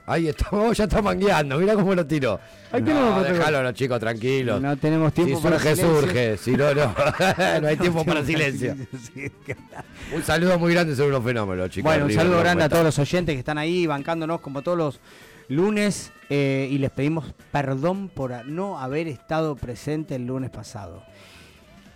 Ahí 0.06 0.28
estamos, 0.28 0.76
ya 0.76 0.84
está 0.84 1.00
mangueando, 1.00 1.58
mira 1.58 1.74
cómo 1.74 1.94
lo 1.94 2.06
tiró. 2.06 2.38
Ahí 2.70 2.82
no, 2.82 3.22
déjalo 3.22 3.62
los 3.62 3.74
chicos 3.74 3.98
tranquilos. 3.98 4.60
No 4.60 4.76
tenemos 4.76 5.12
tiempo 5.12 5.36
si 5.36 5.42
surge, 5.42 5.76
surge. 5.76 6.36
Si 6.36 6.52
no, 6.52 6.74
no. 6.74 6.94
no 7.62 7.68
hay 7.68 7.76
tiempo 7.76 8.04
para 8.04 8.24
silencio. 8.24 8.76
un 10.14 10.22
saludo 10.22 10.58
muy 10.58 10.74
grande 10.74 10.94
sobre 10.94 11.10
unos 11.10 11.24
fenómenos, 11.24 11.70
chicos. 11.70 11.90
Bueno, 11.90 12.06
un 12.06 12.12
saludo 12.12 12.40
grande 12.40 12.64
a 12.64 12.68
todos 12.68 12.84
los 12.84 12.98
oyentes 12.98 13.34
que 13.34 13.38
están 13.38 13.58
ahí 13.58 13.86
bancándonos 13.86 14.40
como 14.40 14.62
todos 14.62 14.76
los 14.76 15.00
lunes 15.48 16.12
eh, 16.30 16.68
y 16.70 16.78
les 16.78 16.90
pedimos 16.90 17.34
perdón 17.52 18.08
por 18.08 18.46
no 18.46 18.78
haber 18.78 19.08
estado 19.08 19.56
presente 19.56 20.16
el 20.16 20.26
lunes 20.26 20.50
pasado. 20.50 21.02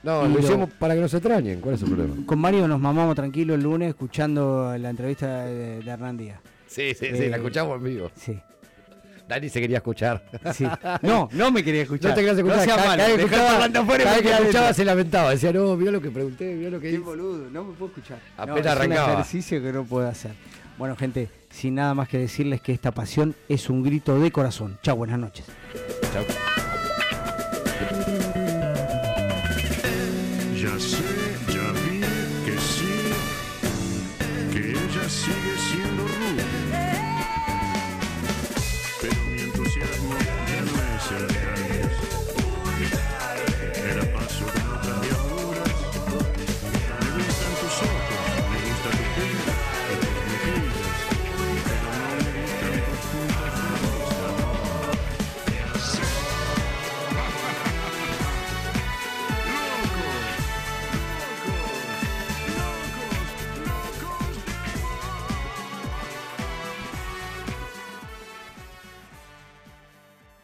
No, 0.03 0.27
lo 0.27 0.39
hicimos 0.39 0.71
para 0.79 0.95
que 0.95 1.01
nos 1.01 1.13
extrañen. 1.13 1.61
¿Cuál 1.61 1.75
es 1.75 1.83
el 1.83 1.89
problema? 1.89 2.15
Con 2.25 2.39
Mario 2.39 2.69
nos 2.69 2.81
mamamos 2.81 3.17
tranquilo 3.17 3.55
el 3.55 3.63
lunes 3.63 3.91
escuchando 3.91 4.75
la 4.79 4.91
entrevista 4.91 5.45
de, 5.45 5.81
de 5.81 5.91
Hernán 5.91 6.17
Díaz. 6.17 6.41
Sí, 6.69 6.95
sí, 6.95 7.07
sí, 7.13 7.29
la 7.29 7.37
eh, 7.37 7.39
escuchamos 7.39 7.77
en 7.79 7.85
vivo. 7.85 8.11
Sí. 8.15 8.39
Dani 9.27 9.49
se 9.49 9.61
quería 9.61 9.79
escuchar. 9.79 10.23
No, 11.03 11.29
no 11.33 11.51
me 11.51 11.63
quería 11.63 11.83
escuchar. 11.83 12.11
No 12.11 12.15
te 12.15 12.21
querías 12.23 12.39
escuchar. 12.39 12.61
No 12.61 12.77
cada, 12.77 12.87
malo, 12.87 13.87
cada, 13.87 14.15
vez 14.15 14.23
que 14.23 14.31
la 14.31 14.39
escuchaba 14.39 14.73
se 14.73 14.85
lamentaba. 14.85 15.31
Decía, 15.31 15.53
no, 15.53 15.77
vio 15.77 15.91
lo 15.91 16.01
que 16.01 16.11
pregunté, 16.11 16.55
vio 16.55 16.71
lo 16.71 16.81
que 16.81 16.93
Qué 16.93 16.99
boludo, 16.99 17.51
no 17.51 17.65
me 17.65 17.75
puedo 17.75 17.91
escuchar. 17.91 18.21
Apenas 18.37 18.65
no, 18.65 18.71
arrancaba. 18.71 19.07
Un 19.07 19.13
ejercicio 19.13 19.63
que 19.63 19.73
no 19.73 19.85
puedo 19.85 20.09
hacer. 20.09 20.33
Bueno, 20.79 20.97
gente, 20.97 21.29
sin 21.51 21.75
nada 21.75 21.93
más 21.93 22.09
que 22.09 22.19
decirles 22.19 22.61
que 22.61 22.73
esta 22.73 22.93
pasión 22.93 23.35
es 23.49 23.69
un 23.69 23.83
grito 23.83 24.19
de 24.19 24.31
corazón. 24.31 24.79
Chao, 24.83 24.97
buenas 24.97 25.19
noches. 25.19 25.45
Chao. 26.13 26.25